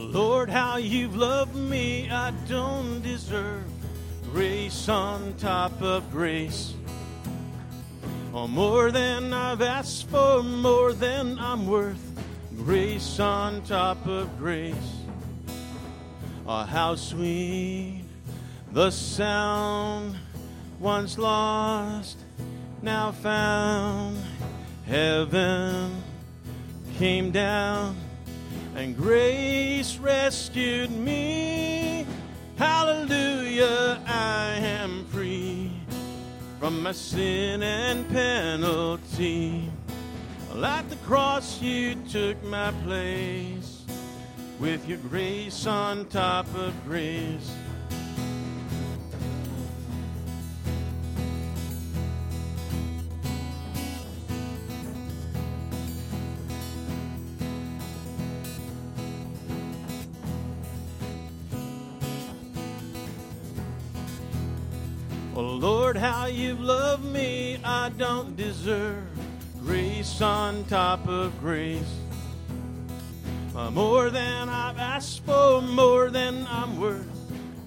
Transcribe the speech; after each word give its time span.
Lord, 0.00 0.48
how 0.48 0.78
you've 0.78 1.14
loved 1.14 1.54
me, 1.54 2.10
I 2.10 2.30
don't 2.48 3.02
deserve 3.02 3.64
grace 4.32 4.88
on 4.88 5.34
top 5.34 5.82
of 5.82 6.10
grace. 6.10 6.72
Oh, 8.32 8.48
more 8.48 8.90
than 8.90 9.34
I've 9.34 9.60
asked 9.60 10.08
for, 10.08 10.42
more 10.42 10.94
than 10.94 11.38
I'm 11.38 11.66
worth, 11.66 12.00
grace 12.56 13.20
on 13.20 13.62
top 13.62 14.04
of 14.06 14.38
grace. 14.38 14.74
Oh, 16.46 16.62
how 16.62 16.94
sweet 16.94 18.04
the 18.72 18.90
sound 18.90 20.16
once 20.78 21.18
lost, 21.18 22.16
now 22.80 23.12
found. 23.12 24.18
Heaven 24.86 26.02
came 26.96 27.30
down 27.30 27.96
and 28.80 28.96
grace 28.96 29.98
rescued 29.98 30.90
me. 30.90 32.06
Hallelujah, 32.56 34.00
I 34.06 34.54
am 34.54 35.04
free 35.06 35.70
from 36.58 36.82
my 36.82 36.92
sin 36.92 37.62
and 37.62 38.08
penalty. 38.08 39.70
At 40.54 40.88
the 40.88 40.96
cross, 40.96 41.60
you 41.60 41.94
took 42.10 42.42
my 42.44 42.72
place 42.84 43.84
with 44.58 44.88
your 44.88 44.98
grace 45.10 45.66
on 45.66 46.06
top 46.06 46.46
of 46.54 46.72
grace. 46.86 47.52
You've 66.32 66.60
loved 66.60 67.04
me, 67.04 67.58
I 67.64 67.90
don't 67.90 68.36
deserve 68.36 69.04
grace 69.64 70.20
on 70.20 70.64
top 70.64 71.06
of 71.08 71.38
grace. 71.40 71.82
Uh, 73.54 73.70
more 73.70 74.10
than 74.10 74.48
I've 74.48 74.78
asked 74.78 75.24
for, 75.24 75.60
more 75.60 76.10
than 76.10 76.46
I'm 76.48 76.80
worth, 76.80 77.06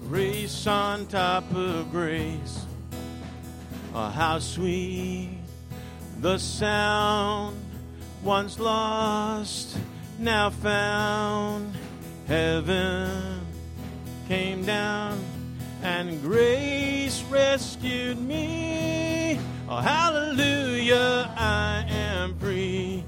grace 0.08 0.66
on 0.66 1.06
top 1.06 1.44
of 1.54 1.90
grace. 1.90 2.64
Oh, 3.94 4.08
how 4.08 4.38
sweet 4.38 5.38
the 6.20 6.38
sound, 6.38 7.56
once 8.22 8.58
lost, 8.58 9.76
now 10.18 10.50
found. 10.50 11.74
Heaven 12.26 13.46
came 14.26 14.64
down 14.64 15.22
and 15.84 16.20
grace 16.22 17.22
rescued 17.24 18.18
me. 18.18 19.38
Oh, 19.68 19.76
hallelujah, 19.76 21.30
I 21.36 21.84
am 21.88 22.38
free 22.38 23.04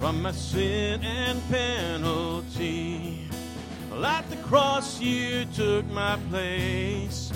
from 0.00 0.20
my 0.20 0.32
sin 0.32 1.02
and 1.04 1.40
penalty. 1.48 3.28
Well, 3.90 4.04
at 4.04 4.28
the 4.28 4.36
cross, 4.36 5.00
you 5.00 5.44
took 5.54 5.86
my 5.90 6.18
place 6.30 7.32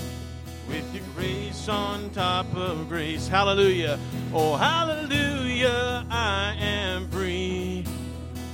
with 0.68 0.92
your 0.92 1.04
grace 1.14 1.68
on 1.68 2.10
top 2.10 2.46
of 2.56 2.88
grace. 2.88 3.28
Hallelujah. 3.28 3.98
Oh, 4.34 4.56
hallelujah, 4.56 6.04
I 6.10 6.56
am 6.58 7.08
free 7.10 7.84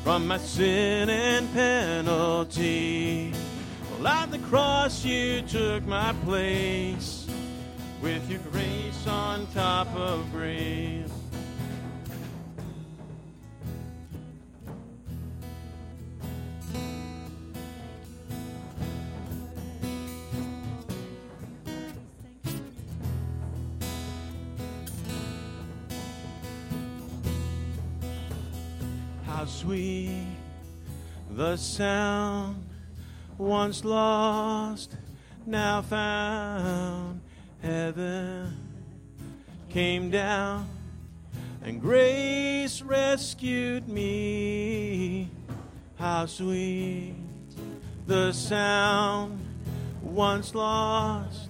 from 0.03 0.29
my 0.29 0.37
sin 0.37 1.09
and 1.09 1.50
penalty. 1.55 3.33
At 4.07 4.31
the 4.31 4.39
cross, 4.39 5.05
you 5.05 5.41
took 5.43 5.85
my 5.87 6.13
place 6.25 7.27
with 8.03 8.31
your 8.31 8.41
grace 8.51 9.07
on 9.07 9.47
top 9.49 9.87
of 9.95 10.31
grace. 10.31 11.11
How 29.25 29.45
sweet 29.47 30.27
the 31.31 31.57
sound 31.57 32.74
once 33.39 33.84
lost, 33.84 34.97
now 35.47 35.83
found. 35.83 37.21
Heaven 37.62 38.56
came 39.71 40.11
down, 40.11 40.69
and 41.62 41.81
grace 41.81 42.83
rescued 42.83 43.89
me. 43.89 45.31
How 45.97 46.27
sweet 46.27 47.15
the 48.06 48.33
sound 48.33 49.41
once 50.03 50.55
lost, 50.55 51.49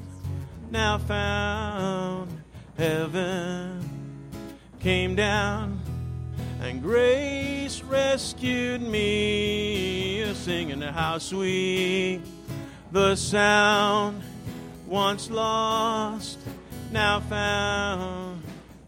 now 0.71 0.99
found. 0.99 2.43
Heaven 2.79 3.81
came 4.81 5.15
down, 5.15 5.81
and 6.61 6.81
grace 6.83 7.83
rescued 7.83 8.83
me. 8.83 9.64
Singing, 10.45 10.83
how 10.83 11.17
sweet 11.17 12.21
the 12.93 13.17
sound 13.17 14.23
once 14.87 15.31
lost, 15.31 16.39
now 16.93 17.21
found. 17.21 18.43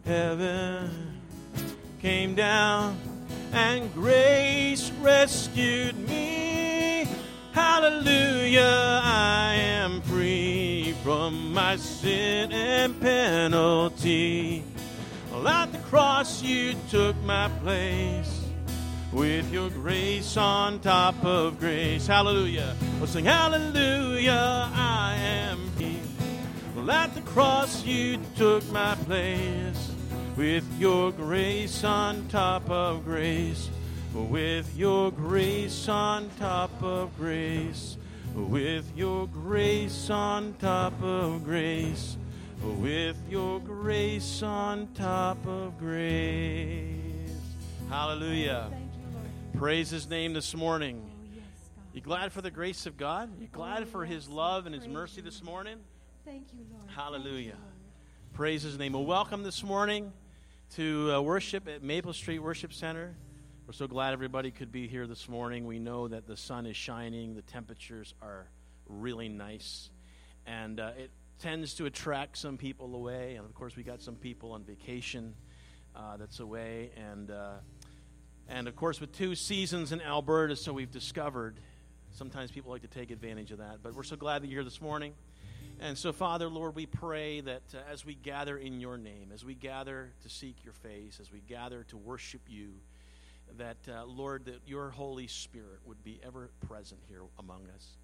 Heaven 0.04 1.18
came 2.02 2.34
down, 2.34 2.98
and 3.54 3.90
grace 3.94 4.90
rescued 5.00 5.96
me. 6.06 7.08
Hallelujah, 7.52 9.00
I 9.02 9.54
am 9.54 10.02
free 10.02 10.94
from 11.02 11.54
my 11.54 11.76
sin 11.76 12.52
and 12.52 13.00
penalty. 13.00 14.62
Well, 15.32 15.48
at 15.48 15.72
the 15.72 15.78
cross, 15.78 16.42
you 16.42 16.74
took 16.90 17.16
my 17.22 17.48
place 17.62 18.35
with 19.16 19.50
your 19.50 19.70
grace 19.70 20.36
on 20.36 20.78
top 20.80 21.24
of 21.24 21.58
grace. 21.58 22.06
Hallelujah. 22.06 22.76
We'll 22.98 23.06
sing, 23.06 23.24
Hallelujah, 23.24 24.70
I 24.74 25.14
am 25.18 25.70
free. 25.70 25.98
Well, 26.76 26.90
at 26.90 27.14
the 27.14 27.22
cross, 27.22 27.82
you 27.82 28.18
took 28.36 28.62
my 28.70 28.94
place 29.06 29.90
with 30.36 30.64
your 30.78 31.12
grace 31.12 31.82
on 31.82 32.28
top 32.28 32.68
of 32.70 33.04
grace. 33.06 33.70
With 34.12 34.76
your 34.76 35.10
grace 35.10 35.88
on 35.88 36.28
top 36.38 36.70
of 36.82 37.16
grace. 37.16 37.96
With 38.34 38.84
your 38.94 39.28
grace 39.28 40.10
on 40.10 40.54
top 40.60 41.02
of 41.02 41.42
grace. 41.42 42.18
With 42.62 43.16
your 43.30 43.60
grace 43.60 44.42
on 44.42 44.88
top 44.94 45.38
of 45.46 45.78
grace. 45.78 46.92
Hallelujah. 47.88 48.70
Praise 49.56 49.88
his 49.88 50.06
name 50.06 50.34
this 50.34 50.54
morning. 50.54 51.02
You 51.94 52.02
glad 52.02 52.30
for 52.30 52.42
the 52.42 52.50
grace 52.50 52.84
of 52.84 52.98
God? 52.98 53.30
You 53.40 53.48
glad 53.50 53.88
for 53.88 54.04
his 54.04 54.28
love 54.28 54.66
and 54.66 54.74
his 54.74 54.86
mercy 54.86 55.22
this 55.22 55.42
morning? 55.42 55.78
Thank 56.26 56.48
you, 56.52 56.66
Lord. 56.70 56.90
Hallelujah. 56.94 57.56
Praise 58.34 58.62
his 58.62 58.78
name. 58.78 58.92
Well, 58.92 59.06
welcome 59.06 59.42
this 59.42 59.62
morning 59.62 60.12
to 60.74 61.10
uh, 61.10 61.22
worship 61.22 61.68
at 61.68 61.82
Maple 61.82 62.12
Street 62.12 62.40
Worship 62.40 62.70
Center. 62.70 63.16
We're 63.66 63.72
so 63.72 63.86
glad 63.86 64.12
everybody 64.12 64.50
could 64.50 64.70
be 64.70 64.88
here 64.88 65.06
this 65.06 65.26
morning. 65.26 65.64
We 65.64 65.78
know 65.78 66.06
that 66.06 66.26
the 66.26 66.36
sun 66.36 66.66
is 66.66 66.76
shining, 66.76 67.34
the 67.34 67.40
temperatures 67.40 68.12
are 68.20 68.48
really 68.90 69.30
nice, 69.30 69.88
and 70.46 70.78
uh, 70.78 70.90
it 70.98 71.10
tends 71.38 71.72
to 71.76 71.86
attract 71.86 72.36
some 72.36 72.58
people 72.58 72.94
away. 72.94 73.36
And 73.36 73.46
of 73.46 73.54
course, 73.54 73.74
we 73.74 73.84
got 73.84 74.02
some 74.02 74.16
people 74.16 74.52
on 74.52 74.64
vacation 74.64 75.34
uh, 75.96 76.18
that's 76.18 76.40
away, 76.40 76.90
and 76.94 77.30
uh, 77.30 77.52
and 78.48 78.68
of 78.68 78.76
course, 78.76 79.00
with 79.00 79.12
two 79.12 79.34
seasons 79.34 79.92
in 79.92 80.00
Alberta, 80.00 80.56
so 80.56 80.72
we've 80.72 80.90
discovered 80.90 81.56
sometimes 82.12 82.50
people 82.50 82.70
like 82.70 82.82
to 82.82 82.88
take 82.88 83.10
advantage 83.10 83.50
of 83.50 83.58
that. 83.58 83.78
But 83.82 83.94
we're 83.94 84.02
so 84.02 84.16
glad 84.16 84.42
that 84.42 84.46
you're 84.46 84.60
here 84.60 84.64
this 84.64 84.80
morning. 84.80 85.12
And 85.80 85.98
so, 85.98 86.12
Father, 86.12 86.48
Lord, 86.48 86.74
we 86.74 86.86
pray 86.86 87.42
that 87.42 87.62
uh, 87.74 87.78
as 87.92 88.06
we 88.06 88.14
gather 88.14 88.56
in 88.56 88.80
your 88.80 88.96
name, 88.96 89.30
as 89.34 89.44
we 89.44 89.54
gather 89.54 90.10
to 90.22 90.28
seek 90.28 90.56
your 90.64 90.72
face, 90.72 91.18
as 91.20 91.30
we 91.30 91.40
gather 91.40 91.82
to 91.88 91.96
worship 91.98 92.40
you, 92.48 92.72
that, 93.58 93.76
uh, 93.88 94.06
Lord, 94.06 94.46
that 94.46 94.60
your 94.66 94.90
Holy 94.90 95.26
Spirit 95.26 95.80
would 95.84 96.02
be 96.02 96.18
ever 96.24 96.50
present 96.66 97.00
here 97.08 97.20
among 97.38 97.66
us. 97.74 97.96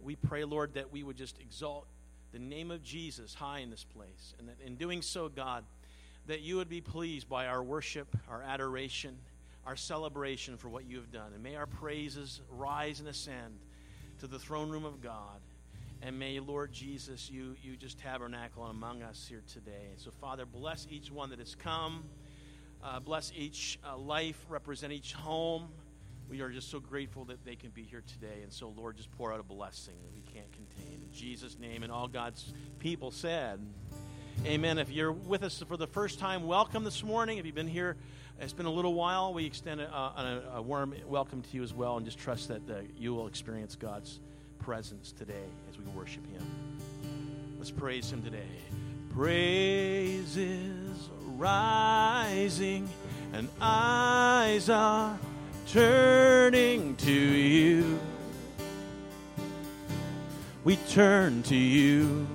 We 0.00 0.14
pray, 0.14 0.44
Lord, 0.44 0.74
that 0.74 0.92
we 0.92 1.02
would 1.02 1.16
just 1.16 1.40
exalt 1.40 1.86
the 2.32 2.38
name 2.38 2.70
of 2.70 2.82
Jesus 2.82 3.34
high 3.34 3.58
in 3.58 3.70
this 3.70 3.84
place. 3.84 4.34
And 4.38 4.48
that 4.48 4.56
in 4.64 4.76
doing 4.76 5.02
so, 5.02 5.28
God, 5.28 5.64
that 6.26 6.42
you 6.42 6.56
would 6.56 6.68
be 6.68 6.80
pleased 6.80 7.28
by 7.28 7.46
our 7.46 7.62
worship, 7.62 8.16
our 8.28 8.42
adoration, 8.42 9.18
our 9.66 9.76
celebration 9.76 10.56
for 10.56 10.68
what 10.68 10.86
you 10.86 10.96
have 10.96 11.10
done. 11.10 11.32
And 11.34 11.42
may 11.42 11.56
our 11.56 11.66
praises 11.66 12.40
rise 12.48 13.00
and 13.00 13.08
ascend 13.08 13.58
to 14.20 14.26
the 14.26 14.38
throne 14.38 14.70
room 14.70 14.84
of 14.84 15.02
God. 15.02 15.40
And 16.02 16.18
may, 16.18 16.38
Lord 16.38 16.72
Jesus, 16.72 17.30
you, 17.30 17.56
you 17.62 17.76
just 17.76 17.98
tabernacle 17.98 18.64
among 18.64 19.02
us 19.02 19.26
here 19.28 19.42
today. 19.52 19.94
So, 19.96 20.10
Father, 20.10 20.46
bless 20.46 20.86
each 20.90 21.10
one 21.10 21.30
that 21.30 21.40
has 21.40 21.54
come. 21.54 22.04
Uh, 22.84 23.00
bless 23.00 23.32
each 23.34 23.78
uh, 23.84 23.96
life, 23.96 24.38
represent 24.48 24.92
each 24.92 25.14
home. 25.14 25.68
We 26.30 26.40
are 26.42 26.50
just 26.50 26.70
so 26.70 26.78
grateful 26.78 27.24
that 27.26 27.44
they 27.44 27.56
can 27.56 27.70
be 27.70 27.82
here 27.82 28.02
today. 28.06 28.42
And 28.42 28.52
so, 28.52 28.72
Lord, 28.76 28.96
just 28.96 29.10
pour 29.12 29.32
out 29.32 29.40
a 29.40 29.44
blessing 29.44 29.94
that 30.02 30.12
we 30.12 30.20
can't 30.20 30.52
contain. 30.52 31.00
In 31.02 31.12
Jesus' 31.12 31.58
name, 31.58 31.82
and 31.82 31.90
all 31.90 32.08
God's 32.08 32.52
people 32.78 33.10
said, 33.10 33.60
Amen. 34.44 34.78
If 34.78 34.90
you're 34.90 35.12
with 35.12 35.42
us 35.42 35.62
for 35.66 35.78
the 35.78 35.86
first 35.86 36.18
time, 36.18 36.46
welcome 36.46 36.84
this 36.84 37.02
morning. 37.02 37.38
If 37.38 37.46
you've 37.46 37.54
been 37.54 37.66
here, 37.66 37.96
it's 38.40 38.52
been 38.52 38.66
a 38.66 38.72
little 38.72 38.94
while. 38.94 39.32
We 39.32 39.46
extend 39.46 39.80
a, 39.80 39.90
a, 39.94 40.42
a 40.56 40.62
warm 40.62 40.94
welcome 41.06 41.42
to 41.42 41.48
you 41.56 41.62
as 41.62 41.72
well, 41.72 41.96
and 41.96 42.04
just 42.04 42.18
trust 42.18 42.48
that 42.48 42.68
uh, 42.68 42.82
you 42.98 43.14
will 43.14 43.26
experience 43.26 43.74
God's 43.76 44.20
presence 44.58 45.12
today 45.12 45.44
as 45.70 45.78
we 45.78 45.84
worship 45.92 46.26
Him. 46.30 46.42
Let's 47.58 47.70
praise 47.70 48.12
Him 48.12 48.22
today. 48.22 48.44
Praise 49.14 50.36
is 50.36 51.08
rising, 51.36 52.88
and 53.32 53.48
eyes 53.60 54.68
are 54.68 55.18
turning 55.68 56.96
to 56.96 57.12
you. 57.12 57.98
We 60.64 60.76
turn 60.76 61.42
to 61.44 61.56
you. 61.56 62.26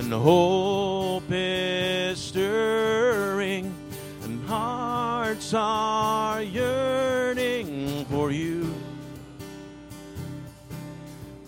And 0.00 0.14
hope 0.14 1.24
is 1.28 2.18
stirring, 2.18 3.74
and 4.22 4.48
hearts 4.48 5.52
are 5.52 6.40
yearning 6.40 8.06
for 8.06 8.30
you. 8.30 8.74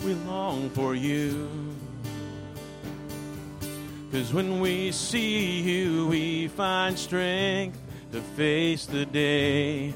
We 0.05 0.13
long 0.13 0.69
for 0.69 0.93
you. 0.93 1.49
Cause 4.11 4.31
when 4.31 4.59
we 4.59 4.91
see 4.91 5.61
you, 5.61 6.05
we 6.05 6.47
find 6.49 6.97
strength 6.97 7.81
to 8.11 8.21
face 8.37 8.85
the 8.85 9.07
day. 9.07 9.95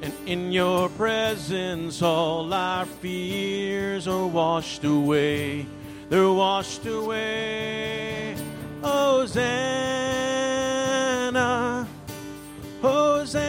And 0.00 0.14
in 0.24 0.52
your 0.52 0.88
presence, 0.88 2.00
all 2.00 2.50
our 2.54 2.86
fears 2.86 4.08
are 4.08 4.26
washed 4.26 4.84
away. 4.84 5.66
They're 6.10 6.30
washed 6.32 6.84
away. 6.86 8.34
Hosanna, 8.82 9.46
Hosanna. 12.82 13.48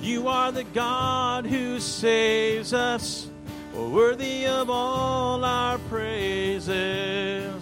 You 0.00 0.26
are 0.26 0.50
the 0.50 0.64
God 0.64 1.46
who 1.46 1.78
saves 1.78 2.72
us, 2.74 3.30
worthy 3.72 4.48
of 4.48 4.70
all 4.70 5.44
our 5.44 5.78
praises. 5.88 7.54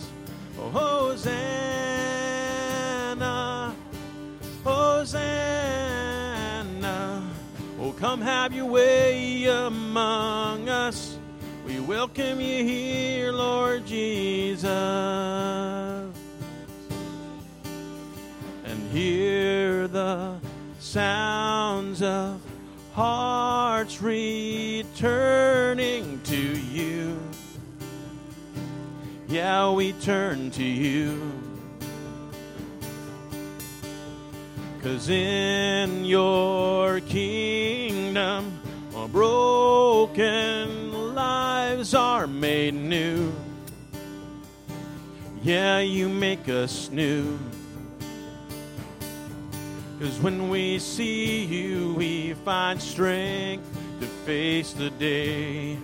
Hosanna, 0.57 1.35
Hosanna. 4.65 5.35
Oh, 7.79 7.93
come 7.93 8.23
have 8.23 8.55
your 8.55 8.65
way 8.65 9.45
among 9.45 10.71
us. 10.71 11.04
We 11.85 11.91
welcome 11.91 12.41
you 12.41 12.65
here, 12.65 13.31
Lord 13.31 13.85
Jesus. 13.85 14.71
And 18.65 18.91
hear 18.91 19.87
the 19.87 20.37
sounds 20.79 22.01
of 22.01 22.41
hearts 22.95 24.01
returning 24.01 25.03
to 26.23 26.37
you. 26.37 27.21
Yeah, 29.29 29.71
we 29.71 29.93
turn 29.93 30.53
to 30.53 30.65
you. 30.65 31.21
Cause 34.83 35.11
in 35.11 36.07
your 36.07 37.01
kingdom, 37.01 38.59
a 38.97 39.07
broken 39.07 40.74
are 41.93 42.27
made 42.27 42.73
new. 42.73 43.31
Yeah, 45.43 45.81
you 45.81 46.09
make 46.09 46.49
us 46.49 46.89
new. 46.91 47.39
Cause 50.01 50.19
when 50.21 50.49
we 50.49 50.79
see 50.79 51.45
you, 51.45 51.95
we 51.95 52.35
find 52.45 52.81
strength 52.81 53.67
to 54.01 54.07
face 54.25 54.73
the 54.73 54.91
day. 54.91 55.77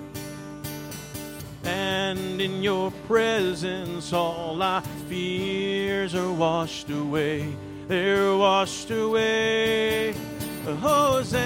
And 1.64 2.40
in 2.40 2.62
your 2.62 2.90
presence, 3.06 4.12
all 4.12 4.62
our 4.62 4.82
fears 5.08 6.14
are 6.14 6.32
washed 6.32 6.88
away. 6.90 7.52
They're 7.88 8.36
washed 8.36 8.90
away. 8.90 10.14
Oh, 10.66 10.74
Hosanna, 10.76 11.40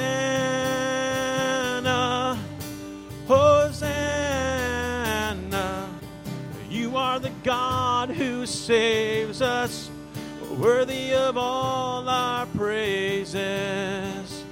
Hosanna. 3.26 3.84
You 6.68 6.96
are 6.96 7.18
the 7.18 7.32
God 7.42 8.10
who 8.10 8.44
saves 8.44 9.40
us, 9.40 9.90
worthy 10.58 11.14
of 11.14 11.38
all 11.38 12.06
our 12.08 12.44
praises. 12.46 14.44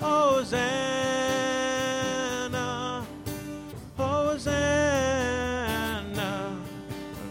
Hosanna, 0.00 0.64
Hosanna. 3.96 4.62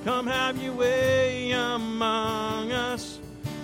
Come 0.03 0.27
have 0.27 0.61
your 0.61 0.73
way 0.73 1.51
among 1.51 2.71
us. 2.73 3.19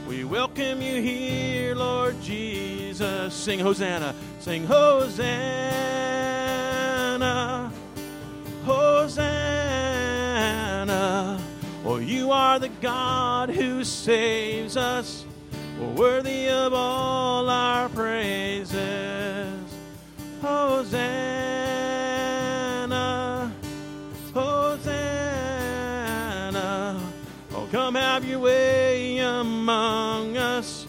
We 0.08 0.24
welcome 0.24 0.82
you 0.82 1.02
here, 1.02 1.76
Lord 1.76 2.22
Jesus. 2.22 3.34
Sing 3.34 3.60
Hosanna. 3.60 4.16
Sing 4.40 4.66
Hosanna. 4.66 5.88
Hosanna. 7.18 7.74
Hosanna. 8.66 9.42
Oh, 11.84 11.98
you 11.98 12.32
are 12.32 12.60
the 12.60 12.70
God 12.70 13.50
who 13.50 13.84
saves 13.84 14.78
us, 14.78 15.26
worthy 15.96 16.48
of 16.50 16.74
all 16.76 17.50
our 17.50 17.90
praises. 17.90 18.78
Hosanna. 20.42 21.02
Hosanna. 24.36 25.02
Oh, 27.52 27.68
come 27.72 27.96
have 27.96 28.26
your 28.26 28.40
way 28.42 29.18
among 29.18 30.38
us. 30.38 30.86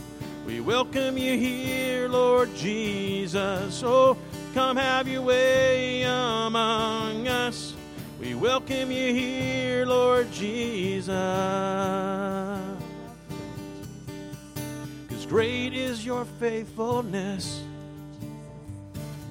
We 0.46 0.60
welcome 0.60 1.16
you 1.16 1.38
here, 1.38 2.06
Lord 2.08 2.54
Jesus. 2.54 3.82
Oh, 3.82 4.18
come 4.58 4.76
have 4.76 5.06
your 5.06 5.22
way 5.22 6.02
among 6.02 7.28
us. 7.28 7.74
We 8.18 8.34
welcome 8.34 8.90
you 8.90 9.14
here, 9.14 9.86
Lord 9.86 10.32
Jesus. 10.32 11.14
Because 15.06 15.26
great 15.26 15.74
is 15.74 16.04
your 16.04 16.24
faithfulness. 16.40 17.62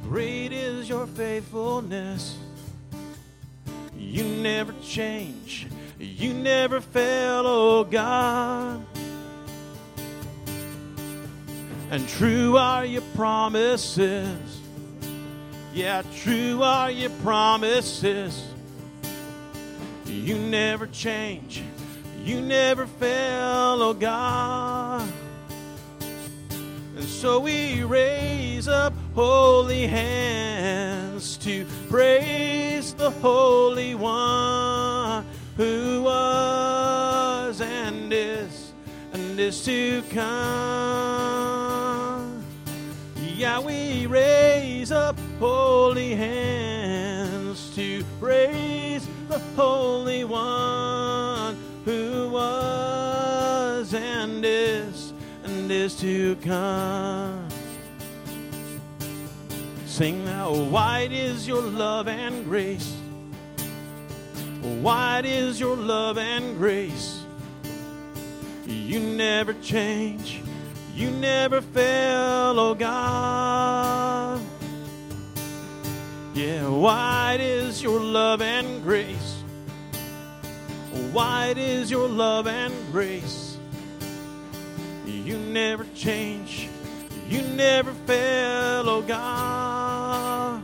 Great 0.04 0.54
is 0.54 0.88
your 0.88 1.06
faithfulness. 1.06 2.38
You 3.98 4.24
never 4.24 4.74
change. 4.82 5.68
You 6.00 6.34
never 6.34 6.80
fail, 6.80 7.44
oh 7.46 7.84
God. 7.84 8.82
And 11.92 12.08
true 12.08 12.56
are 12.56 12.86
your 12.86 13.04
promises. 13.14 14.57
Yeah, 15.78 16.02
true 16.24 16.64
are 16.64 16.90
your 16.90 17.12
promises. 17.22 18.44
You 20.08 20.36
never 20.40 20.88
change. 20.88 21.62
You 22.24 22.42
never 22.42 22.88
fail, 22.88 23.84
oh 23.84 23.94
God. 23.94 25.08
And 26.96 27.04
so 27.04 27.40
we 27.40 27.84
raise 27.84 28.68
up 28.68 28.92
holy 29.14 29.86
hands 29.86 31.38
to 31.38 31.68
praise 31.90 32.96
the 32.96 33.12
Holy 33.12 33.94
One 33.94 35.28
who 35.58 36.02
was 36.02 37.62
and 37.62 38.12
is 38.12 38.74
and 39.14 39.40
is 39.40 39.64
to 39.66 40.02
come. 40.10 41.38
Yeah, 43.36 43.60
we 43.60 44.08
raise 44.08 44.92
up 44.92 45.16
holy 45.39 46.15
hands 46.15 47.75
to 47.75 48.03
praise 48.20 49.08
the 49.27 49.39
Holy 49.56 50.24
One 50.24 51.58
who 51.86 52.29
was 52.29 53.94
and 53.94 54.44
is 54.44 55.13
and 55.44 55.72
is 55.72 55.96
to 56.00 56.36
come. 56.38 57.48
Sing 59.86 60.25
now, 60.25 60.53
wide 60.53 61.12
is 61.12 61.48
your 61.48 61.62
love 61.62 62.08
and 62.08 62.46
grace. 62.46 62.96
Wide 64.62 65.25
is 65.25 65.60
your 65.60 65.75
love 65.75 66.17
and 66.17 66.58
grace. 66.58 67.24
You 68.65 69.00
never 69.00 69.53
change, 69.53 70.41
you 70.94 71.10
never 71.10 71.62
fail, 71.62 72.60
oh 72.60 72.75
God. 72.75 74.37
Yeah, 76.38 76.70
wide 76.70 77.39
is 77.41 77.82
your 77.82 78.00
love 78.00 78.44
and 78.44 78.84
grace. 78.84 79.41
Wide 81.12 81.58
is 81.58 81.89
your 81.89 82.08
love 82.08 82.46
and 82.46 82.75
grace. 82.91 83.58
You 85.03 85.39
never 85.39 85.84
change, 85.96 86.70
you 87.27 87.41
never 87.41 87.91
fail, 88.06 88.88
oh 88.88 89.01
God. 89.01 90.63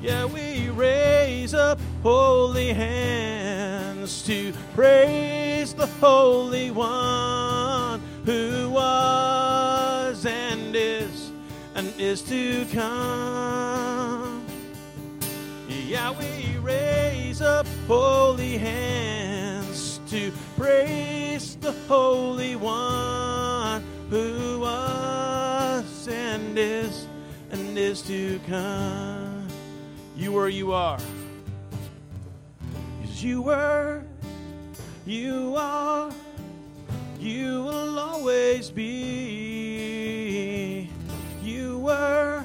Yeah, 0.00 0.24
we 0.24 0.70
raise 0.70 1.52
up 1.52 1.78
holy 2.02 2.72
hands 2.72 4.22
to 4.22 4.54
praise 4.74 5.74
the 5.74 5.86
Holy 6.00 6.70
One 6.70 8.00
who 8.24 8.70
was 8.70 10.24
and 10.24 10.74
is 10.74 11.07
and 11.78 11.94
is 12.00 12.22
to 12.22 12.66
come. 12.72 14.44
Yeah, 15.68 16.10
we 16.10 16.58
raise 16.58 17.40
up 17.40 17.68
holy 17.86 18.58
hands 18.58 20.00
to 20.08 20.32
praise 20.56 21.54
the 21.54 21.70
Holy 21.86 22.56
One 22.56 23.84
who 24.10 24.58
was 24.58 26.08
and 26.08 26.58
is 26.58 27.06
and 27.52 27.78
is 27.78 28.02
to 28.02 28.40
come. 28.48 29.46
You 30.16 30.32
were, 30.32 30.48
you 30.48 30.72
are. 30.72 30.98
Because 33.00 33.22
you 33.22 33.40
were, 33.40 34.02
you 35.06 35.54
are, 35.56 36.10
you 37.20 37.62
will 37.62 38.00
always 38.00 38.68
be. 38.68 39.47
You 41.98 42.04
were, 42.04 42.44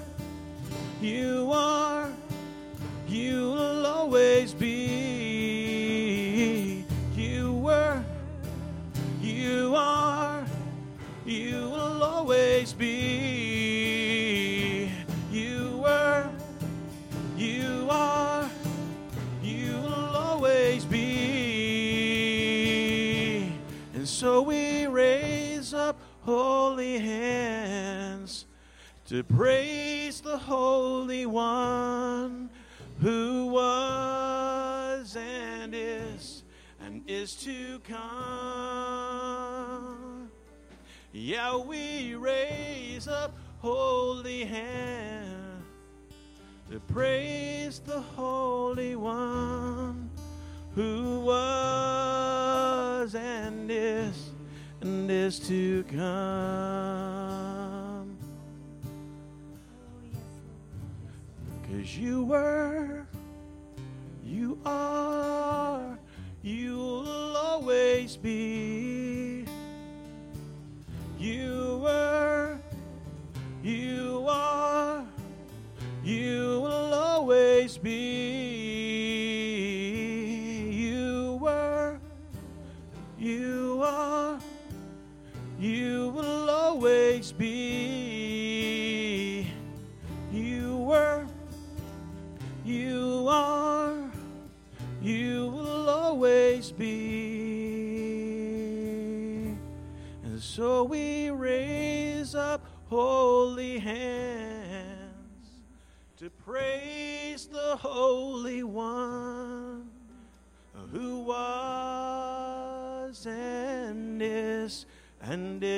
you 0.99 1.51
are, 1.51 2.09
you 3.07 3.51
will 3.51 3.85
always 3.85 4.51
be. 4.51 6.03
You 7.15 7.53
were, 7.53 8.03
you 9.21 9.75
are, 9.75 10.43
you 11.23 11.69
will 11.69 12.01
always 12.01 12.73
be. 12.73 14.89
You 15.31 15.77
were, 15.83 16.27
you 17.37 17.87
are, 17.91 18.49
you 19.43 19.73
will 19.83 20.15
always 20.15 20.83
be. 20.83 21.03
And 23.93 24.07
so 24.07 24.41
we 24.41 24.87
raise 24.87 25.75
up 25.75 25.99
holy 26.23 26.97
hands 26.97 28.12
to 29.13 29.23
praise 29.23 30.21
the 30.21 30.39
Holy 30.39 31.27
One 31.27 32.49
who 32.99 33.45
was 33.45 35.15
and 35.15 35.75
is 35.75 36.41
and 36.81 37.03
is 37.05 37.35
to 37.43 37.77
come. 37.87 38.71
Yeah, 41.11 41.57
we 41.57 42.15
raise 42.15 43.07
up 43.07 43.37
holy 43.59 44.45
hands 44.45 45.63
to 46.71 46.79
praise 46.79 47.77
the 47.85 48.01
Holy 48.01 48.95
One 48.95 50.09
who 50.73 51.19
was 51.19 53.13
and 53.13 53.69
is 53.69 54.31
and 54.81 55.11
is 55.11 55.37
to 55.41 55.83
come. 55.83 57.52
Cause 61.83 61.97
you 61.97 62.23
were, 62.23 63.05
you 64.23 64.57
are, 64.65 65.99
you'll 66.41 67.35
always 67.35 68.15
be. 68.15 69.45
You 71.19 71.81
were, 71.83 72.52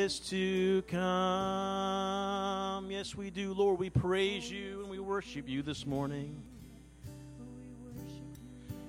is 0.05 0.19
to 0.19 0.83
come. 0.83 1.01
Yes, 2.91 3.15
we 3.15 3.31
do, 3.31 3.55
Lord. 3.55 3.79
We 3.79 3.89
praise 3.89 4.51
you 4.51 4.81
and 4.81 4.89
we 4.91 4.99
worship 4.99 5.49
you 5.49 5.63
this 5.63 5.83
morning. 5.87 6.35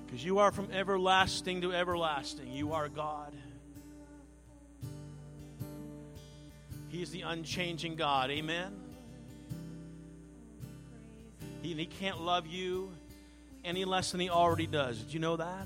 Because 0.05 0.23
you 0.23 0.37
are 0.37 0.51
from 0.51 0.69
everlasting 0.71 1.61
to 1.61 1.73
everlasting. 1.73 2.51
You 2.51 2.73
are 2.73 2.87
God. 2.87 3.33
He 6.89 7.01
is 7.01 7.09
the 7.09 7.23
unchanging 7.23 7.95
God. 7.95 8.29
Amen. 8.29 8.79
He, 11.63 11.73
he 11.73 11.87
can't 11.87 12.21
love 12.21 12.45
you 12.45 12.91
any 13.65 13.85
less 13.85 14.11
than 14.11 14.19
he 14.19 14.29
already 14.29 14.67
does. 14.67 14.99
Did 14.99 15.15
you 15.15 15.19
know 15.19 15.37
that? 15.37 15.65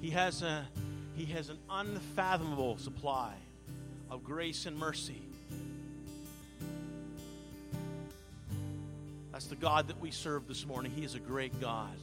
He 0.00 0.08
has 0.08 0.40
a 0.40 0.66
he 1.16 1.24
has 1.32 1.48
an 1.48 1.58
unfathomable 1.70 2.76
supply 2.76 3.32
of 4.10 4.22
grace 4.22 4.66
and 4.66 4.78
mercy. 4.78 5.22
That's 9.32 9.46
the 9.46 9.56
God 9.56 9.88
that 9.88 9.98
we 10.00 10.10
serve 10.10 10.46
this 10.46 10.66
morning. 10.66 10.92
He 10.94 11.04
is 11.04 11.14
a 11.14 11.18
great 11.18 11.58
God. 11.60 11.96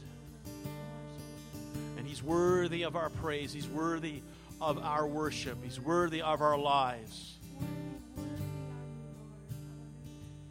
And 1.98 2.08
He's 2.08 2.24
worthy 2.24 2.84
of 2.84 2.96
our 2.96 3.10
praise. 3.10 3.54
He's 3.54 3.68
worthy 3.68 4.22
of 4.60 4.78
our 4.84 5.06
worship. 5.06 5.58
He's 5.64 5.80
worthy 5.80 6.22
of 6.22 6.42
our 6.42 6.58
lives. 6.58 7.36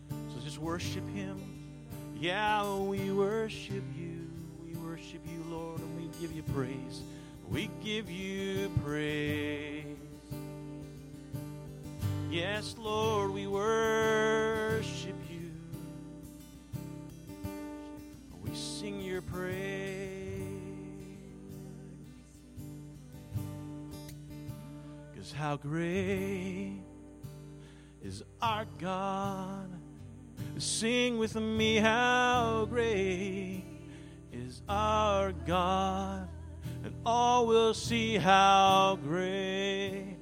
So 0.08 0.40
just 0.44 0.58
worship 0.58 1.08
Him. 1.10 1.40
Yeah, 2.18 2.76
we 2.78 3.10
worship 3.10 3.82
you. 3.96 4.30
We 4.64 4.74
worship 4.76 5.20
you, 5.26 5.44
Lord, 5.48 5.80
and 5.80 5.96
we 5.96 6.08
give 6.20 6.32
you 6.32 6.42
praise. 6.44 7.02
We 7.52 7.68
give 7.84 8.10
you 8.10 8.70
praise. 8.82 9.84
Yes, 12.30 12.74
Lord, 12.78 13.30
we 13.30 13.46
worship 13.46 15.14
you. 15.30 15.50
We 18.42 18.54
sing 18.54 19.02
your 19.02 19.20
praise. 19.20 20.48
Because 25.12 25.30
how 25.30 25.56
great 25.56 26.80
is 28.02 28.22
our 28.40 28.64
God. 28.78 29.68
Sing 30.56 31.18
with 31.18 31.36
me, 31.36 31.76
how 31.76 32.66
great 32.70 33.64
is 34.32 34.62
our 34.70 35.32
God 35.32 36.30
and 36.84 36.94
all 37.06 37.46
will 37.46 37.74
see 37.74 38.16
how 38.16 38.98
great, 39.04 40.16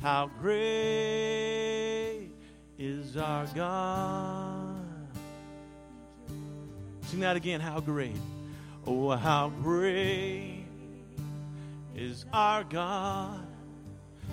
how 0.00 0.30
great 0.40 2.28
is 2.78 3.16
our 3.16 3.46
God. 3.54 4.84
Sing 7.02 7.20
that 7.20 7.36
again, 7.36 7.60
how 7.60 7.80
great. 7.80 8.16
Oh, 8.86 9.10
how 9.10 9.50
great 9.62 10.66
is 11.94 12.24
our 12.32 12.64
God. 12.64 13.46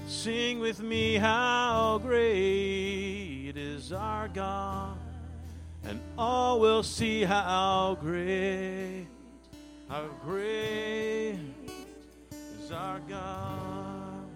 Sing 0.08 0.60
with 0.60 0.82
me, 0.82 1.16
how 1.16 2.00
great 2.04 3.54
is 3.56 3.92
our 3.92 4.28
God. 4.28 4.98
And 5.84 6.00
all 6.18 6.60
will 6.60 6.84
see 6.84 7.24
how 7.24 7.98
great, 8.02 9.08
how 9.96 10.10
great 10.26 11.38
is 12.60 12.70
our 12.70 13.00
God. 13.08 14.28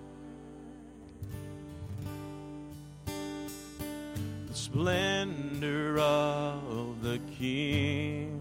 The 4.48 4.54
splendor 4.54 6.00
of 6.00 7.04
the 7.04 7.20
King, 7.38 8.39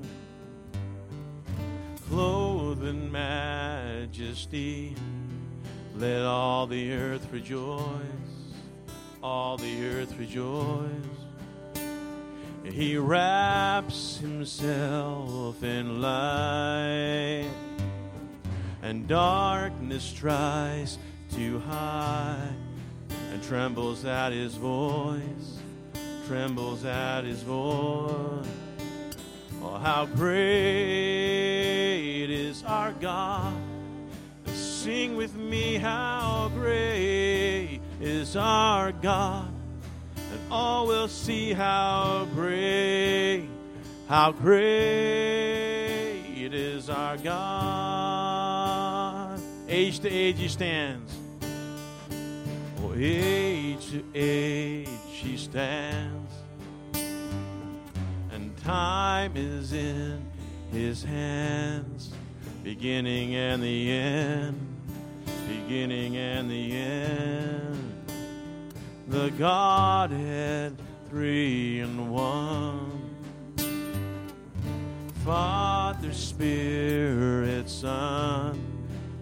clothed 2.09 2.85
in 2.85 3.11
majesty 3.11 4.95
let 5.97 6.23
all 6.23 6.69
the 6.69 6.93
earth 6.93 7.27
rejoice, 7.33 7.83
all 9.25 9.57
the 9.57 9.87
earth 9.89 10.17
rejoice. 10.17 11.18
He 12.73 12.97
wraps 12.97 14.19
himself 14.19 15.63
in 15.63 16.01
light, 16.01 17.51
and 18.83 19.09
darkness 19.09 20.13
tries 20.13 20.99
to 21.35 21.59
hide, 21.61 22.55
and 23.33 23.43
trembles 23.43 24.05
at 24.05 24.33
his 24.33 24.55
voice, 24.55 25.59
trembles 26.27 26.85
at 26.85 27.25
his 27.25 27.43
voice. 27.43 28.47
Oh, 29.63 29.79
how 29.83 30.07
great 30.07 30.39
is 32.31 32.63
our 32.65 32.93
God! 32.93 33.55
Sing 34.47 35.17
with 35.17 35.35
me, 35.35 35.77
how 35.77 36.51
great 36.55 37.81
is 38.01 38.37
our 38.37 38.93
God. 38.93 39.48
Oh, 40.51 40.55
All 40.55 40.87
will 40.87 41.09
see 41.09 41.53
how 41.53 42.27
great, 42.35 43.49
how 44.09 44.33
great 44.33 44.69
is 46.53 46.89
our 46.89 47.17
God. 47.19 48.59
Age 49.69 50.01
to 50.01 50.09
age 50.09 50.39
he 50.39 50.49
stands. 50.49 51.15
Oh, 52.81 52.95
age 52.97 53.91
to 53.91 54.03
age 54.15 54.89
he 55.05 55.37
stands. 55.37 56.33
And 58.33 58.57
time 58.59 59.37
is 59.37 59.75
in 59.75 60.25
his 60.73 61.03
hands, 61.03 62.13
beginning 62.65 63.35
and 63.35 63.63
the 63.63 63.91
end 63.91 64.69
beginning 65.49 66.17
and 66.17 66.51
the 66.51 66.73
end. 66.73 67.68
The 69.09 69.31
Godhead, 69.39 70.77
three 71.09 71.81
and 71.81 72.11
one. 72.11 73.09
Father, 75.25 76.13
Spirit, 76.13 77.71
Son, 77.71 78.61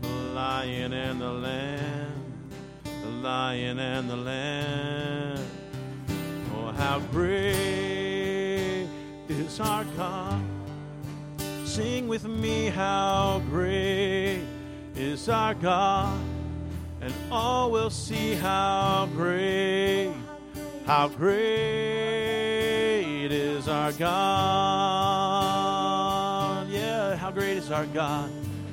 the 0.01 0.09
Lion 0.09 0.93
and 0.93 1.21
the 1.21 1.33
Lamb, 1.33 2.33
the 2.83 3.11
Lion 3.23 3.79
and 3.79 4.11
the 4.11 4.17
Lamb. 4.17 5.47
Oh, 6.57 6.73
how 6.73 6.99
great 7.13 8.89
is 9.29 9.61
our 9.61 9.85
God! 9.97 10.43
Sing 11.65 12.09
with 12.09 12.27
me, 12.27 12.71
how 12.71 13.41
great 13.51 14.43
is 14.97 15.29
our 15.29 15.55
God, 15.55 16.19
and 17.07 17.15
all 17.31 17.71
will 17.71 17.89
see 17.89 18.35
how 18.35 19.09
great, 19.15 20.13
how 20.87 21.07
great 21.07 21.37
is 23.31 23.69
our 23.69 23.93
God. 23.93 24.09
Yeah, 26.69 27.15
how 27.15 27.31
great 27.31 27.59
is 27.59 27.71
our 27.71 27.87
God. 27.87 28.29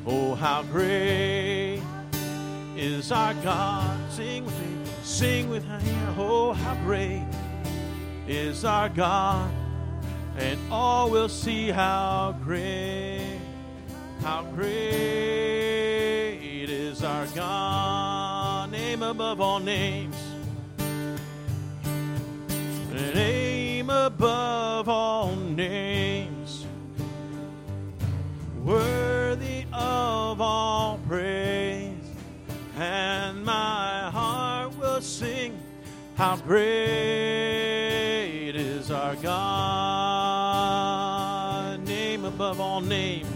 Oh, 0.08 0.34
how 0.34 0.64
great 0.64 1.80
is 2.76 3.12
our 3.12 3.36
God. 3.36 4.00
Sing 4.12 4.46
with 4.46 4.60
me, 4.60 4.78
sing 5.04 5.48
with 5.52 5.68
me. 5.68 5.94
Oh, 6.18 6.54
how 6.54 6.74
great 6.86 7.28
is 8.28 8.66
our 8.66 8.90
God, 8.90 9.52
and 10.40 10.60
all 10.72 11.12
will 11.12 11.30
see 11.30 11.70
how 11.70 12.36
great, 12.44 13.38
how 14.24 14.42
great 14.56 15.84
is 16.68 17.04
our 17.04 17.28
God, 17.28 18.13
name 18.94 19.02
above 19.02 19.42
all 19.42 19.60
names. 19.60 20.16
Name 23.16 23.90
above 23.90 24.88
all 24.88 25.36
names, 25.36 26.68
worthy 28.64 29.66
of 29.74 30.40
all 30.40 31.00
praise, 31.08 32.06
and 32.78 33.44
my 33.44 34.12
heart 34.12 34.78
will 34.78 35.02
sing 35.02 35.58
how 36.14 36.36
great 36.36 36.62
is 38.54 38.92
our 38.92 39.16
God. 39.16 39.34
Name 41.88 42.26
above 42.26 42.62
all 42.62 42.82
names, 42.82 43.33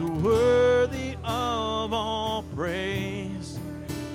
Worthy 0.00 1.16
of 1.24 1.92
all 1.92 2.42
praise, 2.54 3.58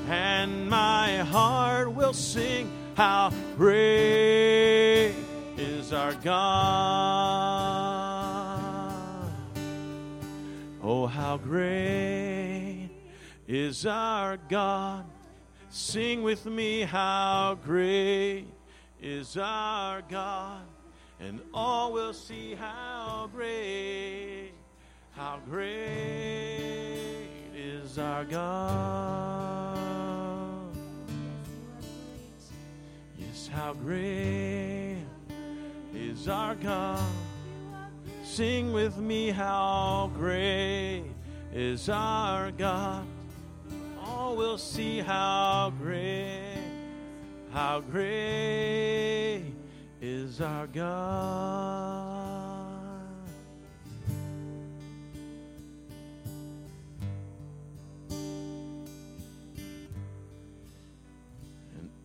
and 0.10 0.70
my 0.70 1.18
heart 1.20 1.92
will 1.92 2.14
sing 2.14 2.72
how 2.96 3.32
great 3.56 5.14
is 5.58 5.94
our 5.94 6.14
God. 6.14 6.42
Oh, 10.82 11.06
how 11.08 11.38
great 11.38 12.90
is 13.48 13.86
our 13.86 14.38
God. 14.50 15.06
Sing 15.70 16.24
with 16.24 16.46
me, 16.46 16.82
how 16.82 17.60
great 17.64 18.46
is 19.02 19.38
our 19.38 20.02
God 20.10 20.62
and 21.20 21.40
all 21.54 21.94
will 21.94 22.14
see 22.14 22.56
how 22.56 23.30
great, 23.34 24.45
how 25.16 25.40
great 25.50 27.30
is 27.56 27.98
our 27.98 28.26
God. 28.26 29.78
Yes, 33.18 33.50
how 33.52 33.74
great 33.74 34.98
is 35.94 36.28
our 36.28 36.56
God. 36.56 37.02
Sing 38.24 38.74
with 38.74 38.98
me, 38.98 39.30
how 39.30 40.12
great 40.18 41.06
is 41.54 41.88
our 41.88 42.52
God. 42.52 43.06
All 44.04 44.36
will 44.36 44.58
see 44.58 45.00
how 45.00 45.72
great, 45.82 46.60
how 47.54 47.80
great 47.80 49.46
is 50.02 50.42
our 50.42 50.68
God. 50.68 52.05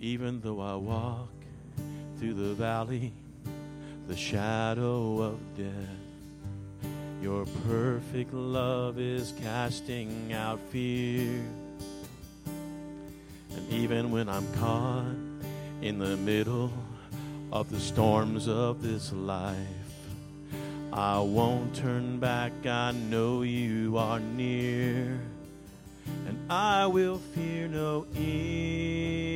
Even 0.01 0.41
though 0.41 0.61
I 0.61 0.75
walk 0.77 1.29
through 2.19 2.35
the 2.35 2.55
valley, 2.55 3.13
the 4.09 4.17
shadow 4.17 5.21
of 5.21 5.39
death, 5.57 6.91
your 7.23 7.47
perfect 7.69 8.33
love 8.33 8.99
is 8.99 9.33
casting 9.43 10.33
out 10.33 10.59
fear. 10.71 11.43
And 12.47 13.71
even 13.71 14.11
when 14.11 14.29
I'm 14.29 14.51
caught 14.55 15.05
in 15.83 15.99
the 15.99 16.17
middle 16.17 16.73
of 17.53 17.71
the 17.71 17.81
storms 17.81 18.49
of 18.49 18.83
this 18.83 19.13
life. 19.13 19.57
I 20.93 21.19
won't 21.21 21.75
turn 21.75 22.19
back, 22.19 22.53
I 22.65 22.93
know 22.93 23.43
you 23.43 23.97
are 23.97 24.21
near, 24.21 25.21
and 26.27 26.51
I 26.51 26.87
will 26.87 27.19
fear 27.19 27.69
no 27.69 28.07
evil, 28.17 29.30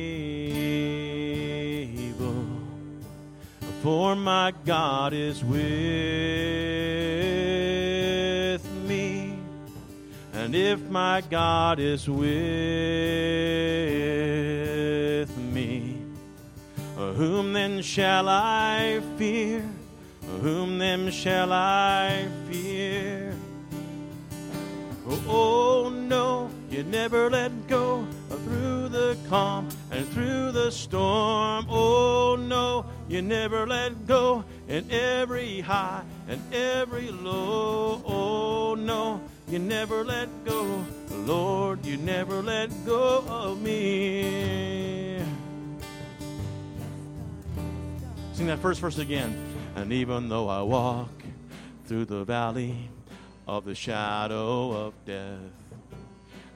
for 3.85 4.15
my 4.15 4.51
God 4.65 5.13
is 5.13 5.43
with 5.43 5.61
me, 8.87 9.37
and 10.33 10.55
if 10.55 10.81
my 10.89 11.21
God 11.29 11.77
is 11.79 12.09
with 12.09 12.17
me, 15.37 15.99
whom 16.95 17.53
then 17.53 17.83
shall 17.83 18.27
I 18.27 19.01
fear? 19.19 19.63
Whom 20.41 20.79
then 20.79 21.11
shall 21.11 21.53
I 21.53 22.27
fear? 22.49 23.35
Oh, 25.07 25.21
oh 25.27 25.89
no, 25.89 26.49
you 26.71 26.81
never 26.81 27.29
let 27.29 27.67
go 27.67 28.03
through 28.29 28.89
the 28.89 29.15
calm 29.29 29.69
and 29.91 30.07
through 30.09 30.53
the 30.53 30.71
storm. 30.71 31.67
Oh, 31.69 32.35
no, 32.35 32.87
you 33.07 33.21
never 33.21 33.67
let 33.67 34.07
go 34.07 34.43
in 34.67 34.89
every 34.91 35.61
high 35.61 36.03
and 36.27 36.41
every 36.53 37.11
low. 37.11 38.01
Oh, 38.05 38.75
no, 38.75 39.21
you 39.47 39.59
never 39.59 40.03
let 40.03 40.29
go. 40.43 40.83
Lord, 41.11 41.85
you 41.85 41.97
never 41.97 42.41
let 42.41 42.69
go 42.85 43.23
of 43.27 43.61
me. 43.61 45.21
Sing 48.33 48.47
that 48.47 48.59
first 48.59 48.81
verse 48.81 48.97
again. 48.97 49.35
And 49.75 49.91
even 49.93 50.29
though 50.29 50.47
I 50.49 50.61
walk 50.61 51.09
through 51.85 52.05
the 52.05 52.23
valley 52.23 52.89
of 53.47 53.65
the 53.65 53.75
shadow 53.75 54.71
of 54.71 54.93
death, 55.05 55.39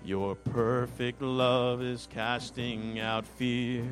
your 0.04 0.36
perfect 0.36 1.22
love 1.22 1.82
is 1.82 2.08
casting 2.12 3.00
out 3.00 3.26
fear. 3.26 3.86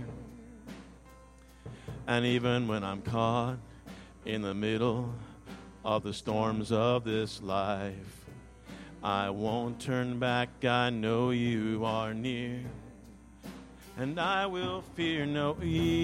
And 2.07 2.25
even 2.25 2.69
when 2.69 2.85
I'm 2.85 3.01
caught 3.01 3.57
in 4.25 4.41
the 4.41 4.53
middle 4.53 5.13
of 5.83 6.03
the 6.03 6.13
storms 6.13 6.71
of 6.71 7.03
this 7.03 7.41
life, 7.41 8.25
I 9.03 9.29
won't 9.29 9.81
turn 9.81 10.17
back. 10.17 10.63
I 10.63 10.89
know 10.89 11.31
you 11.31 11.83
are 11.83 12.13
near. 12.13 12.61
And 13.97 14.17
I 14.19 14.45
will 14.45 14.83
fear 14.95 15.25
no 15.25 15.57
evil, 15.61 15.99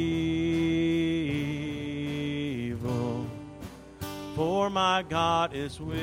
for 4.36 4.70
my 4.70 5.06
God 5.08 5.56
is 5.56 5.80
with 5.80 5.98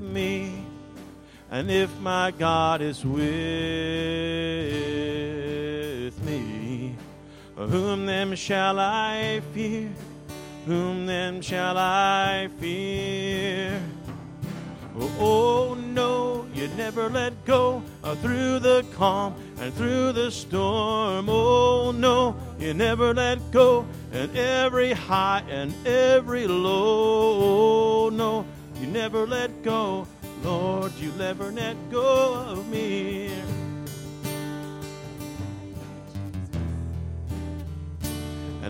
me. 0.00 0.64
And 1.52 1.70
if 1.70 1.96
my 2.00 2.32
God 2.32 2.80
is 2.80 3.04
with 3.04 4.02
whom 7.66 8.06
then 8.06 8.34
shall 8.36 8.78
I 8.78 9.40
fear? 9.52 9.90
Whom 10.66 11.06
then 11.06 11.42
shall 11.42 11.76
I 11.76 12.48
fear? 12.60 13.80
Oh, 14.98 15.10
oh 15.20 15.74
no, 15.74 16.46
you 16.54 16.68
never 16.76 17.08
let 17.08 17.44
go 17.44 17.82
uh, 18.04 18.14
through 18.16 18.58
the 18.58 18.84
calm 18.94 19.34
and 19.58 19.72
through 19.74 20.12
the 20.12 20.30
storm. 20.30 21.28
Oh 21.28 21.92
no, 21.92 22.36
you 22.58 22.74
never 22.74 23.14
let 23.14 23.38
go 23.50 23.86
in 24.12 24.36
every 24.36 24.92
high 24.92 25.42
and 25.48 25.74
every 25.86 26.46
low. 26.46 28.06
Oh, 28.06 28.10
no, 28.10 28.44
you 28.80 28.86
never 28.86 29.26
let 29.26 29.62
go 29.62 30.06
Lord, 30.42 30.92
you 30.98 31.12
never 31.12 31.52
let 31.52 31.76
go 31.90 32.34
of 32.34 32.68
me. 32.68 33.30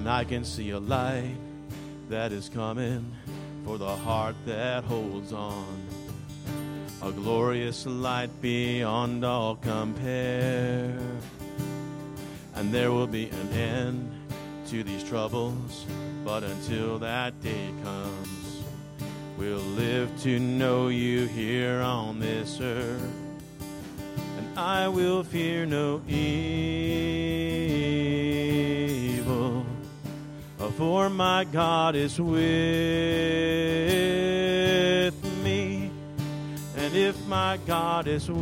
And 0.02 0.10
I 0.10 0.24
can 0.24 0.44
see 0.44 0.70
a 0.70 0.80
light 0.80 1.36
that 2.08 2.32
is 2.32 2.48
coming 2.48 3.08
for 3.64 3.78
the 3.78 3.94
heart 3.94 4.34
that 4.46 4.82
holds 4.82 5.32
on. 5.32 5.86
A 7.02 7.12
glorious 7.12 7.86
light 7.86 8.30
beyond 8.42 9.24
all 9.24 9.54
compare. 9.54 10.98
And 12.56 12.74
there 12.74 12.90
will 12.90 13.06
be 13.06 13.28
an 13.28 13.52
end 13.52 14.12
to 14.70 14.82
these 14.82 15.04
troubles, 15.04 15.86
but 16.24 16.42
until 16.42 16.98
that 16.98 17.40
day 17.40 17.70
comes 17.84 18.64
we'll 19.38 19.58
live 19.58 20.10
to 20.22 20.40
know 20.40 20.88
you 20.88 21.26
here 21.26 21.80
on 21.80 22.18
this 22.18 22.58
earth. 22.60 23.14
And 24.36 24.58
I 24.58 24.88
will 24.88 25.22
fear 25.22 25.64
no 25.64 26.02
evil, 26.08 27.71
for 30.76 31.08
my 31.10 31.44
God 31.44 31.94
is 31.94 32.20
with 32.20 32.34
me. 35.44 35.90
And 36.76 36.94
if 36.94 37.16
my 37.26 37.58
God 37.66 38.06
is 38.08 38.30
with 38.30 38.40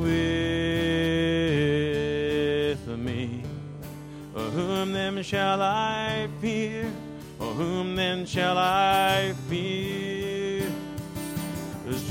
me, 2.87 3.43
whom 4.51 4.93
then 4.93 5.23
shall 5.23 5.63
I 5.63 6.29
fear? 6.41 6.91
Or 7.39 7.53
whom 7.55 7.97
then 7.97 8.27
shall 8.27 8.59
I 8.59 9.35
fear? 9.49 10.71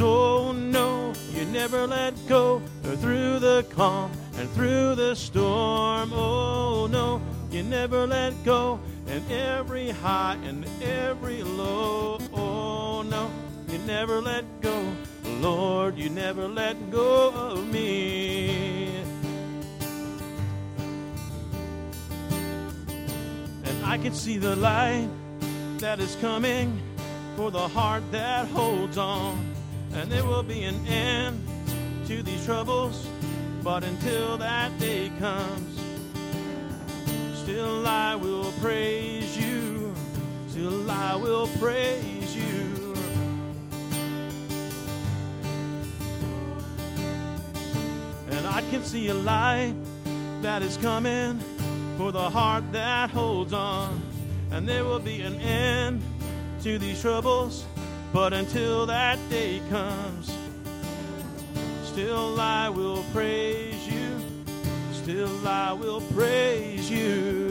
oh 0.01 0.51
no, 0.51 1.13
you 1.33 1.45
never 1.45 1.87
let 1.87 2.13
go 2.27 2.61
through 2.83 3.39
the 3.39 3.65
calm 3.69 4.11
and 4.37 4.49
through 4.51 4.95
the 4.95 5.15
storm. 5.15 6.11
Oh 6.13 6.87
no, 6.87 7.21
you 7.51 7.63
never 7.63 8.07
let 8.07 8.33
go 8.43 8.79
in 9.09 9.31
every 9.31 9.89
high 9.89 10.37
and 10.43 10.65
every 10.81 11.43
low. 11.43 12.19
Oh 12.33 13.01
no, 13.01 13.31
you 13.69 13.77
never 13.79 14.21
let 14.21 14.43
go. 14.61 14.95
Lord, 15.39 15.97
you 15.97 16.09
never 16.09 16.47
let 16.47 16.91
go 16.91 17.31
of 17.31 17.67
me. 17.71 19.03
And 23.63 23.85
I 23.85 23.97
can 23.97 24.13
see 24.13 24.37
the 24.37 24.55
light 24.55 25.09
that 25.79 25.99
is 25.99 26.15
coming 26.17 26.81
for 27.35 27.51
the 27.51 27.67
heart 27.67 28.03
that 28.11 28.47
holds 28.47 28.97
on 28.97 29.49
and 29.93 30.11
there 30.11 30.23
will 30.23 30.43
be 30.43 30.63
an 30.63 30.85
end 30.87 31.47
to 32.07 32.21
these 32.21 32.45
troubles. 32.45 33.07
But 33.63 33.83
until 33.83 34.37
that 34.37 34.77
day 34.79 35.11
comes, 35.19 35.78
still 37.49 37.87
I 37.87 38.13
will 38.13 38.51
praise 38.61 39.35
you. 39.35 39.91
Still 40.49 40.91
I 40.91 41.15
will 41.15 41.47
praise 41.57 42.35
you. 42.35 42.93
And 48.29 48.45
I 48.45 48.61
can 48.69 48.83
see 48.83 49.07
a 49.07 49.15
light 49.15 49.73
that 50.43 50.61
is 50.61 50.77
coming 50.77 51.39
for 51.97 52.11
the 52.11 52.29
heart 52.29 52.71
that 52.71 53.09
holds 53.09 53.51
on. 53.51 53.99
And 54.51 54.69
there 54.69 54.85
will 54.85 54.99
be 54.99 55.21
an 55.21 55.41
end 55.41 56.03
to 56.61 56.77
these 56.77 57.01
troubles. 57.01 57.65
But 58.13 58.31
until 58.31 58.85
that 58.85 59.17
day 59.31 59.59
comes, 59.71 60.31
still 61.83 62.39
I 62.39 62.69
will 62.69 63.03
praise 63.11 63.73
you. 63.73 63.78
Still 65.09 65.47
I 65.47 65.73
will 65.73 66.01
praise 66.13 66.87
you. 66.87 67.49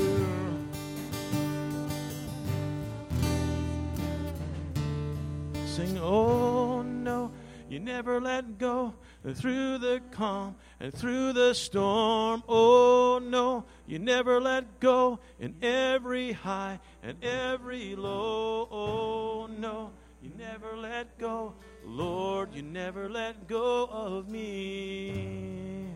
Sing, 5.66 5.98
oh 5.98 6.82
no, 6.82 7.32
you 7.68 7.80
never 7.80 8.20
let 8.20 8.58
go 8.58 8.94
through 9.34 9.78
the 9.78 10.00
calm 10.12 10.54
and 10.78 10.94
through 10.94 11.32
the 11.32 11.52
storm. 11.52 12.44
Oh 12.48 13.18
no, 13.20 13.64
you 13.88 13.98
never 13.98 14.40
let 14.40 14.78
go 14.78 15.18
in 15.40 15.56
every 15.60 16.30
high 16.30 16.78
and 17.02 17.16
every 17.24 17.96
low. 17.96 18.68
Oh 18.70 19.48
no. 19.58 19.90
You 20.22 20.30
never 20.38 20.76
let 20.76 21.18
go. 21.18 21.54
Lord, 21.84 22.54
you 22.54 22.62
never 22.62 23.08
let 23.08 23.48
go 23.48 23.86
of 23.86 24.28
me. 24.28 25.87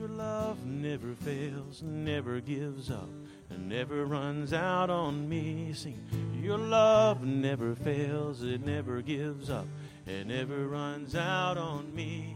Your 0.00 0.08
love 0.08 0.64
never 0.64 1.14
fails, 1.14 1.82
never 1.82 2.40
gives 2.40 2.90
up, 2.90 3.10
and 3.50 3.68
never 3.68 4.06
runs 4.06 4.54
out 4.54 4.88
on 4.88 5.28
me. 5.28 5.74
Sing, 5.74 6.00
your 6.40 6.56
love 6.56 7.22
never 7.22 7.74
fails, 7.74 8.42
it 8.42 8.64
never 8.64 9.02
gives 9.02 9.50
up, 9.50 9.66
it 10.06 10.26
never 10.26 10.68
runs 10.68 11.14
out 11.14 11.58
on 11.58 11.94
me. 11.94 12.34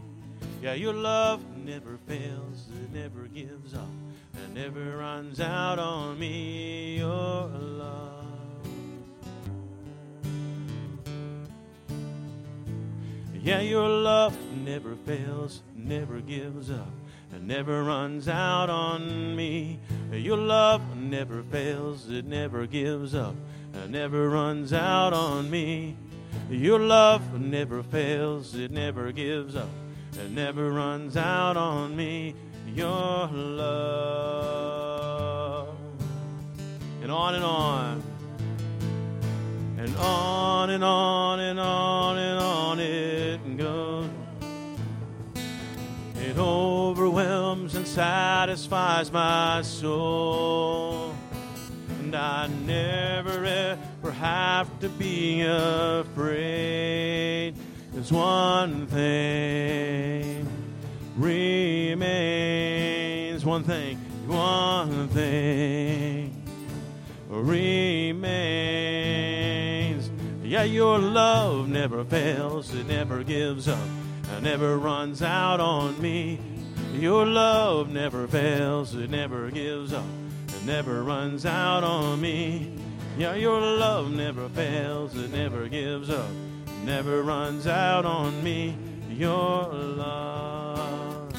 Yeah, 0.61 0.75
your 0.75 0.93
love 0.93 1.43
never 1.57 1.97
fails, 2.05 2.67
it 2.83 2.93
never 2.93 3.25
gives 3.33 3.73
up, 3.73 3.89
and 4.35 4.53
never 4.53 4.97
runs 4.97 5.39
out 5.39 5.79
on 5.79 6.19
me. 6.19 6.99
Your 6.99 7.47
love. 7.47 8.25
Yeah, 13.33 13.61
your 13.61 13.89
love 13.89 14.37
never 14.63 14.95
fails, 14.95 15.61
never 15.75 16.19
gives 16.19 16.69
up, 16.69 16.89
and 17.35 17.47
never 17.47 17.83
runs 17.83 18.29
out 18.29 18.69
on 18.69 19.35
me. 19.35 19.77
Your 20.11 20.37
love 20.37 20.95
never 20.95 21.43
fails, 21.43 22.09
it 22.09 22.25
never 22.25 22.65
gives 22.65 23.13
up, 23.13 23.35
and 23.73 23.91
never 23.91 24.29
runs 24.29 24.71
out 24.71 25.11
on 25.11 25.49
me. 25.49 25.97
Your 26.49 26.79
love 26.79 27.37
never 27.39 27.83
fails, 27.83 28.55
it 28.55 28.71
never 28.71 29.11
gives 29.11 29.57
up, 29.57 29.67
and 30.17 30.33
never 30.33 30.71
runs 30.71 31.17
out 31.17 31.57
on 31.57 31.93
me. 31.95 32.33
Your 32.73 33.27
love. 33.27 34.55
And 37.01 37.11
on 37.11 37.35
and 37.35 37.43
on. 37.43 38.01
And 39.77 39.93
on 39.97 40.69
and 40.69 40.83
on 40.83 41.39
and 41.41 41.59
on 41.59 42.17
and 42.17 42.39
on 42.39 42.79
it 42.79 43.57
goes. 43.57 44.09
It 46.15 46.29
and 46.29 46.39
satisfies 47.95 49.09
my 49.09 49.61
soul. 49.61 51.15
And 52.01 52.13
I 52.13 52.47
never 52.65 53.45
ever 53.45 54.11
have 54.11 54.67
to 54.81 54.89
be 54.89 55.43
afraid. 55.43 55.95
There's 57.93 58.11
one 58.11 58.87
thing 58.87 60.45
remains, 61.15 61.95
one 63.45 63.63
thing, 63.63 63.95
one 64.27 65.07
thing 65.07 66.43
remains. 67.29 68.11
Yeah, 70.43 70.63
your 70.63 70.99
love 70.99 71.69
never 71.69 72.03
fails, 72.03 72.75
it 72.75 72.87
never 72.87 73.23
gives 73.23 73.69
up, 73.69 73.87
and 74.31 74.43
never 74.43 74.77
runs 74.77 75.21
out 75.21 75.61
on 75.61 76.01
me. 76.01 76.54
Your 76.99 77.25
love 77.25 77.89
never 77.89 78.25
fails, 78.27 78.95
it 78.95 79.09
never 79.09 79.51
gives 79.51 79.93
up, 79.93 80.05
it 80.47 80.65
never 80.65 81.03
runs 81.03 81.45
out 81.45 81.83
on 81.83 82.21
me. 82.21 82.71
Yeah, 83.17 83.35
your 83.35 83.59
love 83.59 84.11
never 84.11 84.49
fails, 84.49 85.15
it 85.15 85.29
never 85.31 85.67
gives 85.67 86.09
up, 86.09 86.29
it 86.65 86.85
never 86.85 87.21
runs 87.21 87.67
out 87.67 88.05
on 88.05 88.43
me. 88.43 88.77
Your 89.09 89.67
love 89.67 91.33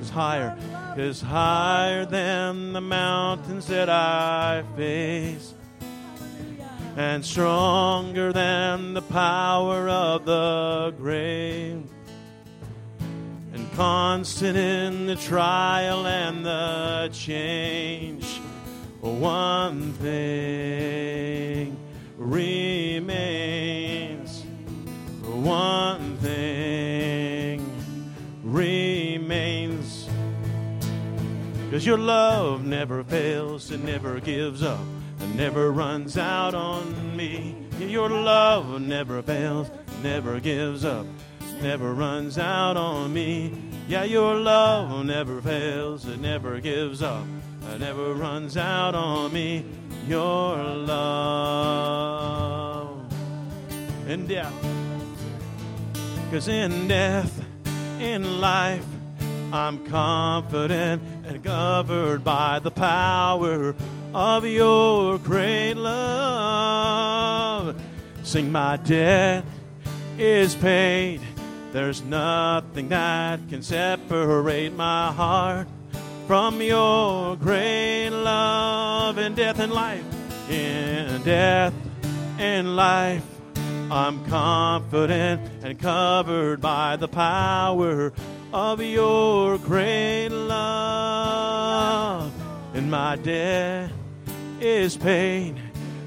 is 0.00 0.10
higher, 0.10 0.56
is 0.96 1.20
higher 1.20 2.04
than 2.04 2.74
the 2.74 2.80
mountains 2.80 3.66
that 3.66 3.88
I 3.88 4.62
face, 4.76 5.54
and 6.96 7.24
stronger 7.24 8.32
than 8.32 8.94
the 8.94 9.02
power 9.02 9.88
of 9.88 10.26
the 10.26 10.94
grave, 10.98 11.82
constant 13.80 14.58
in 14.58 15.06
the 15.06 15.16
trial 15.16 16.06
and 16.06 16.44
the 16.44 17.08
change. 17.14 18.26
One 19.00 19.94
thing 19.94 21.78
remains. 22.18 23.32
One 25.22 26.18
thing 26.18 27.64
remains. 28.44 30.06
Because 31.64 31.86
your 31.86 31.96
love 31.96 32.62
never 32.66 33.02
fails, 33.02 33.70
it 33.70 33.82
never 33.82 34.20
gives 34.20 34.62
up, 34.62 34.84
and 35.20 35.36
never 35.36 35.72
runs 35.72 36.18
out 36.18 36.54
on 36.54 37.16
me. 37.16 37.56
Your 37.78 38.10
love 38.10 38.78
never 38.82 39.22
fails, 39.22 39.70
never 40.02 40.38
gives 40.38 40.84
up, 40.84 41.06
never 41.62 41.94
runs 41.94 42.36
out 42.36 42.76
on 42.76 43.14
me. 43.14 43.69
Yeah, 43.90 44.04
your 44.04 44.36
love 44.36 45.04
never 45.04 45.42
fails, 45.42 46.06
it 46.06 46.20
never 46.20 46.60
gives 46.60 47.02
up, 47.02 47.26
it 47.72 47.80
never 47.80 48.14
runs 48.14 48.56
out 48.56 48.94
on 48.94 49.32
me. 49.32 49.64
Your 50.06 50.56
love. 50.76 51.92
In 54.06 54.28
death. 54.28 54.54
Because 56.24 56.46
in 56.46 56.86
death, 56.86 57.44
in 57.98 58.40
life, 58.40 58.86
I'm 59.52 59.84
confident 59.86 61.02
and 61.26 61.42
covered 61.42 62.22
by 62.22 62.60
the 62.60 62.70
power 62.70 63.74
of 64.14 64.46
your 64.46 65.18
great 65.18 65.74
love. 65.74 66.94
Sing, 68.22 68.52
my 68.52 68.76
debt 68.76 69.44
is 70.16 70.54
paid. 70.54 71.20
There's 71.72 72.02
nothing 72.02 72.88
that 72.88 73.38
can 73.48 73.62
separate 73.62 74.72
my 74.72 75.12
heart 75.12 75.68
from 76.26 76.60
your 76.60 77.36
great 77.36 78.10
love 78.10 79.18
in 79.18 79.36
death 79.36 79.60
and 79.60 79.72
life. 79.72 80.04
In 80.50 81.22
death 81.22 81.72
and 82.38 82.74
life, 82.74 83.22
I'm 83.88 84.24
confident 84.26 85.48
and 85.62 85.78
covered 85.78 86.60
by 86.60 86.96
the 86.96 87.06
power 87.06 88.12
of 88.52 88.82
your 88.82 89.56
great 89.58 90.30
love. 90.30 91.12
And 92.74 92.90
my 92.90 93.14
debt 93.14 93.92
is 94.60 94.96
paid. 94.96 95.54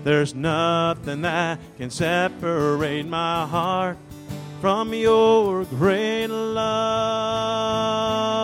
There's 0.03 0.35
nothing 0.35 1.21
that 1.21 1.57
can 1.77 1.89
separate 1.89 3.07
my 3.07 3.45
heart 3.45 3.97
from 4.63 4.93
your 4.93 5.65
great 5.65 6.27
love. 6.27 6.63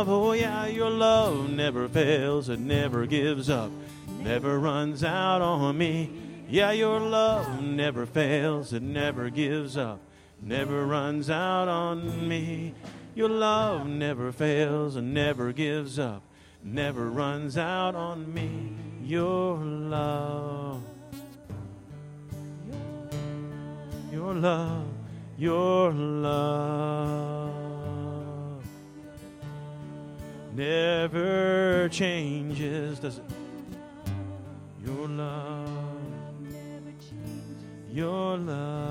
Oh, 0.10 0.34
yeah, 0.34 0.68
your 0.68 0.90
love 0.90 1.50
never 1.50 1.88
fails, 1.88 2.50
it 2.50 2.60
never 2.60 3.06
gives 3.06 3.50
up, 3.50 3.72
never 4.20 4.60
runs 4.60 5.02
out 5.02 5.42
on 5.42 5.78
me. 5.78 6.12
Yeah, 6.50 6.72
your 6.72 7.00
love 7.00 7.64
never 7.64 8.06
fails, 8.06 8.74
it 8.74 8.84
never 8.84 9.30
gives 9.30 9.78
up, 9.78 10.02
never 10.42 10.86
runs 10.86 11.30
out 11.30 11.70
on 11.70 12.28
me. 12.28 12.74
Your 13.16 13.30
love 13.30 13.88
never 13.88 14.34
fails 14.34 14.98
and 14.98 15.14
never 15.14 15.54
gives 15.54 15.98
up, 15.98 16.22
never 16.62 17.10
runs 17.10 17.58
out 17.58 17.96
on 17.96 18.34
me. 18.34 18.76
Your 19.06 19.56
love, 19.56 20.84
your 24.12 24.34
love, 24.34 24.99
your 25.40 25.92
love 25.94 27.54
never 30.54 31.88
changes, 31.90 33.00
does 33.00 33.20
it? 33.20 33.24
Your 34.86 35.08
love 35.08 35.70
never 36.42 36.92
changes. 37.00 37.64
your 37.90 38.38
love. 38.38 38.90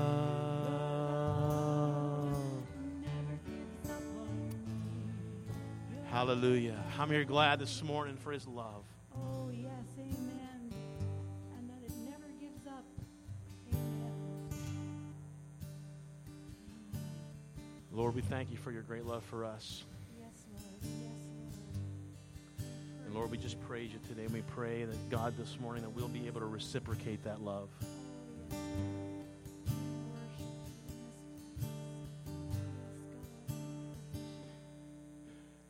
Hallelujah. 6.09 6.83
I'm 6.97 7.11
here 7.11 7.25
glad 7.25 7.59
this 7.59 7.83
morning 7.83 8.17
for 8.17 8.31
his 8.31 8.47
love. 8.47 8.83
Lord, 17.91 18.13
we 18.13 18.21
thank 18.21 18.51
you 18.51 18.57
for 18.57 18.71
your 18.71 18.83
great 18.83 19.05
love 19.05 19.23
for 19.25 19.43
us. 19.43 19.83
Yes, 20.19 20.29
Lord. 20.53 20.73
Yes, 20.83 22.65
And 23.05 23.15
Lord, 23.15 23.31
we 23.31 23.37
just 23.37 23.59
praise 23.67 23.91
you 23.91 23.99
today. 24.07 24.27
We 24.31 24.41
pray 24.41 24.85
that 24.85 25.09
God 25.09 25.33
this 25.37 25.57
morning 25.59 25.81
that 25.81 25.89
we'll 25.89 26.07
be 26.07 26.27
able 26.27 26.39
to 26.41 26.45
reciprocate 26.45 27.23
that 27.23 27.41
love. 27.41 27.69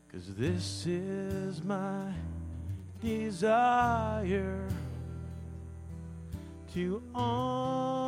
Because 0.07 0.35
this 0.35 0.85
is 0.85 1.63
my 1.63 2.11
desire 3.01 4.67
to 6.73 7.01
honor 7.15 7.98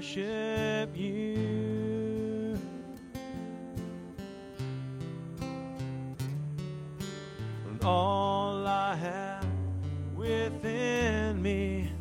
worship 0.00 0.96
you. 0.96 2.58
And 7.68 7.84
all 7.84 8.66
I 8.66 8.96
have 8.96 9.46
within 10.16 11.42
me, 11.42 11.92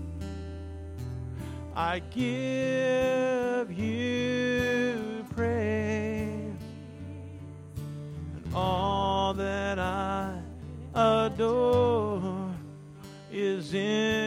I 1.76 2.00
give 2.00 3.70
you 3.78 5.26
praise. 5.36 6.54
And 8.34 8.56
all 8.56 9.34
that 9.34 9.78
I 9.78 10.40
adore 10.96 12.56
is 13.30 13.74
in 13.74 14.19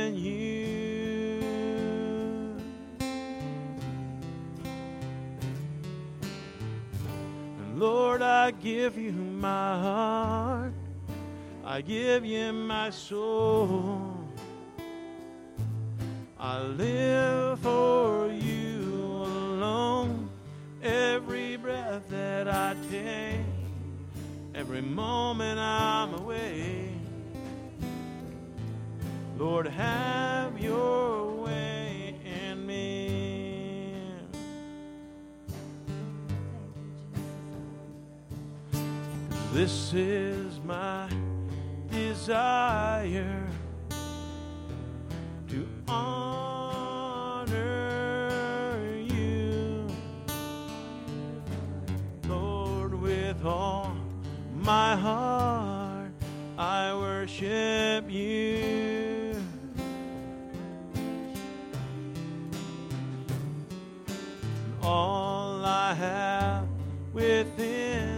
Lord, 8.13 8.21
I 8.21 8.51
give 8.51 8.99
you 8.99 9.11
my 9.11 9.81
heart. 9.81 10.75
I 11.65 11.81
give 11.81 12.27
you 12.27 12.53
my 12.53 12.91
soul. 12.91 14.19
I 16.39 16.61
live 16.61 17.59
for 17.61 18.29
you 18.29 19.23
alone. 19.25 20.29
Every 20.83 21.57
breath 21.57 22.07
that 22.11 22.49
I 22.49 22.77
take, 22.91 23.47
every 24.55 24.83
moment 24.83 25.59
I'm 25.59 26.13
away. 26.13 26.91
Lord, 29.39 29.67
have 29.69 30.61
your 30.61 31.31
way 31.31 31.42
This 39.53 39.93
is 39.93 40.59
my 40.65 41.09
desire 41.91 43.47
to 45.49 45.69
honor 45.87 47.53
you, 48.99 49.87
Lord, 52.27 52.95
with 52.95 53.45
all 53.45 53.95
my 54.55 54.97
heart. 54.97 56.13
I 56.57 56.95
worship 56.95 58.11
you. 58.11 59.37
All 64.83 65.63
I 65.63 65.93
have 65.93 66.67
within 67.13 68.12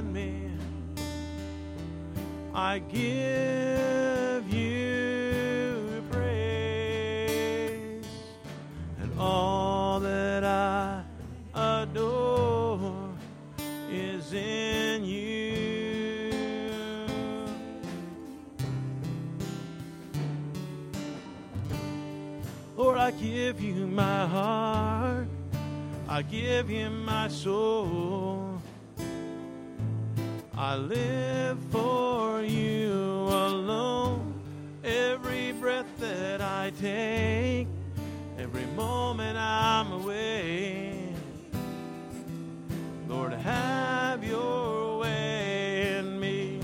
I 2.56 2.78
give 2.78 4.48
you 4.48 6.04
praise, 6.08 8.06
and 9.00 9.10
all 9.18 9.98
that 9.98 10.44
I 10.44 11.02
adore 11.52 13.10
is 13.90 14.32
in 14.32 15.04
you. 15.04 16.30
Lord, 22.76 22.98
I 22.98 23.10
give 23.10 23.60
you 23.60 23.88
my 23.88 24.26
heart. 24.28 25.26
I 26.08 26.22
give 26.22 26.70
you 26.70 26.88
my 26.88 27.26
soul. 27.26 28.62
I 30.56 30.76
live 30.76 31.58
for 31.72 32.13
you 32.44 32.92
alone. 32.92 34.34
Every 34.84 35.52
breath 35.52 35.86
that 35.98 36.40
I 36.40 36.72
take, 36.80 37.66
every 38.38 38.66
moment 38.76 39.38
I'm 39.38 39.92
away. 39.92 41.12
Lord, 43.08 43.32
have 43.32 44.24
your 44.24 44.98
way 44.98 45.96
in 45.98 46.20
me. 46.20 46.60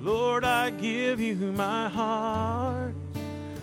Lord, 0.00 0.44
I 0.44 0.70
give 0.70 1.20
you 1.20 1.36
my 1.36 1.88
heart. 1.88 2.94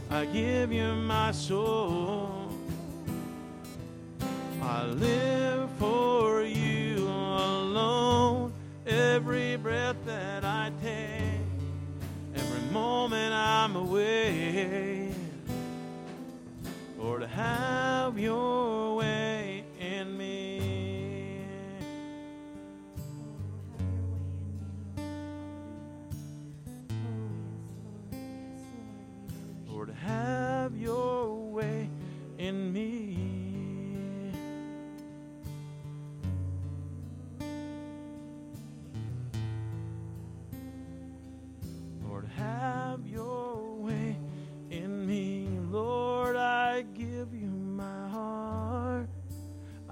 I 0.09 0.25
give 0.25 0.71
you 0.71 0.93
my 0.93 1.31
soul. 1.31 2.49
I 4.61 4.85
live 4.85 5.69
for 5.79 6.43
you 6.43 7.07
alone. 7.07 8.53
Every 8.85 9.55
breath 9.55 9.97
moment 12.71 13.33
I'm 13.33 13.75
away. 13.75 15.11
Lord, 16.97 17.23
have 17.23 18.17
your 18.17 18.95
way 18.95 19.00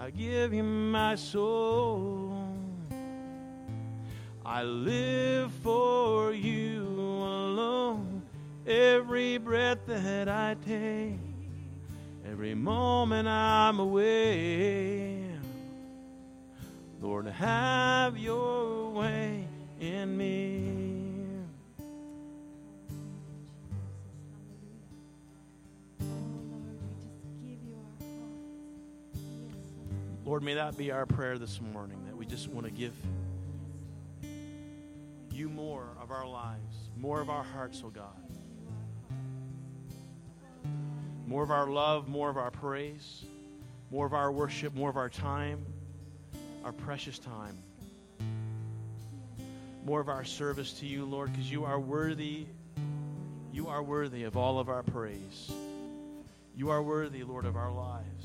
I 0.09 0.11
give 0.11 0.55
you 0.55 0.63
my 0.63 1.13
soul. 1.13 2.33
I 4.43 4.63
live 4.63 5.51
for 5.61 6.33
you 6.33 6.81
alone. 6.81 8.23
Every 8.65 9.37
breath 9.37 9.77
that 9.85 10.27
I 10.27 10.55
take, 10.65 11.19
every 12.25 12.55
moment 12.55 13.27
I'm 13.27 13.79
away. 13.79 15.25
Lord, 16.99 17.27
have 17.27 18.17
your 18.17 18.89
way 18.89 19.45
in 19.79 20.17
me. 20.17 20.78
Lord, 30.29 30.43
may 30.43 30.53
that 30.53 30.77
be 30.77 30.91
our 30.91 31.07
prayer 31.07 31.39
this 31.39 31.59
morning 31.59 32.05
that 32.05 32.15
we 32.15 32.23
just 32.23 32.49
want 32.49 32.67
to 32.67 32.71
give 32.71 32.93
you 35.31 35.49
more 35.49 35.87
of 35.99 36.11
our 36.11 36.27
lives, 36.27 36.91
more 36.95 37.19
of 37.19 37.31
our 37.31 37.43
hearts, 37.43 37.81
oh 37.83 37.89
God. 37.89 38.05
More 41.25 41.41
of 41.41 41.49
our 41.49 41.65
love, 41.65 42.09
more 42.09 42.29
of 42.29 42.37
our 42.37 42.51
praise, 42.51 43.25
more 43.89 44.05
of 44.05 44.13
our 44.13 44.31
worship, 44.31 44.75
more 44.75 44.91
of 44.91 44.97
our 44.97 45.09
time, 45.09 45.65
our 46.63 46.73
precious 46.73 47.17
time. 47.17 47.57
More 49.83 49.99
of 49.99 50.09
our 50.09 50.25
service 50.25 50.73
to 50.73 50.85
you, 50.85 51.05
Lord, 51.05 51.31
because 51.31 51.51
you 51.51 51.65
are 51.65 51.79
worthy. 51.79 52.45
You 53.51 53.67
are 53.67 53.81
worthy 53.81 54.25
of 54.25 54.37
all 54.37 54.59
of 54.59 54.69
our 54.69 54.83
praise. 54.83 55.51
You 56.55 56.69
are 56.69 56.83
worthy, 56.83 57.23
Lord, 57.23 57.47
of 57.47 57.55
our 57.55 57.71
lives. 57.71 58.18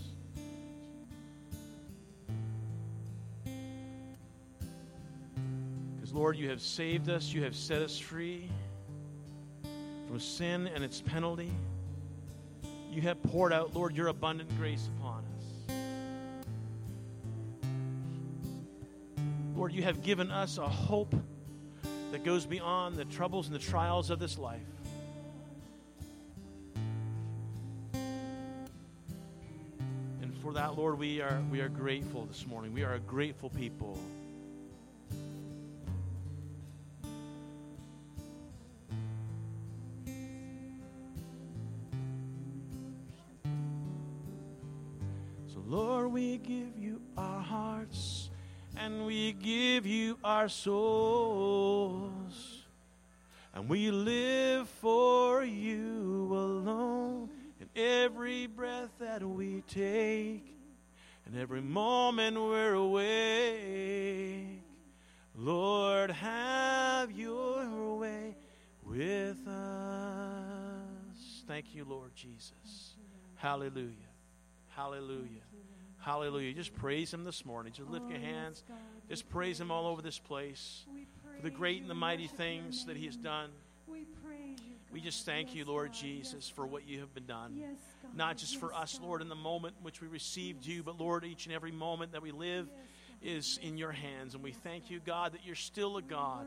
Lord, 6.14 6.36
you 6.36 6.48
have 6.50 6.62
saved 6.62 7.08
us, 7.08 7.32
you 7.32 7.42
have 7.42 7.56
set 7.56 7.82
us 7.82 7.98
free 7.98 8.48
from 10.06 10.20
sin 10.20 10.68
and 10.68 10.84
its 10.84 11.00
penalty. 11.00 11.50
You 12.92 13.02
have 13.02 13.20
poured 13.24 13.52
out, 13.52 13.74
Lord, 13.74 13.96
your 13.96 14.06
abundant 14.06 14.48
grace 14.56 14.88
upon 14.96 15.24
us. 15.24 15.74
Lord, 19.56 19.72
you 19.72 19.82
have 19.82 20.04
given 20.04 20.30
us 20.30 20.58
a 20.58 20.68
hope 20.68 21.16
that 22.12 22.22
goes 22.24 22.46
beyond 22.46 22.94
the 22.94 23.06
troubles 23.06 23.46
and 23.48 23.54
the 23.56 23.60
trials 23.60 24.10
of 24.10 24.20
this 24.20 24.38
life. 24.38 24.60
And 30.22 30.32
for 30.40 30.52
that, 30.52 30.78
Lord, 30.78 30.96
we 30.96 31.20
are, 31.20 31.42
we 31.50 31.60
are 31.60 31.68
grateful 31.68 32.26
this 32.26 32.46
morning. 32.46 32.72
We 32.72 32.84
are 32.84 32.94
a 32.94 33.00
grateful 33.00 33.50
people. 33.50 33.98
We 46.34 46.38
give 46.38 46.76
you 46.76 47.00
our 47.16 47.40
hearts 47.40 48.28
and 48.76 49.06
we 49.06 49.32
give 49.34 49.86
you 49.86 50.18
our 50.24 50.48
souls. 50.48 51.94
And 53.54 53.68
we 53.68 53.92
live 53.92 54.68
for 54.68 55.44
you 55.44 56.28
alone. 56.32 57.28
in 57.60 57.68
every 57.80 58.48
breath 58.48 58.90
that 58.98 59.22
we 59.22 59.62
take, 59.68 60.44
and 61.24 61.38
every 61.38 61.60
moment 61.62 62.36
we're 62.36 62.74
awake. 62.74 64.60
Lord, 65.36 66.10
have 66.10 67.12
your 67.12 67.96
way 67.96 68.34
with 68.82 69.46
us. 69.46 71.44
Thank 71.46 71.76
you, 71.76 71.84
Lord 71.84 72.10
Jesus. 72.16 72.96
Hallelujah. 73.36 74.10
Hallelujah. 74.70 75.53
Hallelujah. 76.04 76.52
Just 76.52 76.74
praise 76.74 77.14
Him 77.14 77.24
this 77.24 77.46
morning. 77.46 77.72
Just 77.72 77.88
lift 77.88 78.10
your 78.10 78.18
hands. 78.18 78.62
Just 79.08 79.28
praise 79.30 79.58
Him 79.58 79.70
all 79.70 79.86
over 79.86 80.02
this 80.02 80.18
place 80.18 80.84
for 81.36 81.42
the 81.42 81.50
great 81.50 81.80
and 81.80 81.88
the 81.88 81.94
mighty 81.94 82.26
things 82.26 82.84
that 82.84 82.96
He 82.96 83.06
has 83.06 83.16
done. 83.16 83.48
We 83.86 84.04
praise. 84.22 84.58
We 84.92 85.00
just 85.00 85.24
thank 85.24 85.54
you, 85.54 85.64
Lord 85.64 85.94
Jesus, 85.94 86.48
for 86.48 86.66
what 86.66 86.86
you 86.86 87.00
have 87.00 87.14
been 87.14 87.24
done. 87.24 87.58
Not 88.14 88.36
just 88.36 88.60
for 88.60 88.74
us, 88.74 89.00
Lord, 89.02 89.22
in 89.22 89.30
the 89.30 89.34
moment 89.34 89.76
in 89.78 89.84
which 89.84 90.02
we 90.02 90.08
received 90.08 90.66
you, 90.66 90.82
but 90.82 91.00
Lord, 91.00 91.24
each 91.24 91.46
and 91.46 91.54
every 91.54 91.72
moment 91.72 92.12
that 92.12 92.22
we 92.22 92.32
live 92.32 92.68
is 93.22 93.58
in 93.62 93.78
your 93.78 93.90
hands. 93.90 94.34
And 94.34 94.44
we 94.44 94.52
thank 94.52 94.90
you, 94.90 95.00
God, 95.00 95.32
that 95.32 95.40
you're 95.46 95.54
still 95.54 95.96
a 95.96 96.02
God 96.02 96.46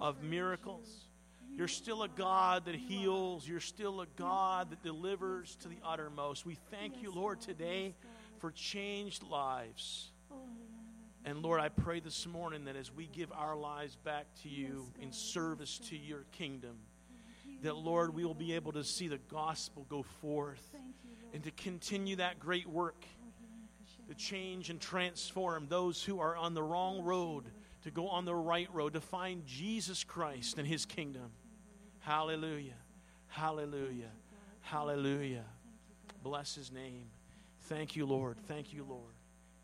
of 0.00 0.22
miracles. 0.22 0.88
you. 1.50 1.58
You're 1.58 1.68
still 1.68 2.04
a. 2.04 2.08
God 2.08 2.66
that 2.66 2.76
heals. 2.76 3.46
You're 3.46 3.60
still 3.60 4.00
a 4.00 4.06
God 4.16 4.70
that 4.70 4.82
delivers 4.82 5.56
to 5.56 5.68
the 5.68 5.78
uttermost. 5.84 6.46
We 6.46 6.56
thank 6.70 7.02
you, 7.02 7.12
Lord, 7.12 7.40
today. 7.40 7.94
For 8.42 8.50
changed 8.50 9.22
lives. 9.22 10.10
And 11.24 11.44
Lord, 11.44 11.60
I 11.60 11.68
pray 11.68 12.00
this 12.00 12.26
morning 12.26 12.64
that 12.64 12.74
as 12.74 12.92
we 12.92 13.06
give 13.06 13.30
our 13.30 13.54
lives 13.56 13.94
back 13.94 14.26
to 14.42 14.48
you 14.48 14.88
in 15.00 15.12
service 15.12 15.78
to 15.90 15.96
your 15.96 16.24
kingdom, 16.32 16.76
that, 17.62 17.76
Lord, 17.76 18.12
we 18.12 18.24
will 18.24 18.34
be 18.34 18.54
able 18.54 18.72
to 18.72 18.82
see 18.82 19.06
the 19.06 19.20
gospel 19.30 19.86
go 19.88 20.02
forth 20.02 20.58
Thank 20.72 20.96
you, 21.04 21.10
Lord. 21.22 21.34
and 21.36 21.44
to 21.44 21.52
continue 21.52 22.16
that 22.16 22.40
great 22.40 22.66
work 22.68 23.04
to 24.08 24.14
change 24.16 24.70
and 24.70 24.80
transform 24.80 25.68
those 25.68 26.02
who 26.02 26.18
are 26.18 26.36
on 26.36 26.54
the 26.54 26.64
wrong 26.64 27.00
road 27.04 27.44
to 27.84 27.92
go 27.92 28.08
on 28.08 28.24
the 28.24 28.34
right 28.34 28.68
road 28.74 28.94
to 28.94 29.00
find 29.00 29.46
Jesus 29.46 30.02
Christ 30.02 30.58
and 30.58 30.66
his 30.66 30.84
kingdom. 30.84 31.30
Hallelujah. 32.00 32.74
Hallelujah. 33.28 34.10
Hallelujah. 34.62 35.44
Bless 36.24 36.56
his 36.56 36.72
name. 36.72 37.06
Thank 37.62 37.96
you, 37.96 38.06
Lord. 38.06 38.36
Thank 38.48 38.72
you, 38.72 38.84
Lord. 38.84 39.14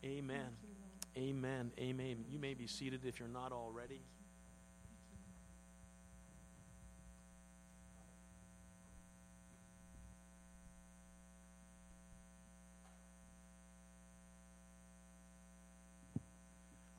Amen. 0.04 0.50
Amen. 1.16 1.72
Amen. 1.78 2.24
You 2.30 2.38
may 2.38 2.54
be 2.54 2.66
seated 2.66 3.04
if 3.04 3.18
you're 3.18 3.28
not 3.28 3.52
already. 3.52 4.00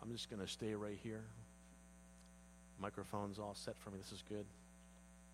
I'm 0.02 0.12
just 0.12 0.30
going 0.30 0.42
to 0.42 0.48
stay 0.48 0.74
right 0.74 0.98
here. 1.02 1.24
Microphone's 2.82 3.40
all 3.40 3.54
set 3.56 3.78
for 3.78 3.90
me. 3.92 4.00
This 4.00 4.12
is 4.12 4.24
good. 4.28 4.46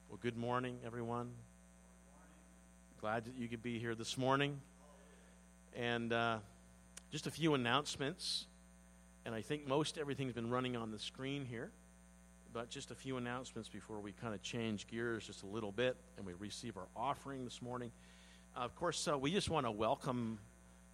Well, 0.09 0.19
good 0.21 0.37
morning, 0.37 0.77
everyone. 0.85 1.31
Glad 3.01 3.25
that 3.25 3.35
you 3.37 3.47
could 3.47 3.63
be 3.63 3.79
here 3.79 3.95
this 3.95 4.17
morning. 4.17 4.59
And 5.75 6.13
uh, 6.13 6.37
just 7.11 7.27
a 7.27 7.31
few 7.31 7.53
announcements. 7.53 8.45
And 9.25 9.35
I 9.35 9.41
think 9.41 9.67
most 9.67 9.97
everything's 9.97 10.33
been 10.33 10.49
running 10.49 10.77
on 10.77 10.91
the 10.91 10.99
screen 10.99 11.45
here. 11.45 11.71
But 12.53 12.69
just 12.69 12.91
a 12.91 12.95
few 12.95 13.17
announcements 13.17 13.67
before 13.67 13.99
we 13.99 14.13
kind 14.13 14.33
of 14.33 14.41
change 14.41 14.87
gears 14.87 15.27
just 15.27 15.43
a 15.43 15.45
little 15.45 15.73
bit 15.73 15.97
and 16.15 16.25
we 16.25 16.33
receive 16.33 16.77
our 16.77 16.87
offering 16.95 17.43
this 17.43 17.61
morning. 17.61 17.91
Uh, 18.55 18.61
of 18.61 18.73
course, 18.75 19.05
uh, 19.09 19.17
we 19.17 19.31
just 19.31 19.49
want 19.49 19.65
to 19.65 19.71
welcome 19.71 20.39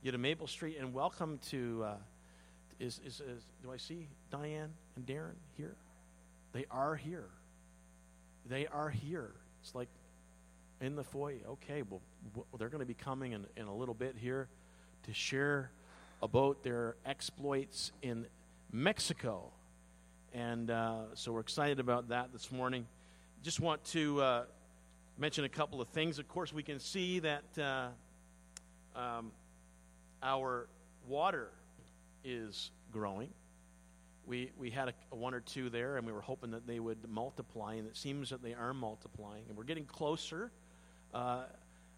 you 0.01 0.11
to 0.11 0.17
Maple 0.17 0.47
Street 0.47 0.77
and 0.79 0.91
welcome 0.91 1.39
to. 1.49 1.84
Uh, 1.86 1.93
is, 2.79 2.99
is, 3.05 3.21
is 3.21 3.43
do 3.61 3.71
I 3.71 3.77
see 3.77 4.07
Diane 4.32 4.73
and 4.95 5.05
Darren 5.05 5.36
here? 5.55 5.75
They 6.53 6.65
are 6.71 6.95
here. 6.95 7.29
They 8.47 8.65
are 8.65 8.89
here. 8.89 9.29
It's 9.61 9.75
like 9.75 9.89
in 10.79 10.95
the 10.95 11.03
foyer. 11.03 11.38
Okay, 11.47 11.84
well, 11.84 12.01
they're 12.57 12.69
going 12.69 12.79
to 12.79 12.88
be 12.88 12.95
coming 12.95 13.34
in, 13.34 13.45
in 13.55 13.67
a 13.67 13.75
little 13.75 13.93
bit 13.93 14.15
here 14.17 14.47
to 15.04 15.14
share 15.14 15.72
about 16.22 16.64
their 16.64 16.95
exploits 17.06 17.91
in 18.02 18.26
Mexico. 18.72 19.52
And 20.34 20.70
uh, 20.70 21.16
so 21.16 21.32
we're 21.32 21.41
excited 21.41 21.80
about 21.80 22.10
that 22.10 22.32
this 22.32 22.52
morning. 22.52 22.86
Just 23.43 23.60
want 23.60 23.84
to 23.86 24.22
uh, 24.22 24.43
mention 25.18 25.43
a 25.43 25.49
couple 25.49 25.82
of 25.82 25.88
things. 25.89 26.20
Of 26.20 26.28
course, 26.28 26.54
we 26.54 26.64
can 26.64 26.80
see 26.80 27.20
that 27.20 27.43
uh, 27.60 28.99
um, 28.99 29.32
our 30.22 30.68
water 31.08 31.49
is 32.24 32.72
growing. 32.91 33.30
We, 34.26 34.52
we 34.58 34.70
had 34.70 34.89
a, 34.89 34.93
a 35.12 35.16
one 35.16 35.34
or 35.34 35.41
two 35.41 35.70
there, 35.70 35.97
and 35.97 36.06
we 36.06 36.14
were 36.14 36.22
hoping 36.22 36.52
that 36.52 36.68
they 36.68 36.80
would 36.80 37.10
multiply, 37.10 37.74
and 37.74 37.88
it 37.88 37.97
seems 37.97 38.30
that 38.30 38.43
they 38.43 38.54
are 38.54 38.74
multiplying. 38.74 39.43
And 39.49 39.58
we're 39.58 39.64
getting 39.64 39.86
closer. 39.86 40.52
Uh, 41.14 41.43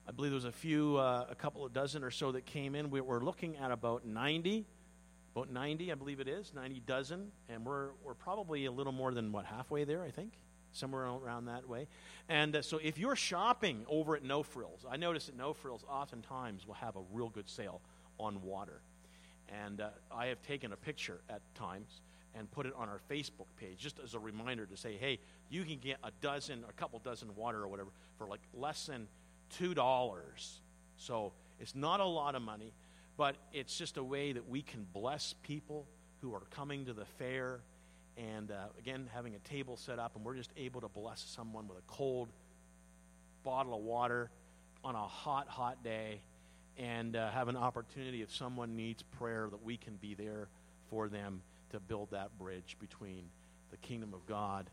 I 0.07 0.11
believe 0.11 0.31
there 0.31 0.35
was 0.35 0.45
a 0.45 0.51
few, 0.51 0.97
uh, 0.97 1.27
a 1.29 1.35
couple 1.35 1.65
of 1.65 1.71
dozen 1.71 2.03
or 2.03 2.11
so 2.11 2.33
that 2.33 2.45
came 2.45 2.75
in. 2.75 2.89
We, 2.89 2.99
we're 2.99 3.21
looking 3.21 3.55
at 3.57 3.71
about 3.71 4.05
90, 4.05 4.65
about 5.33 5.49
90, 5.49 5.91
I 5.91 5.95
believe 5.95 6.19
it 6.19 6.27
is, 6.27 6.51
90 6.53 6.81
dozen, 6.81 7.31
and 7.47 7.65
we're, 7.65 7.91
we're 8.03 8.13
probably 8.13 8.65
a 8.65 8.71
little 8.71 8.91
more 8.91 9.13
than, 9.13 9.31
what, 9.31 9.45
halfway 9.45 9.85
there, 9.85 10.03
I 10.03 10.11
think? 10.11 10.33
Somewhere 10.73 11.05
around 11.05 11.45
that 11.45 11.69
way. 11.69 11.87
And 12.27 12.55
uh, 12.57 12.61
so 12.61 12.79
if 12.83 12.97
you're 12.97 13.15
shopping 13.15 13.85
over 13.87 14.15
at 14.15 14.23
No 14.23 14.43
Frills, 14.43 14.85
I 14.89 14.97
notice 14.97 15.27
that 15.27 15.37
No 15.37 15.53
Frills 15.53 15.85
oftentimes 15.89 16.67
will 16.67 16.73
have 16.75 16.97
a 16.97 17.01
real 17.13 17.29
good 17.29 17.49
sale 17.49 17.79
on 18.19 18.41
water. 18.41 18.81
And 19.63 19.79
uh, 19.79 19.89
I 20.11 20.27
have 20.27 20.41
taken 20.41 20.73
a 20.73 20.77
picture 20.77 21.21
at 21.29 21.41
times 21.55 22.01
and 22.35 22.49
put 22.51 22.65
it 22.65 22.73
on 22.75 22.89
our 22.89 22.99
Facebook 23.09 23.45
page 23.57 23.77
just 23.77 23.99
as 24.03 24.15
a 24.15 24.19
reminder 24.19 24.65
to 24.65 24.75
say, 24.75 24.97
hey, 24.97 25.19
you 25.49 25.63
can 25.63 25.77
get 25.77 25.97
a 26.03 26.11
dozen, 26.19 26.65
a 26.67 26.73
couple 26.73 26.99
dozen 26.99 27.33
water 27.35 27.61
or 27.61 27.67
whatever 27.67 27.89
for 28.17 28.27
like 28.27 28.41
less 28.53 28.87
than 28.87 29.07
$2. 29.59 30.59
So 30.97 31.33
it's 31.59 31.75
not 31.75 31.99
a 31.99 32.05
lot 32.05 32.35
of 32.35 32.41
money, 32.41 32.73
but 33.17 33.35
it's 33.51 33.77
just 33.77 33.97
a 33.97 34.03
way 34.03 34.33
that 34.33 34.47
we 34.49 34.61
can 34.61 34.85
bless 34.93 35.33
people 35.43 35.85
who 36.21 36.33
are 36.33 36.43
coming 36.51 36.85
to 36.85 36.93
the 36.93 37.05
fair 37.05 37.59
and, 38.15 38.51
uh, 38.51 38.65
again, 38.77 39.09
having 39.13 39.33
a 39.35 39.39
table 39.39 39.75
set 39.75 39.97
up, 39.97 40.15
and 40.15 40.23
we're 40.23 40.35
just 40.35 40.51
able 40.55 40.81
to 40.81 40.87
bless 40.87 41.21
someone 41.21 41.67
with 41.67 41.77
a 41.77 41.83
cold 41.87 42.29
bottle 43.43 43.75
of 43.75 43.81
water 43.81 44.29
on 44.83 44.95
a 44.95 45.07
hot, 45.07 45.47
hot 45.47 45.83
day 45.83 46.21
and 46.77 47.15
uh, 47.15 47.29
have 47.31 47.47
an 47.47 47.57
opportunity 47.57 48.21
if 48.21 48.33
someone 48.33 48.75
needs 48.75 49.03
prayer 49.03 49.47
that 49.49 49.63
we 49.63 49.77
can 49.77 49.95
be 49.95 50.13
there 50.13 50.47
for 50.89 51.07
them 51.07 51.41
to 51.71 51.79
build 51.79 52.09
that 52.11 52.37
bridge 52.37 52.77
between 52.79 53.23
the 53.71 53.77
kingdom 53.77 54.13
of 54.13 54.25
God 54.27 54.69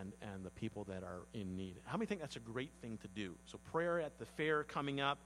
and, 0.00 0.12
and 0.22 0.44
the 0.44 0.50
people 0.50 0.84
that 0.84 1.02
are 1.02 1.22
in 1.34 1.56
need. 1.56 1.76
How 1.84 1.96
many 1.96 2.06
think 2.06 2.20
that's 2.20 2.36
a 2.36 2.40
great 2.40 2.70
thing 2.80 2.98
to 3.02 3.08
do? 3.08 3.34
So, 3.46 3.58
prayer 3.70 4.00
at 4.00 4.18
the 4.18 4.26
fair 4.26 4.64
coming 4.64 5.00
up. 5.00 5.18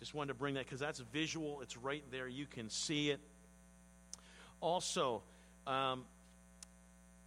Just 0.00 0.14
wanted 0.14 0.28
to 0.28 0.34
bring 0.34 0.54
that 0.54 0.64
because 0.64 0.80
that's 0.80 1.00
visual. 1.12 1.60
It's 1.62 1.76
right 1.76 2.04
there. 2.10 2.28
You 2.28 2.46
can 2.46 2.68
see 2.68 3.10
it. 3.10 3.20
Also, 4.60 5.22
um, 5.66 6.04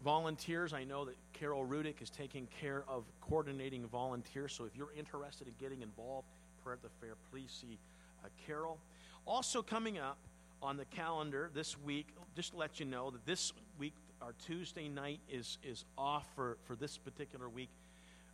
volunteers. 0.03 0.73
I 0.73 0.83
know 0.83 1.05
that 1.05 1.15
Carol 1.33 1.65
Rudick 1.65 2.01
is 2.01 2.09
taking 2.09 2.47
care 2.61 2.83
of 2.87 3.03
coordinating 3.21 3.87
volunteers. 3.87 4.53
So, 4.53 4.65
if 4.65 4.75
you're 4.75 4.93
interested 4.97 5.47
in 5.47 5.53
getting 5.59 5.81
involved, 5.81 6.27
prayer 6.63 6.75
at 6.75 6.83
the 6.83 6.89
fair, 7.01 7.15
please 7.31 7.51
see 7.61 7.77
uh, 8.23 8.29
Carol. 8.45 8.79
Also, 9.25 9.61
coming 9.61 9.97
up 9.97 10.17
on 10.61 10.77
the 10.77 10.85
calendar 10.85 11.49
this 11.53 11.77
week, 11.77 12.07
just 12.35 12.51
to 12.51 12.57
let 12.57 12.79
you 12.79 12.85
know 12.85 13.11
that 13.11 13.25
this 13.25 13.53
week, 13.77 13.93
our 14.21 14.33
Tuesday 14.45 14.89
night 14.89 15.19
is, 15.29 15.57
is 15.63 15.85
off 15.97 16.27
for, 16.35 16.57
for 16.65 16.75
this 16.75 16.97
particular 16.97 17.47
week. 17.49 17.69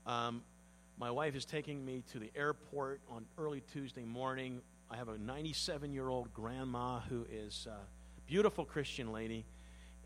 Um, 0.06 0.44
my 0.98 1.12
wife 1.12 1.36
is 1.36 1.46
taking 1.46 1.84
me 1.84 2.04
to 2.12 2.20
the 2.20 2.32
airport 2.36 3.02
on 3.10 3.26
early 3.38 3.62
Tuesday 3.74 4.06
morning. 4.06 4.62
I 4.90 4.98
have 4.98 5.10
a 5.10 5.18
97 5.18 5.92
year 5.92 6.10
old 6.10 6.34
grandma 6.34 7.00
who 7.02 7.26
is 7.32 7.68
a 7.70 7.78
beautiful 8.28 8.66
Christian 8.66 9.12
lady, 9.12 9.46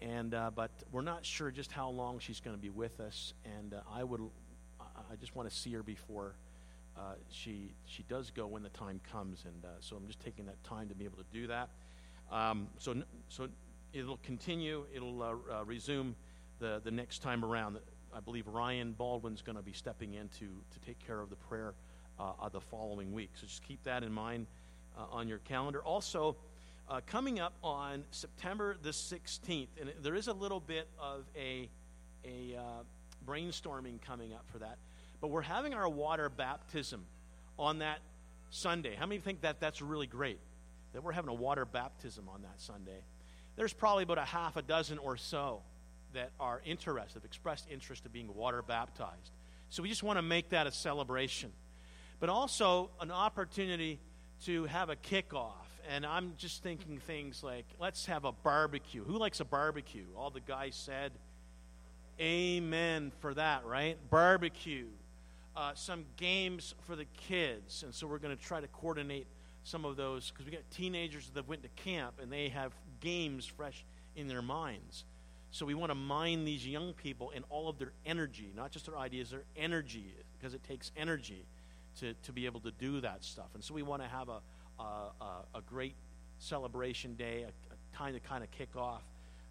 and 0.02 0.34
uh, 0.34 0.52
but 0.56 0.72
we're 0.92 1.02
not 1.02 1.26
sure 1.26 1.52
just 1.52 1.72
how 1.72 1.90
long 1.90 2.20
she's 2.20 2.40
going 2.40 2.56
to 2.56 2.62
be 2.62 2.70
with 2.70 3.00
us. 3.00 3.34
And 3.58 3.74
uh, 3.74 3.82
I 3.94 4.04
would, 4.04 4.22
I 4.80 5.16
just 5.20 5.36
want 5.36 5.50
to 5.50 5.56
see 5.56 5.72
her 5.74 5.84
before 5.84 6.36
uh, 6.98 7.14
she 7.30 7.74
she 7.86 8.04
does 8.04 8.32
go 8.32 8.48
when 8.48 8.64
the 8.64 8.70
time 8.70 9.00
comes, 9.12 9.44
and 9.46 9.66
uh, 9.66 9.68
so 9.80 9.96
I'm 9.96 10.08
just 10.08 10.20
taking 10.20 10.46
that 10.46 10.64
time 10.64 10.90
to 10.90 10.96
be 10.96 11.06
able 11.06 11.18
to 11.18 11.26
do 11.32 11.48
that. 11.48 11.70
Um, 12.32 12.68
so 12.78 12.96
so 13.28 13.50
it'll 13.94 14.18
continue. 14.18 14.86
It'll 14.94 15.22
uh, 15.22 15.32
uh, 15.52 15.66
resume 15.66 16.16
the 16.60 16.82
the 16.84 16.92
next 16.92 17.20
time 17.22 17.44
around. 17.44 17.80
I 18.16 18.20
believe 18.20 18.48
Ryan 18.48 18.94
Baldwin's 18.94 19.42
going 19.42 19.58
to 19.58 19.62
be 19.62 19.74
stepping 19.74 20.14
in 20.14 20.30
to 20.40 20.46
to 20.46 20.80
take 20.86 21.00
care 21.06 21.20
of 21.20 21.30
the 21.30 21.36
prayer 21.36 21.74
uh, 22.20 22.50
the 22.50 22.62
following 22.62 23.12
week. 23.14 23.32
So 23.36 23.48
just 23.48 23.64
keep 23.64 23.84
that 23.84 24.04
in 24.04 24.12
mind 24.12 24.48
uh, 24.98 25.06
on 25.12 25.28
your 25.28 25.40
calendar. 25.40 25.82
Also. 25.82 26.36
Uh, 26.90 27.02
coming 27.06 27.38
up 27.38 27.52
on 27.66 28.06
September 28.12 28.78
the 28.82 28.92
16th, 28.92 29.68
and 29.78 29.92
there 30.02 30.16
is 30.16 30.30
a 30.30 30.34
little 30.34 30.62
bit 30.62 30.88
of 30.98 31.26
a, 31.36 31.70
a 32.24 32.58
uh, 32.58 32.62
brainstorming 33.28 34.02
coming 34.02 34.32
up 34.32 34.46
for 34.54 34.60
that. 34.60 34.78
But 35.20 35.30
we're 35.30 35.42
having 35.42 35.74
our 35.74 35.90
water 35.90 36.30
baptism 36.30 37.06
on 37.60 37.80
that 37.80 38.00
Sunday. 38.50 38.96
How 38.96 39.06
many 39.06 39.20
think 39.20 39.42
that 39.42 39.60
that's 39.60 39.82
really 39.82 40.08
great? 40.08 40.40
That 40.94 41.04
we're 41.04 41.12
having 41.12 41.30
a 41.30 41.34
water 41.34 41.66
baptism 41.66 42.30
on 42.30 42.44
that 42.44 42.62
Sunday. 42.62 43.02
There's 43.58 43.74
probably 43.74 44.04
about 44.04 44.20
a 44.20 44.26
half 44.26 44.56
a 44.56 44.62
dozen 44.62 45.00
or 45.00 45.18
so 45.18 45.62
that 46.14 46.32
are 46.40 46.62
interested, 46.64 47.16
have 47.16 47.26
expressed 47.26 47.68
interest 47.70 48.06
in 48.06 48.12
being 48.12 48.34
water 48.34 48.62
baptized. 48.62 49.32
So 49.70 49.84
we 49.84 49.90
just 49.90 50.04
want 50.04 50.18
to 50.18 50.22
make 50.22 50.50
that 50.50 50.68
a 50.68 50.72
celebration. 50.72 51.52
But 52.20 52.30
also 52.30 52.92
an 53.02 53.12
opportunity 53.12 54.00
to 54.46 54.66
have 54.66 54.90
a 54.90 54.96
kickoff. 54.96 55.52
And 55.90 56.06
I'm 56.06 56.34
just 56.38 56.64
thinking 56.64 57.00
things 57.00 57.44
like 57.44 57.66
let's 57.80 58.06
have 58.06 58.26
a 58.26 58.32
barbecue. 58.32 59.04
Who 59.04 59.18
likes 59.18 59.40
a 59.40 59.46
barbecue? 59.46 60.06
All 60.16 60.30
the 60.30 60.40
guys 60.40 60.76
said, 60.76 61.12
Amen 62.20 63.12
for 63.20 63.34
that, 63.36 63.66
right? 63.66 63.98
Barbecue. 64.10 64.88
Uh, 65.56 65.72
some 65.76 66.06
games 66.18 66.76
for 66.86 66.96
the 66.96 67.06
kids. 67.28 67.84
And 67.84 67.94
so 67.94 68.08
we're 68.08 68.20
going 68.20 68.36
to 68.36 68.42
try 68.42 68.62
to 68.62 68.68
coordinate 68.68 69.28
some 69.64 69.86
of 69.86 69.98
those 69.98 70.32
because 70.32 70.46
we 70.46 70.52
got 70.52 70.62
teenagers 70.72 71.30
that 71.34 71.48
went 71.48 71.64
to 71.64 71.70
camp 71.84 72.16
and 72.22 72.32
they 72.32 72.50
have 72.50 72.72
games 73.00 73.46
fresh 73.46 73.86
in 74.16 74.28
their 74.28 74.42
minds. 74.42 75.06
So 75.52 75.66
we 75.66 75.74
want 75.74 75.92
to 75.92 75.96
mine 75.96 76.46
these 76.46 76.68
young 76.68 76.94
people 76.94 77.30
in 77.32 77.44
all 77.50 77.70
of 77.70 77.80
their 77.80 77.94
energy, 78.06 78.52
not 78.56 78.72
just 78.72 78.86
their 78.86 78.98
ideas, 78.98 79.32
their 79.32 79.44
energy, 79.56 80.14
because 80.38 80.54
it 80.54 80.64
takes 80.64 80.92
energy 80.98 81.46
to, 82.00 82.14
to 82.24 82.32
be 82.32 82.46
able 82.46 82.60
to 82.62 82.72
do 82.72 83.02
that 83.02 83.24
stuff. 83.24 83.48
And 83.54 83.64
so 83.64 83.74
we 83.74 83.82
want 83.82 84.02
to 84.02 84.08
have 84.08 84.30
a, 84.30 84.42
a, 84.80 84.84
a, 84.84 85.46
a 85.56 85.62
great 85.66 85.96
celebration 86.38 87.16
day, 87.16 87.44
a, 87.44 87.48
a, 87.48 87.98
time 87.98 88.14
to 88.14 88.20
kind 88.20 88.44
of 88.44 88.52
kick 88.52 88.76
off 88.76 89.02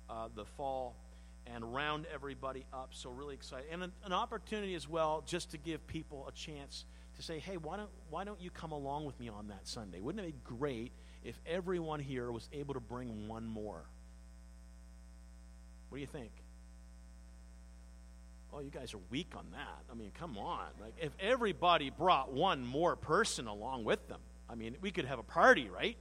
uh, 0.08 0.28
the 0.34 0.44
fall 0.44 0.94
and 1.46 1.74
round 1.74 2.06
everybody 2.12 2.64
up. 2.72 2.90
So 2.92 3.10
really 3.10 3.34
excited. 3.34 3.66
And 3.72 3.82
an, 3.82 3.92
an 4.04 4.12
opportunity 4.12 4.74
as 4.74 4.88
well 4.88 5.24
just 5.26 5.50
to 5.52 5.58
give 5.58 5.84
people 5.86 6.26
a 6.28 6.32
chance 6.32 6.84
to 7.16 7.22
say, 7.22 7.38
hey, 7.38 7.56
why 7.56 7.76
don't, 7.78 7.90
why 8.10 8.24
don't 8.24 8.40
you 8.40 8.50
come 8.50 8.72
along 8.72 9.06
with 9.06 9.18
me 9.18 9.28
on 9.28 9.48
that 9.48 9.66
Sunday? 9.66 10.00
Wouldn't 10.00 10.24
it 10.24 10.28
be 10.28 10.38
great 10.44 10.92
if 11.26 11.40
everyone 11.46 11.98
here 11.98 12.30
was 12.30 12.48
able 12.52 12.74
to 12.74 12.80
bring 12.80 13.26
one 13.26 13.46
more? 13.46 13.82
What 15.88 15.96
do 15.96 16.00
you 16.00 16.06
think? 16.06 16.30
Oh, 18.52 18.60
you 18.60 18.70
guys 18.70 18.94
are 18.94 19.00
weak 19.10 19.32
on 19.36 19.44
that. 19.52 19.82
I 19.90 19.94
mean, 19.94 20.12
come 20.18 20.38
on. 20.38 20.66
Like, 20.80 20.94
if 21.00 21.12
everybody 21.20 21.90
brought 21.90 22.32
one 22.32 22.64
more 22.64 22.96
person 22.96 23.48
along 23.48 23.84
with 23.84 24.06
them, 24.08 24.20
I 24.48 24.54
mean, 24.54 24.76
we 24.80 24.90
could 24.90 25.04
have 25.04 25.18
a 25.18 25.24
party, 25.24 25.68
right? 25.68 25.96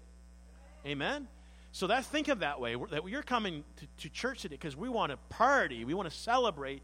Amen? 0.86 1.28
So 1.72 1.88
that 1.88 2.06
think 2.06 2.28
of 2.28 2.40
that 2.40 2.62
way 2.62 2.78
that 2.92 3.10
you're 3.10 3.24
coming 3.24 3.64
to, 3.78 3.88
to 4.04 4.10
church 4.10 4.44
today 4.44 4.56
because 4.56 4.78
we 4.78 4.88
want 4.88 5.12
to 5.12 5.18
party, 5.30 5.84
we 5.84 5.94
want 5.94 6.10
to 6.10 6.16
celebrate 6.16 6.84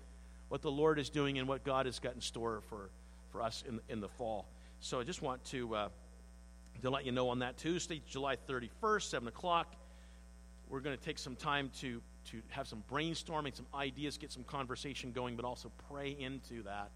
what 0.49 0.61
the 0.61 0.71
Lord 0.71 0.99
is 0.99 1.09
doing 1.09 1.37
and 1.37 1.47
what 1.47 1.63
God 1.63 1.85
has 1.85 1.99
got 1.99 2.15
in 2.15 2.21
store 2.21 2.61
for, 2.67 2.89
for 3.31 3.41
us 3.41 3.63
in, 3.67 3.79
in 3.87 4.01
the 4.01 4.09
fall. 4.09 4.47
So 4.81 4.99
I 4.99 5.03
just 5.03 5.21
want 5.21 5.45
to 5.45 5.75
uh, 5.75 5.89
to 6.81 6.89
let 6.89 7.05
you 7.05 7.11
know 7.11 7.29
on 7.29 7.39
that 7.39 7.57
Tuesday, 7.57 8.01
July 8.07 8.37
31st, 8.49 9.03
7 9.03 9.27
o'clock, 9.27 9.75
we're 10.69 10.79
going 10.79 10.97
to 10.97 11.03
take 11.03 11.19
some 11.19 11.35
time 11.35 11.69
to 11.81 12.01
to 12.29 12.41
have 12.49 12.67
some 12.67 12.83
brainstorming, 12.91 13.55
some 13.55 13.65
ideas, 13.73 14.17
get 14.17 14.31
some 14.31 14.43
conversation 14.43 15.11
going, 15.11 15.35
but 15.35 15.45
also 15.45 15.71
pray 15.89 16.15
into 16.19 16.63
that. 16.63 16.91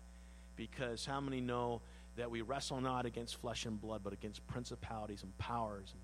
Because 0.55 1.05
how 1.05 1.19
many 1.19 1.41
know 1.41 1.81
that 2.15 2.29
we 2.29 2.41
wrestle 2.41 2.79
not 2.79 3.05
against 3.05 3.41
flesh 3.41 3.65
and 3.65 3.79
blood, 3.79 4.01
but 4.03 4.13
against 4.13 4.45
principalities 4.47 5.23
and 5.23 5.38
powers 5.38 5.89
and 5.91 6.01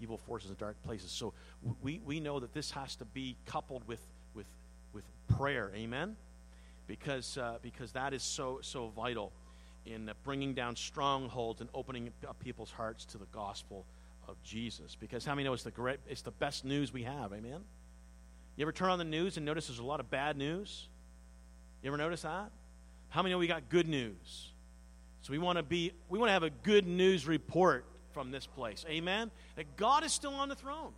evil 0.00 0.18
forces 0.18 0.50
and 0.50 0.58
dark 0.58 0.80
places? 0.84 1.10
So 1.10 1.32
we, 1.82 2.00
we 2.04 2.20
know 2.20 2.38
that 2.40 2.52
this 2.52 2.70
has 2.72 2.96
to 2.96 3.04
be 3.06 3.36
coupled 3.46 3.86
with, 3.88 4.06
with, 4.34 4.46
with 4.92 5.04
prayer. 5.36 5.72
Amen? 5.74 6.16
Because, 6.86 7.36
uh, 7.38 7.58
because 7.62 7.92
that 7.92 8.12
is 8.12 8.22
so, 8.22 8.58
so 8.62 8.88
vital 8.88 9.32
in 9.88 10.10
bringing 10.24 10.54
down 10.54 10.76
strongholds 10.76 11.60
and 11.60 11.70
opening 11.74 12.10
up 12.28 12.38
people's 12.38 12.70
hearts 12.70 13.04
to 13.06 13.18
the 13.18 13.26
gospel 13.26 13.86
of 14.28 14.40
Jesus. 14.42 14.96
Because 14.98 15.24
how 15.24 15.34
many 15.34 15.44
know 15.44 15.52
it's 15.52 15.62
the, 15.62 15.70
great, 15.70 15.98
it's 16.08 16.22
the 16.22 16.30
best 16.30 16.64
news 16.64 16.92
we 16.92 17.02
have? 17.02 17.32
Amen? 17.32 17.60
You 18.56 18.62
ever 18.62 18.72
turn 18.72 18.90
on 18.90 18.98
the 18.98 19.04
news 19.04 19.36
and 19.36 19.46
notice 19.46 19.68
there's 19.68 19.78
a 19.78 19.84
lot 19.84 20.00
of 20.00 20.10
bad 20.10 20.36
news? 20.36 20.88
You 21.82 21.88
ever 21.88 21.96
notice 21.96 22.22
that? 22.22 22.50
How 23.08 23.22
many 23.22 23.32
know 23.32 23.38
we 23.38 23.46
got 23.46 23.68
good 23.68 23.88
news? 23.88 24.52
So 25.22 25.32
we 25.32 25.38
want 25.38 25.58
to 25.58 25.62
be 25.62 25.92
we 26.08 26.18
want 26.18 26.28
to 26.28 26.32
have 26.32 26.42
a 26.42 26.50
good 26.50 26.86
news 26.86 27.26
report 27.26 27.84
from 28.12 28.30
this 28.30 28.46
place. 28.46 28.84
Amen. 28.88 29.30
That 29.56 29.76
God 29.76 30.04
is 30.04 30.12
still 30.12 30.34
on 30.34 30.48
the 30.48 30.54
throne. 30.54 30.92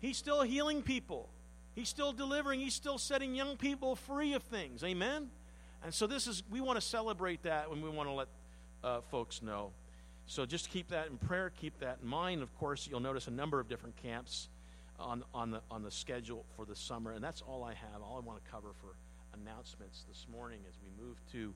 He's 0.00 0.16
still 0.16 0.42
healing 0.42 0.82
people. 0.82 1.28
He's 1.74 1.88
still 1.88 2.12
delivering. 2.12 2.60
He's 2.60 2.74
still 2.74 2.98
setting 2.98 3.34
young 3.34 3.56
people 3.56 3.96
free 3.96 4.34
of 4.34 4.42
things. 4.44 4.82
Amen. 4.82 5.30
And 5.84 5.94
so 5.94 6.06
this 6.06 6.26
is 6.26 6.42
we 6.50 6.60
want 6.60 6.78
to 6.78 6.84
celebrate 6.84 7.42
that 7.42 7.68
and 7.70 7.82
we 7.82 7.88
want 7.88 8.08
to 8.08 8.12
let 8.12 8.28
uh, 8.82 9.00
folks 9.10 9.42
know. 9.42 9.70
So 10.26 10.44
just 10.44 10.70
keep 10.70 10.88
that 10.88 11.08
in 11.08 11.16
prayer. 11.16 11.50
Keep 11.50 11.80
that 11.80 11.98
in 12.02 12.08
mind. 12.08 12.42
Of 12.42 12.54
course, 12.58 12.86
you'll 12.90 13.00
notice 13.00 13.28
a 13.28 13.30
number 13.30 13.60
of 13.60 13.68
different 13.68 13.96
camps 13.96 14.48
on, 14.98 15.24
on, 15.32 15.50
the, 15.50 15.62
on 15.70 15.82
the 15.82 15.90
schedule 15.90 16.44
for 16.54 16.64
the 16.64 16.76
summer. 16.76 17.12
And 17.12 17.24
that's 17.24 17.40
all 17.40 17.64
I 17.64 17.72
have, 17.72 18.02
all 18.02 18.16
I 18.16 18.26
want 18.26 18.44
to 18.44 18.50
cover 18.50 18.68
for 18.80 18.96
announcements 19.40 20.04
this 20.08 20.26
morning 20.30 20.60
as 20.68 20.74
we 20.82 21.02
move 21.02 21.16
to 21.32 21.54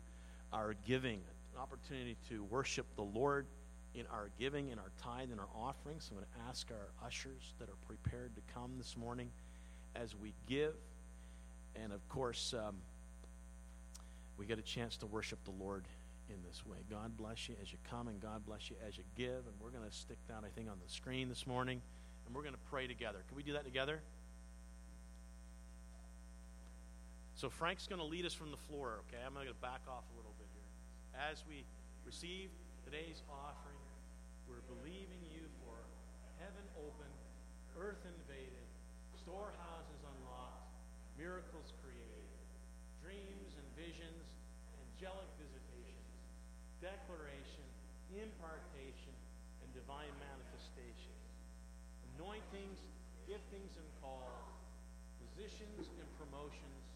our 0.53 0.75
giving, 0.87 1.21
an 1.55 1.61
opportunity 1.61 2.17
to 2.29 2.45
worship 2.45 2.87
the 2.97 3.03
Lord 3.03 3.47
in 3.95 4.07
our 4.11 4.31
giving, 4.39 4.71
in 4.71 4.79
our 4.79 4.91
tithe, 5.03 5.31
in 5.31 5.39
our 5.39 5.49
offerings. 5.55 6.09
I'm 6.11 6.17
going 6.17 6.27
to 6.27 6.49
ask 6.49 6.71
our 6.71 7.07
ushers 7.07 7.53
that 7.59 7.69
are 7.69 7.77
prepared 7.87 8.35
to 8.37 8.43
come 8.55 8.73
this 8.79 8.97
morning 8.97 9.31
as 9.95 10.15
we 10.17 10.33
give. 10.49 10.75
And 11.77 11.93
of 11.93 12.07
course, 12.09 12.55
um, 12.55 12.77
we 14.37 14.47
get 14.47 14.59
a 14.59 14.63
chance 14.63 14.97
to 14.99 15.07
worship 15.07 15.43
the 15.45 15.51
Lord 15.51 15.87
in 16.29 16.37
this 16.49 16.65
way. 16.67 16.79
God 16.91 17.17
bless 17.17 17.49
you 17.49 17.55
as 17.61 17.73
you 17.73 17.79
come, 17.89 18.09
and 18.09 18.21
God 18.21 18.45
bless 18.47 18.71
you 18.71 18.77
as 18.87 18.97
you 18.97 19.05
give. 19.17 19.47
And 19.47 19.55
we're 19.61 19.71
going 19.71 19.89
to 19.89 19.95
stick 19.95 20.19
that, 20.29 20.43
I 20.45 20.49
think, 20.55 20.69
on 20.71 20.79
the 20.85 20.93
screen 20.93 21.29
this 21.29 21.47
morning 21.47 21.83
and 22.27 22.35
we're 22.35 22.43
going 22.43 22.57
to 22.57 22.71
pray 22.73 22.87
together. 22.89 23.21
Can 23.29 23.37
we 23.37 23.43
do 23.43 23.53
that 23.55 23.65
together? 23.65 24.01
So 27.37 27.53
Frank's 27.53 27.85
going 27.85 28.01
to 28.01 28.07
lead 28.07 28.25
us 28.25 28.33
from 28.33 28.49
the 28.49 28.63
floor, 28.71 29.05
okay? 29.05 29.21
I'm 29.21 29.35
going 29.35 29.53
to 29.53 29.61
back 29.61 29.85
off 29.85 30.09
a 30.09 30.17
little 30.17 30.33
bit 30.39 30.49
here. 30.57 30.71
As 31.13 31.45
we 31.45 31.69
receive 32.07 32.49
today's 32.89 33.21
offering, 33.29 33.85
we're 34.49 34.65
believing 34.65 35.21
you 35.29 35.45
for 35.61 35.77
heaven 36.39 36.65
open, 36.81 37.11
earth 37.77 38.01
invaded, 38.07 38.65
storehouses 39.19 40.01
unlocked, 40.01 40.73
miracles 41.21 41.62
anointings, 52.23 52.79
giftings, 53.27 53.75
and 53.75 53.91
calls, 53.99 54.47
positions 55.19 55.91
and 55.99 56.07
promotions, 56.23 56.87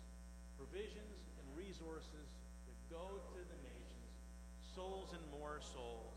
provisions 0.55 1.18
and 1.43 1.47
resources 1.59 2.31
that 2.70 2.79
go 2.87 3.18
to 3.35 3.41
the 3.43 3.59
nations, 3.66 4.14
souls 4.62 5.11
and 5.18 5.24
more 5.35 5.59
souls 5.59 6.14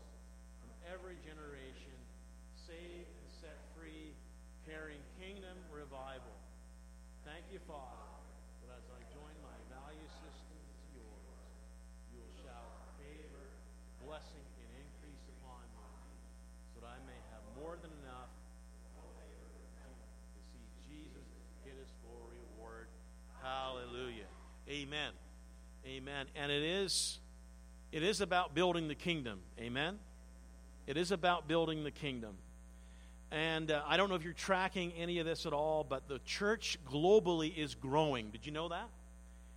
from 0.62 0.70
every 0.86 1.18
generation, 1.26 1.98
saved 2.54 3.10
and 3.10 3.28
set 3.42 3.58
free, 3.74 4.14
carrying 4.62 5.02
kingdom 5.18 5.58
revival. 5.74 6.38
Thank 7.26 7.50
you, 7.50 7.58
Father, 7.66 8.14
that 8.62 8.78
as 8.78 8.86
I 8.94 9.02
join 9.10 9.34
my 9.42 9.58
value 9.74 10.10
system 10.22 10.54
to 10.54 11.02
yours, 11.02 11.50
you 12.14 12.22
will 12.22 12.36
shower 12.46 12.78
favor, 13.02 13.58
blessing, 14.06 14.46
and 14.62 14.70
increase 14.86 15.26
upon 15.42 15.66
me, 15.74 15.90
so 16.70 16.86
that 16.86 16.94
I 16.94 16.98
may 17.10 17.18
have 17.34 17.42
more 17.58 17.74
than 17.74 17.90
enough 18.06 18.30
Hallelujah. 23.42 24.28
Amen. 24.90 25.12
Amen. 25.86 26.26
And 26.34 26.50
it 26.50 26.64
is 26.64 27.20
it 27.92 28.02
is 28.02 28.20
about 28.20 28.56
building 28.56 28.88
the 28.88 28.96
kingdom. 28.96 29.38
Amen. 29.56 30.00
It 30.88 30.96
is 30.96 31.12
about 31.12 31.46
building 31.46 31.84
the 31.84 31.92
kingdom. 31.92 32.34
And 33.30 33.70
uh, 33.70 33.82
I 33.86 33.96
don't 33.96 34.08
know 34.08 34.16
if 34.16 34.24
you're 34.24 34.32
tracking 34.32 34.92
any 34.98 35.20
of 35.20 35.26
this 35.26 35.46
at 35.46 35.52
all, 35.52 35.86
but 35.88 36.08
the 36.08 36.18
church 36.24 36.76
globally 36.90 37.56
is 37.56 37.76
growing. 37.76 38.30
Did 38.30 38.44
you 38.44 38.50
know 38.50 38.68
that? 38.70 38.88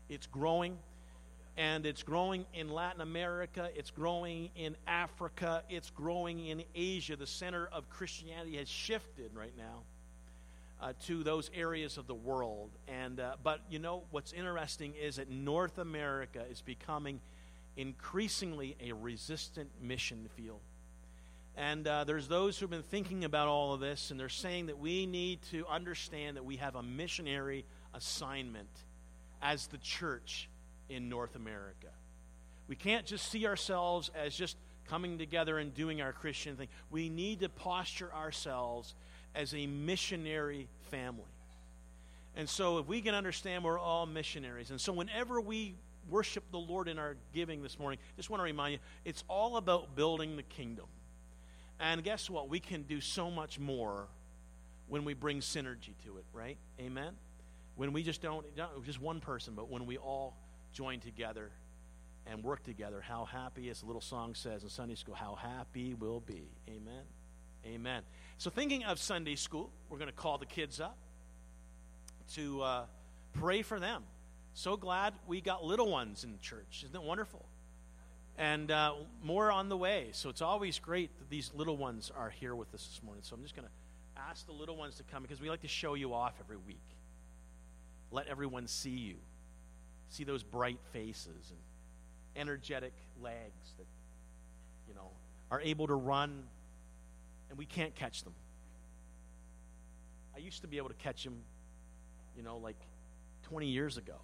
It's 0.08 0.28
growing. 0.28 0.78
And 1.58 1.88
it's 1.88 2.04
growing 2.04 2.46
in 2.54 2.70
Latin 2.70 3.02
America. 3.02 3.72
It's 3.76 3.90
growing 3.90 4.52
in 4.56 4.78
Africa. 4.86 5.64
It's 5.68 5.90
growing 5.90 6.46
in 6.46 6.64
Asia. 6.76 7.16
The 7.16 7.26
center 7.26 7.68
of 7.72 7.90
Christianity 7.90 8.58
has 8.58 8.70
shifted 8.70 9.32
right 9.34 9.58
now 9.58 9.82
uh, 10.84 10.92
to 11.06 11.24
those 11.24 11.50
areas 11.54 11.98
of 11.98 12.08
the 12.08 12.16
world. 12.16 12.72
And 12.88 13.20
uh, 13.20 13.36
but 13.42 13.62
you 13.70 13.80
know 13.80 14.04
what's 14.12 14.34
interesting 14.34 14.94
is 15.02 15.16
that 15.16 15.30
North 15.30 15.78
America 15.78 16.44
is 16.52 16.62
becoming 16.62 17.22
increasingly 17.78 18.76
a 18.82 18.92
resistant 18.92 19.70
mission 19.82 20.28
field. 20.36 20.60
And 21.56 21.88
uh, 21.88 22.04
there's 22.04 22.28
those 22.28 22.58
who've 22.58 22.70
been 22.70 22.84
thinking 22.84 23.24
about 23.24 23.48
all 23.48 23.74
of 23.74 23.80
this, 23.80 24.12
and 24.12 24.20
they're 24.20 24.28
saying 24.28 24.66
that 24.66 24.80
we 24.80 25.06
need 25.06 25.42
to 25.52 25.66
understand 25.68 26.36
that 26.36 26.44
we 26.44 26.58
have 26.58 26.76
a 26.76 26.84
missionary 26.84 27.64
assignment 27.94 28.70
as 29.42 29.68
the 29.68 29.78
church 29.78 30.50
in 30.90 31.10
North 31.10 31.36
America. 31.36 31.90
We 32.68 32.76
can't 32.76 33.06
just 33.06 33.30
see 33.30 33.46
ourselves 33.46 34.10
as 34.16 34.36
just 34.36 34.58
coming 34.90 35.18
together 35.18 35.60
and 35.60 35.74
doing 35.74 36.02
our 36.02 36.12
Christian 36.12 36.58
thing. 36.58 36.68
We 36.90 37.08
need 37.08 37.40
to 37.42 37.50
posture 37.50 38.12
ourselves 38.14 38.96
as 39.36 39.54
a 39.54 39.68
missionary 39.68 40.68
family. 40.92 41.24
And 42.36 42.50
so, 42.50 42.80
if 42.80 42.88
we 42.88 43.02
can 43.02 43.14
understand 43.14 43.64
we're 43.64 43.80
all 43.80 44.06
missionaries, 44.06 44.72
and 44.72 44.82
so 44.82 44.92
whenever 44.92 45.40
we 45.40 45.76
worship 46.10 46.44
the 46.52 46.58
Lord 46.58 46.88
in 46.88 47.00
our 47.00 47.16
giving 47.34 47.62
this 47.62 47.78
morning, 47.78 48.00
just 48.16 48.30
want 48.30 48.40
to 48.40 48.46
remind 48.46 48.74
you 48.74 48.80
it's 49.06 49.24
all 49.28 49.58
about 49.58 49.96
building 49.96 50.36
the 50.36 50.44
kingdom. 50.44 50.86
And 51.80 52.04
guess 52.04 52.30
what? 52.30 52.50
We 52.50 52.60
can 52.60 52.84
do 52.84 53.02
so 53.02 53.30
much 53.30 53.60
more 53.60 54.08
when 54.88 55.06
we 55.06 55.14
bring 55.14 55.40
synergy 55.40 55.94
to 56.06 56.18
it, 56.18 56.26
right? 56.34 56.58
Amen? 56.80 57.14
When 57.76 57.94
we 57.94 58.04
just 58.04 58.22
don't, 58.22 58.46
not 58.56 58.84
just 58.84 59.02
one 59.02 59.20
person, 59.20 59.54
but 59.56 59.70
when 59.70 59.86
we 59.86 59.98
all 59.98 60.38
join 60.72 61.00
together 61.00 61.50
and 62.28 62.44
work 62.44 62.64
together, 62.64 63.02
how 63.02 63.26
happy, 63.26 63.70
as 63.70 63.82
the 63.82 63.86
little 63.86 64.02
song 64.02 64.36
says 64.36 64.64
in 64.64 64.70
Sunday 64.70 64.96
school, 64.96 65.16
how 65.16 65.36
happy 65.36 65.94
we'll 65.94 66.20
be. 66.20 66.50
Amen? 66.70 67.04
Amen. 67.66 68.04
So, 68.38 68.50
thinking 68.50 68.84
of 68.84 69.00
Sunday 69.00 69.36
school, 69.36 69.70
we're 69.90 69.98
going 69.98 70.10
to 70.10 70.16
call 70.16 70.38
the 70.38 70.46
kids 70.46 70.80
up 70.80 70.98
to 72.34 72.62
uh, 72.62 72.86
pray 73.34 73.62
for 73.62 73.80
them. 73.80 74.04
So 74.54 74.78
glad 74.78 75.14
we 75.28 75.42
got 75.42 75.64
little 75.64 75.90
ones 75.90 76.24
in 76.24 76.40
church. 76.40 76.84
Isn't 76.86 76.96
it 76.96 77.02
wonderful? 77.02 77.46
And 78.38 78.70
uh, 78.72 78.94
more 79.24 79.52
on 79.52 79.70
the 79.70 79.78
way. 79.78 80.10
So 80.12 80.30
it's 80.30 80.42
always 80.42 80.80
great 80.80 81.18
that 81.20 81.30
these 81.30 81.52
little 81.56 81.78
ones 81.78 82.12
are 82.16 82.30
here 82.30 82.56
with 82.56 82.74
us 82.74 82.86
this 82.86 83.02
morning. 83.04 83.24
So 83.24 83.36
I'm 83.36 83.44
just 83.44 83.56
going 83.56 83.68
to 83.68 84.22
ask 84.30 84.46
the 84.46 84.52
little 84.52 84.76
ones 84.76 84.96
to 84.98 85.04
come 85.04 85.24
because 85.24 85.42
we 85.42 85.50
like 85.50 85.62
to 85.62 85.68
show 85.68 85.96
you 85.96 86.14
off 86.14 86.34
every 86.40 86.58
week. 86.58 86.82
Let 88.12 88.28
everyone 88.28 88.68
see 88.68 88.92
you, 88.92 89.16
see 90.10 90.24
those 90.24 90.44
bright 90.44 90.80
faces 90.92 91.52
and 91.52 91.60
energetic 92.36 92.94
legs 93.22 93.74
that, 93.78 93.88
you 94.88 94.94
know, 94.94 95.10
are 95.50 95.62
able 95.62 95.88
to 95.88 95.96
run 95.96 96.44
and 97.54 97.60
we 97.60 97.68
can't 97.68 97.94
catch 97.94 98.24
them. 98.24 98.34
I 100.36 100.40
used 100.40 100.62
to 100.62 100.68
be 100.68 100.78
able 100.78 100.88
to 100.90 100.96
catch 100.96 101.24
them, 101.24 101.44
you 102.36 102.42
know, 102.42 102.58
like 102.58 102.80
20 103.44 103.68
years 103.68 103.98
ago. 103.98 104.16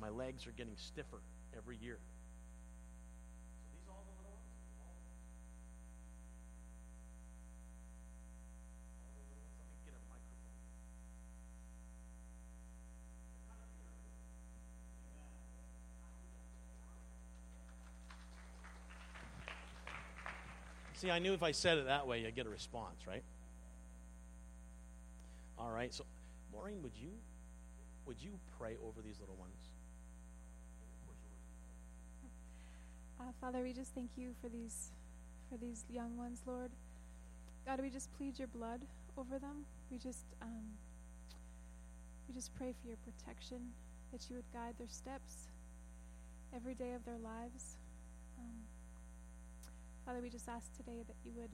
My 0.00 0.08
legs 0.08 0.48
are 0.48 0.50
getting 0.50 0.74
stiffer 0.76 1.20
every 1.56 1.76
year. 1.76 1.98
See, 21.06 21.12
I 21.12 21.20
knew 21.20 21.34
if 21.34 21.42
I 21.44 21.52
said 21.52 21.78
it 21.78 21.86
that 21.86 22.08
way, 22.08 22.26
I'd 22.26 22.34
get 22.34 22.46
a 22.46 22.50
response, 22.50 23.06
right? 23.06 23.22
All 25.56 25.70
right. 25.70 25.94
So, 25.94 26.04
Maureen, 26.52 26.82
would 26.82 26.96
you 27.00 27.10
would 28.06 28.16
you 28.20 28.32
pray 28.58 28.74
over 28.84 29.00
these 29.02 29.20
little 29.20 29.36
ones? 29.36 29.54
Uh, 33.20 33.24
Father, 33.40 33.62
we 33.62 33.72
just 33.72 33.94
thank 33.94 34.10
you 34.16 34.34
for 34.42 34.48
these 34.48 34.90
for 35.48 35.56
these 35.58 35.84
young 35.88 36.16
ones, 36.16 36.42
Lord. 36.44 36.72
God, 37.64 37.80
we 37.80 37.88
just 37.88 38.12
plead 38.18 38.36
your 38.36 38.48
blood 38.48 38.80
over 39.16 39.38
them. 39.38 39.64
We 39.92 39.98
just 39.98 40.26
um, 40.42 40.64
we 42.26 42.34
just 42.34 42.52
pray 42.56 42.74
for 42.82 42.88
your 42.88 42.98
protection, 43.04 43.58
that 44.10 44.28
you 44.28 44.34
would 44.34 44.52
guide 44.52 44.74
their 44.76 44.88
steps 44.88 45.46
every 46.52 46.74
day 46.74 46.94
of 46.94 47.04
their 47.04 47.18
lives. 47.18 47.76
Um, 48.40 48.66
Father, 50.06 50.22
we 50.22 50.30
just 50.30 50.48
ask 50.48 50.72
today 50.76 51.02
that 51.08 51.16
you 51.24 51.32
would 51.34 51.50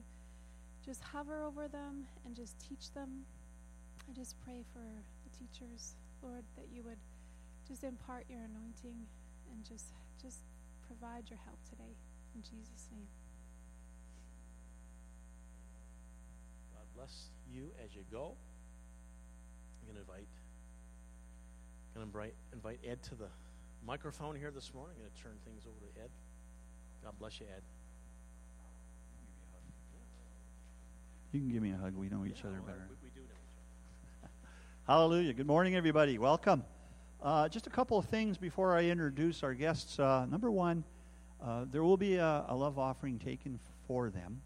just 0.84 1.02
hover 1.02 1.42
over 1.42 1.68
them 1.68 2.04
and 2.26 2.36
just 2.36 2.60
teach 2.60 2.92
them. 2.92 3.24
I 4.06 4.12
just 4.12 4.36
pray 4.44 4.62
for 4.74 4.84
the 5.24 5.30
teachers, 5.38 5.94
Lord, 6.22 6.44
that 6.56 6.66
you 6.70 6.82
would 6.82 6.98
just 7.66 7.82
impart 7.82 8.26
your 8.28 8.40
anointing 8.40 9.06
and 9.50 9.64
just 9.64 9.86
just 10.20 10.40
provide 10.86 11.30
your 11.30 11.38
help 11.46 11.56
today. 11.64 11.96
In 12.34 12.42
Jesus' 12.42 12.88
name. 12.92 13.06
God 16.74 16.84
bless 16.94 17.30
you 17.50 17.70
as 17.82 17.94
you 17.94 18.02
go. 18.12 18.36
I'm 19.80 19.94
going 19.94 19.96
to 19.96 20.00
invite, 20.02 20.28
going 21.94 22.06
to 22.06 22.32
invite, 22.52 22.80
Ed 22.86 23.02
to 23.04 23.14
the 23.14 23.28
microphone 23.86 24.36
here 24.36 24.50
this 24.50 24.74
morning. 24.74 24.96
I'm 24.98 25.04
going 25.04 25.16
to 25.16 25.22
turn 25.22 25.36
things 25.46 25.62
over 25.66 25.80
to 25.80 26.02
Ed. 26.02 26.10
God 27.02 27.14
bless 27.18 27.40
you, 27.40 27.46
Ed. 27.46 27.62
You 31.32 31.40
can 31.40 31.48
give 31.48 31.62
me 31.62 31.72
a 31.72 31.76
hug. 31.78 31.94
We 31.96 32.10
know 32.10 32.26
each 32.26 32.44
other 32.44 32.60
better. 32.60 32.86
We, 32.90 32.96
we 33.04 33.10
do 33.14 33.20
know 33.20 33.32
each 33.32 34.22
other. 34.22 34.30
Hallelujah. 34.86 35.32
Good 35.32 35.46
morning, 35.46 35.74
everybody. 35.76 36.18
Welcome. 36.18 36.62
Uh, 37.22 37.48
just 37.48 37.66
a 37.66 37.70
couple 37.70 37.96
of 37.96 38.04
things 38.04 38.36
before 38.36 38.76
I 38.76 38.84
introduce 38.84 39.42
our 39.42 39.54
guests. 39.54 39.98
Uh, 39.98 40.26
number 40.26 40.50
one, 40.50 40.84
uh, 41.42 41.64
there 41.72 41.82
will 41.82 41.96
be 41.96 42.16
a, 42.16 42.44
a 42.48 42.54
love 42.54 42.78
offering 42.78 43.18
taken 43.18 43.58
for 43.86 44.10
them. 44.10 44.42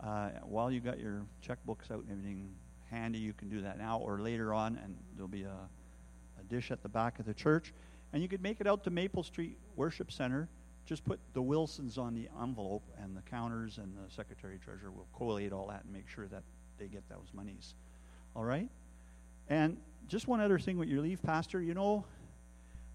Uh, 0.00 0.28
while 0.44 0.70
you 0.70 0.78
got 0.78 1.00
your 1.00 1.26
checkbooks 1.44 1.90
out 1.90 2.04
and 2.04 2.12
everything 2.12 2.54
handy, 2.88 3.18
you 3.18 3.32
can 3.32 3.48
do 3.48 3.60
that 3.60 3.76
now 3.76 3.98
or 3.98 4.20
later 4.20 4.54
on, 4.54 4.78
and 4.84 4.96
there'll 5.16 5.26
be 5.26 5.42
a, 5.42 5.48
a 5.48 6.44
dish 6.48 6.70
at 6.70 6.84
the 6.84 6.88
back 6.88 7.18
of 7.18 7.26
the 7.26 7.34
church. 7.34 7.74
And 8.12 8.22
you 8.22 8.28
could 8.28 8.42
make 8.42 8.60
it 8.60 8.68
out 8.68 8.84
to 8.84 8.90
Maple 8.90 9.24
Street 9.24 9.58
Worship 9.74 10.12
Center. 10.12 10.48
Just 10.84 11.04
put 11.04 11.20
the 11.32 11.42
Wilsons 11.42 11.96
on 11.96 12.14
the 12.14 12.28
envelope, 12.42 12.82
and 13.00 13.16
the 13.16 13.22
counters 13.22 13.78
and 13.78 13.94
the 13.96 14.12
secretary 14.12 14.58
treasurer 14.58 14.90
will 14.90 15.06
collate 15.16 15.52
all 15.52 15.68
that 15.68 15.84
and 15.84 15.92
make 15.92 16.08
sure 16.08 16.26
that 16.26 16.42
they 16.78 16.86
get 16.86 17.08
those 17.08 17.28
monies. 17.32 17.74
All 18.34 18.44
right? 18.44 18.68
And 19.48 19.76
just 20.08 20.26
one 20.26 20.40
other 20.40 20.58
thing 20.58 20.78
with 20.78 20.88
your 20.88 21.00
leave, 21.00 21.22
Pastor. 21.22 21.60
You 21.60 21.74
know, 21.74 22.04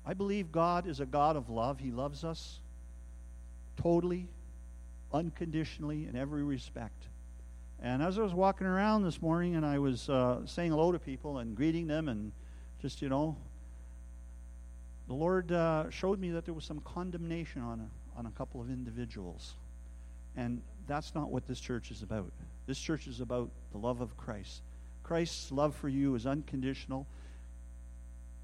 I 0.06 0.14
believe 0.14 0.52
God 0.52 0.88
is 0.88 1.00
a 1.00 1.06
God 1.06 1.36
of 1.36 1.50
love. 1.50 1.80
He 1.80 1.92
loves 1.92 2.24
us 2.24 2.60
totally, 3.78 4.28
unconditionally, 5.14 6.08
in 6.08 6.16
every 6.16 6.44
respect. 6.44 7.08
And 7.82 8.02
as 8.02 8.18
I 8.18 8.24
was 8.24 8.34
walking 8.34 8.66
around 8.66 9.04
this 9.04 9.22
morning 9.22 9.56
and 9.56 9.66
I 9.66 9.78
was 9.80 10.10
uh, 10.10 10.46
saying 10.46 10.72
hello 10.72 10.92
to 10.92 11.00
people 11.00 11.38
and 11.38 11.56
greeting 11.56 11.88
them 11.88 12.10
and 12.10 12.32
just, 12.82 13.02
you 13.02 13.10
know, 13.10 13.38
the 15.08 15.14
Lord 15.14 15.51
uh, 15.51 15.89
showed 15.89 16.20
me 16.20 16.32
that 16.32 16.45
there 16.45 16.53
was 16.53 16.66
some 16.66 16.82
condemnation 16.82 17.62
on 17.62 17.80
a, 17.80 18.20
on 18.20 18.26
a 18.26 18.32
couple 18.32 18.60
of 18.60 18.70
individuals. 18.70 19.53
And 20.36 20.62
that's 20.86 21.16
not 21.16 21.30
what 21.30 21.47
this 21.47 21.60
church 21.60 21.91
is 21.91 22.03
about. 22.03 22.32
This 22.68 22.78
church 22.78 23.08
is 23.08 23.22
about 23.22 23.49
the 23.72 23.78
love 23.78 24.01
of 24.01 24.16
Christ. 24.18 24.62
Christ's 25.03 25.51
love 25.51 25.74
for 25.76 25.88
you 25.88 26.16
is 26.16 26.26
unconditional. 26.26 27.08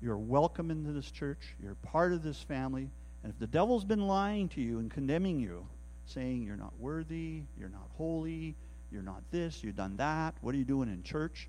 You're 0.01 0.18
welcome 0.18 0.72
into 0.72 0.91
this 0.91 1.11
church. 1.11 1.55
You're 1.61 1.76
part 1.76 2.14
of 2.14 2.24
this 2.24 2.41
family. 2.41 2.89
And 3.24 3.32
if 3.32 3.39
the 3.39 3.47
devil's 3.47 3.84
been 3.84 4.07
lying 4.07 4.49
to 4.49 4.61
you 4.61 4.80
and 4.80 4.89
condemning 4.89 5.39
you, 5.39 5.66
saying 6.05 6.43
you're 6.43 6.57
not 6.57 6.74
worthy, 6.80 7.41
you're 7.59 7.70
not 7.70 7.88
holy, 7.97 8.55
you're 8.91 9.01
not 9.01 9.22
this, 9.32 9.64
you've 9.64 9.76
done 9.76 9.97
that, 9.97 10.36
what 10.41 10.53
are 10.55 10.57
you 10.57 10.66
doing 10.66 10.89
in 10.89 11.03
church? 11.03 11.47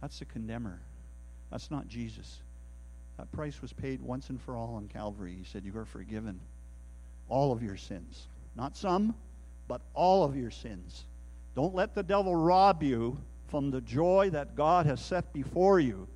That's 0.00 0.18
the 0.18 0.24
condemner. 0.24 0.80
That's 1.50 1.70
not 1.70 1.88
Jesus. 1.88 2.38
That 3.22 3.30
price 3.30 3.62
was 3.62 3.72
paid 3.72 4.02
once 4.02 4.30
and 4.30 4.40
for 4.40 4.56
all 4.56 4.74
on 4.74 4.88
Calvary. 4.88 5.36
He 5.38 5.44
said, 5.44 5.64
You 5.64 5.78
are 5.78 5.84
forgiven. 5.84 6.40
All 7.28 7.52
of 7.52 7.62
your 7.62 7.76
sins. 7.76 8.26
Not 8.56 8.76
some, 8.76 9.14
but 9.68 9.80
all 9.94 10.24
of 10.24 10.36
your 10.36 10.50
sins. 10.50 11.04
Don't 11.54 11.72
let 11.72 11.94
the 11.94 12.02
devil 12.02 12.34
rob 12.34 12.82
you 12.82 13.16
from 13.46 13.70
the 13.70 13.80
joy 13.80 14.30
that 14.32 14.56
God 14.56 14.86
has 14.86 15.00
set 15.00 15.32
before 15.32 15.78
you. 15.78 16.08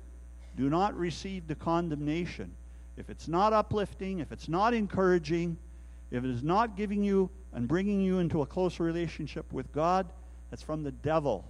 Do 0.57 0.69
not 0.69 0.97
receive 0.97 1.47
the 1.47 1.55
condemnation. 1.55 2.53
If 2.97 3.09
it's 3.09 3.29
not 3.29 3.53
uplifting, 3.53 4.19
if 4.19 4.33
it's 4.33 4.49
not 4.49 4.73
encouraging, 4.73 5.57
if 6.11 6.25
it 6.25 6.29
is 6.29 6.43
not 6.43 6.75
giving 6.75 7.05
you 7.05 7.29
and 7.53 7.69
bringing 7.69 8.01
you 8.01 8.19
into 8.19 8.41
a 8.41 8.45
closer 8.45 8.83
relationship 8.83 9.53
with 9.53 9.71
God, 9.71 10.09
that's 10.49 10.61
from 10.61 10.83
the 10.83 10.91
devil, 10.91 11.45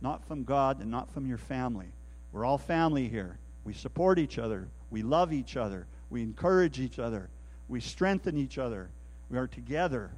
not 0.00 0.24
from 0.28 0.44
God 0.44 0.80
and 0.80 0.92
not 0.92 1.10
from 1.10 1.26
your 1.26 1.38
family. 1.38 1.88
We're 2.30 2.44
all 2.44 2.56
family 2.56 3.08
here. 3.08 3.40
We 3.64 3.72
support 3.72 4.20
each 4.20 4.38
other. 4.38 4.68
We 4.92 5.02
love 5.02 5.32
each 5.32 5.56
other. 5.56 5.86
We 6.10 6.22
encourage 6.22 6.78
each 6.78 6.98
other. 6.98 7.30
We 7.66 7.80
strengthen 7.80 8.36
each 8.36 8.58
other. 8.58 8.90
We 9.30 9.38
are 9.38 9.46
together 9.46 10.10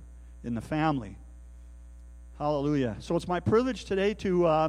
in 0.43 0.55
the 0.55 0.61
family. 0.61 1.17
Hallelujah. 2.39 2.97
So 2.99 3.15
it's 3.15 3.29
my 3.29 3.41
privilege 3.41 3.85
today 3.87 4.13
to. 4.15 4.47
Uh, 4.47 4.69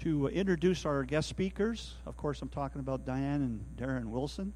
to 0.00 0.26
introduce 0.26 0.84
our 0.84 1.04
guest 1.04 1.28
speakers. 1.28 1.94
Of 2.06 2.16
course, 2.16 2.42
I'm 2.42 2.48
talking 2.48 2.80
about 2.80 3.06
Diane 3.06 3.40
and 3.40 3.64
Darren 3.76 4.06
Wilson. 4.06 4.52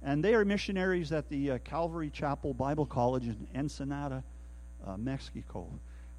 And 0.00 0.22
they 0.22 0.32
are 0.32 0.44
missionaries 0.44 1.10
at 1.10 1.28
the 1.28 1.50
uh, 1.50 1.58
Calvary 1.58 2.08
Chapel 2.08 2.54
Bible 2.54 2.86
College 2.86 3.24
in 3.24 3.48
Ensenada, 3.52 4.22
uh, 4.86 4.96
Mexico. 4.96 5.66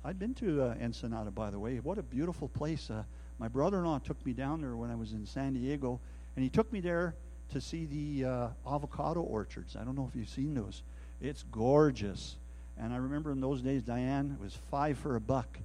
I've 0.03 0.20
been 0.20 0.34
to 0.36 0.64
uh, 0.64 0.76
Ensenada, 0.82 1.32
by 1.32 1.49
the 1.49 1.59
way. 1.59 1.78
What 1.78 1.97
a 1.97 2.03
beautiful 2.03 2.49
place. 2.49 2.89
Uh, 2.89 3.03
my 3.39 3.47
brother 3.47 3.78
in 3.78 3.86
law 3.86 3.99
took 3.99 4.24
me 4.26 4.34
down 4.34 4.59
there 4.59 4.76
when 4.76 4.91
I 4.91 4.95
was 4.95 5.14
in 5.14 5.26
San 5.26 5.53
Diego, 5.53 6.01
and 6.36 6.43
he 6.43 6.49
took 6.49 6.71
me 6.71 6.79
there 6.79 7.15
to 7.51 7.61
see 7.61 7.86
the 7.86 8.29
uh, 8.29 8.47
avocado 8.67 9.21
orchards. 9.21 9.75
I 9.75 9.84
don't 9.84 9.95
know 9.95 10.09
if 10.09 10.17
you've 10.17 10.29
seen 10.29 10.53
those. 10.53 10.84
It's 11.21 11.43
gorgeous. 11.51 12.36
And 12.79 12.93
I 12.93 12.97
remember 12.97 13.32
in 13.32 13.41
those 13.41 13.61
days, 13.61 13.84
Diane, 13.84 14.38
it 14.39 14.43
was 14.43 14.57
five 14.69 14.97
for 14.97 15.15
a 15.15 15.21
buck. 15.21 15.57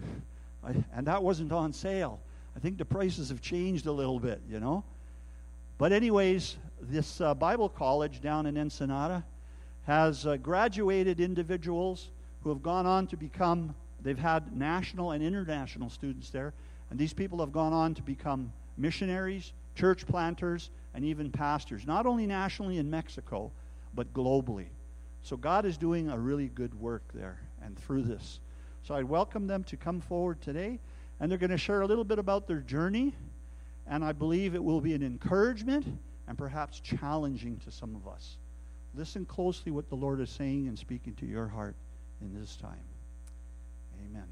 I, 0.64 0.74
and 0.94 1.06
that 1.06 1.22
wasn't 1.22 1.52
on 1.52 1.72
sale. 1.72 2.20
I 2.56 2.60
think 2.60 2.78
the 2.78 2.84
prices 2.84 3.28
have 3.28 3.42
changed 3.42 3.86
a 3.86 3.92
little 3.92 4.20
bit, 4.20 4.40
you 4.48 4.60
know. 4.60 4.84
But, 5.76 5.92
anyways, 5.92 6.56
this 6.80 7.20
uh, 7.20 7.34
Bible 7.34 7.68
college 7.68 8.20
down 8.20 8.46
in 8.46 8.56
Ensenada 8.56 9.24
has 9.86 10.26
uh, 10.26 10.36
graduated 10.36 11.20
individuals 11.20 12.08
who 12.42 12.50
have 12.50 12.62
gone 12.62 12.86
on 12.86 13.06
to 13.08 13.16
become, 13.16 13.74
they've 14.02 14.18
had 14.18 14.56
national 14.56 15.10
and 15.10 15.22
international 15.22 15.90
students 15.90 16.30
there, 16.30 16.52
and 16.90 16.98
these 16.98 17.12
people 17.12 17.40
have 17.40 17.52
gone 17.52 17.72
on 17.72 17.94
to 17.94 18.02
become 18.02 18.52
missionaries, 18.78 19.52
church 19.74 20.06
planters, 20.06 20.70
and 20.94 21.04
even 21.04 21.30
pastors, 21.30 21.86
not 21.86 22.06
only 22.06 22.26
nationally 22.26 22.78
in 22.78 22.88
Mexico, 22.88 23.50
but 23.94 24.12
globally. 24.14 24.66
So 25.22 25.36
God 25.36 25.64
is 25.64 25.76
doing 25.76 26.10
a 26.10 26.18
really 26.18 26.48
good 26.48 26.78
work 26.78 27.02
there 27.12 27.40
and 27.62 27.78
through 27.78 28.02
this. 28.02 28.40
So 28.82 28.94
I 28.94 29.02
welcome 29.02 29.46
them 29.46 29.64
to 29.64 29.76
come 29.76 30.00
forward 30.00 30.40
today, 30.40 30.78
and 31.18 31.30
they're 31.30 31.38
going 31.38 31.50
to 31.50 31.58
share 31.58 31.80
a 31.80 31.86
little 31.86 32.04
bit 32.04 32.18
about 32.18 32.46
their 32.46 32.60
journey, 32.60 33.14
and 33.86 34.04
I 34.04 34.12
believe 34.12 34.54
it 34.54 34.62
will 34.62 34.80
be 34.80 34.94
an 34.94 35.02
encouragement 35.02 35.86
and 36.28 36.38
perhaps 36.38 36.80
challenging 36.80 37.56
to 37.64 37.70
some 37.70 37.96
of 37.96 38.06
us. 38.06 38.36
Listen 38.94 39.24
closely 39.24 39.72
what 39.72 39.88
the 39.88 39.96
Lord 39.96 40.20
is 40.20 40.30
saying 40.30 40.68
and 40.68 40.78
speaking 40.78 41.14
to 41.16 41.26
your 41.26 41.48
heart 41.48 41.74
in 42.20 42.32
this 42.38 42.56
time. 42.56 42.78
Amen. 44.08 44.24
Is 44.24 44.30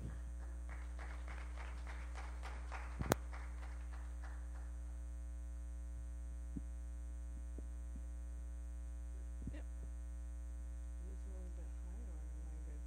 this 11.09 11.19
a 11.27 11.31
little 11.35 11.51
bit 11.57 11.67
high 11.85 12.05
or 12.07 12.19
am 12.39 12.47
I 12.49 12.59
good? 12.65 12.81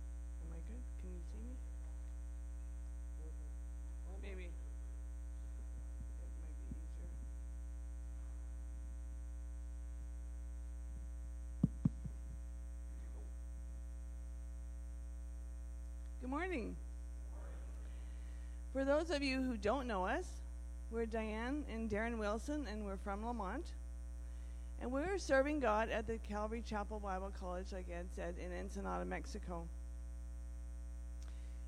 Am 0.45 0.49
I 0.53 0.59
good? 0.67 0.83
Can 1.01 1.09
you 1.11 1.21
see 1.31 1.41
me? 1.43 1.53
Maybe. 4.23 4.45
It 4.45 4.51
might 6.41 6.57
be 6.57 6.65
easier. 6.73 7.09
Good 16.21 16.24
morning. 16.35 16.75
For 18.73 18.83
those 18.83 19.09
of 19.09 19.23
you 19.23 19.41
who 19.41 19.55
don't 19.55 19.87
know 19.87 20.03
us, 20.03 20.25
we're 20.91 21.05
Diane 21.05 21.63
and 21.73 21.89
Darren 21.89 22.17
Wilson, 22.17 22.67
and 22.69 22.83
we're 22.83 22.97
from 22.97 23.25
Lamont. 23.25 23.65
And 24.81 24.91
we 24.91 24.99
were 24.99 25.17
serving 25.17 25.61
God 25.61 25.89
at 25.89 26.07
the 26.07 26.17
Calvary 26.17 26.61
Chapel 26.61 26.99
Bible 26.99 27.31
College, 27.39 27.67
like 27.71 27.85
Ed 27.89 28.07
said, 28.13 28.35
in 28.37 28.51
Ensenada, 28.51 29.05
Mexico. 29.05 29.65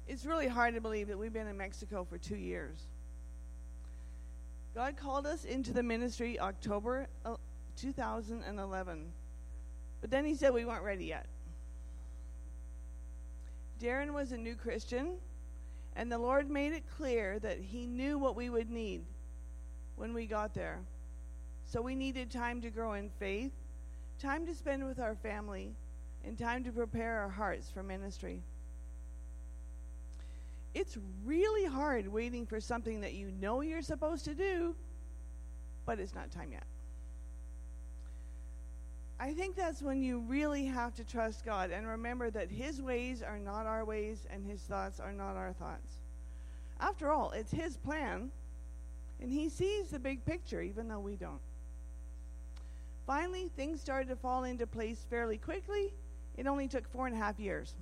It's 0.06 0.26
really 0.26 0.50
hard 0.50 0.76
to 0.76 0.82
believe 0.82 1.08
that 1.08 1.18
we've 1.18 1.32
been 1.32 1.48
in 1.48 1.56
Mexico 1.56 2.04
for 2.04 2.18
two 2.18 2.36
years. 2.36 2.88
God 4.76 4.98
called 4.98 5.26
us 5.26 5.46
into 5.46 5.72
the 5.72 5.82
ministry 5.82 6.38
October 6.42 7.08
uh, 7.24 7.38
2011, 7.78 9.14
but 10.02 10.12
then 10.12 10.26
He 10.26 10.36
said 10.36 10.54
we 10.54 10.66
weren't 10.66 10.84
ready 10.84 11.06
yet. 11.06 11.26
Darren 13.80 14.14
was 14.14 14.32
a 14.32 14.38
new 14.38 14.56
Christian, 14.56 15.16
and 15.96 16.12
the 16.12 16.18
Lord 16.18 16.50
made 16.50 16.74
it 16.74 16.84
clear 16.98 17.40
that 17.40 17.60
He 17.60 17.86
knew 17.86 18.18
what 18.18 18.36
we 18.36 18.50
would 18.50 18.70
need 18.70 19.02
when 19.96 20.14
we 20.14 20.26
got 20.26 20.54
there. 20.54 20.80
So 21.66 21.82
we 21.82 21.96
needed 21.96 22.32
time 22.32 22.62
to 22.62 22.70
grow 22.70 22.94
in 22.94 23.10
faith, 23.20 23.52
time 24.20 24.46
to 24.46 24.56
spend 24.56 24.86
with 24.86 25.00
our 25.00 25.16
family, 25.16 25.72
and 26.26 26.38
time 26.38 26.64
to 26.64 26.72
prepare 26.72 27.20
our 27.20 27.30
hearts 27.30 27.70
for 27.70 27.84
ministry. 27.84 28.42
It's 30.74 30.98
really 31.26 31.66
hard 31.66 32.08
waiting 32.08 32.46
for 32.46 32.60
something 32.60 33.02
that 33.02 33.14
you 33.14 33.32
know 33.40 33.62
you're 33.62 33.82
supposed 33.82 34.26
to 34.26 34.36
do, 34.36 34.76
but 35.86 36.00
it's 36.00 36.14
not 36.14 36.32
time 36.32 36.52
yet. 36.52 36.64
I 39.20 39.34
think 39.34 39.56
that's 39.56 39.82
when 39.82 40.04
you 40.04 40.20
really 40.20 40.66
have 40.66 40.94
to 40.96 41.04
trust 41.04 41.44
God 41.44 41.72
and 41.72 41.88
remember 41.88 42.30
that 42.30 42.52
His 42.52 42.82
ways 42.82 43.24
are 43.24 43.40
not 43.40 43.66
our 43.66 43.84
ways 43.84 44.28
and 44.30 44.46
His 44.46 44.62
thoughts 44.62 45.00
are 45.00 45.12
not 45.12 45.36
our 45.36 45.54
thoughts. 45.54 46.02
After 46.80 47.12
all, 47.12 47.32
it's 47.32 47.52
His 47.52 47.78
plan, 47.78 48.30
and 49.20 49.32
He 49.32 49.50
sees 49.50 49.90
the 49.90 49.98
big 49.98 50.24
picture, 50.26 50.62
even 50.62 50.88
though 50.88 51.00
we 51.00 51.16
don't. 51.16 51.42
Finally, 53.08 53.50
things 53.56 53.82
started 53.82 54.10
to 54.10 54.16
fall 54.16 54.44
into 54.44 54.68
place 54.68 55.06
fairly 55.10 55.38
quickly. 55.38 55.94
It 56.36 56.46
only 56.46 56.68
took 56.68 56.88
four 56.88 57.08
and 57.08 57.16
a 57.16 57.20
half 57.20 57.40
years. 57.40 57.74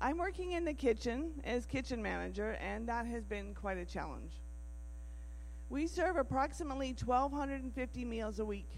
I'm 0.00 0.18
working 0.18 0.52
in 0.52 0.64
the 0.64 0.72
kitchen 0.72 1.32
as 1.44 1.66
kitchen 1.66 2.02
manager, 2.02 2.52
and 2.60 2.88
that 2.88 3.06
has 3.06 3.24
been 3.24 3.54
quite 3.54 3.78
a 3.78 3.84
challenge. 3.84 4.32
We 5.70 5.86
serve 5.86 6.16
approximately 6.16 6.94
1,250 7.04 8.04
meals 8.04 8.38
a 8.38 8.44
week. 8.44 8.70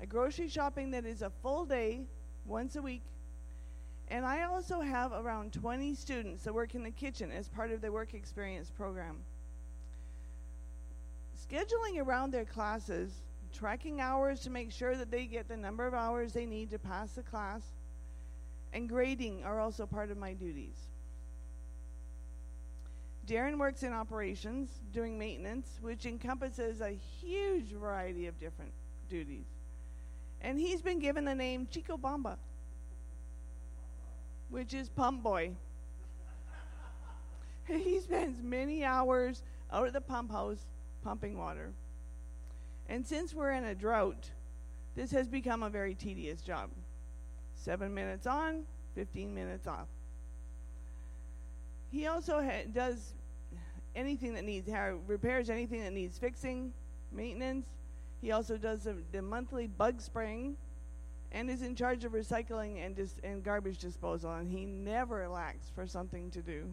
A 0.00 0.06
grocery 0.06 0.48
shopping 0.48 0.90
that 0.92 1.04
is 1.04 1.22
a 1.22 1.30
full 1.42 1.64
day, 1.64 2.02
once 2.44 2.76
a 2.76 2.82
week. 2.82 3.02
And 4.08 4.26
I 4.26 4.42
also 4.42 4.80
have 4.80 5.12
around 5.12 5.52
20 5.52 5.94
students 5.94 6.44
that 6.44 6.52
work 6.52 6.74
in 6.74 6.82
the 6.82 6.90
kitchen 6.90 7.30
as 7.30 7.48
part 7.48 7.70
of 7.70 7.80
the 7.80 7.92
work 7.92 8.14
experience 8.14 8.70
program 8.70 9.16
scheduling 11.50 11.98
around 11.98 12.30
their 12.30 12.44
classes, 12.44 13.12
tracking 13.52 14.00
hours 14.00 14.40
to 14.40 14.50
make 14.50 14.70
sure 14.70 14.96
that 14.96 15.10
they 15.10 15.26
get 15.26 15.48
the 15.48 15.56
number 15.56 15.86
of 15.86 15.94
hours 15.94 16.32
they 16.32 16.46
need 16.46 16.70
to 16.70 16.78
pass 16.78 17.12
the 17.12 17.22
class, 17.22 17.62
and 18.72 18.88
grading 18.88 19.42
are 19.44 19.60
also 19.60 19.86
part 19.86 20.10
of 20.10 20.16
my 20.16 20.32
duties. 20.32 20.86
Darren 23.30 23.58
works 23.58 23.84
in 23.84 23.92
operations, 23.92 24.80
doing 24.92 25.16
maintenance, 25.16 25.78
which 25.80 26.04
encompasses 26.04 26.80
a 26.80 26.98
huge 27.20 27.66
variety 27.66 28.26
of 28.26 28.36
different 28.40 28.72
duties. 29.08 29.46
And 30.40 30.58
he's 30.58 30.82
been 30.82 30.98
given 30.98 31.24
the 31.26 31.34
name 31.36 31.68
Chico 31.70 31.96
Bomba, 31.96 32.38
which 34.48 34.74
is 34.74 34.88
pump 34.88 35.22
boy. 35.22 35.52
he 37.68 38.00
spends 38.00 38.42
many 38.42 38.84
hours 38.84 39.44
out 39.72 39.86
at 39.86 39.92
the 39.92 40.00
pump 40.00 40.32
house 40.32 40.66
pumping 41.04 41.38
water. 41.38 41.70
And 42.88 43.06
since 43.06 43.32
we're 43.32 43.52
in 43.52 43.62
a 43.62 43.76
drought, 43.76 44.28
this 44.96 45.12
has 45.12 45.28
become 45.28 45.62
a 45.62 45.70
very 45.70 45.94
tedious 45.94 46.40
job. 46.40 46.70
Seven 47.54 47.94
minutes 47.94 48.26
on, 48.26 48.64
15 48.96 49.32
minutes 49.32 49.68
off. 49.68 49.86
He 51.92 52.08
also 52.08 52.42
ha- 52.42 52.66
does 52.72 53.14
anything 53.94 54.34
that 54.34 54.44
needs, 54.44 54.68
repairs 55.06 55.50
anything 55.50 55.82
that 55.82 55.92
needs 55.92 56.18
fixing, 56.18 56.72
maintenance. 57.12 57.66
He 58.20 58.32
also 58.32 58.56
does 58.56 58.84
the, 58.84 58.96
the 59.12 59.22
monthly 59.22 59.66
bug 59.66 60.00
spraying 60.00 60.56
and 61.32 61.48
is 61.48 61.62
in 61.62 61.74
charge 61.74 62.04
of 62.04 62.12
recycling 62.12 62.84
and, 62.84 62.94
dis- 62.94 63.16
and 63.22 63.42
garbage 63.42 63.78
disposal. 63.78 64.32
And 64.32 64.50
he 64.50 64.66
never 64.66 65.28
lacks 65.28 65.70
for 65.74 65.86
something 65.86 66.30
to 66.32 66.42
do. 66.42 66.64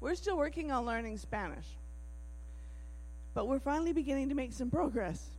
We're 0.00 0.14
still 0.14 0.36
working 0.36 0.70
on 0.70 0.86
learning 0.86 1.18
Spanish, 1.18 1.66
but 3.34 3.48
we're 3.48 3.58
finally 3.58 3.92
beginning 3.92 4.28
to 4.28 4.34
make 4.34 4.52
some 4.52 4.70
progress. 4.70 5.30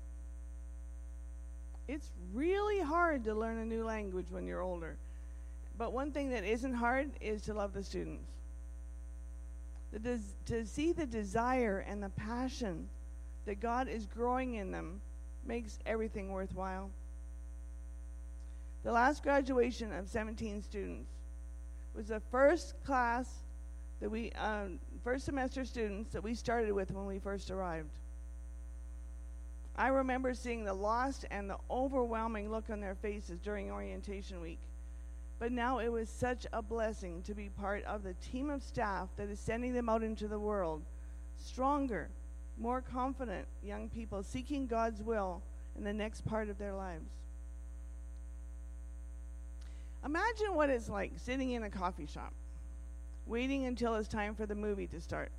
It's 1.87 2.11
really 2.33 2.81
hard 2.81 3.23
to 3.23 3.33
learn 3.33 3.57
a 3.57 3.65
new 3.65 3.83
language 3.83 4.27
when 4.29 4.45
you're 4.45 4.61
older. 4.61 4.97
But 5.77 5.93
one 5.93 6.11
thing 6.11 6.29
that 6.31 6.43
isn't 6.43 6.73
hard 6.73 7.11
is 7.21 7.41
to 7.43 7.53
love 7.53 7.73
the 7.73 7.83
students. 7.83 8.29
The 9.91 9.99
des- 9.99 10.35
to 10.45 10.65
see 10.65 10.91
the 10.91 11.05
desire 11.05 11.79
and 11.87 12.01
the 12.01 12.09
passion 12.09 12.87
that 13.45 13.59
God 13.59 13.87
is 13.87 14.05
growing 14.05 14.55
in 14.55 14.71
them 14.71 15.01
makes 15.45 15.79
everything 15.85 16.31
worthwhile. 16.31 16.91
The 18.83 18.91
last 18.91 19.23
graduation 19.23 19.91
of 19.91 20.07
17 20.07 20.61
students 20.61 21.09
was 21.95 22.07
the 22.07 22.21
first 22.31 22.75
class 22.83 23.27
that 23.99 24.09
we, 24.09 24.31
um, 24.33 24.79
first 25.03 25.25
semester 25.25 25.65
students 25.65 26.11
that 26.13 26.23
we 26.23 26.33
started 26.33 26.71
with 26.71 26.91
when 26.91 27.05
we 27.05 27.19
first 27.19 27.51
arrived. 27.51 27.97
I 29.75 29.87
remember 29.87 30.33
seeing 30.33 30.63
the 30.63 30.73
lost 30.73 31.25
and 31.31 31.49
the 31.49 31.57
overwhelming 31.69 32.51
look 32.51 32.69
on 32.69 32.79
their 32.79 32.95
faces 32.95 33.39
during 33.39 33.71
orientation 33.71 34.41
week. 34.41 34.59
But 35.39 35.53
now 35.53 35.79
it 35.79 35.89
was 35.89 36.09
such 36.09 36.45
a 36.51 36.61
blessing 36.61 37.21
to 37.23 37.33
be 37.33 37.47
part 37.47 37.85
of 37.85 38.03
the 38.03 38.13
team 38.15 38.49
of 38.49 38.61
staff 38.61 39.07
that 39.15 39.29
is 39.29 39.39
sending 39.39 39.73
them 39.73 39.87
out 39.87 40.03
into 40.03 40.27
the 40.27 40.37
world, 40.37 40.83
stronger, 41.37 42.09
more 42.57 42.81
confident 42.81 43.47
young 43.63 43.87
people 43.89 44.21
seeking 44.21 44.67
God's 44.67 45.01
will 45.01 45.41
in 45.77 45.85
the 45.85 45.93
next 45.93 46.25
part 46.25 46.49
of 46.49 46.57
their 46.57 46.73
lives. 46.73 47.09
Imagine 50.05 50.55
what 50.55 50.69
it's 50.69 50.89
like 50.89 51.13
sitting 51.17 51.51
in 51.51 51.63
a 51.63 51.69
coffee 51.69 52.05
shop, 52.05 52.33
waiting 53.25 53.65
until 53.65 53.95
it's 53.95 54.09
time 54.09 54.35
for 54.35 54.45
the 54.45 54.55
movie 54.55 54.87
to 54.87 54.99
start. 54.99 55.31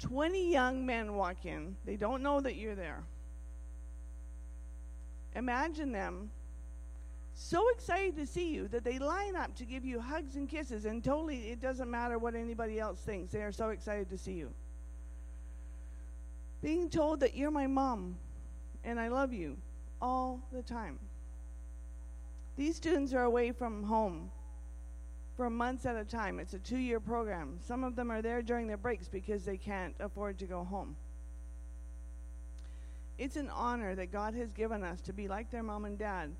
20 0.00 0.50
young 0.50 0.84
men 0.84 1.14
walk 1.14 1.46
in. 1.46 1.76
They 1.86 1.96
don't 1.96 2.22
know 2.22 2.40
that 2.40 2.56
you're 2.56 2.74
there. 2.74 3.04
Imagine 5.34 5.92
them 5.92 6.30
so 7.34 7.68
excited 7.70 8.16
to 8.16 8.26
see 8.26 8.52
you 8.52 8.68
that 8.68 8.84
they 8.84 8.98
line 8.98 9.36
up 9.36 9.54
to 9.56 9.64
give 9.64 9.84
you 9.84 10.00
hugs 10.00 10.36
and 10.36 10.48
kisses, 10.48 10.84
and 10.84 11.02
totally 11.02 11.50
it 11.50 11.60
doesn't 11.60 11.90
matter 11.90 12.18
what 12.18 12.34
anybody 12.34 12.78
else 12.78 13.00
thinks. 13.00 13.32
They 13.32 13.42
are 13.42 13.52
so 13.52 13.70
excited 13.70 14.10
to 14.10 14.18
see 14.18 14.34
you. 14.34 14.50
Being 16.62 16.88
told 16.88 17.20
that 17.20 17.34
you're 17.34 17.50
my 17.50 17.66
mom 17.66 18.16
and 18.84 19.00
I 19.00 19.08
love 19.08 19.32
you 19.32 19.56
all 20.00 20.40
the 20.52 20.62
time. 20.62 20.98
These 22.56 22.76
students 22.76 23.12
are 23.14 23.24
away 23.24 23.52
from 23.52 23.82
home 23.84 24.30
for 25.36 25.48
months 25.48 25.86
at 25.86 25.96
a 25.96 26.04
time. 26.04 26.38
It's 26.38 26.54
a 26.54 26.58
two 26.58 26.78
year 26.78 27.00
program. 27.00 27.58
Some 27.66 27.82
of 27.82 27.96
them 27.96 28.10
are 28.10 28.22
there 28.22 28.42
during 28.42 28.66
their 28.66 28.76
breaks 28.76 29.08
because 29.08 29.44
they 29.44 29.56
can't 29.56 29.94
afford 30.00 30.38
to 30.38 30.44
go 30.44 30.64
home. 30.64 30.96
It's 33.18 33.36
an 33.36 33.50
honor 33.50 33.94
that 33.94 34.12
God 34.12 34.34
has 34.34 34.50
given 34.52 34.84
us 34.84 35.00
to 35.02 35.12
be 35.12 35.28
like 35.28 35.50
their 35.50 35.62
mom 35.62 35.84
and 35.84 35.98
dad 35.98 36.30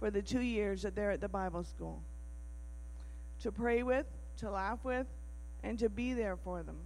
for 0.00 0.10
the 0.10 0.22
two 0.22 0.40
years 0.40 0.82
that 0.82 0.96
they're 0.96 1.12
at 1.12 1.20
the 1.20 1.28
Bible 1.28 1.62
school. 1.62 2.02
To 3.42 3.52
pray 3.52 3.84
with, 3.84 4.06
to 4.38 4.50
laugh 4.50 4.80
with, 4.82 5.06
and 5.62 5.78
to 5.78 5.88
be 5.88 6.14
there 6.14 6.36
for 6.36 6.62
them. 6.62 6.76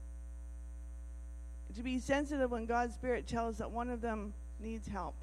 To 1.77 1.83
be 1.83 1.99
sensitive 1.99 2.51
when 2.51 2.67
God's 2.67 2.95
Spirit 2.95 3.27
tells 3.27 3.59
that 3.59 3.71
one 3.71 3.89
of 3.89 4.01
them 4.01 4.35
needs 4.61 4.87
help. 4.87 5.15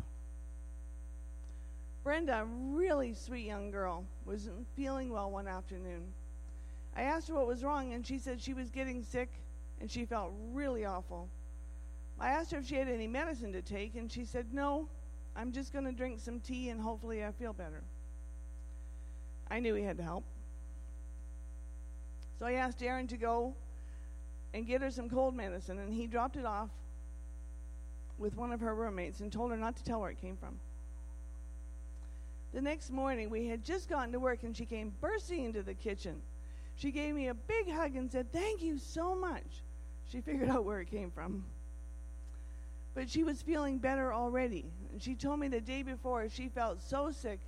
Brenda, 2.04 2.42
a 2.42 2.46
really 2.46 3.14
sweet 3.14 3.46
young 3.46 3.70
girl, 3.70 4.06
wasn't 4.26 4.66
feeling 4.76 5.12
well 5.12 5.30
one 5.30 5.48
afternoon. 5.48 6.02
I 6.96 7.04
asked 7.04 7.28
her 7.28 7.36
what 7.36 7.48
was 7.48 7.64
wrong, 7.64 7.94
and 7.94 8.06
she 8.06 8.18
said 8.18 8.42
she 8.42 8.54
was 8.54 8.72
getting 8.72 9.04
sick 9.04 9.30
and 9.82 9.90
she 9.90 10.06
felt 10.06 10.32
really 10.54 10.86
awful. 10.86 11.28
I 12.20 12.30
asked 12.30 12.52
her 12.52 12.60
if 12.60 12.68
she 12.68 12.76
had 12.76 12.88
any 12.88 13.08
medicine 13.08 13.52
to 13.54 13.64
take, 13.64 13.96
and 13.96 14.12
she 14.12 14.24
said, 14.26 14.54
No, 14.54 14.88
I'm 15.36 15.52
just 15.52 15.72
going 15.72 15.86
to 15.86 15.92
drink 15.92 16.20
some 16.20 16.40
tea 16.40 16.70
and 16.70 16.80
hopefully 16.80 17.24
I 17.24 17.32
feel 17.32 17.54
better. 17.54 17.84
I 19.50 19.60
knew 19.60 19.76
he 19.76 19.84
had 19.84 19.98
to 19.98 20.04
help. 20.04 20.24
So 22.40 22.46
I 22.46 22.54
asked 22.54 22.82
Aaron 22.82 23.08
to 23.08 23.18
go 23.18 23.54
and 24.54 24.66
get 24.66 24.82
her 24.82 24.92
some 24.92 25.10
cold 25.10 25.36
medicine, 25.36 25.80
and 25.80 25.94
he 25.94 26.08
dropped 26.08 26.36
it 26.36 26.46
off 26.46 26.70
with 28.18 28.36
one 28.36 28.52
of 28.52 28.60
her 28.60 28.74
roommates 28.76 29.20
and 29.20 29.32
told 29.32 29.52
her 29.52 29.58
not 29.58 29.76
to 29.78 29.84
tell 29.84 30.02
where 30.02 30.10
it 30.10 30.20
came 30.20 30.36
from. 30.38 30.60
The 32.54 32.62
next 32.62 32.92
morning, 32.92 33.30
we 33.30 33.48
had 33.48 33.64
just 33.64 33.90
gotten 33.90 34.12
to 34.12 34.20
work, 34.20 34.44
and 34.44 34.56
she 34.56 34.66
came 34.66 34.94
bursting 35.00 35.46
into 35.46 35.64
the 35.64 35.74
kitchen. 35.74 36.22
She 36.76 36.92
gave 36.92 37.16
me 37.16 37.28
a 37.28 37.34
big 37.34 37.72
hug 37.72 37.96
and 37.96 38.12
said, 38.12 38.32
Thank 38.34 38.62
you 38.62 38.78
so 38.78 39.16
much. 39.16 39.64
She 40.12 40.20
figured 40.20 40.50
out 40.50 40.66
where 40.66 40.82
it 40.82 40.92
came 40.92 41.12
from. 41.12 41.46
But 42.94 43.10
she 43.10 43.24
was 43.24 43.42
feeling 43.42 43.78
better 43.78 44.14
already. 44.14 44.66
She 45.00 45.16
told 45.16 45.40
me 45.40 45.48
the 45.48 45.62
day 45.62 45.82
before 45.82 46.28
she 46.30 46.50
felt 46.50 46.82
so 46.82 47.12
sick. 47.12 47.40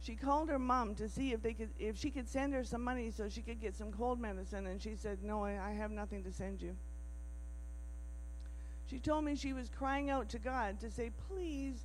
She 0.00 0.14
called 0.14 0.48
her 0.48 0.58
mom 0.58 0.94
to 0.96 1.08
see 1.08 1.32
if 1.32 1.42
they 1.42 1.54
could 1.54 1.70
if 1.78 1.96
she 1.96 2.10
could 2.10 2.28
send 2.28 2.52
her 2.54 2.64
some 2.64 2.82
money 2.82 3.10
so 3.10 3.28
she 3.28 3.42
could 3.42 3.60
get 3.60 3.74
some 3.74 3.92
cold 3.92 4.20
medicine 4.20 4.66
and 4.66 4.80
she 4.80 4.94
said, 4.94 5.22
"No, 5.22 5.44
I, 5.44 5.72
have 5.72 5.90
nothing 5.90 6.22
to 6.24 6.32
send 6.32 6.62
you." 6.62 6.76
She 8.86 8.98
told 8.98 9.24
me 9.24 9.34
she 9.34 9.52
was 9.52 9.68
crying 9.68 10.08
out 10.08 10.28
to 10.30 10.38
God 10.38 10.80
to 10.80 10.90
say, 10.90 11.10
"Please, 11.28 11.84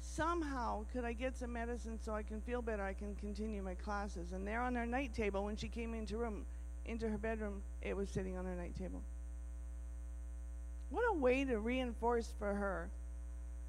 somehow 0.00 0.84
could 0.92 1.04
I 1.04 1.12
get 1.12 1.36
some 1.36 1.52
medicine 1.52 1.98
so 1.98 2.14
I 2.14 2.22
can 2.22 2.40
feel 2.40 2.62
better, 2.62 2.82
I 2.82 2.94
can 2.94 3.14
continue 3.14 3.62
my 3.62 3.74
classes." 3.74 4.32
And 4.32 4.46
there 4.46 4.62
on 4.62 4.74
her 4.74 4.86
night 4.86 5.14
table 5.14 5.44
when 5.44 5.56
she 5.56 5.68
came 5.68 5.94
into 5.94 6.16
room 6.16 6.46
into 6.86 7.08
her 7.08 7.18
bedroom, 7.18 7.62
it 7.82 7.94
was 7.94 8.08
sitting 8.08 8.36
on 8.36 8.46
her 8.46 8.56
night 8.56 8.74
table. 8.74 9.02
What 10.90 11.04
a 11.10 11.14
way 11.14 11.44
to 11.44 11.58
reinforce 11.58 12.32
for 12.38 12.54
her 12.54 12.90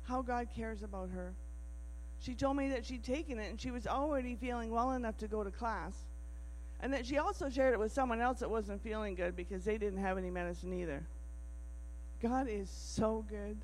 how 0.03 0.22
God 0.22 0.47
cares 0.55 0.84
about 0.84 1.09
her. 1.11 1.34
She 2.19 2.36
told 2.36 2.57
me 2.57 2.69
that 2.69 2.86
she'd 2.86 3.03
taken 3.03 3.39
it 3.39 3.49
and 3.49 3.59
she 3.59 3.72
was 3.72 3.88
already 3.88 4.36
feeling 4.36 4.69
well 4.69 4.91
enough 4.91 5.17
to 5.19 5.28
go 5.28 5.43
to 5.43 5.51
class. 5.51 5.93
And 6.82 6.93
that 6.93 7.05
she 7.05 7.17
also 7.17 7.49
shared 7.49 7.74
it 7.74 7.80
with 7.80 7.91
someone 7.91 8.22
else 8.22 8.39
that 8.39 8.49
wasn't 8.49 8.84
feeling 8.84 9.15
good 9.15 9.36
because 9.36 9.63
they 9.63 9.78
didn't 9.78 9.99
have 9.99 10.17
any 10.17 10.30
medicine 10.30 10.74
either. 10.74 11.03
God 12.22 12.47
is 12.49 12.69
so 12.69 13.24
good. 13.30 13.57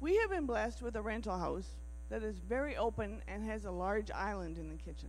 We 0.00 0.16
have 0.18 0.30
been 0.30 0.46
blessed 0.46 0.82
with 0.82 0.96
a 0.96 1.02
rental 1.02 1.38
house 1.38 1.68
that 2.10 2.22
is 2.24 2.36
very 2.48 2.76
open 2.76 3.22
and 3.28 3.44
has 3.44 3.64
a 3.64 3.70
large 3.70 4.10
island 4.10 4.58
in 4.58 4.68
the 4.68 4.76
kitchen. 4.76 5.08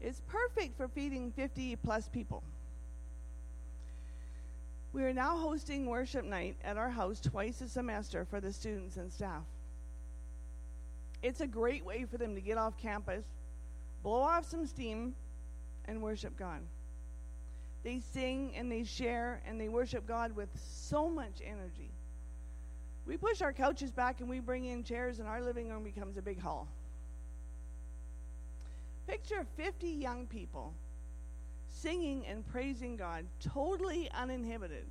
It's 0.00 0.20
perfect 0.28 0.76
for 0.76 0.88
feeding 0.88 1.32
50 1.32 1.76
plus 1.76 2.08
people. 2.08 2.42
We 4.94 5.02
are 5.02 5.12
now 5.12 5.36
hosting 5.36 5.86
worship 5.86 6.24
night 6.24 6.56
at 6.62 6.76
our 6.76 6.88
house 6.88 7.18
twice 7.18 7.60
a 7.60 7.68
semester 7.68 8.24
for 8.24 8.40
the 8.40 8.52
students 8.52 8.96
and 8.96 9.12
staff. 9.12 9.42
It's 11.20 11.40
a 11.40 11.48
great 11.48 11.84
way 11.84 12.04
for 12.04 12.16
them 12.16 12.36
to 12.36 12.40
get 12.40 12.58
off 12.58 12.78
campus, 12.78 13.24
blow 14.04 14.20
off 14.20 14.48
some 14.48 14.64
steam, 14.66 15.16
and 15.86 16.00
worship 16.00 16.38
God. 16.38 16.60
They 17.82 17.98
sing 17.98 18.52
and 18.56 18.70
they 18.70 18.84
share 18.84 19.42
and 19.44 19.60
they 19.60 19.68
worship 19.68 20.06
God 20.06 20.36
with 20.36 20.48
so 20.64 21.08
much 21.08 21.42
energy. 21.44 21.90
We 23.04 23.16
push 23.16 23.42
our 23.42 23.52
couches 23.52 23.90
back 23.90 24.20
and 24.20 24.28
we 24.28 24.38
bring 24.38 24.66
in 24.66 24.84
chairs, 24.84 25.18
and 25.18 25.26
our 25.26 25.42
living 25.42 25.68
room 25.70 25.82
becomes 25.82 26.16
a 26.18 26.22
big 26.22 26.40
hall. 26.40 26.68
Picture 29.08 29.44
50 29.56 29.88
young 29.88 30.26
people 30.26 30.72
singing 31.84 32.24
and 32.26 32.46
praising 32.48 32.96
God, 32.96 33.26
totally 33.40 34.10
uninhibited. 34.18 34.86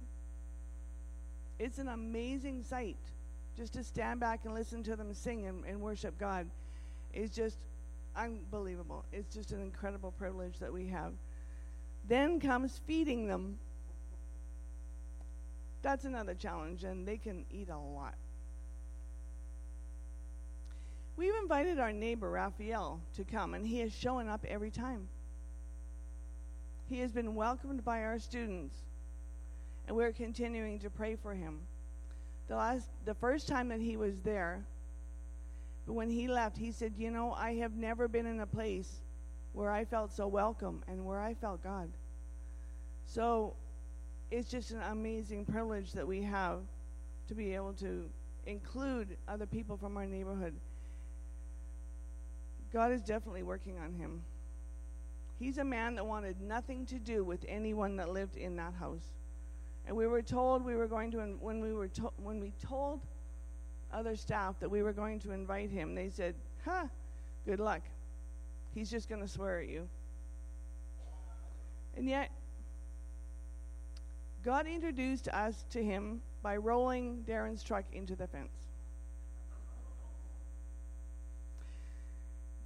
It's 1.57 1.79
an 1.79 1.87
amazing 1.87 2.63
sight 2.63 2.97
just 3.57 3.73
to 3.73 3.83
stand 3.83 4.19
back 4.19 4.41
and 4.45 4.53
listen 4.53 4.83
to 4.83 4.95
them 4.95 5.13
sing 5.13 5.47
and, 5.47 5.65
and 5.65 5.81
worship 5.81 6.17
God. 6.19 6.47
It's 7.11 7.35
just 7.35 7.57
unbelievable. 8.15 9.05
It's 9.11 9.33
just 9.33 9.51
an 9.51 9.61
incredible 9.61 10.11
privilege 10.11 10.59
that 10.59 10.71
we 10.71 10.87
have. 10.87 11.13
Then 12.07 12.39
comes 12.39 12.79
feeding 12.85 13.27
them. 13.27 13.57
That's 15.81 16.05
another 16.05 16.35
challenge, 16.35 16.83
and 16.83 17.07
they 17.07 17.17
can 17.17 17.45
eat 17.51 17.69
a 17.69 17.77
lot. 17.77 18.15
We've 21.17 21.35
invited 21.41 21.79
our 21.79 21.91
neighbor 21.91 22.29
Raphael 22.29 22.99
to 23.15 23.23
come, 23.23 23.53
and 23.53 23.65
he 23.65 23.81
is 23.81 23.93
showing 23.93 24.29
up 24.29 24.45
every 24.47 24.71
time. 24.71 25.07
He 26.89 26.99
has 26.99 27.11
been 27.11 27.35
welcomed 27.35 27.83
by 27.83 28.03
our 28.03 28.19
students, 28.19 28.75
and 29.87 29.95
we're 29.95 30.11
continuing 30.11 30.79
to 30.79 30.89
pray 30.89 31.15
for 31.15 31.33
him. 31.33 31.59
The 32.47 32.55
last, 32.55 32.89
the 33.05 33.13
first 33.13 33.47
time 33.47 33.69
that 33.69 33.79
he 33.79 33.97
was 33.97 34.19
there, 34.23 34.65
but 35.85 35.93
when 35.93 36.09
he 36.09 36.27
left, 36.27 36.57
he 36.57 36.71
said, 36.71 36.93
"You 36.97 37.11
know, 37.11 37.33
I 37.33 37.55
have 37.55 37.75
never 37.75 38.07
been 38.07 38.25
in 38.25 38.39
a 38.41 38.47
place 38.47 39.01
where 39.53 39.71
I 39.71 39.85
felt 39.85 40.11
so 40.11 40.27
welcome 40.27 40.83
and 40.87 41.05
where 41.05 41.19
I 41.19 41.33
felt 41.33 41.63
God." 41.63 41.89
So, 43.05 43.55
it's 44.31 44.49
just 44.49 44.71
an 44.71 44.81
amazing 44.81 45.45
privilege 45.45 45.93
that 45.93 46.07
we 46.07 46.21
have 46.23 46.61
to 47.27 47.35
be 47.35 47.53
able 47.55 47.73
to 47.73 48.09
include 48.45 49.17
other 49.27 49.45
people 49.45 49.77
from 49.77 49.95
our 49.97 50.05
neighborhood. 50.05 50.53
God 52.71 52.91
is 52.91 53.01
definitely 53.01 53.43
working 53.43 53.77
on 53.77 53.93
him. 53.93 54.23
He's 55.39 55.57
a 55.57 55.63
man 55.63 55.95
that 55.95 56.05
wanted 56.05 56.39
nothing 56.41 56.85
to 56.87 56.99
do 56.99 57.23
with 57.23 57.43
anyone 57.47 57.97
that 57.97 58.09
lived 58.09 58.37
in 58.37 58.55
that 58.57 58.73
house. 58.73 59.11
And 59.85 59.97
we 59.97 60.07
were 60.07 60.21
told 60.21 60.63
we 60.63 60.75
were 60.75 60.87
going 60.87 61.11
to, 61.11 61.17
when 61.39 61.59
we 61.59 61.73
were 61.73 61.89
to, 61.89 62.11
when 62.17 62.39
we 62.39 62.53
told 62.61 63.01
other 63.91 64.15
staff 64.15 64.59
that 64.59 64.69
we 64.69 64.81
were 64.81 64.93
going 64.93 65.19
to 65.19 65.31
invite 65.31 65.69
him, 65.69 65.93
they 65.93 66.09
said, 66.09 66.35
"Huh, 66.63 66.85
good 67.45 67.59
luck. 67.59 67.81
He's 68.73 68.89
just 68.89 69.09
going 69.09 69.21
to 69.21 69.27
swear 69.27 69.59
at 69.59 69.67
you." 69.67 69.87
And 71.95 72.07
yet, 72.07 72.31
God 74.43 74.65
introduced 74.65 75.27
us 75.27 75.65
to 75.71 75.83
him 75.83 76.21
by 76.41 76.57
rolling 76.57 77.23
Darren's 77.27 77.63
truck 77.63 77.85
into 77.93 78.15
the 78.15 78.27
fence. 78.27 78.51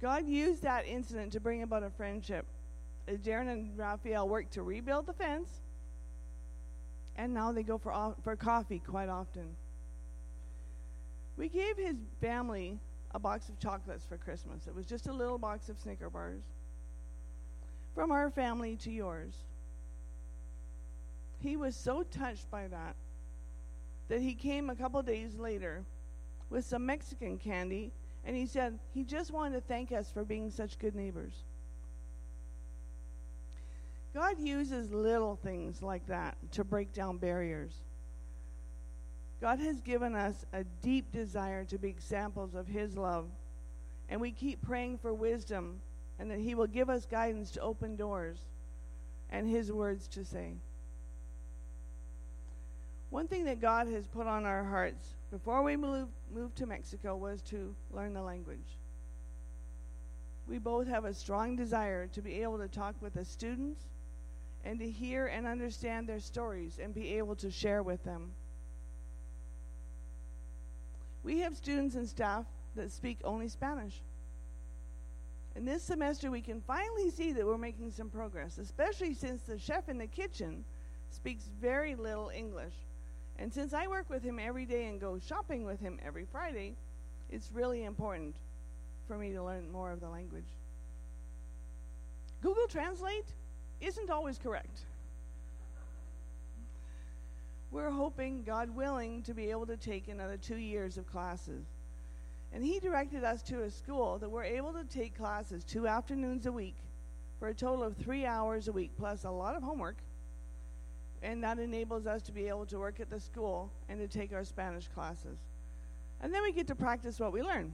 God 0.00 0.26
used 0.28 0.62
that 0.62 0.86
incident 0.86 1.32
to 1.32 1.40
bring 1.40 1.62
about 1.62 1.82
a 1.82 1.90
friendship. 1.90 2.46
Darren 3.16 3.50
and 3.50 3.78
Raphael 3.78 4.28
worked 4.28 4.52
to 4.54 4.62
rebuild 4.62 5.06
the 5.06 5.12
fence, 5.12 5.48
and 7.16 7.32
now 7.32 7.52
they 7.52 7.62
go 7.62 7.78
for, 7.78 8.14
for 8.22 8.36
coffee 8.36 8.80
quite 8.86 9.08
often. 9.08 9.56
We 11.36 11.48
gave 11.48 11.76
his 11.76 11.96
family 12.20 12.78
a 13.14 13.18
box 13.18 13.48
of 13.48 13.58
chocolates 13.58 14.04
for 14.04 14.16
Christmas. 14.16 14.66
It 14.66 14.74
was 14.74 14.86
just 14.86 15.06
a 15.06 15.12
little 15.12 15.38
box 15.38 15.68
of 15.68 15.78
Snicker 15.78 16.10
bars. 16.10 16.42
From 17.94 18.12
our 18.12 18.30
family 18.30 18.76
to 18.76 18.90
yours. 18.90 19.34
He 21.40 21.56
was 21.56 21.74
so 21.74 22.02
touched 22.02 22.50
by 22.50 22.66
that 22.68 22.96
that 24.08 24.20
he 24.20 24.34
came 24.34 24.70
a 24.70 24.74
couple 24.74 25.00
days 25.02 25.36
later 25.36 25.84
with 26.50 26.64
some 26.64 26.84
Mexican 26.86 27.38
candy 27.38 27.92
and 28.24 28.36
he 28.36 28.46
said 28.46 28.78
he 28.92 29.04
just 29.04 29.30
wanted 29.30 29.54
to 29.54 29.60
thank 29.60 29.92
us 29.92 30.10
for 30.10 30.24
being 30.24 30.50
such 30.50 30.78
good 30.78 30.94
neighbors. 30.94 31.44
God 34.18 34.40
uses 34.40 34.90
little 34.90 35.36
things 35.36 35.80
like 35.80 36.04
that 36.08 36.36
to 36.50 36.64
break 36.64 36.92
down 36.92 37.18
barriers. 37.18 37.70
God 39.40 39.60
has 39.60 39.80
given 39.80 40.16
us 40.16 40.44
a 40.52 40.64
deep 40.82 41.12
desire 41.12 41.64
to 41.66 41.78
be 41.78 41.88
examples 41.88 42.56
of 42.56 42.66
His 42.66 42.96
love, 42.96 43.26
and 44.08 44.20
we 44.20 44.32
keep 44.32 44.60
praying 44.60 44.98
for 44.98 45.14
wisdom 45.14 45.80
and 46.18 46.28
that 46.32 46.40
He 46.40 46.56
will 46.56 46.66
give 46.66 46.90
us 46.90 47.06
guidance 47.06 47.52
to 47.52 47.60
open 47.60 47.94
doors 47.94 48.38
and 49.30 49.48
His 49.48 49.70
words 49.70 50.08
to 50.08 50.24
say. 50.24 50.54
One 53.10 53.28
thing 53.28 53.44
that 53.44 53.60
God 53.60 53.86
has 53.86 54.08
put 54.08 54.26
on 54.26 54.44
our 54.44 54.64
hearts 54.64 55.14
before 55.30 55.62
we 55.62 55.76
moved, 55.76 56.10
moved 56.34 56.56
to 56.56 56.66
Mexico 56.66 57.14
was 57.14 57.40
to 57.42 57.72
learn 57.92 58.14
the 58.14 58.22
language. 58.22 58.78
We 60.48 60.58
both 60.58 60.88
have 60.88 61.04
a 61.04 61.14
strong 61.14 61.54
desire 61.54 62.08
to 62.08 62.20
be 62.20 62.42
able 62.42 62.58
to 62.58 62.66
talk 62.66 62.96
with 63.00 63.14
the 63.14 63.24
students 63.24 63.84
and 64.68 64.78
to 64.80 64.90
hear 64.90 65.28
and 65.28 65.46
understand 65.46 66.06
their 66.06 66.20
stories 66.20 66.78
and 66.78 66.94
be 66.94 67.16
able 67.16 67.34
to 67.34 67.50
share 67.50 67.82
with 67.82 68.04
them. 68.04 68.30
We 71.24 71.38
have 71.38 71.56
students 71.56 71.94
and 71.94 72.06
staff 72.06 72.44
that 72.76 72.92
speak 72.92 73.16
only 73.24 73.48
Spanish. 73.48 74.02
And 75.56 75.66
this 75.66 75.82
semester, 75.82 76.30
we 76.30 76.42
can 76.42 76.60
finally 76.60 77.08
see 77.08 77.32
that 77.32 77.46
we're 77.46 77.56
making 77.56 77.92
some 77.92 78.10
progress, 78.10 78.58
especially 78.58 79.14
since 79.14 79.40
the 79.40 79.58
chef 79.58 79.88
in 79.88 79.96
the 79.96 80.06
kitchen 80.06 80.62
speaks 81.10 81.44
very 81.62 81.94
little 81.94 82.30
English. 82.36 82.74
And 83.38 83.50
since 83.50 83.72
I 83.72 83.86
work 83.86 84.10
with 84.10 84.22
him 84.22 84.38
every 84.38 84.66
day 84.66 84.84
and 84.88 85.00
go 85.00 85.18
shopping 85.26 85.64
with 85.64 85.80
him 85.80 85.98
every 86.04 86.26
Friday, 86.30 86.74
it's 87.30 87.48
really 87.54 87.84
important 87.84 88.36
for 89.06 89.16
me 89.16 89.32
to 89.32 89.42
learn 89.42 89.72
more 89.72 89.92
of 89.92 90.00
the 90.00 90.10
language. 90.10 90.44
Google 92.42 92.66
Translate 92.68 93.24
isn't 93.80 94.10
always 94.10 94.38
correct. 94.38 94.80
We're 97.70 97.90
hoping, 97.90 98.42
God 98.44 98.74
willing, 98.74 99.22
to 99.22 99.34
be 99.34 99.50
able 99.50 99.66
to 99.66 99.76
take 99.76 100.08
another 100.08 100.36
two 100.36 100.56
years 100.56 100.96
of 100.96 101.06
classes. 101.06 101.64
And 102.52 102.64
He 102.64 102.80
directed 102.80 103.24
us 103.24 103.42
to 103.42 103.62
a 103.62 103.70
school 103.70 104.18
that 104.18 104.30
we're 104.30 104.44
able 104.44 104.72
to 104.72 104.84
take 104.84 105.16
classes 105.16 105.64
two 105.64 105.86
afternoons 105.86 106.46
a 106.46 106.52
week 106.52 106.76
for 107.38 107.48
a 107.48 107.54
total 107.54 107.84
of 107.84 107.96
three 107.96 108.24
hours 108.24 108.68
a 108.68 108.72
week, 108.72 108.90
plus 108.98 109.24
a 109.24 109.30
lot 109.30 109.54
of 109.54 109.62
homework. 109.62 109.96
And 111.22 111.42
that 111.44 111.58
enables 111.58 112.06
us 112.06 112.22
to 112.22 112.32
be 112.32 112.48
able 112.48 112.64
to 112.66 112.78
work 112.78 113.00
at 113.00 113.10
the 113.10 113.20
school 113.20 113.70
and 113.88 113.98
to 114.00 114.08
take 114.08 114.32
our 114.32 114.44
Spanish 114.44 114.88
classes. 114.88 115.38
And 116.20 116.32
then 116.32 116.42
we 116.42 116.52
get 116.52 116.66
to 116.68 116.74
practice 116.74 117.20
what 117.20 117.32
we 117.32 117.42
learn. 117.42 117.72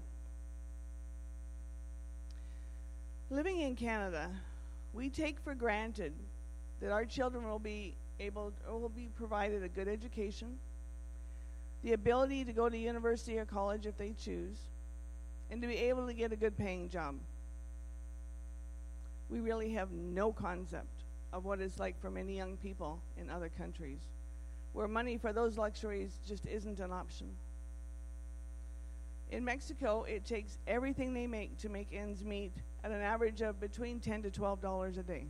Living 3.30 3.60
in 3.60 3.76
Canada, 3.76 4.28
we 4.94 5.10
take 5.10 5.40
for 5.40 5.54
granted 5.54 6.12
that 6.80 6.92
our 6.92 7.04
children 7.04 7.44
will 7.48 7.58
be 7.58 7.94
able 8.20 8.52
will 8.68 8.88
be 8.88 9.08
provided 9.16 9.62
a 9.62 9.68
good 9.68 9.88
education, 9.88 10.56
the 11.82 11.92
ability 11.92 12.44
to 12.44 12.52
go 12.52 12.68
to 12.68 12.78
university 12.78 13.38
or 13.38 13.44
college 13.44 13.86
if 13.86 13.98
they 13.98 14.12
choose, 14.12 14.56
and 15.50 15.60
to 15.60 15.68
be 15.68 15.76
able 15.76 16.06
to 16.06 16.14
get 16.14 16.32
a 16.32 16.36
good 16.36 16.56
paying 16.56 16.88
job. 16.88 17.16
We 19.28 19.40
really 19.40 19.72
have 19.72 19.90
no 19.90 20.32
concept 20.32 21.02
of 21.32 21.44
what 21.44 21.60
it's 21.60 21.80
like 21.80 22.00
for 22.00 22.10
many 22.10 22.36
young 22.36 22.56
people 22.56 23.00
in 23.18 23.28
other 23.28 23.48
countries, 23.48 24.00
where 24.72 24.86
money 24.86 25.18
for 25.18 25.32
those 25.32 25.58
luxuries 25.58 26.20
just 26.26 26.46
isn't 26.46 26.78
an 26.78 26.92
option. 26.92 27.28
In 29.32 29.44
Mexico, 29.44 30.04
it 30.04 30.24
takes 30.24 30.58
everything 30.68 31.12
they 31.12 31.26
make 31.26 31.58
to 31.58 31.68
make 31.68 31.88
ends 31.92 32.22
meet 32.22 32.52
at 32.84 32.90
an 32.90 33.00
average 33.00 33.40
of 33.40 33.58
between 33.58 33.98
10 33.98 34.22
to 34.22 34.30
12 34.30 34.60
dollars 34.60 34.98
a 34.98 35.02
day. 35.02 35.24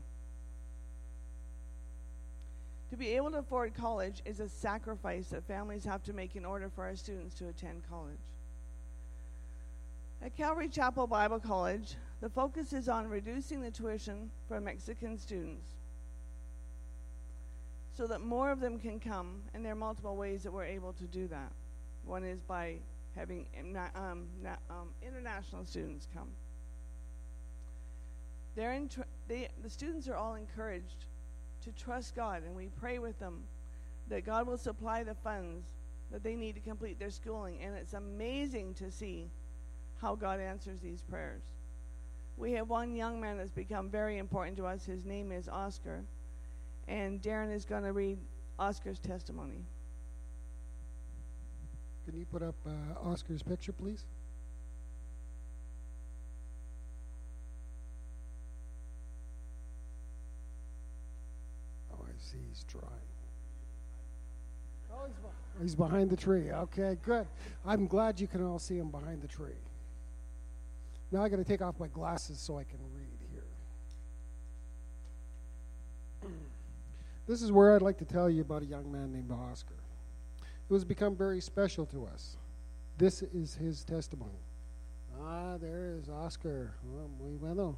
To 2.90 2.96
be 2.96 3.10
able 3.10 3.30
to 3.30 3.38
afford 3.38 3.74
college 3.74 4.22
is 4.24 4.40
a 4.40 4.48
sacrifice 4.48 5.28
that 5.28 5.46
families 5.46 5.84
have 5.84 6.02
to 6.04 6.12
make 6.12 6.36
in 6.36 6.44
order 6.44 6.68
for 6.68 6.84
our 6.84 6.96
students 6.96 7.34
to 7.36 7.48
attend 7.48 7.82
college. 7.88 8.18
At 10.22 10.36
Calvary 10.36 10.68
Chapel 10.68 11.06
Bible 11.06 11.40
College, 11.40 11.96
the 12.20 12.28
focus 12.28 12.72
is 12.72 12.88
on 12.88 13.08
reducing 13.08 13.60
the 13.60 13.70
tuition 13.70 14.30
for 14.48 14.60
Mexican 14.60 15.18
students 15.18 15.74
so 17.96 18.06
that 18.06 18.20
more 18.20 18.50
of 18.50 18.60
them 18.60 18.78
can 18.78 18.98
come, 18.98 19.42
and 19.54 19.64
there 19.64 19.72
are 19.72 19.76
multiple 19.76 20.16
ways 20.16 20.42
that 20.42 20.52
we're 20.52 20.64
able 20.64 20.92
to 20.94 21.04
do 21.04 21.28
that. 21.28 21.52
One 22.04 22.24
is 22.24 22.42
by 22.42 22.76
having 23.14 23.46
um, 23.94 24.26
um, 24.70 24.88
international 25.02 25.64
students 25.64 26.08
come. 26.12 26.28
They're 28.56 28.78
tr- 28.88 29.00
they, 29.28 29.48
the 29.62 29.70
students 29.70 30.08
are 30.08 30.16
all 30.16 30.34
encouraged 30.34 31.06
to 31.64 31.72
trust 31.72 32.14
God, 32.14 32.42
and 32.44 32.54
we 32.54 32.68
pray 32.80 32.98
with 32.98 33.18
them 33.18 33.42
that 34.08 34.24
God 34.24 34.46
will 34.46 34.58
supply 34.58 35.02
the 35.02 35.14
funds 35.14 35.64
that 36.10 36.22
they 36.22 36.36
need 36.36 36.54
to 36.54 36.60
complete 36.60 36.98
their 36.98 37.10
schooling. 37.10 37.58
And 37.62 37.74
it's 37.74 37.94
amazing 37.94 38.74
to 38.74 38.90
see 38.90 39.30
how 40.00 40.14
God 40.14 40.40
answers 40.40 40.80
these 40.80 41.02
prayers. 41.02 41.42
We 42.36 42.52
have 42.52 42.68
one 42.68 42.94
young 42.94 43.20
man 43.20 43.38
that's 43.38 43.50
become 43.50 43.88
very 43.88 44.18
important 44.18 44.56
to 44.58 44.66
us. 44.66 44.84
His 44.84 45.04
name 45.04 45.32
is 45.32 45.48
Oscar. 45.48 46.04
And 46.86 47.22
Darren 47.22 47.52
is 47.52 47.64
going 47.64 47.84
to 47.84 47.92
read 47.92 48.18
Oscar's 48.58 48.98
testimony. 48.98 49.64
Can 52.04 52.18
you 52.18 52.26
put 52.26 52.42
up 52.42 52.56
uh, 52.66 53.08
Oscar's 53.08 53.42
picture, 53.42 53.72
please? 53.72 54.04
He's 62.48 62.64
trying. 62.64 62.84
Oh, 64.92 65.06
he's, 65.06 65.16
behind, 65.16 65.62
he's 65.62 65.74
behind 65.74 66.10
the 66.10 66.16
tree. 66.16 66.50
Okay, 66.50 66.96
good. 67.02 67.26
I'm 67.66 67.86
glad 67.86 68.20
you 68.20 68.26
can 68.26 68.44
all 68.44 68.58
see 68.58 68.78
him 68.78 68.90
behind 68.90 69.22
the 69.22 69.28
tree. 69.28 69.52
Now 71.10 71.22
I 71.22 71.28
got 71.28 71.36
to 71.36 71.44
take 71.44 71.62
off 71.62 71.78
my 71.78 71.88
glasses 71.88 72.38
so 72.38 72.58
I 72.58 72.64
can 72.64 72.78
read 72.94 73.18
here. 73.32 73.42
this 77.26 77.42
is 77.42 77.52
where 77.52 77.74
I'd 77.74 77.82
like 77.82 77.98
to 77.98 78.04
tell 78.04 78.28
you 78.28 78.42
about 78.42 78.62
a 78.62 78.66
young 78.66 78.90
man 78.90 79.12
named 79.12 79.30
Oscar 79.30 79.74
who 80.68 80.74
has 80.74 80.84
become 80.84 81.14
very 81.14 81.40
special 81.40 81.86
to 81.86 82.06
us. 82.06 82.36
This 82.96 83.22
is 83.22 83.54
his 83.54 83.84
testimony. 83.84 84.30
Ah, 85.22 85.56
there 85.60 85.96
is 85.98 86.08
Oscar. 86.08 86.72
Oh, 86.84 87.08
muy 87.22 87.36
bueno. 87.36 87.76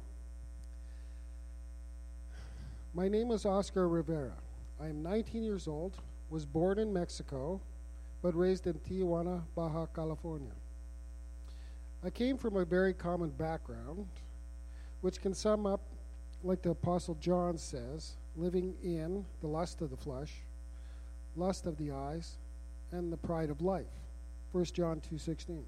My 2.93 3.07
name 3.07 3.31
is 3.31 3.45
Oscar 3.45 3.87
Rivera. 3.87 4.33
I 4.79 4.87
am 4.87 5.01
19 5.01 5.43
years 5.43 5.67
old, 5.67 5.97
was 6.29 6.45
born 6.45 6.77
in 6.77 6.93
Mexico, 6.93 7.59
but 8.21 8.35
raised 8.35 8.67
in 8.67 8.75
Tijuana, 8.75 9.41
Baja 9.55 9.87
California. 9.87 10.51
I 12.03 12.11
came 12.11 12.37
from 12.37 12.57
a 12.57 12.65
very 12.65 12.93
common 12.93 13.29
background, 13.29 14.07
which 15.01 15.19
can 15.19 15.33
sum 15.33 15.65
up 15.65 15.81
like 16.43 16.61
the 16.61 16.69
Apostle 16.69 17.15
John 17.19 17.57
says 17.57 18.13
living 18.35 18.75
in 18.83 19.25
the 19.41 19.47
lust 19.47 19.81
of 19.81 19.89
the 19.89 19.97
flesh, 19.97 20.31
lust 21.35 21.65
of 21.65 21.77
the 21.77 21.91
eyes, 21.91 22.37
and 22.91 23.11
the 23.11 23.17
pride 23.17 23.49
of 23.49 23.61
life. 23.61 23.85
1 24.51 24.65
John 24.65 25.01
2:16. 25.01 25.63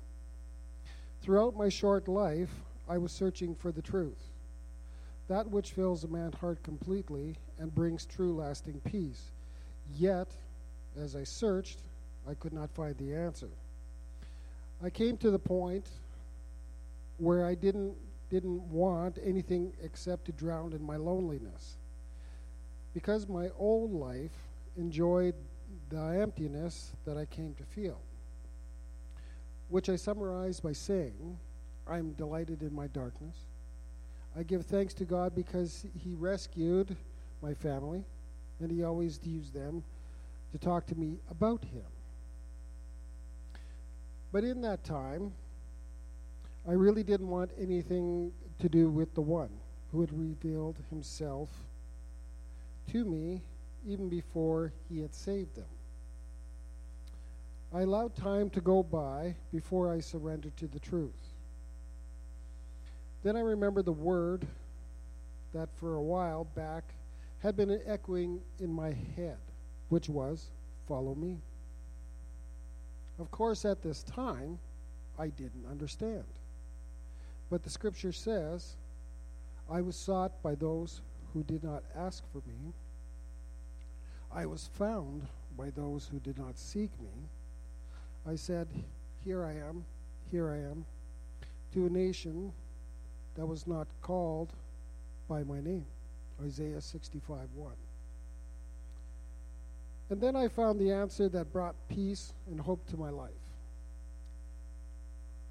Throughout 1.22 1.58
my 1.58 1.70
short 1.70 2.08
life, 2.08 2.62
I 2.88 3.00
was 3.00 3.12
searching 3.12 3.56
for 3.56 3.72
the 3.72 3.82
truth, 3.82 4.30
that 5.28 5.50
which 5.50 5.74
fills 5.74 6.04
a 6.04 6.08
man's 6.08 6.36
heart 6.36 6.62
completely 6.62 7.38
and 7.60 7.74
brings 7.74 8.06
true 8.06 8.34
lasting 8.34 8.82
peace. 8.86 9.32
Yet, 9.94 10.30
as 11.00 11.16
I 11.16 11.24
searched, 11.24 11.80
I 12.28 12.34
could 12.34 12.54
not 12.54 12.72
find 12.72 12.98
the 12.98 13.14
answer. 13.14 13.50
I 14.84 14.90
came 14.90 15.18
to 15.18 15.30
the 15.30 15.40
point 15.40 15.88
where 17.18 17.46
I 17.46 17.56
didn't 17.56 17.96
didn't 18.30 18.62
want 18.70 19.18
anything 19.24 19.74
except 19.82 20.26
to 20.26 20.32
drown 20.32 20.74
in 20.74 20.84
my 20.84 20.98
loneliness. 20.98 21.78
Because 22.94 23.28
my 23.28 23.50
old 23.58 23.92
life 23.92 24.32
enjoyed 24.78 25.34
the 25.90 26.20
emptiness 26.22 26.92
that 27.06 27.18
I 27.18 27.26
came 27.26 27.56
to 27.56 27.64
feel, 27.64 28.00
which 29.68 29.90
I 29.90 29.96
summarize 29.96 30.60
by 30.60 30.74
saying, 30.74 31.38
I 31.88 31.98
am 31.98 32.14
delighted 32.14 32.62
in 32.62 32.74
my 32.74 32.88
darkness. 32.88 33.36
I 34.38 34.44
give 34.44 34.66
thanks 34.66 34.94
to 34.96 35.06
God 35.06 35.34
because 35.36 35.86
He 35.98 36.14
rescued 36.14 36.96
my 37.42 37.54
family, 37.54 38.04
and 38.60 38.72
He 38.72 38.84
always 38.84 39.20
used 39.24 39.54
them 39.54 39.84
to 40.52 40.58
talk 40.58 40.86
to 40.88 40.96
me 40.96 41.18
about 41.30 41.64
Him. 41.64 41.84
But 44.32 44.44
in 44.44 44.62
that 44.62 44.84
time, 44.84 45.32
I 46.68 46.74
really 46.74 47.04
didn't 47.04 47.30
want 47.30 47.52
anything 47.60 48.32
to 48.60 48.70
do 48.70 48.90
with 48.90 49.14
the 49.16 49.22
one 49.22 49.50
who 49.92 50.02
had 50.02 50.12
revealed 50.18 50.78
Himself 50.90 51.50
to 52.92 53.06
me 53.06 53.42
even 53.88 54.10
before 54.10 54.74
He 54.90 55.02
had 55.02 55.16
saved 55.16 55.56
them. 55.56 55.66
I 57.74 57.82
allowed 57.82 58.16
time 58.16 58.50
to 58.52 58.62
go 58.62 58.82
by 58.82 59.36
before 59.52 59.94
I 59.94 60.00
surrendered 60.00 60.58
to 60.58 60.68
the 60.68 60.80
truth. 60.80 61.12
Then 63.22 63.36
I 63.36 63.42
remembered 63.42 63.86
the 63.86 63.92
word 63.92 64.48
that 65.54 65.70
for 65.76 65.96
a 65.96 66.02
while 66.02 66.46
back 66.56 66.84
had 67.42 67.56
been 67.56 67.80
echoing 67.86 68.42
in 68.60 68.72
my 68.72 68.96
head, 69.16 69.38
which 69.90 70.10
was, 70.10 70.52
Follow 70.88 71.14
me. 71.14 71.38
Of 73.20 73.30
course, 73.30 73.64
at 73.64 73.84
this 73.84 74.02
time, 74.02 74.58
I 75.20 75.28
didn't 75.28 75.68
understand. 75.70 76.24
But 77.50 77.64
the 77.64 77.70
scripture 77.70 78.12
says, 78.12 78.76
I 79.70 79.82
was 79.82 79.96
sought 79.96 80.42
by 80.42 80.56
those 80.56 81.02
who 81.34 81.44
did 81.44 81.64
not 81.64 81.84
ask 81.96 82.24
for 82.32 82.40
me. 82.48 82.74
I 84.34 84.46
was 84.46 84.70
found 84.74 85.28
by 85.58 85.70
those 85.70 86.08
who 86.12 86.20
did 86.20 86.38
not 86.40 86.58
seek 86.58 86.90
me. 87.00 87.30
I 88.28 88.36
said, 88.36 88.68
Here 89.24 89.46
I 89.46 89.52
am, 89.52 89.86
here 90.32 90.50
I 90.50 90.58
am, 90.58 90.86
to 91.74 91.86
a 91.86 91.90
nation 91.90 92.52
that 93.36 93.46
was 93.46 93.68
not 93.68 93.88
called 94.02 94.54
by 95.28 95.44
my 95.44 95.62
name. 95.62 95.86
Isaiah 96.44 96.82
65 96.82 97.38
1. 97.56 97.74
And 100.10 100.20
then 100.22 100.36
I 100.36 100.48
found 100.48 100.80
the 100.80 100.92
answer 100.92 101.30
that 101.30 101.54
brought 101.54 101.76
peace 101.88 102.34
and 102.50 102.60
hope 102.60 102.86
to 102.88 102.98
my 102.98 103.10
life. 103.10 103.32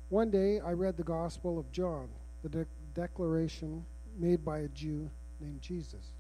One 0.09 0.31
day 0.31 0.59
I 0.61 0.73
read 0.73 0.97
the 0.97 1.05
Gospel 1.05 1.59
of 1.59 1.71
John, 1.71 2.09
the 2.43 2.49
de- 2.49 2.67
declaration 2.95 3.85
made 4.19 4.45
by 4.45 4.61
a 4.61 4.69
Jew 4.69 5.09
named 5.41 5.61
Jesus. 5.61 6.13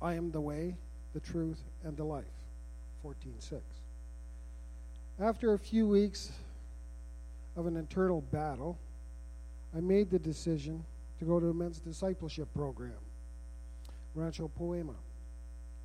I 0.00 0.14
am 0.14 0.30
the 0.30 0.40
way, 0.40 0.76
the 1.14 1.20
truth, 1.20 1.62
and 1.82 1.96
the 1.96 2.04
life. 2.04 2.24
14:6. 3.02 3.62
After 5.18 5.54
a 5.54 5.58
few 5.58 5.88
weeks 5.88 6.30
of 7.56 7.66
an 7.66 7.76
internal 7.76 8.20
battle, 8.20 8.78
I 9.74 9.80
made 9.80 10.10
the 10.10 10.18
decision 10.18 10.84
to 11.18 11.24
go 11.24 11.40
to 11.40 11.48
a 11.48 11.54
men's 11.54 11.80
discipleship 11.80 12.52
program, 12.54 12.98
Rancho 14.16 14.48
Poema, 14.48 14.94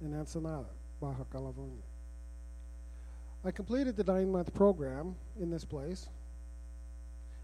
in 0.01 0.17
Ensenada, 0.17 0.69
Baja 1.01 1.25
California. 1.31 1.83
I 3.43 3.51
completed 3.51 3.97
the 3.97 4.05
nine 4.05 4.31
month 4.31 4.53
program 4.53 5.15
in 5.39 5.49
this 5.49 5.65
place, 5.65 6.07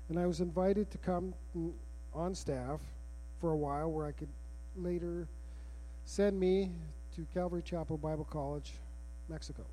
and 0.08 0.18
I 0.18 0.26
was 0.26 0.40
invited 0.40 0.90
to 0.92 0.98
come 0.98 1.34
on 2.14 2.34
staff 2.34 2.80
for 3.42 3.52
a 3.52 3.58
while 3.58 3.92
where 3.92 4.08
I 4.08 4.14
could 4.14 4.30
later 4.78 5.28
send 6.06 6.40
me 6.40 6.72
to 7.16 7.28
Calvary 7.34 7.62
Chapel 7.64 7.98
Bible 7.98 8.28
College, 8.32 8.74
Mexico. 9.28 9.66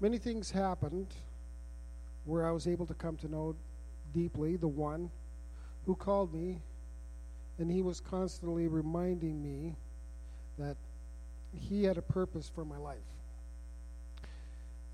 Many 0.00 0.16
things 0.16 0.50
happened 0.50 1.08
where 2.24 2.46
I 2.46 2.52
was 2.52 2.66
able 2.66 2.86
to 2.86 2.94
come 2.94 3.16
to 3.18 3.28
know 3.28 3.54
deeply 4.14 4.56
the 4.56 4.68
one 4.68 5.10
who 5.84 5.94
called 5.94 6.32
me, 6.32 6.62
and 7.58 7.70
he 7.70 7.82
was 7.82 8.00
constantly 8.00 8.68
reminding 8.68 9.42
me 9.42 9.76
that 10.58 10.76
he 11.52 11.84
had 11.84 11.96
a 11.96 12.02
purpose 12.02 12.50
for 12.54 12.64
my 12.64 12.76
life. 12.76 12.98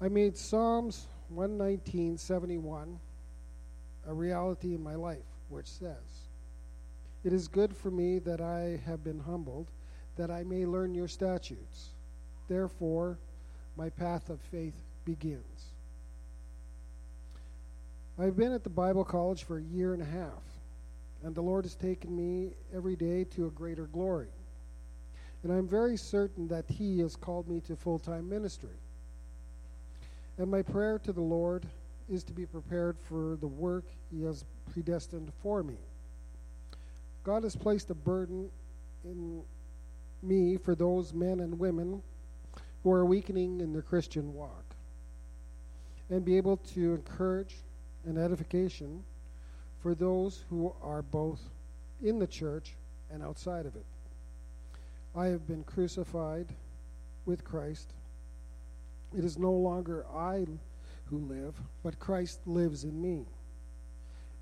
I 0.00 0.08
made 0.08 0.36
Psalms 0.36 1.06
119:71 1.32 2.98
a 4.06 4.14
reality 4.14 4.74
in 4.74 4.82
my 4.82 4.96
life, 4.96 5.24
which 5.48 5.68
says, 5.68 6.28
"It 7.22 7.32
is 7.32 7.46
good 7.46 7.76
for 7.76 7.90
me 7.90 8.18
that 8.20 8.40
I 8.40 8.78
have 8.84 9.04
been 9.04 9.20
humbled, 9.20 9.70
that 10.16 10.30
I 10.30 10.42
may 10.42 10.66
learn 10.66 10.94
your 10.94 11.08
statutes. 11.08 11.90
Therefore, 12.48 13.18
my 13.76 13.90
path 13.90 14.28
of 14.28 14.40
faith 14.40 14.82
begins." 15.04 15.72
I've 18.18 18.36
been 18.36 18.52
at 18.52 18.64
the 18.64 18.70
Bible 18.70 19.04
college 19.04 19.44
for 19.44 19.58
a 19.58 19.62
year 19.62 19.94
and 19.94 20.02
a 20.02 20.06
half, 20.06 20.51
and 21.24 21.34
the 21.34 21.42
Lord 21.42 21.64
has 21.64 21.74
taken 21.74 22.14
me 22.14 22.52
every 22.74 22.96
day 22.96 23.24
to 23.24 23.46
a 23.46 23.50
greater 23.50 23.86
glory. 23.86 24.28
And 25.42 25.52
I'm 25.52 25.68
very 25.68 25.96
certain 25.96 26.48
that 26.48 26.64
He 26.68 27.00
has 27.00 27.16
called 27.16 27.48
me 27.48 27.60
to 27.60 27.76
full 27.76 27.98
time 27.98 28.28
ministry. 28.28 28.76
And 30.38 30.50
my 30.50 30.62
prayer 30.62 30.98
to 31.00 31.12
the 31.12 31.20
Lord 31.20 31.66
is 32.08 32.24
to 32.24 32.32
be 32.32 32.46
prepared 32.46 32.96
for 33.08 33.36
the 33.40 33.46
work 33.46 33.84
He 34.10 34.22
has 34.24 34.44
predestined 34.72 35.32
for 35.42 35.62
me. 35.62 35.76
God 37.24 37.44
has 37.44 37.54
placed 37.54 37.90
a 37.90 37.94
burden 37.94 38.50
in 39.04 39.42
me 40.22 40.56
for 40.56 40.74
those 40.74 41.12
men 41.12 41.40
and 41.40 41.58
women 41.58 42.02
who 42.82 42.90
are 42.90 43.04
weakening 43.04 43.60
in 43.60 43.72
their 43.72 43.82
Christian 43.82 44.34
walk 44.34 44.64
and 46.10 46.24
be 46.24 46.36
able 46.36 46.56
to 46.56 46.94
encourage 46.94 47.56
and 48.04 48.18
edification 48.18 49.02
for 49.82 49.94
those 49.94 50.44
who 50.48 50.72
are 50.80 51.02
both 51.02 51.40
in 52.02 52.18
the 52.18 52.26
church 52.26 52.74
and 53.10 53.22
outside 53.22 53.66
of 53.66 53.74
it. 53.74 53.84
I 55.14 55.26
have 55.26 55.46
been 55.46 55.64
crucified 55.64 56.46
with 57.26 57.44
Christ. 57.44 57.92
It 59.16 59.24
is 59.24 59.38
no 59.38 59.52
longer 59.52 60.06
I 60.06 60.46
who 61.06 61.18
live, 61.18 61.54
but 61.82 61.98
Christ 61.98 62.40
lives 62.46 62.84
in 62.84 63.02
me. 63.02 63.26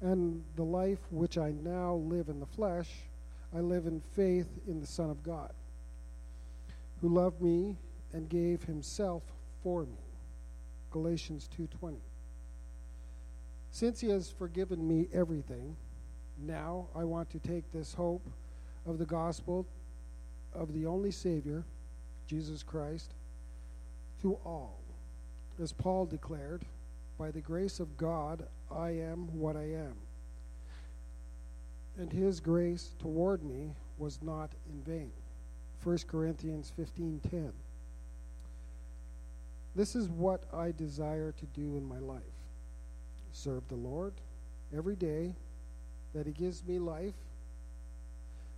And 0.01 0.45
the 0.57 0.63
life 0.65 1.01
which 1.11 1.37
I 1.39 1.51
now 1.51 1.95
live 1.95 2.29
in 2.29 2.39
the 2.39 2.47
flesh, 2.47 2.89
I 3.55 3.61
live 3.61 3.87
in 3.87 4.01
faith 4.15 4.49
in 4.69 4.81
the 4.81 4.87
Son 4.87 5.11
of 5.11 5.23
God, 5.23 5.53
who 7.01 7.09
loved 7.09 7.41
me 7.41 7.77
and 8.13 8.29
gave 8.29 8.63
himself 8.63 9.23
for 9.63 9.85
me. 9.85 9.99
Galatians 10.91 11.49
2:20. 11.57 11.97
Since 13.71 14.01
he 14.01 14.09
has 14.09 14.31
forgiven 14.31 14.87
me 14.87 15.09
everything, 15.13 15.77
now 16.39 16.89
I 16.95 17.05
want 17.05 17.31
to 17.31 17.39
take 17.39 17.71
this 17.73 17.95
hope 17.95 18.27
of 18.87 18.99
the 18.99 19.07
gospel 19.07 19.67
of 20.53 20.73
the 20.73 20.87
only 20.87 21.11
Savior, 21.11 21.65
Jesus 22.27 22.63
Christ, 22.63 23.13
to 24.23 24.35
all. 24.45 24.81
As 25.63 25.73
Paul 25.73 26.07
declared, 26.07 26.65
by 27.19 27.31
the 27.31 27.41
grace 27.41 27.81
of 27.81 27.97
God, 27.97 28.47
I 28.71 28.91
am 28.91 29.39
what 29.39 29.57
I 29.57 29.65
am. 29.65 29.95
And 31.99 32.13
his 32.13 32.41
grace 32.41 32.95
toward 32.99 33.43
me 33.43 33.75
was 33.99 34.21
not 34.23 34.51
in 34.71 34.83
vain. 34.83 35.13
1 35.85 36.07
Corinthians 36.07 36.73
15:10. 36.77 37.53
This 39.75 39.95
is 39.95 40.09
what 40.09 40.43
I 40.53 40.73
desire 40.73 41.33
to 41.33 41.47
do 41.47 41.77
in 41.77 41.87
my 41.87 41.99
life. 41.99 42.40
Serve 43.33 43.67
the 43.69 43.77
Lord 43.77 44.13
every 44.77 44.97
day 44.97 45.35
that 46.15 46.27
he 46.27 46.33
gives 46.33 46.65
me 46.65 46.79
life, 46.79 47.15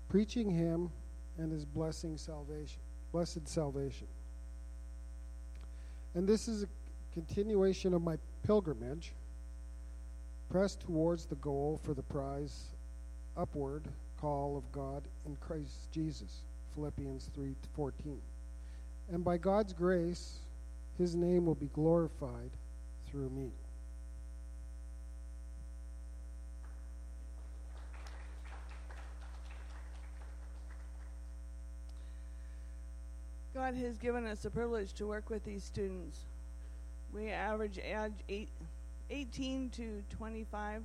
preaching 0.09 0.51
him 0.51 0.91
and 1.39 1.53
his 1.53 1.65
blessing 1.65 2.17
salvation, 2.17 2.79
blessed 3.13 3.47
salvation. 3.49 4.07
And 6.15 6.29
this 6.29 6.49
is 6.49 6.63
a 6.63 6.67
continuation 7.15 7.95
of 7.95 8.03
my 8.03 8.17
pilgrimage, 8.45 9.13
pressed 10.51 10.81
towards 10.81 11.27
the 11.27 11.37
goal 11.37 11.81
for 11.83 11.95
the 11.95 12.03
prize 12.03 12.65
upward 13.37 13.83
call 14.21 14.57
of 14.57 14.71
God 14.73 15.03
in 15.27 15.37
Christ 15.37 15.91
Jesus. 15.91 16.43
Philippians 16.75 17.31
3:14. 17.35 18.21
And 19.11 19.25
by 19.25 19.37
God's 19.37 19.73
grace, 19.73 20.39
his 20.97 21.15
name 21.15 21.47
will 21.47 21.55
be 21.55 21.69
glorified 21.69 22.51
through 23.07 23.31
me. 23.31 23.51
God 33.63 33.77
has 33.77 33.97
given 33.97 34.27
us 34.27 34.41
the 34.41 34.51
privilege 34.51 34.93
to 34.95 35.07
work 35.07 35.31
with 35.31 35.45
these 35.45 35.63
students. 35.63 36.19
We 37.15 37.31
average 37.31 37.79
age 37.79 38.11
eight, 38.29 38.49
18 39.09 39.71
to 39.77 40.03
25. 40.11 40.83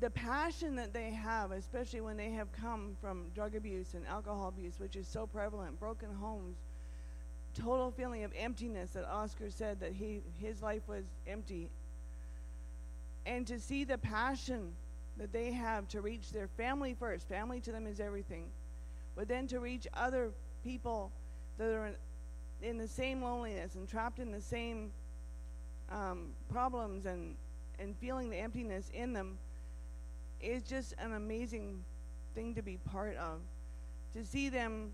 The 0.00 0.10
passion 0.10 0.74
that 0.74 0.92
they 0.92 1.10
have, 1.10 1.52
especially 1.52 2.00
when 2.00 2.16
they 2.16 2.30
have 2.30 2.50
come 2.50 2.96
from 3.00 3.26
drug 3.36 3.54
abuse 3.54 3.94
and 3.94 4.04
alcohol 4.08 4.48
abuse, 4.48 4.80
which 4.80 4.96
is 4.96 5.06
so 5.06 5.28
prevalent, 5.28 5.78
broken 5.78 6.08
homes, 6.12 6.56
total 7.54 7.92
feeling 7.92 8.24
of 8.24 8.32
emptiness 8.36 8.90
that 8.90 9.08
Oscar 9.08 9.48
said 9.48 9.78
that 9.78 9.92
he 9.92 10.22
his 10.40 10.60
life 10.60 10.82
was 10.88 11.04
empty. 11.24 11.68
And 13.26 13.46
to 13.46 13.60
see 13.60 13.84
the 13.84 13.98
passion 13.98 14.72
that 15.18 15.32
they 15.32 15.52
have 15.52 15.86
to 15.90 16.00
reach 16.00 16.32
their 16.32 16.48
family 16.48 16.96
first, 16.98 17.28
family 17.28 17.60
to 17.60 17.70
them 17.70 17.86
is 17.86 18.00
everything, 18.00 18.46
but 19.14 19.28
then 19.28 19.46
to 19.46 19.60
reach 19.60 19.86
other 19.94 20.32
people 20.64 21.10
that 21.58 21.68
are 21.68 21.90
in, 22.62 22.78
the 22.78 22.88
same 22.88 23.22
loneliness 23.22 23.74
and 23.74 23.88
trapped 23.88 24.18
in 24.18 24.32
the 24.32 24.40
same 24.40 24.90
um, 25.90 26.28
problems 26.50 27.06
and, 27.06 27.34
and 27.78 27.96
feeling 27.96 28.30
the 28.30 28.36
emptiness 28.36 28.90
in 28.94 29.12
them 29.12 29.38
is 30.40 30.62
just 30.62 30.94
an 30.98 31.14
amazing 31.14 31.82
thing 32.34 32.54
to 32.54 32.62
be 32.62 32.78
part 32.90 33.16
of. 33.16 33.40
To 34.14 34.24
see 34.24 34.48
them 34.48 34.92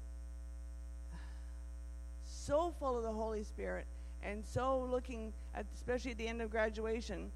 so 2.24 2.72
full 2.78 2.96
of 2.96 3.02
the 3.02 3.12
Holy 3.12 3.44
Spirit 3.44 3.86
and 4.22 4.44
so 4.44 4.86
looking 4.90 5.32
at, 5.54 5.66
especially 5.74 6.12
at 6.12 6.18
the 6.18 6.28
end 6.28 6.42
of 6.42 6.50
graduation, 6.50 7.30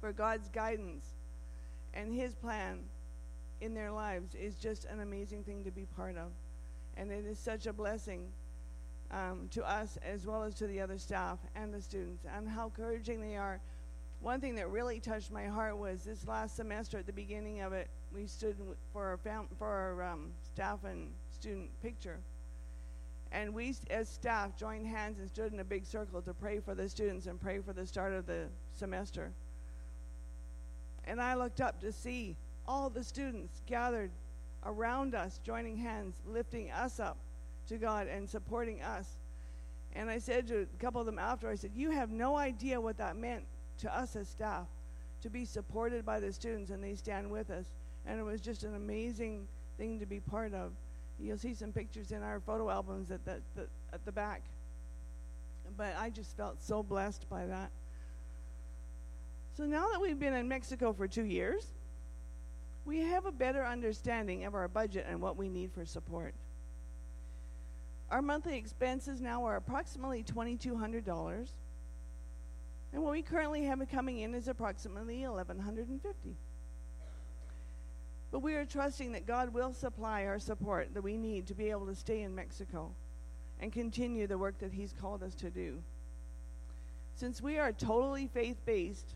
for 0.00 0.12
God's 0.12 0.48
guidance 0.48 1.06
and 1.94 2.12
His 2.12 2.34
plan 2.34 2.80
in 3.60 3.74
their 3.74 3.90
lives 3.90 4.34
is 4.34 4.56
just 4.56 4.84
an 4.84 5.00
amazing 5.00 5.44
thing 5.44 5.64
to 5.64 5.70
be 5.70 5.86
part 5.96 6.16
of. 6.16 6.30
And 6.96 7.10
it 7.10 7.24
is 7.26 7.38
such 7.38 7.66
a 7.66 7.72
blessing 7.72 8.28
um, 9.10 9.48
to 9.52 9.68
us 9.68 9.98
as 10.02 10.26
well 10.26 10.42
as 10.42 10.54
to 10.54 10.66
the 10.66 10.80
other 10.80 10.98
staff 10.98 11.38
and 11.54 11.72
the 11.72 11.80
students 11.80 12.24
and 12.36 12.48
how 12.48 12.66
encouraging 12.66 13.20
they 13.20 13.36
are. 13.36 13.60
One 14.20 14.40
thing 14.40 14.54
that 14.54 14.70
really 14.70 15.00
touched 15.00 15.30
my 15.30 15.46
heart 15.46 15.76
was 15.76 16.04
this 16.04 16.26
last 16.26 16.56
semester 16.56 16.98
at 16.98 17.06
the 17.06 17.12
beginning 17.12 17.60
of 17.60 17.72
it, 17.72 17.88
we 18.12 18.26
stood 18.26 18.56
for 18.92 19.04
our, 19.06 19.16
fam- 19.18 19.48
for 19.58 19.66
our 19.66 20.02
um, 20.02 20.30
staff 20.42 20.84
and 20.84 21.10
student 21.30 21.68
picture. 21.82 22.18
And 23.32 23.52
we, 23.52 23.74
as 23.90 24.08
staff, 24.08 24.56
joined 24.56 24.86
hands 24.86 25.18
and 25.18 25.28
stood 25.28 25.52
in 25.52 25.60
a 25.60 25.64
big 25.64 25.84
circle 25.84 26.22
to 26.22 26.32
pray 26.32 26.60
for 26.60 26.74
the 26.74 26.88
students 26.88 27.26
and 27.26 27.40
pray 27.40 27.58
for 27.58 27.72
the 27.72 27.86
start 27.86 28.12
of 28.12 28.26
the 28.26 28.46
semester. 28.76 29.32
And 31.04 31.20
I 31.20 31.34
looked 31.34 31.60
up 31.60 31.80
to 31.80 31.92
see 31.92 32.36
all 32.66 32.88
the 32.88 33.04
students 33.04 33.60
gathered 33.66 34.10
around 34.64 35.14
us, 35.14 35.40
joining 35.44 35.76
hands, 35.76 36.16
lifting 36.26 36.70
us 36.70 37.00
up 37.00 37.16
to 37.68 37.76
God 37.76 38.08
and 38.08 38.28
supporting 38.28 38.82
us. 38.82 39.08
And 39.94 40.10
I 40.10 40.18
said 40.18 40.48
to 40.48 40.62
a 40.62 40.82
couple 40.82 41.00
of 41.00 41.06
them 41.06 41.18
after, 41.18 41.48
I 41.48 41.54
said, 41.54 41.70
You 41.74 41.90
have 41.90 42.10
no 42.10 42.36
idea 42.36 42.80
what 42.80 42.98
that 42.98 43.16
meant 43.16 43.44
to 43.78 43.96
us 43.96 44.16
as 44.16 44.28
staff 44.28 44.66
to 45.22 45.30
be 45.30 45.44
supported 45.44 46.04
by 46.04 46.20
the 46.20 46.32
students 46.32 46.70
and 46.70 46.82
they 46.82 46.94
stand 46.94 47.30
with 47.30 47.50
us. 47.50 47.66
And 48.06 48.20
it 48.20 48.22
was 48.22 48.40
just 48.40 48.64
an 48.64 48.74
amazing 48.74 49.46
thing 49.78 49.98
to 50.00 50.06
be 50.06 50.20
part 50.20 50.52
of. 50.52 50.72
You'll 51.18 51.38
see 51.38 51.54
some 51.54 51.72
pictures 51.72 52.10
in 52.10 52.22
our 52.22 52.40
photo 52.40 52.68
albums 52.68 53.10
at 53.10 53.24
the, 53.24 53.40
the 53.54 53.66
at 53.92 54.04
the 54.04 54.12
back. 54.12 54.42
But 55.76 55.94
I 55.98 56.10
just 56.10 56.36
felt 56.36 56.62
so 56.62 56.82
blessed 56.82 57.28
by 57.30 57.46
that. 57.46 57.70
So 59.56 59.64
now 59.64 59.86
that 59.92 60.00
we've 60.00 60.18
been 60.18 60.34
in 60.34 60.48
Mexico 60.48 60.92
for 60.92 61.06
two 61.06 61.24
years, 61.24 61.66
we 62.84 63.00
have 63.00 63.26
a 63.26 63.32
better 63.32 63.64
understanding 63.64 64.44
of 64.44 64.54
our 64.54 64.68
budget 64.68 65.06
and 65.08 65.20
what 65.20 65.36
we 65.36 65.48
need 65.48 65.72
for 65.72 65.84
support. 65.84 66.34
Our 68.10 68.20
monthly 68.20 68.56
expenses 68.56 69.20
now 69.20 69.44
are 69.44 69.56
approximately 69.56 70.22
$2,200, 70.22 71.48
and 72.92 73.02
what 73.02 73.12
we 73.12 73.22
currently 73.22 73.64
have 73.64 73.82
coming 73.90 74.20
in 74.20 74.34
is 74.34 74.46
approximately 74.46 75.22
$1,150. 75.22 76.12
But 78.30 78.40
we 78.40 78.54
are 78.54 78.64
trusting 78.64 79.12
that 79.12 79.26
God 79.26 79.54
will 79.54 79.72
supply 79.72 80.26
our 80.26 80.38
support 80.38 80.92
that 80.94 81.02
we 81.02 81.16
need 81.16 81.46
to 81.46 81.54
be 81.54 81.70
able 81.70 81.86
to 81.86 81.94
stay 81.94 82.22
in 82.22 82.34
Mexico 82.34 82.90
and 83.60 83.72
continue 83.72 84.26
the 84.26 84.38
work 84.38 84.58
that 84.58 84.72
He's 84.72 84.92
called 84.92 85.22
us 85.22 85.34
to 85.36 85.50
do. 85.50 85.82
Since 87.14 87.40
we 87.40 87.58
are 87.58 87.72
totally 87.72 88.26
faith 88.26 88.58
based 88.66 89.14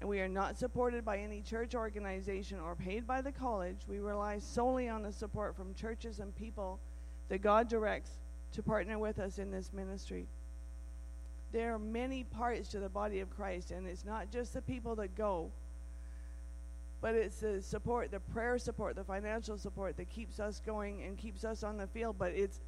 and 0.00 0.08
we 0.08 0.20
are 0.20 0.28
not 0.28 0.58
supported 0.58 1.04
by 1.04 1.18
any 1.18 1.42
church 1.42 1.74
organization 1.74 2.60
or 2.60 2.74
paid 2.74 3.06
by 3.06 3.20
the 3.20 3.32
college, 3.32 3.78
we 3.88 3.98
rely 3.98 4.38
solely 4.38 4.88
on 4.88 5.02
the 5.02 5.12
support 5.12 5.56
from 5.56 5.74
churches 5.74 6.20
and 6.20 6.34
people 6.36 6.78
that 7.28 7.42
God 7.42 7.68
directs 7.68 8.10
to 8.52 8.62
partner 8.62 8.98
with 8.98 9.18
us 9.18 9.38
in 9.38 9.50
this 9.50 9.72
ministry. 9.72 10.26
There 11.52 11.74
are 11.74 11.78
many 11.78 12.24
parts 12.24 12.68
to 12.70 12.78
the 12.78 12.88
body 12.88 13.20
of 13.20 13.34
Christ, 13.34 13.70
and 13.70 13.86
it's 13.86 14.04
not 14.04 14.30
just 14.30 14.54
the 14.54 14.62
people 14.62 14.94
that 14.96 15.16
go, 15.16 15.50
but 17.00 17.14
it's 17.14 17.40
the 17.40 17.62
support, 17.62 18.10
the 18.10 18.20
prayer 18.20 18.58
support, 18.58 18.96
the 18.96 19.04
financial 19.04 19.56
support 19.56 19.96
that 19.96 20.10
keeps 20.10 20.40
us 20.40 20.60
going 20.64 21.02
and 21.02 21.16
keeps 21.16 21.44
us 21.44 21.62
on 21.62 21.76
the 21.76 21.86
field. 21.86 22.16
But 22.18 22.32
it's 22.32 22.60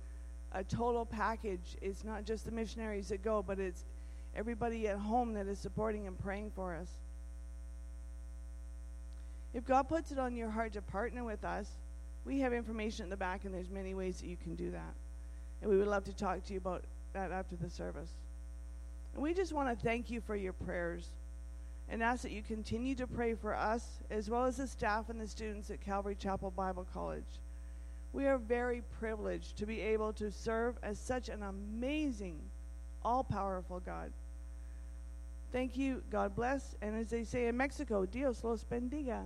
a 0.52 0.64
total 0.64 1.04
package. 1.04 1.76
It's 1.82 2.04
not 2.04 2.24
just 2.24 2.44
the 2.44 2.52
missionaries 2.52 3.08
that 3.08 3.22
go, 3.22 3.42
but 3.42 3.58
it's 3.58 3.84
everybody 4.34 4.88
at 4.88 4.98
home 4.98 5.34
that 5.34 5.46
is 5.46 5.58
supporting 5.58 6.06
and 6.06 6.18
praying 6.18 6.52
for 6.54 6.74
us. 6.74 6.88
If 9.52 9.66
God 9.66 9.88
puts 9.88 10.12
it 10.12 10.18
on 10.18 10.36
your 10.36 10.50
heart 10.50 10.74
to 10.74 10.82
partner 10.82 11.24
with 11.24 11.44
us, 11.44 11.68
we 12.24 12.40
have 12.40 12.52
information 12.52 13.04
in 13.04 13.10
the 13.10 13.16
back, 13.16 13.44
and 13.44 13.54
there's 13.54 13.70
many 13.70 13.94
ways 13.94 14.20
that 14.20 14.28
you 14.28 14.36
can 14.36 14.54
do 14.54 14.70
that. 14.70 14.94
And 15.60 15.70
we 15.70 15.76
would 15.76 15.88
love 15.88 16.04
to 16.04 16.12
talk 16.12 16.44
to 16.44 16.52
you 16.52 16.58
about 16.58 16.84
that 17.12 17.32
after 17.32 17.56
the 17.56 17.68
service. 17.68 18.10
And 19.14 19.22
we 19.22 19.34
just 19.34 19.52
want 19.52 19.68
to 19.68 19.84
thank 19.84 20.10
you 20.10 20.20
for 20.20 20.36
your 20.36 20.52
prayers 20.52 21.08
and 21.88 22.02
ask 22.02 22.22
that 22.22 22.30
you 22.30 22.42
continue 22.42 22.94
to 22.94 23.06
pray 23.06 23.34
for 23.34 23.54
us 23.54 23.84
as 24.10 24.30
well 24.30 24.44
as 24.44 24.58
the 24.58 24.66
staff 24.66 25.08
and 25.08 25.20
the 25.20 25.26
students 25.26 25.70
at 25.70 25.80
Calvary 25.80 26.14
Chapel 26.14 26.52
Bible 26.52 26.86
College. 26.92 27.40
We 28.12 28.26
are 28.26 28.38
very 28.38 28.82
privileged 28.98 29.56
to 29.58 29.66
be 29.66 29.80
able 29.80 30.12
to 30.14 30.30
serve 30.30 30.76
as 30.82 30.98
such 30.98 31.28
an 31.28 31.42
amazing, 31.42 32.40
all 33.04 33.24
powerful 33.24 33.80
God. 33.80 34.12
Thank 35.52 35.76
you. 35.76 36.02
God 36.10 36.36
bless. 36.36 36.76
And 36.80 36.96
as 36.96 37.08
they 37.08 37.24
say 37.24 37.48
in 37.48 37.56
Mexico, 37.56 38.06
Dios 38.06 38.44
los 38.44 38.64
bendiga. 38.64 39.24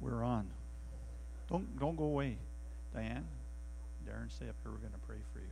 We're 0.00 0.22
on. 0.22 0.48
Don't 1.48 1.78
don't 1.78 1.96
go 1.96 2.04
away, 2.04 2.36
Diane. 2.94 3.26
Darren, 4.06 4.30
stay 4.30 4.48
up 4.48 4.56
here. 4.62 4.72
We're 4.72 4.78
going 4.78 4.92
to 4.92 4.98
pray 5.06 5.18
for 5.32 5.40
you. 5.40 5.49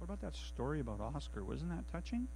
What 0.00 0.06
about 0.06 0.22
that 0.22 0.34
story 0.34 0.80
about 0.80 0.98
Oscar? 0.98 1.44
Wasn't 1.44 1.70
that 1.70 1.84
touching? 1.92 2.26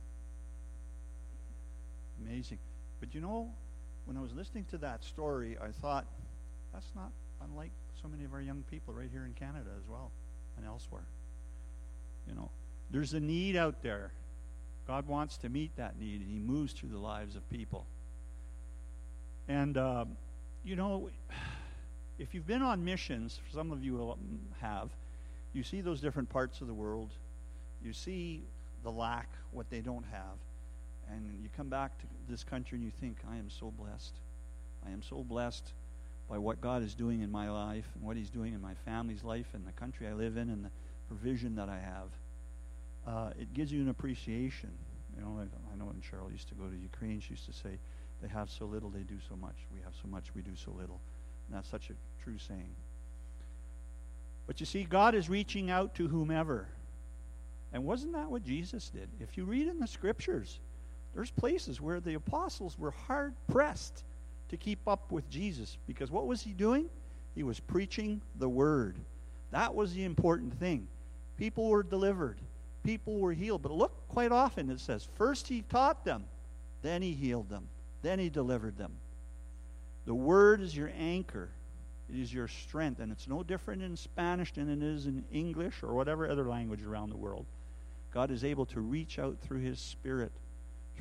Amazing. 2.22 2.58
But 3.00 3.14
you 3.14 3.22
know, 3.22 3.50
when 4.04 4.18
I 4.18 4.20
was 4.20 4.34
listening 4.34 4.66
to 4.70 4.78
that 4.78 5.02
story, 5.02 5.56
I 5.58 5.70
thought 5.70 6.04
that's 6.74 6.90
not 6.94 7.10
unlike 7.42 7.70
so 8.02 8.06
many 8.06 8.24
of 8.24 8.34
our 8.34 8.42
young 8.42 8.64
people 8.70 8.92
right 8.92 9.08
here 9.10 9.24
in 9.24 9.32
Canada 9.32 9.70
as 9.78 9.88
well 9.88 10.10
and 10.58 10.66
elsewhere. 10.66 11.06
You 12.28 12.34
know, 12.34 12.50
there's 12.90 13.14
a 13.14 13.20
need 13.20 13.56
out 13.56 13.82
there. 13.82 14.12
God 14.86 15.08
wants 15.08 15.38
to 15.38 15.48
meet 15.48 15.74
that 15.76 15.98
need, 15.98 16.20
and 16.20 16.30
He 16.30 16.38
moves 16.38 16.74
through 16.74 16.90
the 16.90 16.98
lives 16.98 17.34
of 17.34 17.48
people. 17.48 17.86
And, 19.48 19.78
uh, 19.78 20.04
you 20.64 20.76
know, 20.76 21.08
if 22.18 22.34
you've 22.34 22.46
been 22.46 22.62
on 22.62 22.84
missions, 22.84 23.40
some 23.54 23.72
of 23.72 23.82
you 23.82 24.16
have, 24.60 24.90
you 25.54 25.62
see 25.62 25.80
those 25.80 26.02
different 26.02 26.28
parts 26.28 26.60
of 26.60 26.66
the 26.66 26.74
world. 26.74 27.08
You 27.84 27.92
see 27.92 28.42
the 28.82 28.90
lack, 28.90 29.28
what 29.52 29.68
they 29.70 29.80
don't 29.80 30.04
have. 30.10 30.36
And 31.10 31.38
you 31.42 31.48
come 31.56 31.68
back 31.68 31.98
to 31.98 32.06
this 32.28 32.42
country 32.42 32.76
and 32.76 32.84
you 32.84 32.92
think, 33.00 33.18
I 33.30 33.36
am 33.36 33.50
so 33.50 33.70
blessed. 33.70 34.14
I 34.86 34.90
am 34.90 35.02
so 35.02 35.22
blessed 35.22 35.72
by 36.28 36.38
what 36.38 36.60
God 36.60 36.82
is 36.82 36.94
doing 36.94 37.20
in 37.20 37.30
my 37.30 37.50
life 37.50 37.86
and 37.94 38.04
what 38.04 38.16
He's 38.16 38.30
doing 38.30 38.54
in 38.54 38.62
my 38.62 38.74
family's 38.84 39.22
life 39.22 39.46
and 39.52 39.66
the 39.66 39.72
country 39.72 40.06
I 40.06 40.14
live 40.14 40.36
in 40.36 40.48
and 40.48 40.64
the 40.64 40.70
provision 41.08 41.56
that 41.56 41.68
I 41.68 41.78
have. 41.78 42.08
Uh, 43.06 43.30
it 43.38 43.52
gives 43.52 43.70
you 43.70 43.82
an 43.82 43.90
appreciation. 43.90 44.70
You 45.14 45.22
know, 45.22 45.38
I, 45.38 45.72
I 45.72 45.76
know 45.76 45.84
when 45.86 46.00
Cheryl 46.00 46.32
used 46.32 46.48
to 46.48 46.54
go 46.54 46.64
to 46.64 46.76
Ukraine, 46.76 47.20
she 47.20 47.34
used 47.34 47.46
to 47.46 47.52
say, 47.52 47.78
they 48.22 48.28
have 48.28 48.48
so 48.48 48.64
little, 48.64 48.88
they 48.88 49.00
do 49.00 49.18
so 49.28 49.36
much. 49.36 49.56
We 49.74 49.80
have 49.84 49.92
so 50.00 50.08
much, 50.08 50.24
we 50.34 50.40
do 50.40 50.56
so 50.56 50.70
little. 50.70 51.00
And 51.46 51.56
that's 51.56 51.68
such 51.68 51.90
a 51.90 52.22
true 52.22 52.38
saying. 52.38 52.74
But 54.46 54.60
you 54.60 54.66
see, 54.66 54.84
God 54.84 55.14
is 55.14 55.28
reaching 55.28 55.70
out 55.70 55.94
to 55.96 56.08
whomever. 56.08 56.68
And 57.74 57.84
wasn't 57.84 58.12
that 58.12 58.30
what 58.30 58.44
Jesus 58.44 58.88
did? 58.88 59.08
If 59.18 59.36
you 59.36 59.44
read 59.44 59.66
in 59.66 59.80
the 59.80 59.86
scriptures, 59.88 60.60
there's 61.12 61.32
places 61.32 61.80
where 61.80 61.98
the 61.98 62.14
apostles 62.14 62.78
were 62.78 62.92
hard 62.92 63.34
pressed 63.50 64.04
to 64.48 64.56
keep 64.56 64.86
up 64.86 65.10
with 65.10 65.28
Jesus 65.28 65.76
because 65.88 66.10
what 66.10 66.28
was 66.28 66.40
he 66.40 66.52
doing? 66.52 66.88
He 67.34 67.42
was 67.42 67.58
preaching 67.58 68.20
the 68.38 68.48
word. 68.48 68.96
That 69.50 69.74
was 69.74 69.92
the 69.92 70.04
important 70.04 70.56
thing. 70.60 70.86
People 71.36 71.68
were 71.68 71.82
delivered, 71.82 72.36
people 72.84 73.18
were 73.18 73.32
healed. 73.32 73.62
But 73.62 73.72
look, 73.72 73.92
quite 74.08 74.30
often 74.30 74.70
it 74.70 74.78
says, 74.78 75.08
first 75.16 75.48
he 75.48 75.62
taught 75.62 76.04
them, 76.04 76.24
then 76.82 77.02
he 77.02 77.12
healed 77.12 77.50
them, 77.50 77.66
then 78.02 78.20
he 78.20 78.30
delivered 78.30 78.78
them. 78.78 78.92
The 80.06 80.14
word 80.14 80.60
is 80.60 80.76
your 80.76 80.92
anchor. 80.96 81.48
It 82.08 82.20
is 82.20 82.32
your 82.32 82.48
strength, 82.48 83.00
and 83.00 83.10
it's 83.10 83.26
no 83.26 83.42
different 83.42 83.82
in 83.82 83.96
Spanish 83.96 84.52
than 84.52 84.68
it 84.68 84.82
is 84.82 85.06
in 85.06 85.24
English 85.32 85.82
or 85.82 85.94
whatever 85.94 86.28
other 86.28 86.44
language 86.44 86.82
around 86.82 87.08
the 87.08 87.16
world. 87.16 87.46
God 88.14 88.30
is 88.30 88.44
able 88.44 88.64
to 88.66 88.80
reach 88.80 89.18
out 89.18 89.38
through 89.40 89.58
His 89.58 89.80
Spirit, 89.80 90.30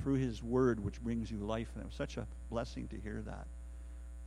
through 0.02 0.15
His 0.15 0.41
Word, 0.41 0.84
which 0.84 0.99
brings 0.99 1.30
you 1.30 1.38
life. 1.38 1.69
And 1.76 1.84
it 1.84 1.85
was 1.85 1.95
such 1.95 2.18
a 2.18 2.26
blessing 2.49 2.88
to 2.88 2.98
hear 2.98 3.22
that, 3.27 3.45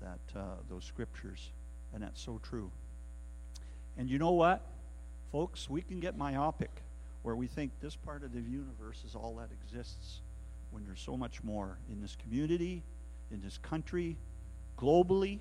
that 0.00 0.38
uh, 0.38 0.54
those 0.70 0.84
scriptures, 0.84 1.50
and 1.92 2.00
that's 2.00 2.22
so 2.22 2.40
true. 2.44 2.70
And 3.98 4.08
you 4.08 4.20
know 4.20 4.30
what, 4.30 4.64
folks, 5.32 5.68
we 5.68 5.82
can 5.82 5.98
get 5.98 6.16
myopic, 6.16 6.70
where 7.24 7.34
we 7.34 7.48
think 7.48 7.72
this 7.80 7.96
part 7.96 8.22
of 8.22 8.32
the 8.32 8.40
universe 8.40 9.02
is 9.04 9.16
all 9.16 9.34
that 9.40 9.48
exists, 9.50 10.20
when 10.70 10.84
there's 10.84 11.00
so 11.00 11.16
much 11.16 11.42
more 11.42 11.78
in 11.90 12.00
this 12.00 12.16
community, 12.22 12.84
in 13.32 13.40
this 13.42 13.58
country, 13.58 14.16
globally. 14.78 15.40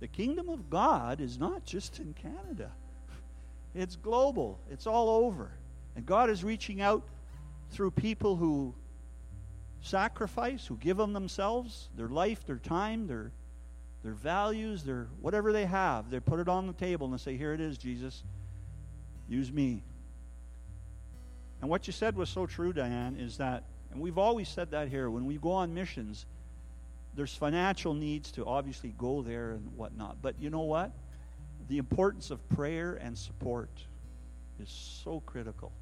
The 0.00 0.08
kingdom 0.08 0.48
of 0.48 0.70
God 0.70 1.20
is 1.20 1.38
not 1.38 1.66
just 1.66 2.00
in 2.00 2.14
Canada. 2.14 2.72
It's 3.74 3.96
global. 3.96 4.60
It's 4.70 4.86
all 4.86 5.10
over. 5.10 5.50
And 5.96 6.04
God 6.04 6.30
is 6.30 6.42
reaching 6.42 6.80
out 6.80 7.04
through 7.70 7.92
people 7.92 8.36
who 8.36 8.74
sacrifice, 9.80 10.66
who 10.66 10.76
give 10.76 10.96
them 10.96 11.12
themselves, 11.12 11.88
their 11.96 12.08
life, 12.08 12.44
their 12.46 12.58
time, 12.58 13.06
their 13.06 13.32
their 14.02 14.12
values, 14.12 14.82
their 14.82 15.08
whatever 15.22 15.50
they 15.50 15.64
have, 15.64 16.10
they 16.10 16.20
put 16.20 16.38
it 16.38 16.46
on 16.46 16.66
the 16.66 16.74
table 16.74 17.06
and 17.06 17.14
they 17.14 17.18
say, 17.18 17.36
"Here 17.38 17.54
it 17.54 17.60
is, 17.60 17.78
Jesus. 17.78 18.22
Use 19.28 19.50
me." 19.50 19.82
And 21.62 21.70
what 21.70 21.86
you 21.86 21.92
said 21.92 22.14
was 22.14 22.28
so 22.28 22.44
true, 22.46 22.72
Diane, 22.74 23.16
is 23.16 23.38
that 23.38 23.64
and 23.90 24.02
we've 24.02 24.18
always 24.18 24.48
said 24.48 24.72
that 24.72 24.88
here 24.88 25.08
when 25.08 25.24
we 25.24 25.38
go 25.38 25.52
on 25.52 25.72
missions, 25.72 26.26
there's 27.14 27.34
financial 27.34 27.94
needs 27.94 28.32
to 28.32 28.44
obviously 28.44 28.92
go 28.98 29.22
there 29.22 29.52
and 29.52 29.76
whatnot. 29.76 30.20
But 30.20 30.38
you 30.40 30.50
know 30.50 30.62
what? 30.62 30.90
The 31.68 31.78
importance 31.78 32.30
of 32.30 32.46
prayer 32.48 32.94
and 32.94 33.16
support 33.16 33.70
is 34.60 34.68
so 34.68 35.20
critical. 35.20 35.72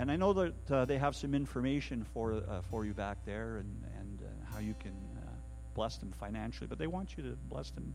And 0.00 0.10
I 0.10 0.16
know 0.16 0.32
that 0.32 0.70
uh, 0.70 0.84
they 0.86 0.96
have 0.96 1.14
some 1.14 1.34
information 1.34 2.06
for 2.14 2.32
uh, 2.32 2.62
for 2.70 2.86
you 2.86 2.94
back 2.94 3.18
there 3.26 3.58
and 3.58 3.84
and 3.98 4.22
uh, 4.22 4.50
how 4.50 4.58
you 4.58 4.74
can 4.80 4.94
uh, 5.18 5.28
bless 5.74 5.98
them 5.98 6.10
financially, 6.18 6.66
but 6.66 6.78
they 6.78 6.86
want 6.86 7.18
you 7.18 7.22
to 7.24 7.36
bless 7.50 7.70
them 7.70 7.94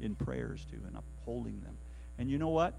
in 0.00 0.16
prayers 0.16 0.66
too 0.68 0.80
and 0.88 0.96
upholding 0.96 1.60
them. 1.60 1.78
And 2.18 2.28
you 2.28 2.36
know 2.36 2.48
what? 2.48 2.74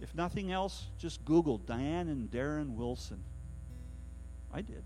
If 0.00 0.14
nothing 0.14 0.52
else, 0.52 0.84
just 0.96 1.24
Google 1.24 1.58
Diane 1.58 2.06
and 2.06 2.30
Darren 2.30 2.76
Wilson. 2.76 3.18
I 4.54 4.60
did. 4.60 4.84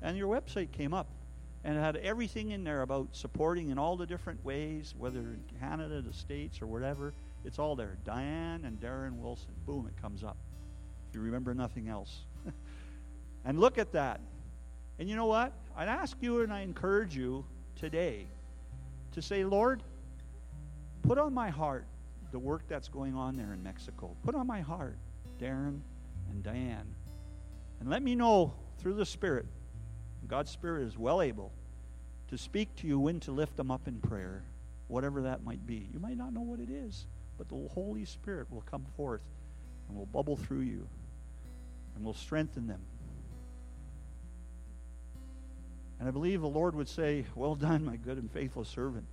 And 0.00 0.16
your 0.16 0.34
website 0.34 0.72
came 0.72 0.94
up 0.94 1.08
and 1.64 1.76
it 1.76 1.80
had 1.82 1.96
everything 1.96 2.52
in 2.52 2.64
there 2.64 2.80
about 2.80 3.08
supporting 3.12 3.68
in 3.68 3.78
all 3.78 3.94
the 3.94 4.06
different 4.06 4.42
ways, 4.42 4.94
whether 4.96 5.20
in 5.20 5.44
Canada, 5.60 6.00
the 6.00 6.14
States, 6.14 6.62
or 6.62 6.66
whatever. 6.66 7.12
It's 7.44 7.58
all 7.58 7.76
there. 7.76 7.98
Diane 8.04 8.64
and 8.64 8.80
Darren 8.80 9.18
Wilson. 9.18 9.52
Boom, 9.66 9.86
it 9.86 10.00
comes 10.00 10.24
up. 10.24 10.38
You 11.16 11.22
remember 11.22 11.54
nothing 11.54 11.88
else. 11.88 12.26
and 13.46 13.58
look 13.58 13.78
at 13.78 13.90
that. 13.92 14.20
And 14.98 15.08
you 15.08 15.16
know 15.16 15.24
what? 15.24 15.54
I'd 15.74 15.88
ask 15.88 16.14
you 16.20 16.42
and 16.42 16.52
I 16.52 16.60
encourage 16.60 17.16
you 17.16 17.42
today 17.74 18.26
to 19.12 19.22
say, 19.22 19.42
Lord, 19.42 19.82
put 21.00 21.16
on 21.16 21.32
my 21.32 21.48
heart 21.48 21.86
the 22.32 22.38
work 22.38 22.64
that's 22.68 22.88
going 22.88 23.14
on 23.14 23.34
there 23.34 23.54
in 23.54 23.62
Mexico. 23.62 24.14
Put 24.24 24.34
on 24.34 24.46
my 24.46 24.60
heart 24.60 24.98
Darren 25.40 25.80
and 26.30 26.42
Diane. 26.42 26.94
And 27.80 27.88
let 27.88 28.02
me 28.02 28.14
know 28.14 28.52
through 28.78 28.94
the 28.94 29.06
Spirit, 29.06 29.46
God's 30.28 30.50
Spirit 30.50 30.82
is 30.82 30.98
well 30.98 31.22
able 31.22 31.50
to 32.28 32.36
speak 32.36 32.76
to 32.76 32.86
you 32.86 32.98
when 32.98 33.20
to 33.20 33.32
lift 33.32 33.56
them 33.56 33.70
up 33.70 33.88
in 33.88 34.00
prayer, 34.00 34.44
whatever 34.88 35.22
that 35.22 35.44
might 35.44 35.66
be. 35.66 35.88
You 35.94 35.98
might 35.98 36.18
not 36.18 36.34
know 36.34 36.42
what 36.42 36.60
it 36.60 36.68
is, 36.68 37.06
but 37.38 37.48
the 37.48 37.68
Holy 37.72 38.04
Spirit 38.04 38.50
will 38.50 38.64
come 38.70 38.84
forth 38.98 39.22
and 39.88 39.96
will 39.96 40.04
bubble 40.04 40.36
through 40.36 40.60
you 40.60 40.86
and 41.96 42.04
will 42.04 42.14
strengthen 42.14 42.66
them. 42.66 42.80
And 45.98 46.06
I 46.06 46.12
believe 46.12 46.42
the 46.42 46.46
Lord 46.46 46.74
would 46.74 46.88
say, 46.88 47.24
Well 47.34 47.54
done, 47.54 47.84
my 47.84 47.96
good 47.96 48.18
and 48.18 48.30
faithful 48.30 48.64
servant, 48.64 49.06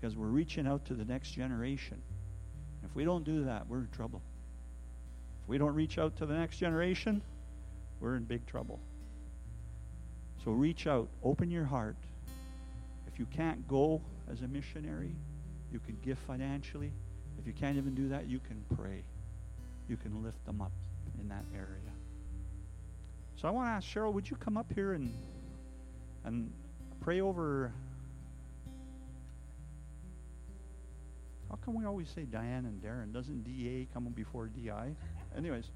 because 0.00 0.16
we're 0.16 0.26
reaching 0.26 0.66
out 0.66 0.86
to 0.86 0.94
the 0.94 1.04
next 1.04 1.32
generation. 1.32 2.00
If 2.84 2.94
we 2.94 3.04
don't 3.04 3.24
do 3.24 3.44
that, 3.44 3.66
we're 3.68 3.80
in 3.80 3.88
trouble. 3.90 4.22
If 5.42 5.48
we 5.48 5.58
don't 5.58 5.74
reach 5.74 5.98
out 5.98 6.16
to 6.18 6.26
the 6.26 6.34
next 6.34 6.58
generation, 6.58 7.20
we're 8.00 8.14
in 8.14 8.24
big 8.24 8.46
trouble. 8.46 8.78
So 10.44 10.52
reach 10.52 10.86
out, 10.86 11.08
open 11.24 11.50
your 11.50 11.64
heart. 11.64 11.96
If 13.12 13.18
you 13.18 13.26
can't 13.26 13.66
go 13.66 14.00
as 14.30 14.42
a 14.42 14.48
missionary, 14.48 15.14
you 15.72 15.80
can 15.80 15.98
give 16.04 16.18
financially. 16.20 16.92
If 17.40 17.46
you 17.46 17.52
can't 17.52 17.76
even 17.76 17.94
do 17.94 18.08
that, 18.10 18.28
you 18.28 18.38
can 18.38 18.64
pray. 18.76 19.02
You 19.88 19.96
can 19.96 20.22
lift 20.22 20.44
them 20.46 20.60
up 20.60 20.72
in 21.20 21.28
that 21.28 21.44
area. 21.52 21.87
So 23.40 23.46
I 23.46 23.52
want 23.52 23.68
to 23.68 23.70
ask 23.70 23.86
Cheryl, 23.86 24.12
would 24.12 24.28
you 24.28 24.36
come 24.36 24.56
up 24.56 24.72
here 24.74 24.94
and 24.94 25.14
and 26.24 26.52
pray 27.00 27.20
over 27.20 27.72
How 31.48 31.56
come 31.64 31.74
we 31.74 31.86
always 31.86 32.10
say 32.10 32.24
Diane 32.24 32.66
and 32.66 32.82
Darren? 32.82 33.12
Doesn't 33.12 33.42
DA 33.42 33.88
come 33.94 34.04
before 34.08 34.48
DI? 34.48 34.94
Anyways. 35.36 35.70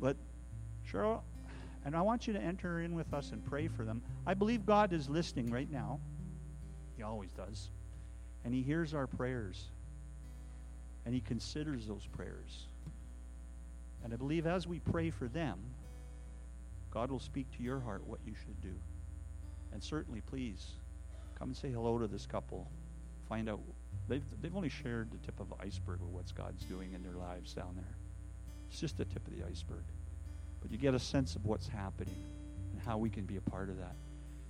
But 0.00 0.16
Cheryl, 0.90 1.20
and 1.84 1.94
I 1.94 2.00
want 2.00 2.26
you 2.26 2.32
to 2.32 2.40
enter 2.40 2.80
in 2.80 2.94
with 2.94 3.12
us 3.12 3.32
and 3.32 3.44
pray 3.44 3.68
for 3.68 3.84
them. 3.84 4.02
I 4.26 4.34
believe 4.34 4.64
God 4.64 4.92
is 4.92 5.10
listening 5.10 5.50
right 5.50 5.70
now. 5.70 6.00
He 6.96 7.02
always 7.02 7.32
does. 7.32 7.68
And 8.44 8.54
He 8.54 8.62
hears 8.62 8.94
our 8.94 9.06
prayers. 9.06 9.68
And 11.04 11.14
He 11.14 11.20
considers 11.20 11.86
those 11.86 12.06
prayers. 12.06 12.66
And 14.04 14.12
I 14.12 14.16
believe 14.16 14.46
as 14.46 14.66
we 14.66 14.80
pray 14.80 15.10
for 15.10 15.28
them, 15.28 15.58
God 16.90 17.10
will 17.10 17.20
speak 17.20 17.50
to 17.56 17.62
your 17.62 17.80
heart 17.80 18.06
what 18.06 18.20
you 18.26 18.34
should 18.34 18.60
do. 18.60 18.74
And 19.72 19.82
certainly, 19.82 20.20
please, 20.20 20.66
come 21.38 21.48
and 21.48 21.56
say 21.56 21.70
hello 21.70 21.98
to 21.98 22.06
this 22.06 22.26
couple. 22.26 22.70
Find 23.28 23.48
out. 23.48 23.60
They've, 24.08 24.24
they've 24.42 24.54
only 24.54 24.68
shared 24.68 25.10
the 25.10 25.18
tip 25.18 25.40
of 25.40 25.48
the 25.48 25.56
iceberg 25.64 26.00
of 26.00 26.12
what 26.12 26.24
God's 26.34 26.64
doing 26.64 26.92
in 26.92 27.02
their 27.02 27.14
lives 27.14 27.54
down 27.54 27.74
there. 27.76 27.96
It's 28.68 28.80
just 28.80 28.98
the 28.98 29.04
tip 29.04 29.26
of 29.26 29.36
the 29.36 29.44
iceberg. 29.46 29.84
But 30.60 30.70
you 30.70 30.78
get 30.78 30.94
a 30.94 30.98
sense 30.98 31.34
of 31.34 31.44
what's 31.46 31.68
happening 31.68 32.24
and 32.72 32.82
how 32.82 32.98
we 32.98 33.10
can 33.10 33.24
be 33.24 33.36
a 33.36 33.40
part 33.40 33.70
of 33.70 33.78
that. 33.78 33.96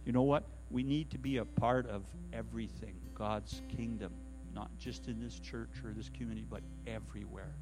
You 0.04 0.12
know 0.12 0.22
what? 0.22 0.44
We 0.70 0.82
need 0.82 1.10
to 1.10 1.18
be 1.18 1.36
a 1.36 1.44
part 1.44 1.86
of 1.86 2.02
everything, 2.32 2.96
God's 3.14 3.62
kingdom, 3.76 4.12
not 4.54 4.70
just 4.78 5.06
in 5.06 5.20
this 5.20 5.38
church 5.38 5.70
or 5.84 5.92
this 5.92 6.08
community, 6.08 6.46
but 6.48 6.62
everywhere. 6.86 7.54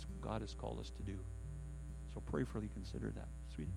That's 0.00 0.08
what 0.08 0.20
God 0.22 0.40
has 0.40 0.54
called 0.54 0.80
us 0.80 0.90
to 0.90 1.02
do. 1.02 1.18
So 2.14 2.20
prayerfully 2.20 2.70
consider 2.72 3.12
that, 3.16 3.28
sweetie. 3.54 3.70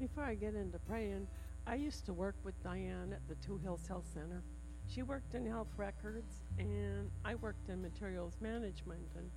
Before 0.00 0.24
I 0.24 0.34
get 0.34 0.54
into 0.54 0.78
praying, 0.80 1.28
I 1.68 1.76
used 1.76 2.04
to 2.06 2.12
work 2.12 2.34
with 2.42 2.60
Diane 2.64 3.12
at 3.12 3.20
the 3.28 3.36
Two 3.36 3.58
Hills 3.58 3.86
Health 3.86 4.06
Center. 4.12 4.42
She 4.88 5.02
worked 5.02 5.34
in 5.34 5.46
health 5.46 5.68
records, 5.76 6.42
and 6.58 7.10
I 7.24 7.36
worked 7.36 7.68
in 7.68 7.80
materials 7.80 8.38
management. 8.40 9.06
And 9.14 9.30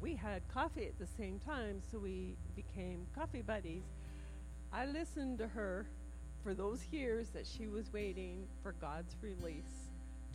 we 0.00 0.14
had 0.14 0.48
coffee 0.48 0.86
at 0.86 0.98
the 0.98 1.06
same 1.06 1.38
time, 1.38 1.82
so 1.90 1.98
we 1.98 2.36
became 2.56 3.06
coffee 3.14 3.42
buddies. 3.42 3.84
I 4.72 4.86
listened 4.86 5.36
to 5.38 5.48
her 5.48 5.86
for 6.42 6.54
those 6.54 6.86
years 6.90 7.28
that 7.30 7.46
she 7.46 7.68
was 7.68 7.92
waiting 7.92 8.46
for 8.62 8.72
God's 8.72 9.16
release, 9.20 9.90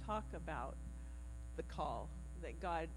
talk 0.06 0.26
about 0.36 0.76
the 1.56 1.64
call 1.64 2.10
that 2.44 2.60
God 2.60 2.90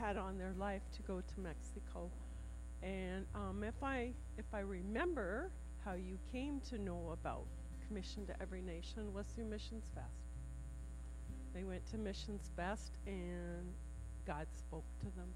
had 0.00 0.16
on 0.16 0.38
their 0.38 0.54
life 0.58 0.82
to 0.96 1.02
go 1.02 1.20
to 1.20 1.40
Mexico. 1.40 2.10
And 2.82 3.26
um, 3.34 3.64
if 3.64 3.82
I 3.82 4.12
if 4.36 4.46
I 4.52 4.60
remember 4.60 5.50
how 5.84 5.92
you 5.94 6.18
came 6.32 6.60
to 6.70 6.78
know 6.78 7.10
about 7.12 7.44
Commission 7.86 8.26
to 8.26 8.42
Every 8.42 8.62
Nation 8.62 9.12
was 9.12 9.26
through 9.34 9.44
Missions 9.44 9.84
Fest. 9.94 10.06
They 11.54 11.64
went 11.64 11.86
to 11.90 11.98
Missions 11.98 12.50
Fest 12.56 12.92
and 13.06 13.72
God 14.26 14.46
spoke 14.56 14.84
to 15.00 15.06
them. 15.16 15.28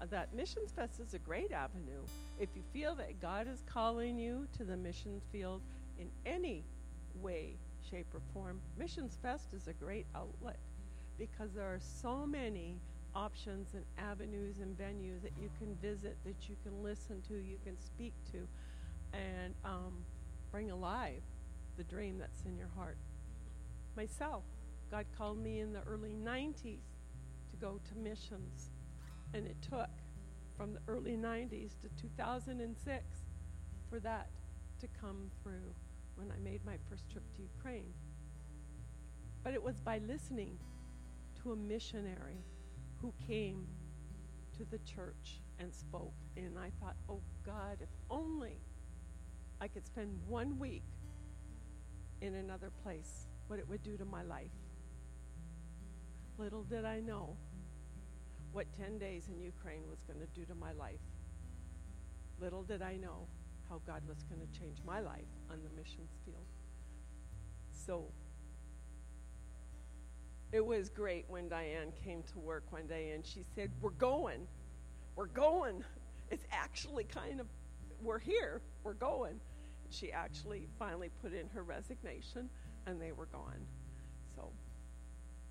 Uh, 0.00 0.06
that 0.06 0.34
Missions 0.34 0.72
Fest 0.72 1.00
is 1.00 1.14
a 1.14 1.18
great 1.18 1.52
avenue. 1.52 2.02
If 2.38 2.48
you 2.54 2.62
feel 2.72 2.94
that 2.96 3.20
God 3.20 3.46
is 3.48 3.62
calling 3.66 4.18
you 4.18 4.46
to 4.56 4.64
the 4.64 4.76
mission 4.76 5.20
field 5.30 5.62
in 5.98 6.08
any 6.26 6.64
way, 7.20 7.56
shape, 7.90 8.06
or 8.14 8.20
form, 8.32 8.60
Missions 8.78 9.18
Fest 9.22 9.48
is 9.54 9.68
a 9.68 9.72
great 9.72 10.06
outlet 10.14 10.58
because 11.18 11.52
there 11.52 11.66
are 11.66 11.80
so 11.80 12.26
many 12.26 12.78
options 13.14 13.74
and 13.74 13.84
avenues 13.98 14.58
and 14.58 14.76
venues 14.76 15.22
that 15.22 15.32
you 15.40 15.50
can 15.58 15.74
visit, 15.76 16.16
that 16.24 16.48
you 16.48 16.56
can 16.62 16.82
listen 16.82 17.22
to, 17.28 17.34
you 17.34 17.58
can 17.64 17.78
speak 17.78 18.12
to, 18.32 18.46
and 19.12 19.54
um, 19.64 19.92
bring 20.50 20.70
alive 20.70 21.22
the 21.76 21.84
dream 21.84 22.18
that's 22.18 22.42
in 22.44 22.56
your 22.56 22.70
heart. 22.76 22.98
Myself, 23.96 24.44
God 24.90 25.06
called 25.16 25.38
me 25.38 25.60
in 25.60 25.72
the 25.72 25.82
early 25.82 26.14
90s 26.24 26.62
to 27.50 27.56
go 27.60 27.80
to 27.88 27.98
missions, 27.98 28.70
and 29.32 29.46
it 29.46 29.56
took 29.62 29.90
from 30.56 30.72
the 30.72 30.80
early 30.88 31.16
90s 31.16 31.72
to 31.80 31.88
2006 32.00 33.04
for 33.90 34.00
that 34.00 34.28
to 34.80 34.88
come 35.00 35.30
through 35.42 35.74
when 36.16 36.30
I 36.30 36.38
made 36.42 36.64
my 36.64 36.76
first 36.88 37.08
trip 37.10 37.24
to 37.36 37.42
Ukraine. 37.42 37.92
But 39.42 39.54
it 39.54 39.62
was 39.62 39.80
by 39.80 39.98
listening 39.98 40.58
to 41.42 41.52
a 41.52 41.56
missionary 41.56 42.44
who 43.04 43.12
came 43.26 43.66
to 44.56 44.64
the 44.64 44.78
church 44.78 45.42
and 45.58 45.74
spoke. 45.74 46.14
And 46.38 46.58
I 46.58 46.70
thought, 46.80 46.96
oh 47.10 47.20
God, 47.44 47.76
if 47.82 47.90
only 48.08 48.62
I 49.60 49.68
could 49.68 49.84
spend 49.84 50.18
one 50.26 50.58
week 50.58 50.84
in 52.22 52.36
another 52.36 52.70
place, 52.82 53.26
what 53.48 53.58
it 53.58 53.68
would 53.68 53.82
do 53.82 53.98
to 53.98 54.06
my 54.06 54.22
life. 54.22 54.56
Little 56.38 56.62
did 56.62 56.86
I 56.86 57.00
know 57.00 57.36
what 58.52 58.66
10 58.78 58.98
days 58.98 59.28
in 59.28 59.38
Ukraine 59.38 59.82
was 59.90 60.00
going 60.08 60.20
to 60.20 60.40
do 60.40 60.46
to 60.46 60.54
my 60.54 60.72
life. 60.72 61.04
Little 62.40 62.62
did 62.62 62.80
I 62.80 62.96
know 62.96 63.28
how 63.68 63.82
God 63.86 64.00
was 64.08 64.22
going 64.22 64.40
to 64.40 64.58
change 64.58 64.78
my 64.86 65.00
life 65.00 65.28
on 65.50 65.58
the 65.62 65.68
missions 65.78 66.16
field. 66.24 66.46
So 67.70 68.06
it 70.54 70.64
was 70.64 70.88
great 70.88 71.24
when 71.26 71.48
Diane 71.48 71.92
came 72.04 72.22
to 72.32 72.38
work 72.38 72.62
one 72.70 72.86
day 72.86 73.10
and 73.10 73.26
she 73.26 73.44
said, 73.56 73.72
We're 73.80 73.90
going. 73.90 74.46
We're 75.16 75.26
going. 75.26 75.82
It's 76.30 76.46
actually 76.52 77.04
kind 77.04 77.40
of 77.40 77.46
we're 78.00 78.18
here, 78.18 78.62
we're 78.82 78.94
going. 78.94 79.40
She 79.90 80.12
actually 80.12 80.68
finally 80.78 81.10
put 81.22 81.32
in 81.32 81.48
her 81.54 81.62
resignation, 81.62 82.48
and 82.86 83.00
they 83.00 83.12
were 83.12 83.26
gone. 83.26 83.66
So 84.34 84.50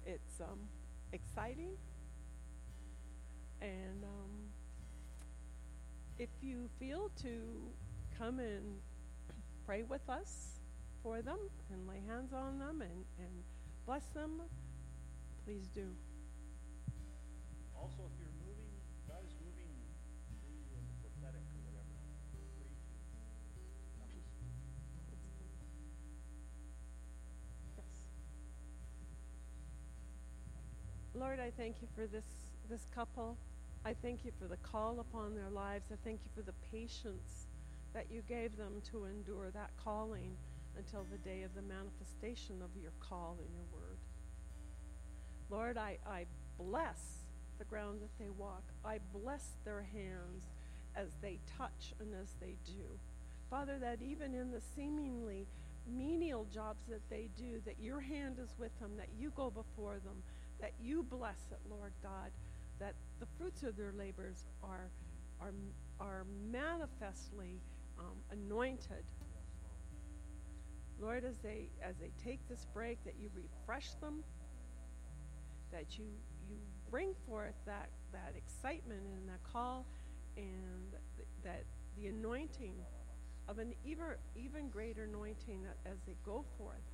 it's 0.05 0.39
um, 0.41 0.59
exciting. 1.11 1.71
And 3.61 4.03
um, 4.03 4.31
if 6.17 6.29
you 6.41 6.69
feel 6.79 7.11
to 7.21 7.69
come 8.17 8.39
and 8.39 8.63
pray 9.65 9.83
with 9.83 10.07
us 10.09 10.59
for 11.01 11.21
them 11.21 11.39
and 11.71 11.87
lay 11.87 12.01
hands 12.07 12.33
on 12.33 12.57
them 12.57 12.81
and, 12.81 13.05
and 13.19 13.43
bless 13.85 14.05
them, 14.13 14.41
please 15.45 15.67
do. 15.67 15.87
Also, 17.75 17.99
if 18.07 18.15
you're 18.15 18.31
moving, 18.47 18.71
God 19.07 19.19
is 19.27 19.35
moving 19.43 19.67
through 20.39 20.71
the 20.71 20.79
prophetic 21.03 21.43
or 21.51 21.59
whatever, 21.67 21.99
feel 22.31 22.47
free 22.55 22.71
to 22.71 22.79
come 23.11 23.27
and 24.07 24.23
Yes. 27.75 28.07
Lord, 31.13 31.39
I 31.39 31.51
thank 31.51 31.81
you 31.81 31.87
for 31.95 32.07
this 32.07 32.23
this 32.69 32.87
couple. 32.95 33.37
I 33.85 33.93
thank 33.93 34.23
you 34.23 34.31
for 34.39 34.47
the 34.47 34.57
call 34.57 35.01
upon 35.01 35.35
their 35.35 35.49
lives. 35.49 35.91
I 35.91 35.97
thank 36.05 36.21
you 36.23 36.31
for 36.33 36.41
the 36.41 36.55
patience 36.71 37.47
that 37.93 38.09
you 38.09 38.21
gave 38.21 38.55
them 38.55 38.81
to 38.91 39.05
endure 39.05 39.51
that 39.51 39.71
calling 39.75 40.37
until 40.77 41.05
the 41.11 41.17
day 41.17 41.43
of 41.43 41.53
the 41.53 41.61
manifestation 41.61 42.61
of 42.61 42.69
your 42.81 42.93
call 43.01 43.37
in 43.45 43.53
your 43.53 43.65
word. 43.73 43.92
Lord, 45.53 45.77
I, 45.77 45.99
I 46.07 46.25
bless 46.57 47.25
the 47.59 47.65
ground 47.65 48.01
that 48.01 48.09
they 48.17 48.31
walk. 48.31 48.63
I 48.83 48.97
bless 49.13 49.51
their 49.63 49.83
hands 49.83 50.45
as 50.95 51.09
they 51.21 51.37
touch 51.57 51.93
and 51.99 52.09
as 52.19 52.33
they 52.41 52.55
do. 52.65 52.81
Father, 53.51 53.77
that 53.79 54.01
even 54.01 54.33
in 54.33 54.49
the 54.49 54.61
seemingly 54.75 55.45
menial 55.87 56.47
jobs 56.51 56.85
that 56.89 57.07
they 57.07 57.29
do, 57.37 57.61
that 57.65 57.75
your 57.79 57.99
hand 57.99 58.37
is 58.41 58.55
with 58.57 58.77
them, 58.79 58.93
that 58.97 59.09
you 59.15 59.31
go 59.35 59.51
before 59.51 59.99
them, 60.03 60.23
that 60.59 60.73
you 60.81 61.03
bless 61.03 61.51
it, 61.51 61.59
Lord 61.69 61.93
God, 62.01 62.31
that 62.79 62.95
the 63.19 63.27
fruits 63.37 63.61
of 63.61 63.77
their 63.77 63.93
labors 63.95 64.45
are, 64.63 64.89
are, 65.39 65.53
are 65.99 66.25
manifestly 66.51 67.61
um, 67.99 68.17
anointed. 68.31 69.05
Lord, 70.99 71.23
as 71.25 71.37
they 71.43 71.69
as 71.83 71.95
they 71.97 72.11
take 72.23 72.39
this 72.49 72.65
break, 72.73 73.03
that 73.03 73.15
you 73.19 73.29
refresh 73.35 73.93
them, 73.95 74.23
that 75.73 75.97
you 75.97 76.05
you 76.47 76.55
bring 76.89 77.13
forth 77.27 77.55
that 77.65 77.89
that 78.13 78.33
excitement 78.37 79.01
and 79.01 79.27
that 79.27 79.43
call, 79.43 79.85
and 80.37 80.93
th- 81.17 81.27
that 81.43 81.63
the 81.97 82.07
anointing 82.07 82.75
of 83.49 83.59
an 83.59 83.73
even 83.83 84.05
even 84.35 84.69
greater 84.69 85.03
anointing 85.03 85.65
as 85.85 85.97
they 86.07 86.15
go 86.23 86.45
forth 86.57 86.87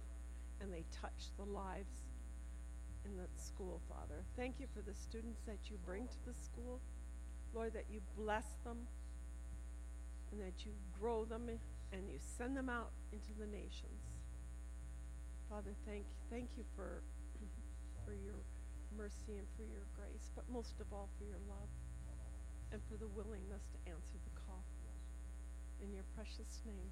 and 0.61 0.73
they 0.73 0.83
touch 0.91 1.31
the 1.37 1.45
lives 1.45 2.03
in 3.05 3.15
the 3.15 3.27
school, 3.35 3.81
Father. 3.87 4.23
Thank 4.35 4.59
you 4.59 4.67
for 4.73 4.81
the 4.81 4.93
students 4.93 5.41
that 5.45 5.69
you 5.69 5.77
bring 5.85 6.07
to 6.07 6.25
the 6.25 6.33
school. 6.33 6.79
Lord, 7.53 7.73
that 7.73 7.85
you 7.91 8.01
bless 8.17 8.45
them 8.63 8.77
and 10.31 10.41
that 10.41 10.65
you 10.65 10.71
grow 10.99 11.25
them 11.25 11.49
and 11.91 12.09
you 12.09 12.19
send 12.37 12.55
them 12.55 12.69
out 12.69 12.91
into 13.11 13.33
the 13.39 13.45
nations. 13.45 14.03
Father, 15.49 15.71
thank 15.87 16.05
thank 16.29 16.49
you 16.57 16.63
for 16.75 17.01
for 18.05 18.13
your 18.13 18.35
mercy 18.95 19.37
and 19.37 19.47
for 19.55 19.63
your 19.63 19.85
grace, 19.95 20.31
but 20.35 20.45
most 20.49 20.79
of 20.79 20.91
all 20.91 21.09
for 21.17 21.25
your 21.25 21.39
love 21.47 21.69
and 22.71 22.81
for 22.89 22.97
the 22.97 23.07
willingness 23.07 23.63
to 23.71 23.91
answer 23.91 24.17
the 24.23 24.41
call. 24.45 24.63
In 25.81 25.93
your 25.93 26.03
precious 26.15 26.61
name. 26.65 26.91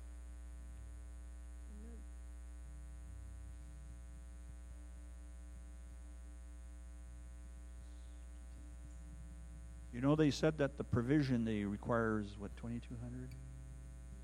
You 9.94 10.02
know, 10.02 10.16
they 10.16 10.32
said 10.32 10.58
that 10.60 10.78
the 10.78 10.84
provision 10.84 11.44
they 11.44 11.64
requires 11.64 12.38
what 12.38 12.56
twenty 12.56 12.80
two 12.80 12.96
hundred, 13.02 13.34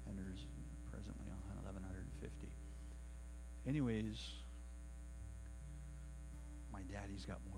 and 0.08 0.18
there's 0.18 0.46
presently 0.90 1.26
eleven 1.64 1.84
hundred 1.84 2.06
and 2.06 2.22
fifty. 2.22 2.54
Anyways, 3.68 4.18
my 6.72 6.82
daddy's 6.84 7.26
got 7.26 7.40
more 7.52 7.53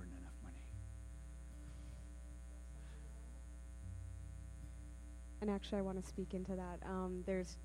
And 5.41 5.49
actually, 5.49 5.79
I 5.79 5.81
want 5.81 6.01
to 6.01 6.07
speak 6.07 6.33
into 6.33 6.55
that. 6.55 6.79
Um, 6.85 7.23
there's, 7.25 7.57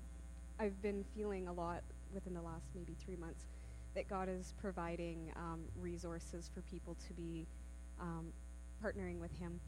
I've 0.59 0.81
been 0.81 1.03
feeling 1.15 1.47
a 1.47 1.53
lot 1.53 1.83
within 2.13 2.33
the 2.33 2.41
last 2.41 2.65
maybe 2.75 2.95
three 3.03 3.15
months 3.15 3.45
that 3.95 4.07
God 4.07 4.29
is 4.29 4.53
providing 4.61 5.31
um, 5.35 5.61
resources 5.79 6.49
for 6.53 6.61
people 6.61 6.95
to 7.07 7.13
be 7.13 7.45
um, 7.99 8.27
partnering 8.83 9.19
with 9.19 9.37
Him, 9.39 9.59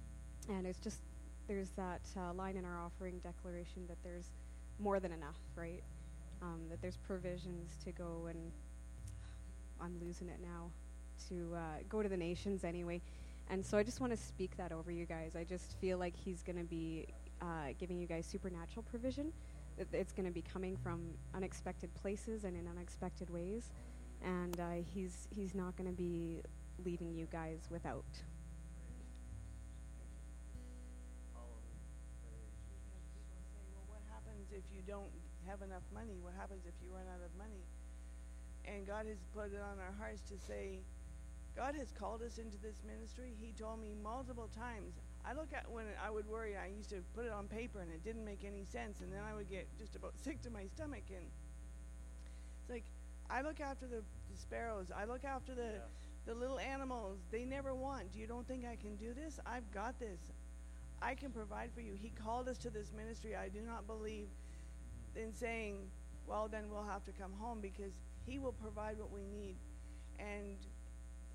and 0.50 0.66
it's 0.66 0.80
just 0.80 1.00
there's 1.48 1.70
that 1.72 2.02
uh, 2.18 2.34
line 2.34 2.56
in 2.56 2.66
our 2.66 2.80
offering 2.80 3.20
declaration 3.20 3.86
that 3.88 3.98
there's 4.04 4.32
more 4.80 5.00
than 5.00 5.12
enough, 5.12 5.38
right? 5.56 5.84
Um, 6.42 6.62
that 6.70 6.82
there's 6.82 6.98
provisions 6.98 7.72
to 7.86 7.92
go 7.92 8.28
and 8.30 8.52
I'm 9.82 10.00
losing 10.02 10.30
it 10.30 10.40
now 10.42 10.72
to 11.30 11.56
uh, 11.56 11.60
go 11.90 12.02
to 12.02 12.10
the 12.10 12.18
nations 12.18 12.64
anyway. 12.64 13.02
And 13.50 13.66
so 13.66 13.78
I 13.78 13.84
just 13.84 14.00
want 14.00 14.14
to 14.14 14.18
speak 14.18 14.56
that 14.58 14.72
over 14.72 14.92
you 14.92 15.06
guys. 15.06 15.36
I 15.36 15.44
just 15.44 15.78
feel 15.80 15.98
like 15.98 16.16
He's 16.16 16.42
going 16.42 16.58
to 16.58 16.64
be 16.64 17.08
uh, 17.44 17.74
giving 17.78 18.00
you 18.00 18.08
guys 18.08 18.26
supernatural 18.26 18.84
provision. 18.90 19.34
It's 19.92 20.14
going 20.14 20.26
to 20.26 20.32
be 20.32 20.42
coming 20.42 20.78
from 20.78 21.02
unexpected 21.34 21.94
places 21.96 22.46
and 22.46 22.56
in 22.56 22.68
unexpected 22.68 23.30
ways, 23.30 23.72
and 24.24 24.60
uh, 24.60 24.84
He's 24.94 25.28
He's 25.30 25.54
not 25.54 25.76
going 25.76 25.90
to 25.90 25.96
be 25.96 26.42
leaving 26.86 27.14
you 27.14 27.28
guys 27.32 27.68
without. 27.70 28.06
Well, 33.74 33.86
what 33.88 34.02
happens 34.14 34.48
if 34.52 34.64
you 34.74 34.82
don't 34.88 35.12
have 35.48 35.62
enough 35.62 35.84
money? 35.94 36.20
What 36.22 36.34
happens 36.38 36.66
if 36.66 36.74
you 36.82 36.90
run 36.94 37.06
out 37.14 37.22
of 37.26 37.36
money? 37.38 37.66
And 38.66 38.88
God 38.88 39.08
has 39.08 39.18
put 39.36 39.52
it 39.52 39.60
on 39.60 39.80
our 39.80 39.94
hearts 40.00 40.22
to 40.30 40.38
say, 40.38 40.80
God 41.56 41.76
has 41.76 41.92
called 41.92 42.22
us 42.22 42.38
into 42.38 42.58
this 42.58 42.82
ministry. 42.88 43.34
He 43.40 43.52
told 43.52 43.82
me 43.82 43.94
multiple 44.02 44.50
times. 44.56 44.94
I 45.26 45.34
look 45.34 45.54
at 45.54 45.70
when 45.72 45.86
I 46.06 46.10
would 46.10 46.28
worry, 46.28 46.56
I 46.58 46.68
used 46.68 46.90
to 46.90 46.98
put 47.16 47.26
it 47.26 47.32
on 47.32 47.48
paper 47.48 47.80
and 47.80 47.92
it 47.92 48.04
didn't 48.04 48.26
make 48.26 48.44
any 48.46 48.66
sense, 48.66 49.02
and 49.02 49.12
then 49.12 49.22
I 49.30 49.34
would 49.34 49.50
get 49.50 49.68
just 49.78 49.96
about 49.96 50.14
sick 50.24 50.42
to 50.44 50.50
my 50.50 50.66
stomach. 50.68 51.04
And 51.10 51.26
it's 52.62 52.70
like, 52.70 52.84
I 53.30 53.42
look 53.42 53.62
after 53.62 53.88
the, 53.88 54.04
the 54.32 54.38
sparrows, 54.38 54.92
I 54.96 55.06
look 55.06 55.24
after 55.24 55.56
the, 55.56 55.82
the 56.26 56.34
little 56.34 56.60
animals. 56.60 57.20
They 57.32 57.46
never 57.46 57.74
want. 57.74 58.12
Do 58.12 58.20
you 58.20 58.28
don't 58.28 58.48
think 58.48 58.66
I 58.66 58.76
can 58.76 58.96
do 58.96 59.14
this? 59.14 59.40
I've 59.46 59.70
got 59.72 60.00
this. 60.00 60.20
I 61.02 61.16
can 61.16 61.32
provide 61.32 61.72
for 61.74 61.82
you. 61.82 61.94
He 61.94 62.10
called 62.10 62.48
us 62.48 62.58
to 62.60 62.70
this 62.70 62.92
ministry. 62.96 63.36
I 63.36 63.50
do 63.50 63.60
not 63.62 63.88
believe 63.88 64.28
in 65.16 65.34
saying, 65.34 65.78
well, 66.28 66.48
then 66.48 66.70
we'll 66.70 66.86
have 66.86 67.04
to 67.06 67.12
come 67.12 67.32
home 67.40 67.60
because 67.62 67.92
He 68.26 68.40
will 68.40 68.54
provide 68.54 68.98
what 68.98 69.12
we 69.12 69.26
need. 69.26 69.56
And 70.20 70.58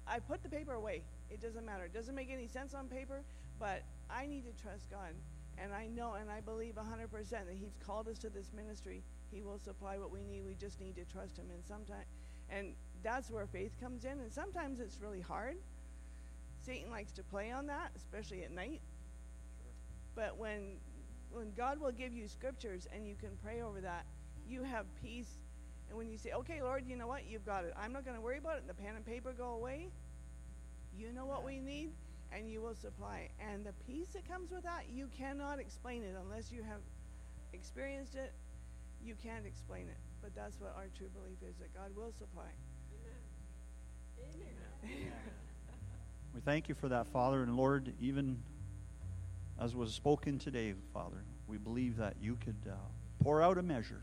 I 0.06 0.19
put 0.20 0.43
the 0.43 0.48
paper 0.48 0.73
away. 0.73 1.02
It 1.31 1.43
doesn't 1.43 1.66
matter. 1.66 1.85
It 1.85 1.93
doesn't 1.93 2.15
make 2.15 2.31
any 2.32 2.48
sense 2.48 2.73
on 2.73 2.89
paper, 2.89 3.23
but 3.59 3.82
I 4.10 4.26
need 4.26 4.44
to 4.44 4.62
trust 4.62 4.90
God. 4.90 5.14
And 5.60 5.72
I 5.72 5.89
know 5.89 6.14
and 6.14 6.30
I 6.30 6.40
believe 6.40 6.74
100% 6.74 7.30
that 7.30 7.47
He's 7.59 7.76
called 7.85 8.09
us 8.09 8.18
to 8.18 8.30
this 8.30 8.52
ministry. 8.55 9.02
He 9.30 9.43
will 9.43 9.59
supply 9.59 9.98
what 9.98 10.10
we 10.12 10.22
need. 10.22 10.44
We 10.47 10.55
just 10.55 10.80
need 10.80 10.94
to 10.97 11.05
trust 11.05 11.36
Him. 11.36 11.47
And 11.52 11.64
sometimes, 11.66 12.06
and 12.48 12.74
that's 13.02 13.30
where 13.30 13.47
faith 13.47 13.72
comes 13.80 14.05
in. 14.05 14.20
And 14.20 14.32
sometimes 14.32 14.80
it's 14.80 15.01
really 15.01 15.20
hard. 15.20 15.56
Satan 16.64 16.90
likes 16.90 17.12
to 17.12 17.22
play 17.22 17.51
on 17.51 17.66
that, 17.66 17.90
especially 17.97 18.44
at 18.44 18.52
night. 18.52 18.80
But 20.14 20.39
when 20.39 20.78
when 21.30 21.52
God 21.56 21.78
will 21.78 21.93
give 21.93 22.14
you 22.14 22.26
scriptures 22.26 22.86
and 22.93 23.06
you 23.06 23.14
can 23.14 23.30
pray 23.43 23.60
over 23.60 23.82
that, 23.82 24.06
you 24.48 24.62
have 24.62 24.86
peace. 25.02 25.36
And 25.89 25.98
when 25.98 26.09
you 26.09 26.16
say, 26.16 26.32
"Okay, 26.32 26.62
Lord, 26.62 26.86
you 26.86 26.97
know 26.97 27.06
what? 27.06 27.26
You've 27.26 27.44
got 27.44 27.64
it. 27.64 27.74
I'm 27.76 27.93
not 27.93 28.05
going 28.05 28.16
to 28.16 28.20
worry 28.20 28.39
about 28.39 28.56
it." 28.56 28.60
And 28.60 28.68
the 28.68 28.74
pen 28.74 28.97
and 28.97 29.05
paper 29.05 29.32
go 29.32 29.51
away. 29.51 29.90
You 30.97 31.12
know 31.12 31.26
what 31.26 31.44
we 31.44 31.60
need, 31.60 31.93
and 32.32 32.50
you 32.50 32.60
will 32.60 32.74
supply. 32.74 33.28
And 33.40 33.64
the 33.64 33.72
peace 33.86 34.09
that 34.14 34.28
comes 34.28 34.50
with 34.50 34.64
that, 34.64 34.84
you 34.92 35.09
cannot 35.16 35.59
explain 35.59 36.02
it 36.02 36.14
unless 36.22 36.52
you 36.52 36.62
have 36.62 36.80
experienced 37.52 38.14
it. 38.14 38.32
You 39.05 39.14
can't 39.22 39.46
explain 39.46 39.82
it. 39.82 39.96
But 40.22 40.34
that's 40.34 40.60
what 40.60 40.74
our 40.76 40.88
true 40.96 41.09
belief 41.09 41.38
is 41.48 41.56
that 41.59 41.74
God 41.74 41.90
will 41.96 42.12
supply. 42.18 42.50
Amen. 44.18 44.46
Amen. 44.84 45.12
We 46.34 46.40
thank 46.40 46.68
you 46.68 46.74
for 46.74 46.88
that, 46.88 47.06
Father. 47.06 47.42
And 47.42 47.56
Lord, 47.56 47.92
even 48.00 48.42
as 49.60 49.74
was 49.74 49.92
spoken 49.92 50.38
today, 50.38 50.74
Father, 50.92 51.24
we 51.46 51.56
believe 51.56 51.96
that 51.96 52.14
you 52.20 52.36
could 52.44 52.56
uh, 52.68 52.74
pour 53.22 53.42
out 53.42 53.59
a 53.59 53.62
measure. 53.62 54.02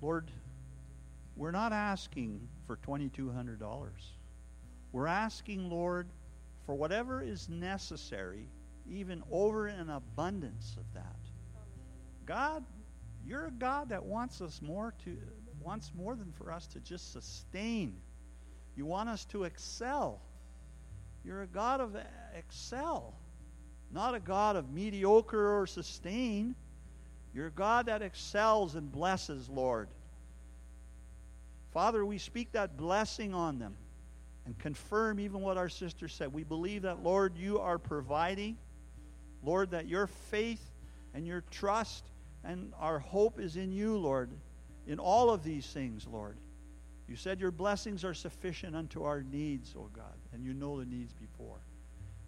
Lord, 0.00 0.30
we're 1.36 1.50
not 1.50 1.72
asking 1.72 2.46
for 2.66 2.76
$2,200. 2.76 3.58
We're 4.92 5.06
asking, 5.06 5.70
Lord, 5.70 6.08
for 6.66 6.74
whatever 6.74 7.22
is 7.22 7.48
necessary, 7.48 8.48
even 8.88 9.22
over 9.30 9.66
an 9.66 9.90
abundance 9.90 10.76
of 10.78 10.84
that. 10.94 11.16
God, 12.26 12.64
You're 13.26 13.46
a 13.46 13.50
God 13.50 13.90
that 13.90 14.04
wants 14.04 14.40
us 14.40 14.60
more 14.62 14.94
to 15.04 15.16
wants 15.62 15.92
more 15.96 16.14
than 16.14 16.30
for 16.32 16.52
us 16.52 16.66
to 16.66 16.80
just 16.80 17.12
sustain. 17.12 17.96
You 18.76 18.84
want 18.84 19.08
us 19.08 19.24
to 19.26 19.44
excel. 19.44 20.20
You're 21.24 21.42
a 21.42 21.46
God 21.46 21.80
of 21.80 21.96
excel, 22.36 23.14
not 23.90 24.14
a 24.14 24.20
God 24.20 24.56
of 24.56 24.70
mediocre 24.70 25.58
or 25.58 25.66
sustain. 25.66 26.54
You're 27.32 27.46
a 27.46 27.52
God 27.52 27.86
that 27.86 28.02
excels 28.02 28.74
and 28.74 28.92
blesses, 28.92 29.48
Lord. 29.48 29.88
Father, 31.72 32.04
we 32.04 32.18
speak 32.18 32.52
that 32.52 32.76
blessing 32.76 33.32
on 33.32 33.58
them 33.58 33.74
and 34.46 34.58
confirm 34.58 35.18
even 35.20 35.40
what 35.40 35.56
our 35.56 35.68
sister 35.68 36.08
said. 36.08 36.32
We 36.32 36.44
believe 36.44 36.82
that, 36.82 37.02
Lord, 37.02 37.36
you 37.36 37.60
are 37.60 37.78
providing. 37.78 38.56
Lord, 39.42 39.70
that 39.72 39.86
your 39.86 40.06
faith 40.06 40.70
and 41.14 41.26
your 41.26 41.42
trust 41.50 42.04
and 42.44 42.72
our 42.78 42.98
hope 42.98 43.40
is 43.40 43.56
in 43.56 43.72
you, 43.72 43.96
Lord, 43.96 44.30
in 44.86 44.98
all 44.98 45.30
of 45.30 45.42
these 45.42 45.66
things, 45.66 46.06
Lord. 46.10 46.36
You 47.08 47.16
said 47.16 47.40
your 47.40 47.50
blessings 47.50 48.04
are 48.04 48.14
sufficient 48.14 48.74
unto 48.74 49.04
our 49.04 49.22
needs, 49.22 49.74
oh 49.76 49.90
God, 49.92 50.14
and 50.32 50.44
you 50.44 50.54
know 50.54 50.78
the 50.78 50.86
needs 50.86 51.12
before. 51.12 51.58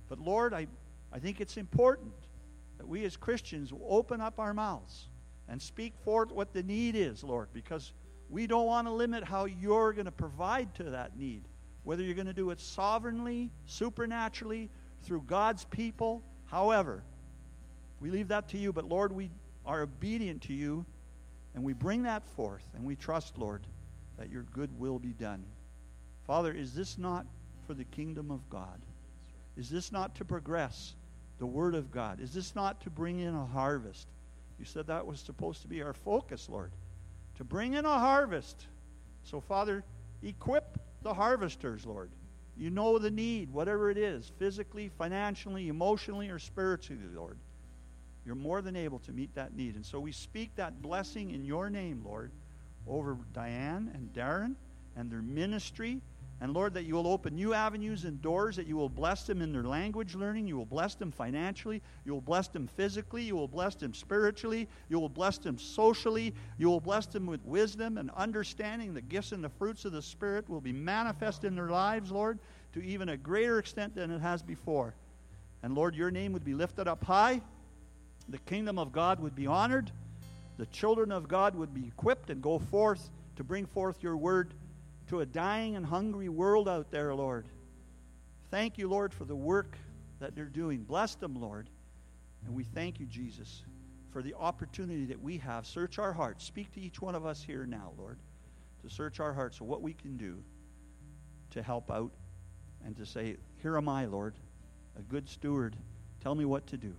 But 0.09 0.19
Lord, 0.19 0.53
I, 0.53 0.67
I 1.13 1.19
think 1.19 1.41
it's 1.41 1.57
important 1.57 2.13
that 2.79 2.87
we 2.87 3.05
as 3.05 3.17
Christians 3.17 3.73
open 3.89 4.21
up 4.21 4.39
our 4.39 4.53
mouths 4.53 5.09
and 5.49 5.61
speak 5.61 5.95
forth 6.05 6.31
what 6.31 6.53
the 6.53 6.63
need 6.63 6.95
is, 6.95 7.25
Lord, 7.25 7.49
because 7.53 7.93
we 8.29 8.47
don't 8.47 8.67
want 8.67 8.87
to 8.87 8.93
limit 8.93 9.25
how 9.25 9.47
you're 9.47 9.93
going 9.93 10.07
to 10.07 10.13
provide 10.13 10.75
to 10.75 10.85
that 10.85 11.17
need. 11.17 11.45
Whether 11.87 12.03
you're 12.03 12.15
going 12.15 12.27
to 12.27 12.35
do 12.35 12.51
it 12.51 12.61
sovereignly, 12.61 13.51
supernaturally, 13.65 14.69
through 15.05 15.23
God's 15.23 15.65
people, 15.65 16.23
however, 16.47 17.03
we 18.01 18.11
leave 18.11 18.29
that 18.29 18.49
to 18.49 18.59
you. 18.59 18.73
But 18.73 18.85
Lord, 18.85 19.13
we 19.13 19.31
are 19.65 19.83
obedient 19.83 20.43
to 20.43 20.53
you 20.53 20.85
and 21.55 21.65
we 21.65 21.73
bring 21.73 22.03
that 22.03 22.27
forth 22.35 22.67
and 22.75 22.85
we 22.85 22.97
trust, 22.97 23.39
Lord, 23.39 23.67
that 24.19 24.31
your 24.31 24.43
good 24.43 24.77
will 24.79 24.99
be 24.99 25.13
done. 25.13 25.45
Father, 26.27 26.53
is 26.53 26.75
this 26.75 26.99
not 26.99 27.25
for 27.67 27.75
the 27.75 27.85
kingdom 27.85 28.31
of 28.31 28.51
God? 28.51 28.81
Is 29.57 29.71
this 29.71 29.93
not 29.93 30.17
to 30.17 30.25
progress 30.25 30.95
the 31.39 31.47
Word 31.47 31.75
of 31.75 31.91
God? 31.91 32.21
Is 32.21 32.35
this 32.35 32.55
not 32.55 32.83
to 32.83 32.91
bring 32.91 33.21
in 33.21 33.35
a 33.35 33.47
harvest? 33.47 34.09
You 34.59 34.65
said 34.65 34.89
that 34.89 35.07
was 35.07 35.21
supposed 35.21 35.63
to 35.63 35.69
be 35.69 35.83
our 35.83 35.95
focus, 35.95 36.49
Lord 36.51 36.73
to 37.37 37.45
bring 37.45 37.75
in 37.75 37.85
a 37.85 37.99
harvest. 37.99 38.67
So, 39.23 39.41
Father, 39.41 39.85
equip 40.23 40.79
the 41.07 41.15
harvesters, 41.15 41.87
Lord. 41.87 42.11
You 42.57 42.69
know 42.71 42.99
the 42.99 43.13
need, 43.13 43.53
whatever 43.53 43.91
it 43.91 43.97
is, 43.97 44.33
physically, 44.41 44.91
financially, 44.99 45.69
emotionally, 45.69 46.31
or 46.31 46.41
spiritually, 46.41 47.03
Lord. 47.15 47.39
You're 48.25 48.35
more 48.35 48.61
than 48.61 48.75
able 48.75 48.99
to 49.01 49.13
meet 49.13 49.33
that 49.37 49.55
need. 49.55 49.77
And 49.77 49.87
so 49.87 50.01
we 50.01 50.11
speak 50.11 50.51
that 50.57 50.83
blessing 50.83 51.31
in 51.31 51.45
your 51.45 51.71
name, 51.71 52.03
Lord, 52.05 52.33
over 52.89 53.17
Diane 53.33 53.93
and 53.95 54.13
Darren 54.13 54.57
and 54.97 55.09
their 55.09 55.23
ministry 55.23 56.01
and 56.39 56.53
Lord, 56.53 56.75
that 56.75 56.85
you 56.85 56.95
will 56.95 57.07
open 57.07 57.35
new 57.35 57.55
avenues 57.55 58.05
and 58.05 58.21
doors, 58.21 58.57
that 58.57 58.67
you 58.67 58.77
will 58.77 58.91
bless 58.91 59.23
them 59.23 59.41
in 59.41 59.53
their 59.53 59.63
language 59.63 60.15
learning, 60.15 60.47
you 60.47 60.59
will 60.59 60.67
bless 60.67 60.95
them 60.95 61.11
financially, 61.11 61.81
you 62.05 62.13
will 62.13 62.21
bless 62.21 62.49
them 62.49 62.67
physically, 62.67 63.23
you 63.23 63.35
will 63.35 63.49
bless 63.49 63.75
them 63.75 63.95
spiritually, 63.95 64.69
you 64.91 65.01
will 65.01 65.09
bless 65.09 65.39
them 65.39 65.57
socially, 65.59 66.35
you 66.59 66.69
will 66.69 66.81
bless 66.81 67.07
them 67.07 67.25
with 67.25 67.43
wisdom 67.47 67.97
and 67.97 68.11
understanding. 68.15 68.93
The 68.93 69.01
gifts 69.01 69.33
and 69.33 69.43
the 69.43 69.49
fruits 69.49 69.87
of 69.87 69.93
the 69.93 70.03
Spirit 70.03 70.47
will 70.51 70.61
be 70.61 70.73
manifest 70.73 71.45
in 71.45 71.55
their 71.55 71.71
lives, 71.71 72.13
Lord, 72.13 72.39
to 72.75 72.85
even 72.85 73.09
a 73.09 73.17
greater 73.17 73.59
extent 73.59 73.95
than 73.95 74.11
it 74.11 74.21
has 74.21 74.43
before. 74.43 74.95
And 75.63 75.75
Lord, 75.75 75.95
your 75.95 76.11
name 76.11 76.35
would 76.35 76.45
be 76.45 76.55
lifted 76.55 76.87
up 76.87 77.03
high, 77.03 77.41
the 78.29 78.39
kingdom 78.39 78.79
of 78.79 78.93
God 78.93 79.21
would 79.21 79.35
be 79.35 79.47
honored, 79.47 79.91
the 80.59 80.67
children 80.67 81.13
of 81.13 81.29
God 81.29 81.55
would 81.55 81.73
be 81.73 81.87
equipped 81.87 82.29
and 82.29 82.43
go 82.43 82.59
forth 82.59 83.09
to 83.37 83.45
bring 83.45 83.65
forth 83.65 84.03
your 84.03 84.19
word 84.19 84.53
to 85.09 85.21
a 85.21 85.27
dying 85.27 85.77
and 85.77 85.87
hungry 85.87 86.29
world 86.29 86.69
out 86.69 86.91
there, 86.91 87.15
Lord. 87.15 87.47
Thank 88.51 88.79
you, 88.79 88.89
Lord, 88.89 89.13
for 89.13 89.25
the 89.25 89.37
work 89.37 89.77
that 90.21 90.35
they're 90.35 90.45
doing. 90.45 90.83
Bless 90.83 91.15
them, 91.15 91.41
Lord. 91.41 91.69
And 92.45 92.55
we 92.55 92.65
thank 92.65 93.01
you, 93.01 93.07
Jesus, 93.07 93.63
for 94.11 94.23
the 94.23 94.35
opportunity 94.35 95.05
that 95.07 95.21
we 95.21 95.39
have. 95.39 95.67
Search 95.67 95.99
our 95.99 96.13
hearts. 96.13 96.45
Speak 96.45 96.73
to 96.73 96.81
each 96.81 97.01
one 97.01 97.15
of 97.15 97.27
us 97.27 97.43
here 97.43 97.67
now, 97.67 97.93
Lord, 97.99 98.19
to 98.83 98.91
search 98.91 99.21
our 99.21 99.33
hearts 99.33 99.61
of 99.61 99.67
what 99.67 99.83
we 99.83 99.93
can 99.93 100.17
do 100.17 100.43
to 101.51 101.63
help 101.63 101.91
out 101.91 102.13
and 102.85 102.97
to 102.97 103.07
say, 103.07 103.37
Here 103.63 103.77
am 103.77 103.89
I, 103.89 104.07
Lord, 104.07 104.35
a 104.99 105.03
good 105.03 105.29
steward. 105.29 105.77
Tell 106.23 106.35
me 106.35 106.45
what 106.45 106.67
to 106.69 106.77
do. 106.77 106.95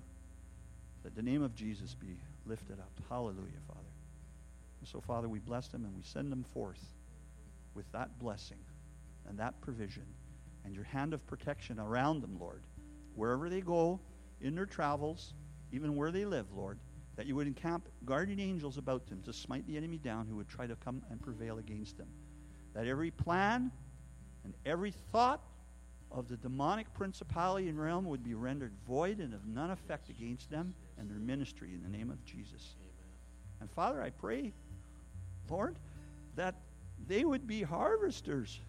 That 1.04 1.16
the 1.16 1.22
name 1.22 1.42
of 1.42 1.56
Jesus 1.56 1.96
be 1.96 2.18
lifted 2.46 2.80
up. 2.80 2.92
Hallelujah, 3.10 3.62
Father. 3.68 3.82
And 4.80 4.88
so, 4.88 5.00
Father, 5.00 5.30
we 5.30 5.40
bless 5.40 5.68
them 5.68 5.86
and 5.86 5.96
we 5.96 6.04
send 6.04 6.32
them 6.32 6.44
forth 6.54 6.84
with 7.78 7.90
that 7.92 8.20
blessing 8.20 8.58
and 9.30 9.38
that 9.38 9.62
provision 9.62 10.04
and 10.66 10.76
your 10.76 10.84
hand 10.84 11.14
of 11.14 11.26
protection 11.28 11.80
around 11.80 12.22
them, 12.22 12.36
Lord, 12.40 12.64
wherever 13.16 13.50
they 13.50 13.62
go 13.62 14.02
in 14.42 14.56
their 14.56 14.66
travels, 14.66 15.34
even 15.72 15.96
where 15.96 16.12
they 16.12 16.26
live, 16.26 16.48
Lord, 16.54 16.80
that 17.16 17.26
you 17.26 17.36
would 17.36 17.48
encamp 17.48 17.88
guardian 18.04 18.40
angels 18.40 18.78
about 18.78 19.08
them 19.08 19.22
to 19.24 19.32
smite 19.32 19.66
the 19.68 19.78
enemy 19.78 19.98
down 19.98 20.28
who 20.28 20.36
would 20.36 20.50
try 20.50 20.68
to 20.68 20.76
come 20.76 21.04
and 21.10 21.22
prevail 21.22 21.60
against 21.60 21.98
them. 21.98 22.08
That 22.74 22.88
every 22.88 23.12
plan 23.12 23.72
and 24.44 24.54
every 24.66 24.92
thought 25.12 25.42
of 26.12 26.28
the 26.28 26.38
demonic 26.38 26.92
principality 26.94 27.70
and 27.70 27.80
realm 27.80 28.06
would 28.06 28.24
be 28.24 28.34
rendered 28.34 28.74
void 28.88 29.20
and 29.20 29.34
of 29.34 29.46
none 29.46 29.72
effect 29.72 30.10
against 30.10 30.50
them 30.50 30.74
and 30.98 31.10
their 31.10 31.20
ministry 31.20 31.74
in 31.74 31.84
the 31.84 31.90
name 31.96 32.10
of 32.10 32.24
Jesus. 32.26 32.76
Amen. 32.80 33.10
And 33.62 33.72
Father, 33.72 34.02
I 34.02 34.10
pray, 34.10 34.54
Lord, 35.50 35.76
that 36.36 36.56
they 37.08 37.24
would 37.24 37.48
be 37.48 37.64
harvesters 37.64 38.60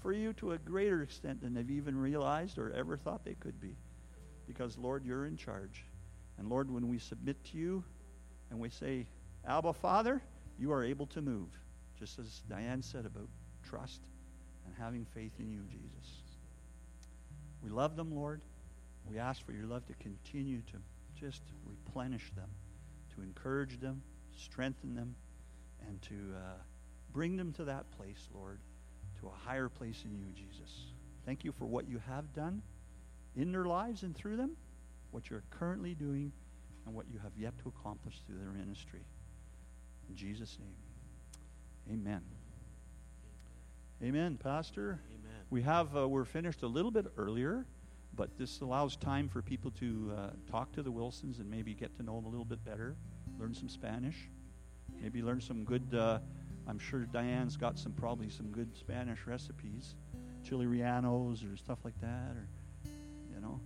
for 0.00 0.12
you 0.12 0.32
to 0.34 0.52
a 0.52 0.58
greater 0.58 1.02
extent 1.02 1.40
than 1.40 1.54
they've 1.54 1.70
even 1.70 1.96
realized 1.96 2.58
or 2.58 2.72
ever 2.72 2.96
thought 2.96 3.24
they 3.24 3.34
could 3.34 3.60
be. 3.60 3.76
Because, 4.46 4.76
Lord, 4.76 5.04
you're 5.04 5.26
in 5.26 5.36
charge. 5.36 5.84
And, 6.38 6.48
Lord, 6.48 6.70
when 6.70 6.88
we 6.88 6.98
submit 6.98 7.42
to 7.46 7.58
you 7.58 7.84
and 8.50 8.58
we 8.58 8.70
say, 8.70 9.06
Abba, 9.46 9.72
Father, 9.72 10.22
you 10.58 10.72
are 10.72 10.84
able 10.84 11.06
to 11.06 11.22
move, 11.22 11.48
just 11.98 12.18
as 12.18 12.42
Diane 12.48 12.82
said 12.82 13.06
about 13.06 13.28
trust 13.62 14.00
and 14.66 14.74
having 14.78 15.06
faith 15.14 15.32
in 15.38 15.50
you, 15.50 15.60
Jesus. 15.70 16.22
We 17.62 17.70
love 17.70 17.96
them, 17.96 18.14
Lord. 18.14 18.40
We 19.10 19.18
ask 19.18 19.44
for 19.44 19.52
your 19.52 19.66
love 19.66 19.86
to 19.86 19.94
continue 19.94 20.60
to 20.62 20.76
just 21.18 21.42
replenish 21.64 22.30
them, 22.34 22.48
to 23.14 23.22
encourage 23.22 23.80
them, 23.80 24.02
strengthen 24.36 24.94
them, 24.94 25.14
and 25.86 26.00
to. 26.02 26.14
Uh, 26.36 26.62
Bring 27.14 27.36
them 27.36 27.52
to 27.52 27.64
that 27.64 27.88
place, 27.92 28.28
Lord, 28.34 28.58
to 29.20 29.28
a 29.28 29.48
higher 29.48 29.68
place 29.68 30.02
in 30.04 30.18
you, 30.18 30.26
Jesus. 30.34 30.88
Thank 31.24 31.44
you 31.44 31.52
for 31.52 31.64
what 31.64 31.88
you 31.88 32.00
have 32.08 32.34
done 32.34 32.60
in 33.36 33.52
their 33.52 33.64
lives 33.64 34.02
and 34.02 34.16
through 34.16 34.36
them, 34.36 34.56
what 35.12 35.30
you're 35.30 35.44
currently 35.48 35.94
doing, 35.94 36.32
and 36.84 36.94
what 36.94 37.06
you 37.10 37.20
have 37.20 37.30
yet 37.38 37.56
to 37.62 37.68
accomplish 37.68 38.20
through 38.26 38.38
their 38.38 38.50
ministry. 38.50 39.00
In 40.10 40.16
Jesus' 40.16 40.58
name, 40.58 41.94
amen. 42.00 42.20
Amen, 44.02 44.36
Pastor. 44.36 45.00
Amen. 45.08 45.32
We 45.50 45.62
have 45.62 45.96
uh, 45.96 46.08
we're 46.08 46.24
finished 46.24 46.62
a 46.62 46.66
little 46.66 46.90
bit 46.90 47.06
earlier, 47.16 47.64
but 48.16 48.36
this 48.36 48.60
allows 48.60 48.96
time 48.96 49.28
for 49.28 49.40
people 49.40 49.70
to 49.78 50.12
uh, 50.16 50.30
talk 50.50 50.72
to 50.72 50.82
the 50.82 50.90
Wilsons 50.90 51.38
and 51.38 51.48
maybe 51.48 51.74
get 51.74 51.96
to 51.96 52.02
know 52.02 52.16
them 52.16 52.24
a 52.24 52.28
little 52.28 52.44
bit 52.44 52.62
better, 52.64 52.96
learn 53.38 53.54
some 53.54 53.68
Spanish, 53.68 54.16
maybe 55.00 55.22
learn 55.22 55.40
some 55.40 55.62
good. 55.62 55.94
Uh, 55.94 56.18
I'm 56.66 56.78
sure 56.78 57.00
Diane's 57.00 57.56
got 57.56 57.78
some 57.78 57.92
probably 57.92 58.30
some 58.30 58.46
good 58.48 58.76
Spanish 58.76 59.26
recipes, 59.26 59.94
chili 60.42 60.66
rellenos 60.66 61.52
or 61.52 61.56
stuff 61.56 61.78
like 61.84 61.98
that, 62.00 62.36
or 62.36 62.48
you 63.34 63.40
know, 63.40 63.60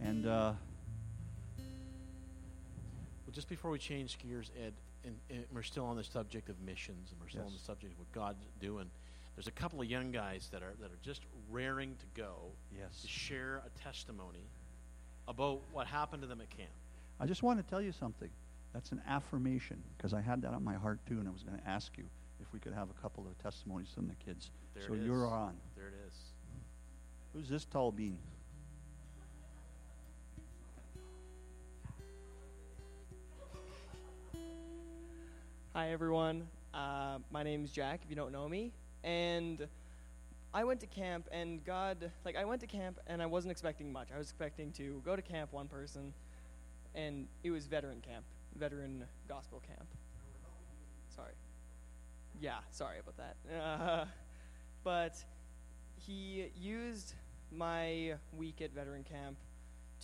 and. 0.00 0.26
Uh, 0.26 0.52
well, 3.30 3.34
just 3.34 3.48
before 3.48 3.70
we 3.70 3.78
change 3.78 4.18
gears, 4.18 4.50
Ed, 4.60 4.72
and, 5.04 5.14
and, 5.30 5.44
we're 5.52 5.62
still 5.62 5.84
on 5.84 5.96
the 5.96 6.02
subject 6.02 6.48
of 6.48 6.60
missions, 6.60 7.12
and 7.12 7.20
we're 7.20 7.28
still 7.28 7.42
yes. 7.42 7.50
on 7.50 7.56
the 7.56 7.62
subject 7.62 7.92
of 7.92 7.98
what 8.00 8.10
God's 8.10 8.44
doing. 8.60 8.90
There's 9.36 9.46
a 9.46 9.52
couple 9.52 9.80
of 9.80 9.86
young 9.86 10.10
guys 10.10 10.48
that 10.52 10.62
are 10.62 10.74
that 10.80 10.90
are 10.90 10.98
just 11.02 11.22
raring 11.48 11.94
to 11.96 12.20
go. 12.20 12.34
Yes. 12.76 13.02
To 13.02 13.08
share 13.08 13.62
a 13.64 13.78
testimony 13.78 14.48
about 15.28 15.60
what 15.72 15.86
happened 15.86 16.22
to 16.22 16.28
them 16.28 16.40
at 16.40 16.50
camp. 16.50 16.70
I 17.20 17.26
just 17.26 17.42
want 17.42 17.64
to 17.64 17.70
tell 17.70 17.80
you 17.80 17.92
something. 17.92 18.30
That's 18.72 18.92
an 18.92 19.00
affirmation 19.06 19.82
because 19.96 20.12
I 20.12 20.20
had 20.20 20.42
that 20.42 20.52
on 20.52 20.64
my 20.64 20.74
heart 20.74 20.98
too, 21.06 21.18
and 21.18 21.28
I 21.28 21.30
was 21.30 21.42
going 21.42 21.58
to 21.58 21.68
ask 21.68 21.96
you 21.96 22.04
if 22.40 22.52
we 22.52 22.58
could 22.58 22.72
have 22.72 22.88
a 22.90 23.00
couple 23.00 23.26
of 23.26 23.38
testimonies 23.38 23.88
from 23.94 24.08
the 24.08 24.14
kids. 24.14 24.50
There 24.74 24.82
so 24.86 24.94
you're 24.94 25.26
on. 25.26 25.54
There 25.76 25.88
it 25.88 25.94
is. 26.06 26.14
Who's 27.32 27.48
this 27.48 27.64
tall 27.64 27.92
bean? 27.92 28.18
Hi, 35.72 35.92
everyone. 35.92 36.48
Uh, 36.74 37.18
my 37.30 37.42
is 37.42 37.70
Jack, 37.70 38.00
if 38.02 38.10
you 38.10 38.16
don't 38.16 38.32
know 38.32 38.48
me. 38.48 38.72
And 39.04 39.66
I 40.52 40.64
went 40.64 40.80
to 40.80 40.86
camp, 40.86 41.28
and 41.30 41.64
God, 41.64 42.10
like, 42.24 42.36
I 42.36 42.44
went 42.44 42.60
to 42.62 42.66
camp, 42.66 42.98
and 43.06 43.22
I 43.22 43.26
wasn't 43.26 43.52
expecting 43.52 43.92
much. 43.92 44.08
I 44.12 44.18
was 44.18 44.26
expecting 44.26 44.72
to 44.72 45.00
go 45.04 45.14
to 45.14 45.22
camp 45.22 45.52
one 45.52 45.68
person, 45.68 46.12
and 46.96 47.28
it 47.44 47.52
was 47.52 47.66
veteran 47.66 48.00
camp, 48.00 48.24
veteran 48.56 49.04
gospel 49.28 49.62
camp. 49.64 49.86
Yeah, 52.40 52.58
sorry 52.70 52.98
about 52.98 53.16
that. 53.18 53.36
Uh, 53.54 54.04
but 54.84 55.14
he 55.96 56.50
used 56.56 57.14
my 57.52 58.14
week 58.32 58.62
at 58.62 58.72
veteran 58.72 59.04
camp 59.04 59.36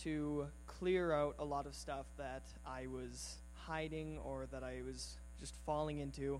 to 0.03 0.47
clear 0.67 1.11
out 1.11 1.35
a 1.39 1.45
lot 1.45 1.65
of 1.65 1.73
stuff 1.73 2.05
that 2.17 2.43
I 2.65 2.87
was 2.87 3.37
hiding 3.53 4.19
or 4.19 4.45
that 4.51 4.63
I 4.63 4.81
was 4.85 5.17
just 5.39 5.55
falling 5.65 5.97
into. 5.97 6.39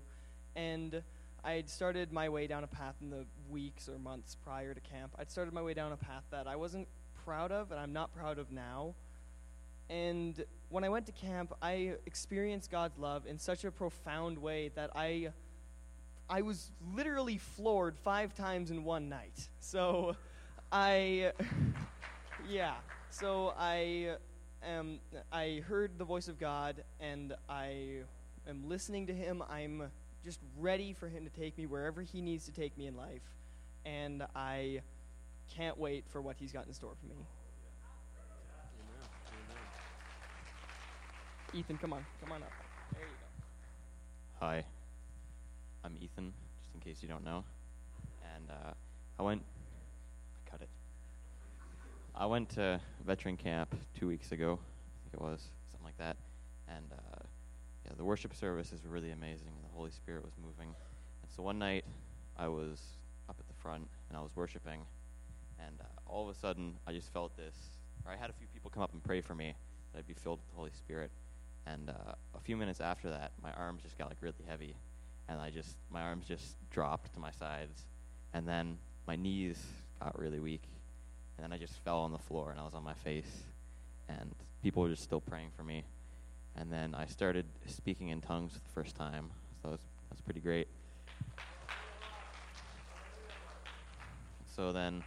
And 0.54 1.02
I 1.44 1.52
had 1.52 1.68
started 1.68 2.12
my 2.12 2.28
way 2.28 2.46
down 2.46 2.62
a 2.62 2.68
path 2.68 2.94
in 3.00 3.10
the 3.10 3.26
weeks 3.50 3.88
or 3.88 3.98
months 3.98 4.36
prior 4.36 4.74
to 4.74 4.80
camp. 4.80 5.14
I'd 5.18 5.30
started 5.30 5.52
my 5.52 5.62
way 5.62 5.74
down 5.74 5.92
a 5.92 5.96
path 5.96 6.24
that 6.30 6.46
I 6.46 6.56
wasn't 6.56 6.86
proud 7.24 7.50
of 7.50 7.72
and 7.72 7.80
I'm 7.80 7.92
not 7.92 8.14
proud 8.14 8.38
of 8.38 8.52
now. 8.52 8.94
And 9.90 10.44
when 10.68 10.84
I 10.84 10.88
went 10.88 11.06
to 11.06 11.12
camp, 11.12 11.54
I 11.62 11.94
experienced 12.06 12.70
God's 12.70 12.98
love 12.98 13.26
in 13.26 13.38
such 13.38 13.64
a 13.64 13.70
profound 13.70 14.38
way 14.38 14.70
that 14.74 14.90
I 14.94 15.32
I 16.30 16.42
was 16.42 16.70
literally 16.94 17.38
floored 17.38 17.96
5 17.98 18.34
times 18.34 18.70
in 18.70 18.84
one 18.84 19.08
night. 19.08 19.48
So 19.60 20.16
I 20.70 21.32
yeah. 22.48 22.74
So 23.10 23.54
I 23.58 24.16
am 24.62 25.00
I 25.32 25.62
heard 25.66 25.98
the 25.98 26.04
voice 26.04 26.28
of 26.28 26.38
God 26.38 26.84
and 27.00 27.34
I 27.48 28.02
am 28.46 28.68
listening 28.68 29.06
to 29.06 29.14
him. 29.14 29.42
I'm 29.48 29.90
just 30.24 30.40
ready 30.58 30.92
for 30.92 31.08
him 31.08 31.24
to 31.24 31.30
take 31.30 31.56
me 31.56 31.66
wherever 31.66 32.02
he 32.02 32.20
needs 32.20 32.44
to 32.46 32.52
take 32.52 32.76
me 32.76 32.86
in 32.86 32.96
life. 32.96 33.22
And 33.86 34.26
I 34.36 34.82
can't 35.54 35.78
wait 35.78 36.04
for 36.08 36.20
what 36.20 36.36
he's 36.38 36.52
got 36.52 36.66
in 36.66 36.74
store 36.74 36.92
for 37.00 37.06
me. 37.06 37.26
Ethan, 41.54 41.78
come 41.78 41.94
on. 41.94 42.04
Come 42.20 42.32
on 42.32 42.42
up. 42.42 42.50
There 42.92 43.02
you 43.02 43.08
go. 43.08 44.46
Hi, 44.46 44.64
I'm 45.88 45.96
Ethan, 46.02 46.34
just 46.60 46.74
in 46.74 46.80
case 46.80 46.98
you 47.00 47.08
don't 47.08 47.24
know. 47.24 47.44
And 48.34 48.50
uh, 48.50 48.72
I 49.18 49.22
went, 49.22 49.42
I 50.36 50.50
cut 50.50 50.60
it. 50.60 50.68
I 52.14 52.26
went 52.26 52.50
to 52.50 52.78
veteran 53.06 53.38
camp 53.38 53.74
two 53.98 54.06
weeks 54.06 54.30
ago, 54.32 54.58
I 54.60 55.10
think 55.10 55.14
it 55.14 55.20
was, 55.22 55.40
something 55.70 55.86
like 55.86 55.96
that. 55.96 56.18
And 56.68 56.84
uh, 56.92 57.22
yeah, 57.86 57.92
the 57.96 58.04
worship 58.04 58.34
services 58.34 58.82
were 58.84 58.90
really 58.90 59.12
amazing, 59.12 59.48
and 59.48 59.64
the 59.64 59.74
Holy 59.74 59.90
Spirit 59.90 60.24
was 60.24 60.34
moving. 60.36 60.74
And 61.22 61.30
so 61.34 61.42
one 61.42 61.58
night, 61.58 61.86
I 62.36 62.48
was 62.48 62.82
up 63.30 63.36
at 63.40 63.48
the 63.48 63.54
front, 63.54 63.88
and 64.10 64.18
I 64.18 64.20
was 64.20 64.36
worshiping, 64.36 64.82
and 65.58 65.80
uh, 65.80 65.84
all 66.06 66.28
of 66.28 66.36
a 66.36 66.38
sudden, 66.38 66.74
I 66.86 66.92
just 66.92 67.10
felt 67.14 67.34
this, 67.34 67.54
or 68.04 68.12
I 68.12 68.16
had 68.16 68.28
a 68.28 68.34
few 68.34 68.46
people 68.52 68.70
come 68.70 68.82
up 68.82 68.92
and 68.92 69.02
pray 69.02 69.22
for 69.22 69.34
me 69.34 69.54
that 69.92 70.00
I'd 70.00 70.06
be 70.06 70.12
filled 70.12 70.40
with 70.40 70.48
the 70.50 70.56
Holy 70.56 70.70
Spirit. 70.70 71.10
And 71.66 71.88
uh, 71.88 72.12
a 72.34 72.40
few 72.40 72.58
minutes 72.58 72.82
after 72.82 73.08
that, 73.08 73.32
my 73.42 73.52
arms 73.52 73.84
just 73.84 73.96
got 73.96 74.08
like 74.08 74.18
really 74.20 74.44
heavy, 74.46 74.74
and 75.28 75.40
I 75.40 75.50
just 75.50 75.76
my 75.90 76.02
arms 76.02 76.26
just 76.26 76.56
dropped 76.70 77.14
to 77.14 77.20
my 77.20 77.30
sides, 77.30 77.86
and 78.32 78.46
then 78.46 78.78
my 79.06 79.16
knees 79.16 79.58
got 80.00 80.18
really 80.18 80.40
weak, 80.40 80.62
and 81.36 81.44
then 81.44 81.52
I 81.52 81.58
just 81.58 81.74
fell 81.84 82.00
on 82.00 82.12
the 82.12 82.18
floor 82.18 82.50
and 82.50 82.60
I 82.60 82.64
was 82.64 82.74
on 82.74 82.84
my 82.84 82.94
face, 82.94 83.44
and 84.08 84.34
people 84.62 84.82
were 84.82 84.90
just 84.90 85.02
still 85.02 85.20
praying 85.20 85.50
for 85.56 85.62
me, 85.62 85.84
and 86.56 86.72
then 86.72 86.94
I 86.94 87.06
started 87.06 87.46
speaking 87.66 88.08
in 88.08 88.20
tongues 88.20 88.52
for 88.52 88.60
the 88.60 88.72
first 88.74 88.96
time, 88.96 89.30
so 89.62 89.70
that 89.70 89.80
was 90.10 90.20
pretty 90.20 90.40
great. 90.40 90.68
So 94.58 94.72
then, 94.72 95.04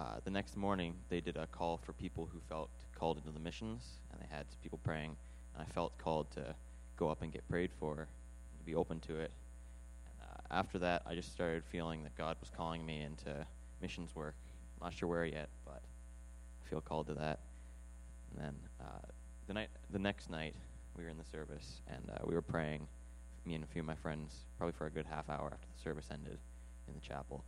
uh, 0.00 0.16
the 0.24 0.30
next 0.30 0.56
morning, 0.56 0.94
they 1.08 1.20
did 1.20 1.36
a 1.36 1.46
call 1.46 1.76
for 1.76 1.92
people 1.92 2.28
who 2.32 2.40
felt 2.48 2.70
called 2.96 3.18
into 3.18 3.30
the 3.30 3.38
missions, 3.38 4.00
and 4.10 4.20
they 4.20 4.26
had 4.34 4.46
people 4.60 4.80
praying. 4.82 5.16
And 5.54 5.62
I 5.62 5.72
felt 5.72 5.96
called 5.98 6.30
to 6.32 6.54
go 6.96 7.08
up 7.08 7.22
and 7.22 7.32
get 7.32 7.48
prayed 7.48 7.70
for, 7.78 8.08
to 8.58 8.64
be 8.64 8.74
open 8.74 8.98
to 9.00 9.20
it. 9.20 9.30
After 10.52 10.78
that, 10.80 11.02
I 11.06 11.14
just 11.14 11.32
started 11.32 11.64
feeling 11.64 12.02
that 12.02 12.14
God 12.16 12.36
was 12.38 12.50
calling 12.54 12.84
me 12.84 13.00
into 13.00 13.46
missions 13.80 14.14
work. 14.14 14.34
Not 14.80 14.92
sure 14.92 15.08
where 15.08 15.24
yet, 15.24 15.48
but 15.64 15.80
I 15.82 16.68
feel 16.68 16.82
called 16.82 17.06
to 17.06 17.14
that. 17.14 17.40
And 18.30 18.44
then 18.44 18.54
uh, 18.80 19.06
the 19.46 19.54
night, 19.54 19.70
the 19.90 19.98
next 19.98 20.28
night, 20.28 20.54
we 20.96 21.04
were 21.04 21.08
in 21.08 21.16
the 21.16 21.24
service, 21.24 21.80
and 21.88 22.10
uh, 22.10 22.18
we 22.24 22.34
were 22.34 22.42
praying, 22.42 22.86
me 23.46 23.54
and 23.54 23.64
a 23.64 23.66
few 23.66 23.80
of 23.80 23.86
my 23.86 23.94
friends, 23.94 24.44
probably 24.58 24.72
for 24.72 24.86
a 24.86 24.90
good 24.90 25.06
half 25.06 25.30
hour 25.30 25.50
after 25.52 25.66
the 25.74 25.82
service 25.82 26.08
ended 26.12 26.38
in 26.86 26.94
the 26.94 27.00
chapel. 27.00 27.44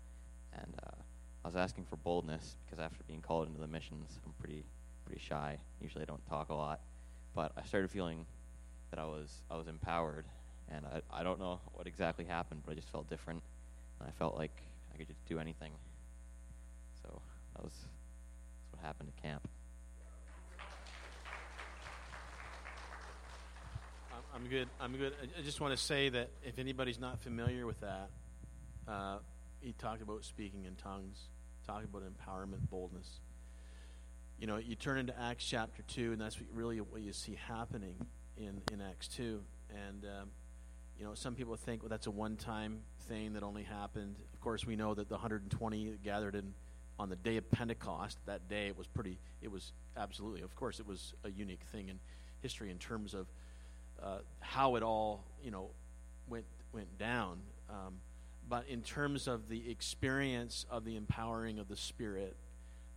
And 0.55 0.75
uh, 0.87 1.03
I 1.45 1.49
was 1.49 1.57
asking 1.57 1.85
for 1.85 1.97
boldness 1.97 2.57
because 2.65 2.79
after 2.83 3.03
being 3.07 3.21
called 3.21 3.49
into 3.49 3.61
the 3.61 3.67
missions, 3.67 4.19
I'm 4.25 4.33
pretty 4.41 4.65
pretty 5.05 5.21
shy. 5.21 5.59
Usually, 5.83 6.03
I 6.03 6.07
don't 6.07 6.27
talk 6.27 6.49
a 6.49 6.55
lot, 6.55 6.81
but 7.35 7.53
I 7.57 7.65
started 7.65 7.91
feeling 7.91 8.25
that 8.91 8.99
I 8.99 9.05
was 9.05 9.43
I 9.51 9.57
was 9.57 9.69
empowered, 9.69 10.25
and 10.71 10.85
I 10.87 11.21
I 11.21 11.23
don't 11.23 11.39
know 11.39 11.61
what 11.73 11.87
exactly 11.87 12.25
happened, 12.25 12.63
but 12.65 12.73
I 12.73 12.75
just 12.75 12.89
felt 12.91 13.09
different, 13.09 13.43
and 14.01 14.09
I 14.09 14.13
felt 14.13 14.37
like 14.37 14.57
I 14.93 14.97
could 14.97 15.09
just 15.09 15.25
do 15.27 15.39
anything. 15.39 15.73
So 17.03 17.21
that 17.55 17.63
was 17.63 17.73
that's 17.73 18.73
what 18.73 18.83
happened 18.85 19.11
at 19.17 19.23
camp. 19.23 19.49
I'm, 24.35 24.49
good. 24.49 24.69
I'm 24.81 24.97
good. 24.97 25.15
I, 25.23 25.41
I 25.41 25.43
just 25.43 25.61
want 25.61 25.77
to 25.77 25.83
say 25.83 26.09
that 26.09 26.29
if 26.43 26.59
anybody's 26.59 26.99
not 26.99 27.21
familiar 27.21 27.67
with 27.67 27.81
that, 27.81 28.11
uh, 28.89 29.19
he 29.61 29.73
talked 29.73 30.03
about 30.03 30.25
speaking 30.25 30.65
in 30.65 30.75
tongues, 30.75 31.19
talking 31.67 31.89
about 31.89 32.03
empowerment, 32.03 32.69
boldness. 32.69 33.21
You 34.39 34.47
know, 34.47 34.57
you 34.57 34.75
turn 34.75 34.99
into 34.99 35.19
Acts 35.19 35.45
chapter 35.45 35.83
two, 35.83 36.13
and 36.13 36.21
that's 36.21 36.39
what 36.39 36.49
really 36.53 36.81
what 36.81 37.01
you 37.01 37.13
see 37.13 37.39
happening 37.47 37.95
in 38.37 38.61
in 38.73 38.81
Acts 38.81 39.09
two. 39.09 39.41
And 39.71 40.05
um, 40.05 40.29
you 40.99 41.05
know, 41.05 41.15
some 41.15 41.35
people 41.35 41.57
think, 41.57 41.83
well, 41.83 41.91
that's 41.91 42.07
a 42.07 42.11
one-time 42.11 42.81
thing 43.09 43.35
that 43.35 43.43
only 43.43 43.63
happened. 43.63 44.17
Of 44.33 44.41
course, 44.41 44.65
we 44.65 44.77
know 44.77 44.95
that 44.95 45.09
the 45.09 45.15
120 45.15 45.99
gathered 46.03 46.35
in 46.35 46.55
on 46.99 47.09
the 47.09 47.17
day 47.17 47.37
of 47.37 47.51
Pentecost. 47.51 48.19
That 48.27 48.49
day, 48.49 48.69
it 48.69 48.79
was 48.79 48.87
pretty. 48.87 49.19
It 49.43 49.51
was 49.51 49.73
absolutely. 49.97 50.43
Of 50.43 50.55
course, 50.55 50.81
it 50.81 50.87
was 50.87 51.15
a 51.25 51.31
unique 51.31 51.63
thing 51.73 51.89
in 51.89 51.99
history 52.41 52.71
in 52.71 52.79
terms 52.79 53.15
of 53.15 53.27
uh, 54.03 54.19
how 54.41 54.77
it 54.77 54.83
all, 54.83 55.25
you 55.43 55.51
know, 55.51 55.71
went 56.29 56.47
went 56.73 56.99
down. 56.99 57.41
Um, 57.69 57.97
but 58.49 58.67
in 58.69 58.83
terms 58.83 59.27
of 59.27 59.49
the 59.49 59.71
experience 59.71 60.67
of 60.71 60.85
the 60.85 60.97
empowering 60.97 61.59
of 61.59 61.69
the 61.69 61.77
Spirit, 61.77 62.37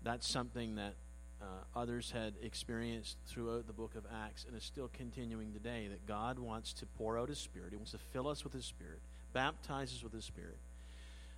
that's 0.03 0.27
something 0.27 0.75
that 0.75 0.95
uh, 1.41 1.45
others 1.79 2.11
had 2.11 2.33
experienced 2.41 3.17
throughout 3.27 3.67
the 3.67 3.73
book 3.73 3.95
of 3.95 4.05
Acts 4.25 4.45
and 4.45 4.55
is 4.55 4.63
still 4.63 4.89
continuing 4.91 5.53
today. 5.53 5.87
That 5.89 6.05
God 6.05 6.39
wants 6.39 6.73
to 6.73 6.85
pour 6.85 7.17
out 7.17 7.29
His 7.29 7.37
Spirit. 7.37 7.69
He 7.71 7.75
wants 7.75 7.91
to 7.91 7.97
fill 7.97 8.27
us 8.27 8.43
with 8.43 8.53
His 8.53 8.65
Spirit, 8.65 8.99
baptize 9.33 9.93
us 9.93 10.03
with 10.03 10.13
His 10.13 10.25
Spirit. 10.25 10.57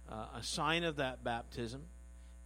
Uh, 0.09 0.25
a 0.37 0.43
sign 0.43 0.83
of 0.83 0.95
that 0.95 1.23
baptism, 1.23 1.83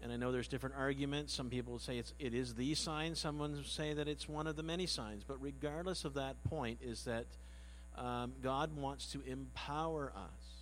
and 0.02 0.12
I 0.12 0.18
know 0.18 0.32
there's 0.32 0.50
different 0.50 0.76
arguments. 0.78 1.34
Some 1.34 1.50
people 1.50 1.80
say 1.80 1.98
it's 1.98 2.14
it 2.20 2.34
is 2.34 2.56
the 2.56 2.76
sign. 2.76 3.16
Some 3.16 3.64
say 3.66 3.94
that 3.94 4.08
it's 4.08 4.28
one 4.28 4.48
of 4.48 4.56
the 4.56 4.64
many 4.64 4.86
signs. 4.86 5.24
But 5.24 5.42
regardless 5.42 6.04
of 6.04 6.16
that 6.16 6.44
point, 6.44 6.80
is 6.82 7.06
that 7.06 7.28
um, 7.98 8.34
God 8.42 8.76
wants 8.76 9.12
to 9.14 9.22
empower 9.22 10.12
us 10.16 10.54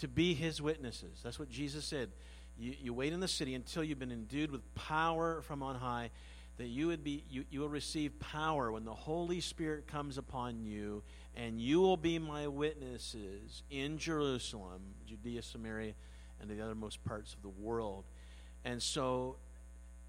to 0.00 0.08
be 0.08 0.34
his 0.34 0.60
witnesses. 0.60 1.20
That's 1.22 1.38
what 1.38 1.48
Jesus 1.48 1.84
said. 1.84 2.10
You, 2.58 2.74
you 2.80 2.94
wait 2.94 3.12
in 3.12 3.20
the 3.20 3.28
city 3.28 3.54
until 3.54 3.82
you've 3.82 3.98
been 3.98 4.12
endued 4.12 4.50
with 4.50 4.74
power 4.74 5.42
from 5.42 5.62
on 5.62 5.76
high, 5.76 6.10
that 6.58 6.66
you 6.66 6.88
would 6.88 7.02
be 7.02 7.24
you, 7.30 7.44
you 7.50 7.60
will 7.60 7.68
receive 7.68 8.18
power 8.20 8.70
when 8.70 8.84
the 8.84 8.94
Holy 8.94 9.40
Spirit 9.40 9.86
comes 9.86 10.18
upon 10.18 10.64
you, 10.64 11.02
and 11.34 11.60
you 11.60 11.80
will 11.80 11.96
be 11.96 12.18
my 12.18 12.46
witnesses 12.46 13.62
in 13.70 13.98
Jerusalem, 13.98 14.82
Judea, 15.06 15.42
Samaria, 15.42 15.94
and 16.40 16.50
the 16.50 16.54
othermost 16.54 16.98
parts 17.04 17.34
of 17.34 17.42
the 17.42 17.48
world. 17.48 18.04
And 18.64 18.82
so 18.82 19.36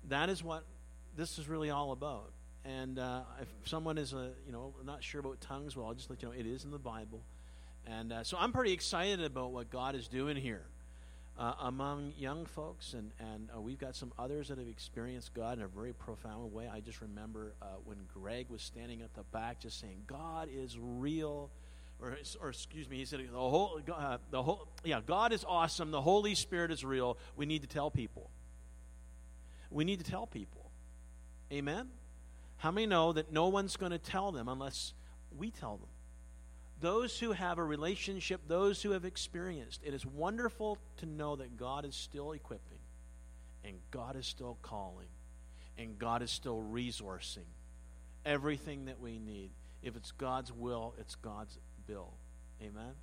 that 0.10 0.30
is 0.30 0.44
what 0.44 0.64
this 1.16 1.40
is 1.40 1.48
really 1.48 1.70
all 1.70 1.92
about. 1.92 2.32
And 2.66 3.00
uh, 3.00 3.22
if 3.42 3.48
someone 3.66 3.98
is 3.98 4.14
a, 4.14 4.32
you 4.46 4.52
know 4.52 4.74
not 4.86 5.04
sure 5.04 5.22
about 5.22 5.40
tongues, 5.42 5.76
well, 5.76 5.88
I'll 5.88 5.94
just 5.94 6.10
let 6.10 6.22
you 6.22 6.28
know 6.28 6.34
it 6.34 6.46
is 6.46 6.66
in 6.66 6.72
the 6.72 6.80
Bible. 6.80 7.24
And 7.86 8.14
uh, 8.14 8.24
so 8.24 8.38
I'm 8.40 8.52
pretty 8.54 8.72
excited 8.72 9.24
about 9.24 9.52
what 9.52 9.70
God 9.70 9.96
is 9.96 10.08
doing 10.08 10.38
here 10.38 10.64
uh, 11.38 11.54
among 11.62 12.14
young 12.18 12.46
folks. 12.46 12.94
And, 12.94 13.12
and 13.20 13.50
uh, 13.56 13.62
we've 13.62 13.80
got 13.80 13.96
some 13.96 14.12
others 14.18 14.50
that 14.50 14.58
have 14.58 14.68
experienced 14.68 15.34
God 15.34 15.58
in 15.58 15.64
a 15.64 15.68
very 15.68 15.94
profound 15.94 16.54
way. 16.54 16.70
I 16.72 16.80
just 16.80 17.02
remember 17.02 17.56
uh, 17.62 17.66
when 17.86 17.98
Greg 18.14 18.50
was 18.50 18.62
standing 18.62 19.02
at 19.02 19.14
the 19.14 19.24
back 19.24 19.60
just 19.60 19.80
saying, 19.80 20.04
God 20.08 20.50
is 20.54 20.78
real. 20.80 21.50
Or, 22.00 22.18
or 22.42 22.50
excuse 22.50 22.90
me, 22.90 22.98
he 22.98 23.06
said, 23.06 23.22
the 23.32 23.38
whole, 23.38 23.80
uh, 23.92 24.18
the 24.30 24.44
whole, 24.44 24.68
yeah, 24.84 25.02
God 25.06 25.32
is 25.32 25.46
awesome. 25.48 25.92
The 25.92 26.02
Holy 26.02 26.36
Spirit 26.36 26.72
is 26.72 26.84
real. 26.84 27.18
We 27.36 27.46
need 27.46 27.62
to 27.62 27.68
tell 27.68 27.90
people. 27.90 28.30
We 29.70 29.86
need 29.86 30.04
to 30.04 30.10
tell 30.10 30.28
people. 30.28 30.72
Amen? 31.52 31.90
How 32.58 32.72
many 32.72 32.88
know 32.88 33.14
that 33.14 33.32
no 33.32 33.48
one's 33.48 33.76
going 33.76 33.92
to 33.92 33.98
tell 33.98 34.32
them 34.32 34.48
unless 34.48 34.94
we 35.36 35.52
tell 35.52 35.78
them? 35.78 35.90
Those 36.80 37.20
who 37.20 37.32
have 37.32 37.58
a 37.58 37.64
relationship, 37.64 38.42
those 38.48 38.82
who 38.82 38.92
have 38.92 39.06
experienced. 39.06 39.82
It 39.84 39.94
is 39.94 40.06
wonderful 40.06 40.78
to 40.98 41.06
know 41.06 41.36
that 41.36 41.58
God 41.58 41.86
is 41.86 41.96
still 41.96 42.34
equipping, 42.34 42.80
and 43.64 43.78
God 43.92 44.16
is 44.16 44.28
still 44.28 44.58
calling, 44.62 45.08
and 45.78 45.98
God 45.98 46.22
is 46.22 46.32
still 46.32 46.62
resourcing 46.72 47.46
everything 48.26 48.86
that 48.86 49.00
we 49.00 49.20
need. 49.20 49.52
If 49.82 49.96
it's 49.96 50.12
God's 50.12 50.52
will, 50.52 50.94
it's 50.98 51.16
God's 51.16 51.58
bill. 51.88 52.14
Amen? 52.62 52.94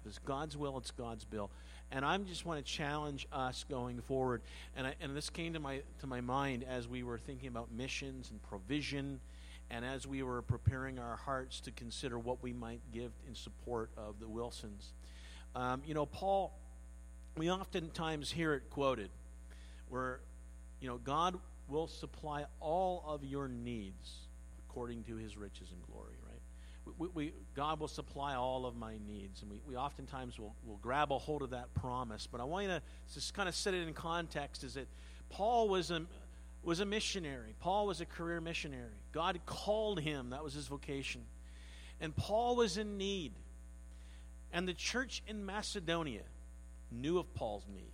If 0.00 0.08
it's 0.08 0.18
God's 0.18 0.56
will, 0.56 0.78
it's 0.78 0.90
God's 0.90 1.24
bill. 1.24 1.50
And 1.90 2.04
I 2.04 2.16
just 2.18 2.46
want 2.46 2.64
to 2.64 2.72
challenge 2.72 3.26
us 3.32 3.64
going 3.68 4.00
forward. 4.00 4.42
And, 4.74 4.86
I, 4.86 4.94
and 5.00 5.14
this 5.14 5.28
came 5.28 5.52
to 5.52 5.60
my, 5.60 5.82
to 6.00 6.06
my 6.06 6.20
mind 6.20 6.64
as 6.68 6.88
we 6.88 7.02
were 7.02 7.18
thinking 7.18 7.48
about 7.48 7.70
missions 7.70 8.30
and 8.30 8.42
provision, 8.42 9.20
and 9.72 9.86
as 9.86 10.06
we 10.06 10.22
were 10.22 10.42
preparing 10.42 10.98
our 10.98 11.16
hearts 11.16 11.60
to 11.60 11.70
consider 11.72 12.18
what 12.18 12.42
we 12.42 12.52
might 12.52 12.82
give 12.92 13.10
in 13.26 13.34
support 13.34 13.90
of 13.96 14.20
the 14.20 14.28
Wilsons. 14.28 14.92
Um, 15.56 15.82
you 15.86 15.94
know, 15.94 16.04
Paul, 16.04 16.52
we 17.38 17.50
oftentimes 17.50 18.30
hear 18.30 18.52
it 18.52 18.68
quoted 18.68 19.08
where, 19.88 20.20
you 20.80 20.88
know, 20.88 20.98
God 20.98 21.38
will 21.68 21.88
supply 21.88 22.44
all 22.60 23.02
of 23.06 23.24
your 23.24 23.48
needs 23.48 24.28
according 24.68 25.04
to 25.04 25.16
his 25.16 25.38
riches 25.38 25.70
and 25.72 25.82
glory, 25.90 26.16
right? 26.26 26.94
We, 26.98 27.08
we, 27.08 27.32
God 27.54 27.80
will 27.80 27.88
supply 27.88 28.34
all 28.34 28.66
of 28.66 28.76
my 28.76 28.96
needs. 29.06 29.40
And 29.40 29.50
we, 29.50 29.60
we 29.66 29.76
oftentimes 29.76 30.38
will, 30.38 30.54
will 30.66 30.78
grab 30.82 31.12
a 31.12 31.18
hold 31.18 31.40
of 31.40 31.50
that 31.50 31.72
promise. 31.74 32.28
But 32.30 32.42
I 32.42 32.44
want 32.44 32.64
you 32.64 32.70
to 32.70 32.82
just 33.14 33.32
kind 33.32 33.48
of 33.48 33.54
set 33.54 33.72
it 33.72 33.88
in 33.88 33.94
context 33.94 34.64
is 34.64 34.74
that 34.74 34.88
Paul 35.30 35.68
was 35.68 35.90
a, 35.90 36.02
was 36.62 36.80
a 36.80 36.84
missionary. 36.84 37.54
Paul 37.60 37.86
was 37.86 38.00
a 38.00 38.06
career 38.06 38.40
missionary. 38.40 39.00
God 39.12 39.40
called 39.46 40.00
him, 40.00 40.30
that 40.30 40.44
was 40.44 40.54
his 40.54 40.66
vocation. 40.66 41.22
And 42.00 42.14
Paul 42.14 42.56
was 42.56 42.76
in 42.76 42.98
need. 42.98 43.32
And 44.52 44.68
the 44.68 44.74
church 44.74 45.22
in 45.26 45.46
Macedonia 45.46 46.22
knew 46.90 47.18
of 47.18 47.32
Paul's 47.34 47.66
need. 47.72 47.92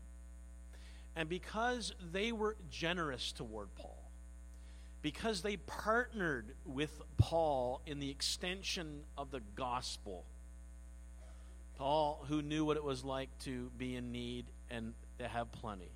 And 1.14 1.28
because 1.28 1.94
they 2.12 2.32
were 2.32 2.56
generous 2.70 3.32
toward 3.32 3.74
Paul, 3.74 3.98
because 5.02 5.42
they 5.42 5.56
partnered 5.56 6.54
with 6.64 7.00
Paul 7.16 7.80
in 7.86 8.00
the 8.00 8.10
extension 8.10 9.02
of 9.16 9.30
the 9.30 9.40
gospel. 9.54 10.24
Paul, 11.76 12.24
who 12.28 12.42
knew 12.42 12.64
what 12.64 12.76
it 12.76 12.82
was 12.82 13.04
like 13.04 13.30
to 13.44 13.70
be 13.78 13.94
in 13.94 14.10
need 14.10 14.46
and 14.70 14.94
to 15.18 15.28
have 15.28 15.52
plenty, 15.52 15.92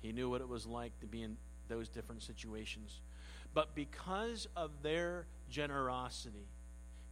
he 0.00 0.12
knew 0.12 0.30
what 0.30 0.40
it 0.40 0.48
was 0.48 0.66
like 0.66 0.98
to 1.00 1.06
be 1.06 1.22
in 1.22 1.36
those 1.68 1.88
different 1.88 2.22
situations. 2.22 3.00
But 3.54 3.74
because 3.74 4.46
of 4.56 4.82
their 4.82 5.26
generosity, 5.48 6.48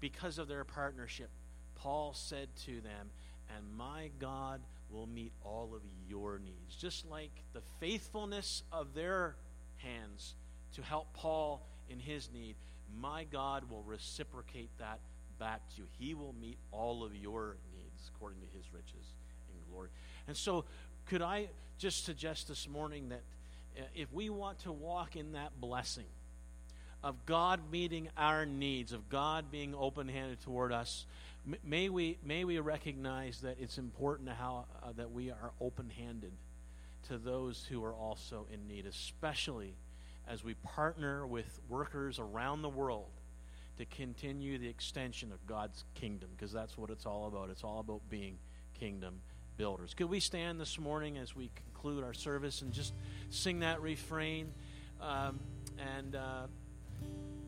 because 0.01 0.39
of 0.39 0.49
their 0.49 0.65
partnership, 0.65 1.31
Paul 1.75 2.13
said 2.15 2.49
to 2.67 2.81
them, 2.81 3.11
And 3.57 3.77
my 3.77 4.11
God 4.19 4.61
will 4.91 5.07
meet 5.07 5.33
all 5.43 5.75
of 5.75 5.83
your 6.09 6.39
needs. 6.39 6.77
Just 6.77 7.07
like 7.07 7.33
the 7.53 7.63
faithfulness 7.81 8.63
of 8.73 8.95
their 8.95 9.37
hands 9.77 10.35
to 10.75 10.83
help 10.83 11.13
Paul 11.15 11.67
in 11.89 11.99
his 11.99 12.31
need, 12.33 12.57
my 13.01 13.25
God 13.25 13.71
will 13.71 13.83
reciprocate 13.83 14.71
that 14.79 15.01
back 15.39 15.69
to 15.71 15.83
you. 15.83 15.87
He 15.99 16.15
will 16.15 16.35
meet 16.41 16.59
all 16.71 17.05
of 17.05 17.15
your 17.15 17.57
needs 17.75 18.11
according 18.15 18.41
to 18.41 18.47
his 18.57 18.73
riches 18.73 19.15
and 19.51 19.59
glory. 19.71 19.89
And 20.29 20.37
so, 20.37 20.65
could 21.07 21.23
I 21.23 21.49
just 21.79 22.05
suggest 22.05 22.49
this 22.49 22.69
morning 22.69 23.11
that 23.11 23.23
if 23.95 24.13
we 24.13 24.31
want 24.31 24.61
to 24.61 24.73
walk 24.73 25.17
in 25.17 25.33
that 25.33 25.61
blessing 25.61 26.07
of 27.03 27.27
God 27.27 27.61
meeting 27.71 28.09
our 28.17 28.47
needs, 28.47 28.93
of 28.93 29.09
God 29.09 29.51
being 29.51 29.75
open 29.75 30.09
handed 30.09 30.41
toward 30.41 30.73
us, 30.73 31.07
may 31.65 31.89
we, 31.89 32.19
may 32.25 32.45
we 32.45 32.59
recognize 32.59 33.41
that 33.43 33.59
it's 33.61 33.79
important 33.79 34.29
how, 34.31 34.67
uh, 34.83 34.93
that 34.97 35.13
we 35.13 35.31
are 35.31 35.53
open 35.61 35.91
handed 35.91 36.33
to 37.09 37.19
those 37.19 37.65
who 37.71 37.85
are 37.85 37.95
also 37.95 38.47
in 38.53 38.67
need, 38.67 38.87
especially 38.87 39.75
as 40.29 40.43
we 40.43 40.55
partner 40.55 41.27
with 41.27 41.61
workers 41.69 42.19
around 42.19 42.63
the 42.63 42.69
world 42.69 43.11
to 43.79 43.85
continue 43.85 44.59
the 44.59 44.69
extension 44.69 45.31
of 45.31 45.47
God's 45.47 45.85
kingdom, 45.95 46.31
because 46.37 46.51
that's 46.51 46.77
what 46.77 46.91
it's 46.91 47.07
all 47.07 47.29
about. 47.29 47.51
It's 47.51 47.63
all 47.63 47.81
about 47.81 48.01
being 48.11 48.39
kingdom 48.81 49.21
builders. 49.57 49.95
Could 49.95 50.11
we 50.11 50.19
stand 50.19 50.61
this 50.61 50.79
morning 50.79 51.19
as 51.19 51.37
we 51.37 51.51
conclude 51.77 52.03
our 52.05 52.15
service 52.15 52.63
and 52.63 52.73
just 52.73 52.95
sing 53.31 53.61
that 53.61 53.81
refrain? 53.83 54.53
Um, 55.01 55.41
and. 55.99 56.17
Uh, 56.17 56.47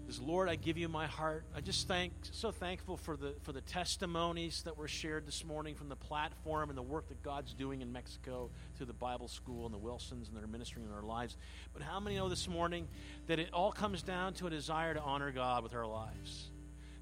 is 0.09 0.23
Lord, 0.23 0.49
I 0.49 0.57
give 0.57 0.79
you 0.79 0.89
my 0.89 1.07
heart. 1.07 1.45
I 1.55 1.61
just 1.61 1.87
thank 1.87 2.15
so 2.31 2.51
thankful 2.51 2.97
for 2.97 3.15
the 3.15 3.35
for 3.43 3.53
the 3.53 3.61
testimonies 3.61 4.63
that 4.63 4.75
were 4.75 4.89
shared 4.89 5.27
this 5.27 5.45
morning 5.45 5.75
from 5.75 5.91
the 5.91 5.97
platform 5.97 6.71
and 6.71 6.79
the 6.79 6.83
work 6.83 7.09
that 7.09 7.23
God's 7.23 7.53
doing 7.53 7.83
in 7.83 7.93
Mexico 7.93 8.49
through 8.77 8.87
the 8.87 8.95
Bible 8.95 9.29
school 9.29 9.67
and 9.67 9.75
the 9.75 9.79
Wilsons 9.79 10.29
and 10.29 10.37
their 10.37 10.47
ministry 10.47 10.83
in 10.83 10.91
our 10.91 11.03
lives. 11.03 11.37
But 11.75 11.83
how 11.83 12.01
many 12.01 12.17
know 12.17 12.31
this 12.31 12.49
morning 12.49 12.89
that 13.27 13.39
it 13.39 13.53
all 13.53 13.71
comes 13.71 14.03
down 14.03 14.33
to 14.35 14.47
a 14.47 14.51
desire 14.51 14.95
to 14.95 15.01
honor 15.03 15.31
God 15.31 15.63
with 15.63 15.75
our 15.75 15.87
lives? 15.87 16.49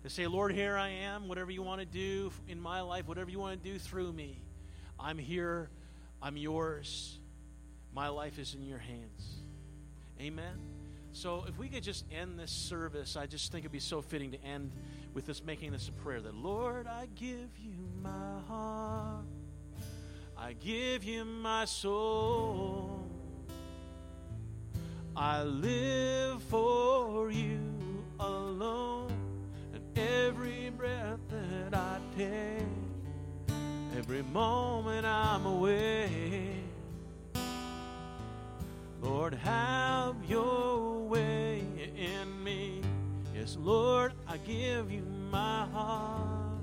To 0.02 0.10
say, 0.10 0.26
Lord, 0.26 0.52
here 0.52 0.76
I 0.76 0.88
am, 0.88 1.28
whatever 1.28 1.52
you 1.52 1.62
want 1.62 1.80
to 1.80 1.86
do 1.86 2.32
in 2.48 2.60
my 2.60 2.80
life, 2.80 3.06
whatever 3.06 3.30
you 3.30 3.38
want 3.38 3.62
to 3.62 3.72
do 3.72 3.78
through 3.78 4.12
me. 4.12 4.42
I'm 4.98 5.18
here, 5.18 5.68
I'm 6.22 6.36
yours. 6.36 7.18
My 7.94 8.08
life 8.08 8.38
is 8.38 8.54
in 8.54 8.64
your 8.64 8.78
hands. 8.78 9.36
Amen. 10.20 10.58
So 11.12 11.44
if 11.48 11.58
we 11.58 11.68
could 11.68 11.82
just 11.82 12.04
end 12.12 12.38
this 12.38 12.50
service, 12.50 13.16
I 13.16 13.26
just 13.26 13.50
think 13.50 13.62
it'd 13.62 13.72
be 13.72 13.78
so 13.78 14.02
fitting 14.02 14.32
to 14.32 14.44
end 14.44 14.70
with 15.14 15.24
this 15.24 15.42
making 15.42 15.72
this 15.72 15.88
a 15.88 15.92
prayer 15.92 16.20
that 16.20 16.34
Lord, 16.34 16.86
I 16.86 17.08
give 17.14 17.48
you 17.58 17.88
my 18.02 18.40
heart. 18.48 19.24
I 20.36 20.52
give 20.52 21.04
you 21.04 21.24
my 21.24 21.64
soul. 21.64 23.06
I 25.16 25.42
live 25.42 26.42
for 26.42 27.30
you 27.30 27.60
alone. 28.20 29.10
And 29.72 29.98
every 29.98 30.68
breath 30.68 31.20
that 31.30 31.74
I 31.74 31.98
take, 32.18 32.66
every 33.96 34.22
moment 34.22 35.06
I'm 35.06 35.46
away. 35.46 36.52
Lord, 39.00 39.32
have 39.34 40.16
your 40.28 40.98
way 41.08 41.64
in 41.96 42.44
me. 42.44 42.82
Yes, 43.34 43.56
Lord, 43.58 44.12
I 44.28 44.36
give 44.38 44.90
you 44.90 45.02
my 45.30 45.66
heart. 45.72 46.60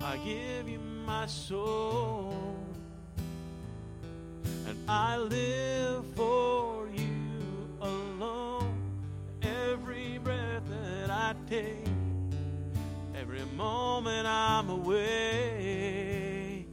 I 0.00 0.16
give 0.18 0.68
you 0.68 0.80
my 1.06 1.26
soul. 1.26 2.56
And 4.66 4.78
I 4.88 5.18
live 5.18 6.04
for 6.16 6.88
you 6.92 7.68
alone. 7.80 8.74
Every 9.42 10.18
breath 10.18 10.62
that 10.68 11.10
I 11.10 11.34
take, 11.48 11.86
every 13.24 13.46
moment 13.56 14.26
I'm 14.26 14.68
away. 14.68 16.66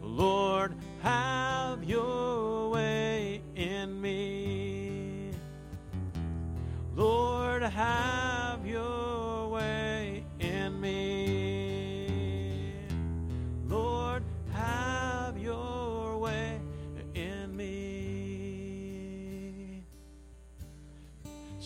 Lord, 0.00 0.76
have 1.02 1.82
your 1.82 2.70
way 2.70 3.42
in 3.56 4.00
me. 4.00 5.32
Lord, 6.94 7.64
have 7.64 8.64
your 8.64 9.48
way 9.48 9.65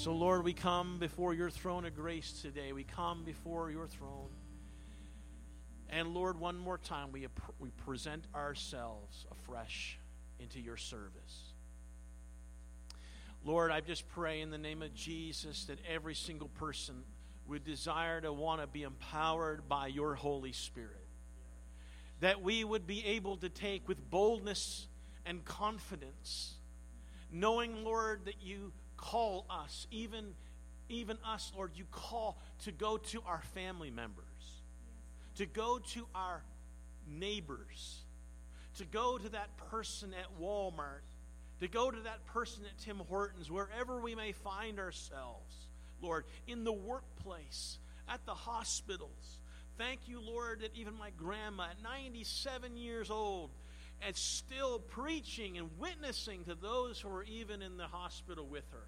So, 0.01 0.15
Lord, 0.15 0.45
we 0.45 0.55
come 0.55 0.97
before 0.99 1.35
your 1.35 1.51
throne 1.51 1.85
of 1.85 1.95
grace 1.95 2.41
today. 2.41 2.73
We 2.73 2.85
come 2.85 3.23
before 3.23 3.71
your 3.71 3.87
throne. 3.87 4.31
And 5.91 6.15
Lord, 6.15 6.41
one 6.41 6.57
more 6.57 6.79
time, 6.79 7.13
we, 7.13 7.27
we 7.59 7.69
present 7.85 8.25
ourselves 8.35 9.27
afresh 9.31 9.99
into 10.39 10.59
your 10.59 10.79
service. 10.79 11.53
Lord, 13.45 13.71
I 13.71 13.83
just 13.83 14.09
pray 14.09 14.41
in 14.41 14.51
the 14.51 14.57
name 14.57 14.81
of 14.81 14.95
Jesus 14.95 15.67
that 15.67 15.79
every 15.87 16.15
single 16.15 16.49
person 16.49 17.03
would 17.47 17.65
desire 17.65 18.23
to 18.23 18.33
want 18.33 18.63
to 18.63 18.67
be 18.67 18.85
empowered 18.85 19.69
by 19.69 19.89
your 19.89 20.15
Holy 20.15 20.53
Spirit. 20.53 21.07
That 22.21 22.41
we 22.41 22.65
would 22.65 22.87
be 22.87 23.05
able 23.05 23.37
to 23.37 23.51
take 23.51 23.87
with 23.87 24.09
boldness 24.09 24.87
and 25.27 25.45
confidence, 25.45 26.55
knowing, 27.31 27.85
Lord, 27.85 28.25
that 28.25 28.41
you 28.41 28.73
call 29.01 29.47
us, 29.49 29.87
even, 29.91 30.35
even 30.89 31.17
us, 31.25 31.53
Lord, 31.57 31.73
you 31.75 31.85
call 31.91 32.39
to 32.65 32.73
go 32.73 32.99
to 32.99 33.23
our 33.27 33.43
family 33.55 33.91
members 33.91 34.25
to 35.41 35.47
go 35.47 35.79
to 35.79 36.07
our 36.15 36.43
neighbors, 37.09 38.03
to 38.77 38.85
go 38.85 39.17
to 39.17 39.31
that 39.31 39.57
person 39.71 40.13
at 40.13 40.27
Walmart, 40.39 41.01
to 41.61 41.69
go 41.69 41.91
to 41.91 42.01
that 42.01 42.27
person 42.27 42.65
at 42.67 42.79
Tim 42.85 42.99
Hortons, 43.09 43.51
wherever 43.51 44.01
we 44.01 44.15
may 44.15 44.33
find 44.33 44.79
ourselves, 44.79 45.69
Lord, 46.03 46.25
in 46.47 46.65
the 46.65 46.73
workplace, 46.73 47.79
at 48.07 48.25
the 48.27 48.35
hospitals. 48.35 49.39
Thank 49.79 50.09
you, 50.09 50.21
Lord, 50.21 50.61
that 50.61 50.75
even 50.75 50.93
my 50.99 51.09
grandma 51.17 51.69
at 51.71 51.83
97 51.83 52.77
years 52.77 53.11
old 53.11 53.49
and 54.03 54.15
still 54.15 54.79
preaching 54.79 55.57
and 55.57 55.71
witnessing 55.79 56.45
to 56.45 56.55
those 56.55 57.01
who 57.01 57.09
are 57.09 57.25
even 57.25 57.63
in 57.63 57.79
the 57.79 57.87
hospital 57.87 58.47
with 58.47 58.65
her. 58.73 58.87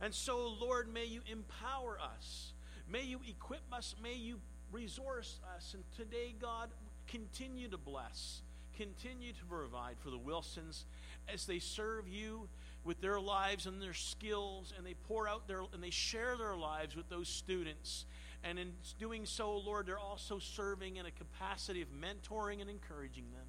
And 0.00 0.14
so, 0.14 0.56
Lord, 0.60 0.92
may 0.92 1.04
you 1.04 1.20
empower 1.30 1.98
us. 2.00 2.52
May 2.90 3.04
you 3.04 3.20
equip 3.28 3.62
us. 3.72 3.94
May 4.02 4.14
you 4.14 4.40
resource 4.72 5.40
us. 5.56 5.74
And 5.74 5.84
today, 5.96 6.34
God, 6.40 6.70
continue 7.06 7.68
to 7.68 7.78
bless, 7.78 8.42
continue 8.76 9.32
to 9.32 9.44
provide 9.46 9.96
for 9.98 10.10
the 10.10 10.18
Wilsons 10.18 10.84
as 11.32 11.44
they 11.44 11.58
serve 11.58 12.08
you 12.08 12.48
with 12.84 13.00
their 13.00 13.20
lives 13.20 13.66
and 13.66 13.82
their 13.82 13.94
skills, 13.94 14.72
and 14.76 14.86
they 14.86 14.94
pour 14.94 15.28
out 15.28 15.46
their 15.46 15.62
and 15.74 15.82
they 15.82 15.90
share 15.90 16.36
their 16.36 16.56
lives 16.56 16.96
with 16.96 17.08
those 17.10 17.28
students. 17.28 18.06
And 18.42 18.58
in 18.58 18.72
doing 18.98 19.26
so, 19.26 19.58
Lord, 19.58 19.86
they're 19.86 19.98
also 19.98 20.38
serving 20.38 20.96
in 20.96 21.04
a 21.04 21.10
capacity 21.10 21.82
of 21.82 21.88
mentoring 21.88 22.62
and 22.62 22.70
encouraging 22.70 23.24
them. 23.34 23.46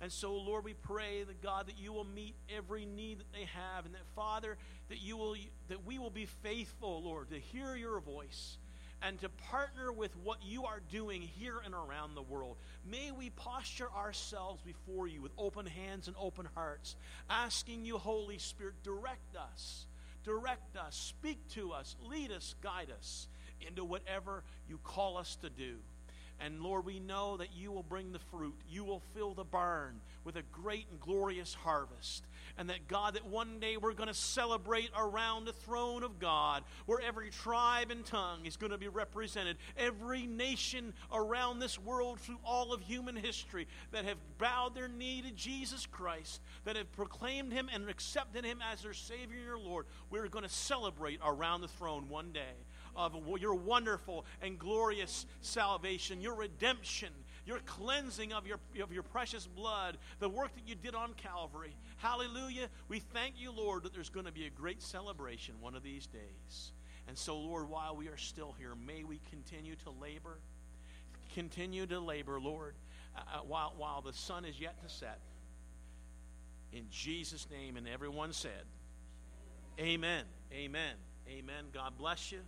And 0.00 0.12
so, 0.12 0.34
Lord, 0.34 0.64
we 0.64 0.74
pray 0.74 1.22
that 1.22 1.42
God 1.42 1.68
that 1.68 1.78
you 1.78 1.92
will 1.92 2.04
meet 2.04 2.34
every 2.54 2.84
need 2.84 3.20
that 3.20 3.32
they 3.32 3.44
have, 3.44 3.86
and 3.86 3.94
that 3.94 4.04
Father 4.14 4.58
that 4.88 5.00
you 5.00 5.16
will 5.16 5.36
that 5.68 5.84
we 5.84 5.98
will 5.98 6.10
be 6.10 6.26
faithful, 6.26 7.02
Lord, 7.02 7.30
to 7.30 7.38
hear 7.38 7.74
your 7.76 8.00
voice 8.00 8.58
and 9.02 9.20
to 9.20 9.28
partner 9.28 9.92
with 9.92 10.16
what 10.24 10.38
you 10.42 10.64
are 10.64 10.80
doing 10.90 11.20
here 11.20 11.56
and 11.64 11.74
around 11.74 12.14
the 12.14 12.22
world. 12.22 12.56
May 12.84 13.10
we 13.10 13.30
posture 13.30 13.90
ourselves 13.94 14.62
before 14.62 15.06
you 15.06 15.20
with 15.20 15.32
open 15.36 15.66
hands 15.66 16.06
and 16.06 16.16
open 16.18 16.48
hearts, 16.54 16.96
asking 17.28 17.84
you, 17.84 17.98
Holy 17.98 18.38
Spirit, 18.38 18.74
direct 18.82 19.36
us, 19.36 19.86
direct 20.24 20.76
us, 20.76 20.96
speak 20.96 21.46
to 21.50 21.72
us, 21.72 21.94
lead 22.08 22.32
us, 22.32 22.54
guide 22.62 22.88
us 22.96 23.28
into 23.66 23.84
whatever 23.84 24.42
you 24.68 24.78
call 24.78 25.18
us 25.18 25.36
to 25.36 25.50
do. 25.50 25.76
And 26.38 26.60
Lord, 26.60 26.84
we 26.84 27.00
know 27.00 27.38
that 27.38 27.54
you 27.54 27.72
will 27.72 27.82
bring 27.82 28.12
the 28.12 28.18
fruit. 28.18 28.56
You 28.68 28.84
will 28.84 29.02
fill 29.14 29.32
the 29.32 29.44
barn 29.44 30.00
with 30.24 30.36
a 30.36 30.42
great 30.52 30.86
and 30.90 31.00
glorious 31.00 31.54
harvest. 31.54 32.24
And 32.58 32.70
that, 32.70 32.88
God, 32.88 33.14
that 33.14 33.26
one 33.26 33.60
day 33.60 33.76
we're 33.76 33.92
going 33.92 34.08
to 34.08 34.14
celebrate 34.14 34.90
around 34.96 35.44
the 35.44 35.52
throne 35.52 36.02
of 36.02 36.18
God, 36.18 36.64
where 36.86 37.00
every 37.00 37.30
tribe 37.30 37.90
and 37.90 38.04
tongue 38.04 38.46
is 38.46 38.56
going 38.56 38.72
to 38.72 38.78
be 38.78 38.88
represented. 38.88 39.56
Every 39.76 40.26
nation 40.26 40.94
around 41.12 41.58
this 41.58 41.78
world 41.78 42.20
through 42.20 42.38
all 42.44 42.72
of 42.72 42.80
human 42.80 43.16
history 43.16 43.66
that 43.92 44.04
have 44.04 44.18
bowed 44.38 44.74
their 44.74 44.88
knee 44.88 45.22
to 45.22 45.30
Jesus 45.30 45.86
Christ, 45.86 46.40
that 46.64 46.76
have 46.76 46.90
proclaimed 46.92 47.52
him 47.52 47.68
and 47.72 47.88
accepted 47.88 48.44
him 48.44 48.60
as 48.72 48.82
their 48.82 48.94
Savior 48.94 49.38
and 49.38 49.46
their 49.46 49.58
Lord, 49.58 49.86
we're 50.10 50.28
going 50.28 50.44
to 50.44 50.50
celebrate 50.50 51.20
around 51.24 51.60
the 51.60 51.68
throne 51.68 52.08
one 52.08 52.32
day 52.32 52.54
of 52.96 53.14
your 53.38 53.54
wonderful 53.54 54.24
and 54.40 54.58
glorious 54.58 55.26
salvation, 55.40 56.20
your 56.20 56.34
redemption, 56.34 57.10
your 57.44 57.58
cleansing 57.66 58.32
of 58.32 58.46
your, 58.46 58.58
of 58.82 58.92
your 58.92 59.02
precious 59.02 59.46
blood, 59.46 59.98
the 60.18 60.28
work 60.28 60.54
that 60.54 60.66
you 60.66 60.74
did 60.74 60.94
on 60.94 61.12
Calvary. 61.14 61.76
Hallelujah. 61.96 62.68
We 62.88 63.00
thank 63.00 63.34
you, 63.38 63.50
Lord, 63.52 63.84
that 63.84 63.94
there's 63.94 64.10
going 64.10 64.26
to 64.26 64.32
be 64.32 64.46
a 64.46 64.50
great 64.50 64.82
celebration 64.82 65.54
one 65.60 65.74
of 65.74 65.82
these 65.82 66.06
days. 66.06 66.72
And 67.08 67.16
so, 67.16 67.38
Lord, 67.38 67.68
while 67.68 67.96
we 67.96 68.08
are 68.08 68.16
still 68.16 68.54
here, 68.58 68.74
may 68.74 69.04
we 69.04 69.20
continue 69.30 69.76
to 69.84 69.90
labor. 69.90 70.38
Continue 71.34 71.86
to 71.86 72.00
labor, 72.00 72.40
Lord, 72.40 72.74
uh, 73.16 73.20
uh 73.20 73.38
while, 73.46 73.74
while 73.76 74.00
the 74.00 74.12
sun 74.12 74.44
is 74.44 74.60
yet 74.60 74.80
to 74.82 74.88
set. 74.88 75.20
In 76.72 76.84
Jesus' 76.90 77.46
name, 77.50 77.76
and 77.76 77.88
everyone 77.88 78.32
said, 78.32 78.64
Amen. 79.78 80.24
Amen. 80.52 80.94
Amen. 81.28 81.64
God 81.72 81.92
bless 81.98 82.32
you. 82.32 82.40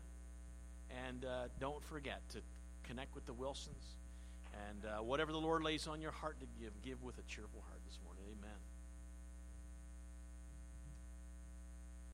And 1.06 1.24
uh, 1.24 1.48
don't 1.60 1.84
forget 1.84 2.20
to 2.30 2.38
connect 2.84 3.14
with 3.14 3.26
the 3.26 3.32
Wilsons. 3.32 3.96
And 4.68 4.84
uh, 4.84 5.02
whatever 5.02 5.32
the 5.32 5.38
Lord 5.38 5.62
lays 5.62 5.86
on 5.86 6.00
your 6.00 6.10
heart 6.10 6.40
to 6.40 6.46
give, 6.60 6.72
give 6.82 7.02
with 7.02 7.18
a 7.18 7.22
cheerful 7.22 7.62
heart. 7.68 7.77